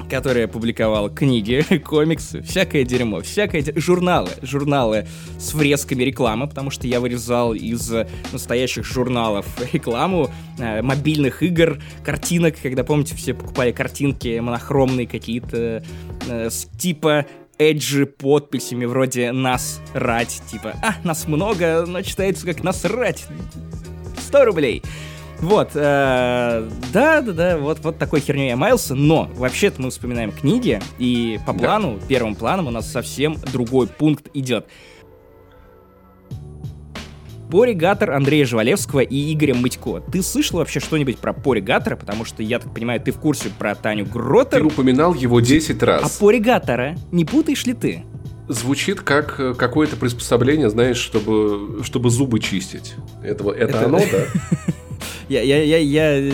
которое 0.10 0.48
публиковало 0.48 1.10
книги, 1.10 1.64
комиксы, 1.86 2.42
всякое 2.42 2.84
дерьмо, 2.84 3.22
всякое 3.22 3.62
де- 3.62 3.80
журналы, 3.80 4.30
журналы 4.42 5.08
с 5.40 5.54
врезками 5.54 6.04
рекламы, 6.04 6.48
потому 6.48 6.70
что 6.70 6.88
я 6.88 7.00
вырезал 7.00 7.54
из 7.54 7.92
настоящих 8.34 8.84
журналов 8.84 9.46
рекламу 9.72 10.30
э, 10.60 10.82
мобильных 10.82 11.44
игр, 11.44 11.82
картинок, 12.04 12.56
когда, 12.62 12.84
помните, 12.84 13.16
все 13.16 13.34
покупали 13.34 13.72
картинки 13.72 14.40
монохромные 14.40 15.08
какие-то 15.08 15.84
э, 16.28 16.50
с 16.50 16.66
типа 16.78 17.26
эджи 17.58 18.06
подписями 18.08 18.86
вроде 18.86 19.32
«нас 19.32 19.82
рать», 19.94 20.42
типа 20.52 20.74
«а, 20.82 20.96
нас 21.04 21.28
много, 21.28 21.86
но 21.86 22.02
читается 22.02 22.46
как 22.46 22.64
«нас 22.64 22.84
рать», 22.86 23.28
100 24.28 24.46
рублей. 24.46 24.82
Вот, 25.42 25.72
э, 25.74 26.70
да, 26.94 27.22
да, 27.22 27.32
да, 27.32 27.58
вот, 27.58 27.80
вот 27.80 27.98
такой 27.98 28.20
херней 28.20 28.50
я 28.50 28.56
маялся, 28.56 28.94
но 28.94 29.28
вообще-то 29.36 29.82
мы 29.82 29.90
вспоминаем 29.90 30.32
книги, 30.32 30.80
и 31.00 31.40
по 31.48 31.54
плану, 31.54 32.00
первым 32.08 32.36
планом 32.36 32.68
у 32.68 32.70
нас 32.72 32.92
совсем 32.92 33.36
другой 33.52 33.88
пункт 33.88 34.28
идет. 34.36 34.68
Поригатор 37.50 38.12
Андрея 38.12 38.46
Жвалевского 38.46 39.02
и 39.02 39.34
Игоря 39.34 39.56
Мытько. 39.56 40.00
Ты 40.12 40.22
слышал 40.22 40.60
вообще 40.60 40.80
что-нибудь 40.80 41.18
про 41.18 41.34
Поригатора? 41.34 41.98
Потому 41.98 42.24
что, 42.24 42.42
я 42.44 42.60
так 42.60 42.74
понимаю, 42.74 43.02
ты 43.02 43.12
в 43.12 43.18
курсе 43.18 43.50
про 43.50 43.76
Таню 43.76 44.06
Ты 44.06 44.12
Гротер. 44.12 44.66
упоминал 44.66 45.14
его 45.14 45.42
10 45.42 45.84
А 45.84 45.86
раз. 45.86 46.18
Поригатора 46.18 46.96
не 47.12 47.26
путаешь 47.26 47.66
ли 47.66 47.74
ты? 47.74 48.04
Звучит 48.48 49.02
как 49.02 49.38
э, 49.40 49.54
какое-то 49.54 49.98
приспособление, 49.98 50.70
знаешь, 50.70 50.98
чтобы, 50.98 51.84
чтобы 51.84 52.10
зубы 52.10 52.40
чистить. 52.40 52.94
Это, 53.22 53.50
это, 53.52 53.78
Это- 53.78 53.86
оно, 53.86 53.98
да? 54.12 54.74
Я, 55.30 55.42
я, 55.42 55.64
я, 55.64 55.78
я... 55.78 56.34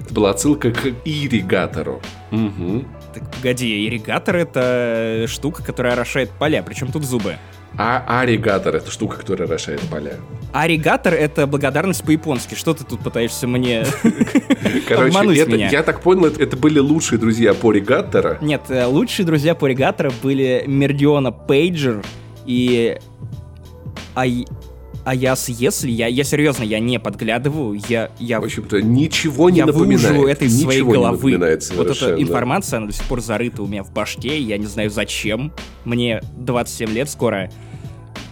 Это 0.00 0.14
была 0.14 0.30
отсылка 0.30 0.70
к 0.70 0.86
ирригатору. 1.04 2.00
Угу. 2.30 2.84
Так, 3.14 3.34
погоди, 3.34 3.86
ирригатор— 3.86 4.36
это 4.36 5.24
штука, 5.28 5.62
которая 5.62 5.94
орошает 5.94 6.30
поля, 6.30 6.62
причем 6.62 6.92
тут 6.92 7.04
зубы. 7.04 7.36
А 7.78 8.20
аригатор— 8.20 8.74
это 8.76 8.90
штука, 8.90 9.18
которая 9.18 9.48
орошает 9.48 9.80
поля. 9.82 10.14
Аригатор— 10.52 11.12
это 11.14 11.46
благодарность 11.46 12.02
по-японски. 12.04 12.54
Что 12.54 12.72
ты 12.72 12.84
тут 12.84 13.00
пытаешься 13.00 13.46
мне 13.46 13.84
Короче, 14.88 15.40
это, 15.40 15.56
я 15.56 15.82
так 15.82 16.00
понял, 16.00 16.26
это, 16.26 16.42
это 16.42 16.56
были 16.56 16.78
лучшие 16.78 17.18
друзья 17.18 17.52
поригатора. 17.52 18.38
Нет, 18.40 18.62
э, 18.68 18.86
лучшие 18.86 19.26
друзья 19.26 19.54
Поригатора 19.54 20.12
были 20.22 20.64
Мердиона 20.66 21.32
Пейджер 21.32 22.02
и 22.46 22.98
Ай... 24.14 24.46
Аяс 25.06 25.48
Если. 25.48 25.88
Я, 25.88 26.08
я 26.08 26.24
серьезно, 26.24 26.64
я 26.64 26.80
не 26.80 26.98
подглядываю, 26.98 27.80
я, 27.88 28.10
я, 28.18 28.40
В 28.40 28.44
общем-то, 28.44 28.82
ничего 28.82 29.50
не 29.50 29.58
я 29.58 29.66
напоминает. 29.66 30.16
выужу 30.16 30.26
это 30.26 30.44
из 30.44 30.56
Ничего 30.56 30.70
своей 30.72 30.82
головы. 30.82 31.32
Вот 31.38 31.42
эта 31.44 31.64
совершенно. 31.64 32.20
информация, 32.20 32.78
она 32.78 32.86
до 32.88 32.92
сих 32.92 33.04
пор 33.04 33.20
зарыта 33.20 33.62
у 33.62 33.68
меня 33.68 33.84
в 33.84 33.92
башке, 33.92 34.36
я 34.40 34.58
не 34.58 34.66
знаю 34.66 34.90
зачем. 34.90 35.52
Мне 35.84 36.20
27 36.36 36.90
лет 36.90 37.08
скоро. 37.08 37.50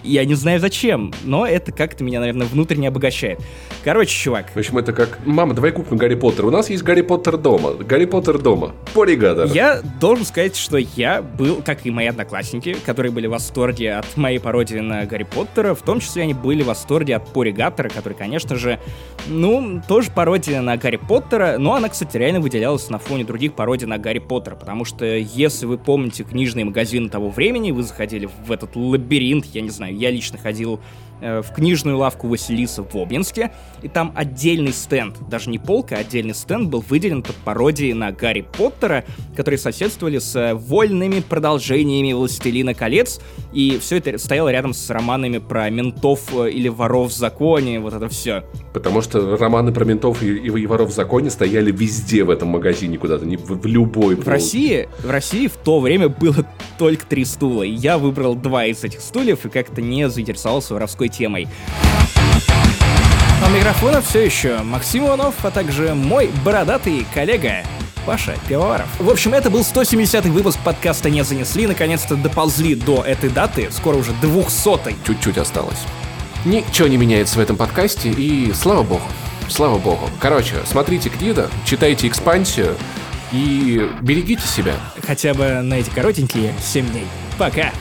Я 0.04 0.24
не 0.24 0.34
знаю 0.34 0.60
зачем, 0.60 1.12
но 1.24 1.46
это 1.46 1.72
как-то 1.72 2.04
меня, 2.04 2.20
наверное, 2.20 2.46
внутренне 2.46 2.88
обогащает. 2.88 3.40
Короче, 3.82 4.14
чувак, 4.14 4.50
В 4.54 4.58
общем, 4.58 4.78
это 4.78 4.92
как... 4.92 5.18
Мама, 5.24 5.54
давай 5.54 5.72
купим 5.72 5.96
Гарри 5.96 6.14
Поттер. 6.14 6.44
У 6.46 6.50
нас 6.50 6.68
есть 6.70 6.82
Гарри 6.82 7.00
Поттер 7.02 7.38
дома. 7.38 7.72
Гарри 7.72 8.04
Поттер 8.04 8.38
дома. 8.38 8.72
Поригатор. 8.92 9.46
Я 9.46 9.80
должен 10.00 10.26
сказать, 10.26 10.56
что 10.56 10.76
я 10.76 11.22
был, 11.22 11.62
как 11.64 11.86
и 11.86 11.90
мои 11.90 12.06
одноклассники, 12.06 12.76
которые 12.84 13.12
были 13.12 13.26
в 13.26 13.30
восторге 13.30 13.94
от 13.94 14.16
моей 14.16 14.38
пародии 14.38 14.78
на 14.78 15.06
Гарри 15.06 15.24
Поттера, 15.24 15.74
в 15.74 15.82
том 15.82 16.00
числе 16.00 16.24
они 16.24 16.34
были 16.34 16.62
в 16.62 16.66
восторге 16.66 17.16
от 17.16 17.32
Поригатора, 17.32 17.88
который, 17.88 18.14
конечно 18.14 18.56
же, 18.56 18.78
ну, 19.26 19.80
тоже 19.88 20.10
пародия 20.10 20.60
на 20.60 20.76
Гарри 20.76 20.96
Поттера, 20.96 21.56
но 21.58 21.74
она, 21.74 21.88
кстати, 21.88 22.16
реально 22.16 22.40
выделялась 22.40 22.90
на 22.90 22.98
фоне 22.98 23.24
других 23.24 23.54
пародий 23.54 23.86
на 23.86 23.98
Гарри 23.98 24.18
Поттера, 24.18 24.54
потому 24.54 24.84
что, 24.84 25.04
если 25.04 25.66
вы 25.66 25.78
помните 25.78 26.24
книжные 26.24 26.64
магазины 26.66 27.08
того 27.08 27.30
времени, 27.30 27.70
вы 27.70 27.82
заходили 27.82 28.28
в 28.46 28.52
этот 28.52 28.76
лабиринт, 28.76 29.46
я 29.46 29.60
не 29.62 29.70
знаю, 29.70 29.93
я 29.98 30.10
лично 30.10 30.38
ходил 30.38 30.80
в 31.24 31.54
книжную 31.54 31.96
лавку 31.96 32.28
Василиса 32.28 32.82
в 32.82 32.94
Обнинске, 32.96 33.50
и 33.82 33.88
там 33.88 34.12
отдельный 34.14 34.72
стенд, 34.72 35.16
даже 35.28 35.50
не 35.50 35.58
полка, 35.58 35.96
а 35.96 35.98
отдельный 35.98 36.34
стенд 36.34 36.68
был 36.68 36.84
выделен 36.86 37.22
под 37.22 37.36
пародии 37.36 37.92
на 37.92 38.12
Гарри 38.12 38.46
Поттера, 38.56 39.04
которые 39.36 39.58
соседствовали 39.58 40.18
с 40.18 40.34
э, 40.36 40.54
вольными 40.54 41.20
продолжениями 41.20 42.12
«Властелина 42.12 42.74
колец», 42.74 43.20
и 43.52 43.78
все 43.80 43.98
это 43.98 44.18
стояло 44.18 44.50
рядом 44.50 44.74
с 44.74 44.90
романами 44.90 45.38
про 45.38 45.70
ментов 45.70 46.34
э, 46.34 46.50
или 46.50 46.68
воров 46.68 47.10
в 47.10 47.14
законе, 47.14 47.80
вот 47.80 47.94
это 47.94 48.08
все. 48.08 48.44
Потому 48.72 49.00
что 49.00 49.36
романы 49.36 49.72
про 49.72 49.84
ментов 49.84 50.22
и, 50.22 50.36
и 50.36 50.66
воров 50.66 50.90
в 50.90 50.94
законе 50.94 51.30
стояли 51.30 51.70
везде 51.70 52.24
в 52.24 52.30
этом 52.30 52.48
магазине 52.48 52.98
куда-то, 52.98 53.24
не 53.24 53.36
в, 53.36 53.60
в 53.60 53.66
любой 53.66 54.16
В 54.16 54.28
России, 54.28 54.88
в 55.00 55.10
России 55.10 55.46
в 55.46 55.56
то 55.56 55.80
время 55.80 56.08
было 56.08 56.46
только 56.78 57.06
три 57.06 57.24
стула, 57.24 57.62
и 57.62 57.70
я 57.70 57.98
выбрал 57.98 58.34
два 58.34 58.66
из 58.66 58.82
этих 58.84 59.00
стульев 59.00 59.44
и 59.46 59.48
как-то 59.48 59.80
не 59.80 60.08
заинтересовался 60.08 60.74
воровской 60.74 61.08
темой. 61.16 61.48
А 63.42 63.46
у 63.46 63.50
микрофона 63.50 64.00
все 64.00 64.24
еще 64.24 64.58
Максим 64.58 65.06
Иванов, 65.06 65.34
а 65.42 65.50
также 65.50 65.94
мой 65.94 66.30
бородатый 66.44 67.06
коллега 67.12 67.64
Паша 68.06 68.34
Пивоваров. 68.48 68.86
В 68.98 69.10
общем, 69.10 69.34
это 69.34 69.50
был 69.50 69.60
170-й 69.60 70.30
выпуск 70.30 70.58
подкаста 70.64 71.10
«Не 71.10 71.22
занесли». 71.24 71.66
Наконец-то 71.66 72.16
доползли 72.16 72.74
до 72.74 73.02
этой 73.02 73.30
даты, 73.30 73.68
скоро 73.70 73.96
уже 73.96 74.12
200-й. 74.22 74.96
Чуть-чуть 75.06 75.38
осталось. 75.38 75.78
Ничего 76.44 76.88
не 76.88 76.96
меняется 76.96 77.38
в 77.38 77.42
этом 77.42 77.56
подкасте, 77.56 78.10
и 78.10 78.52
слава 78.52 78.82
богу. 78.82 79.04
Слава 79.48 79.78
богу. 79.78 80.10
Короче, 80.20 80.56
смотрите 80.66 81.10
Гнида, 81.10 81.50
читайте 81.64 82.08
экспансию 82.08 82.76
и 83.32 83.90
берегите 84.02 84.46
себя. 84.46 84.74
Хотя 85.06 85.34
бы 85.34 85.60
на 85.62 85.74
эти 85.74 85.90
коротенькие 85.90 86.54
7 86.62 86.86
дней. 86.90 87.06
Пока! 87.38 87.72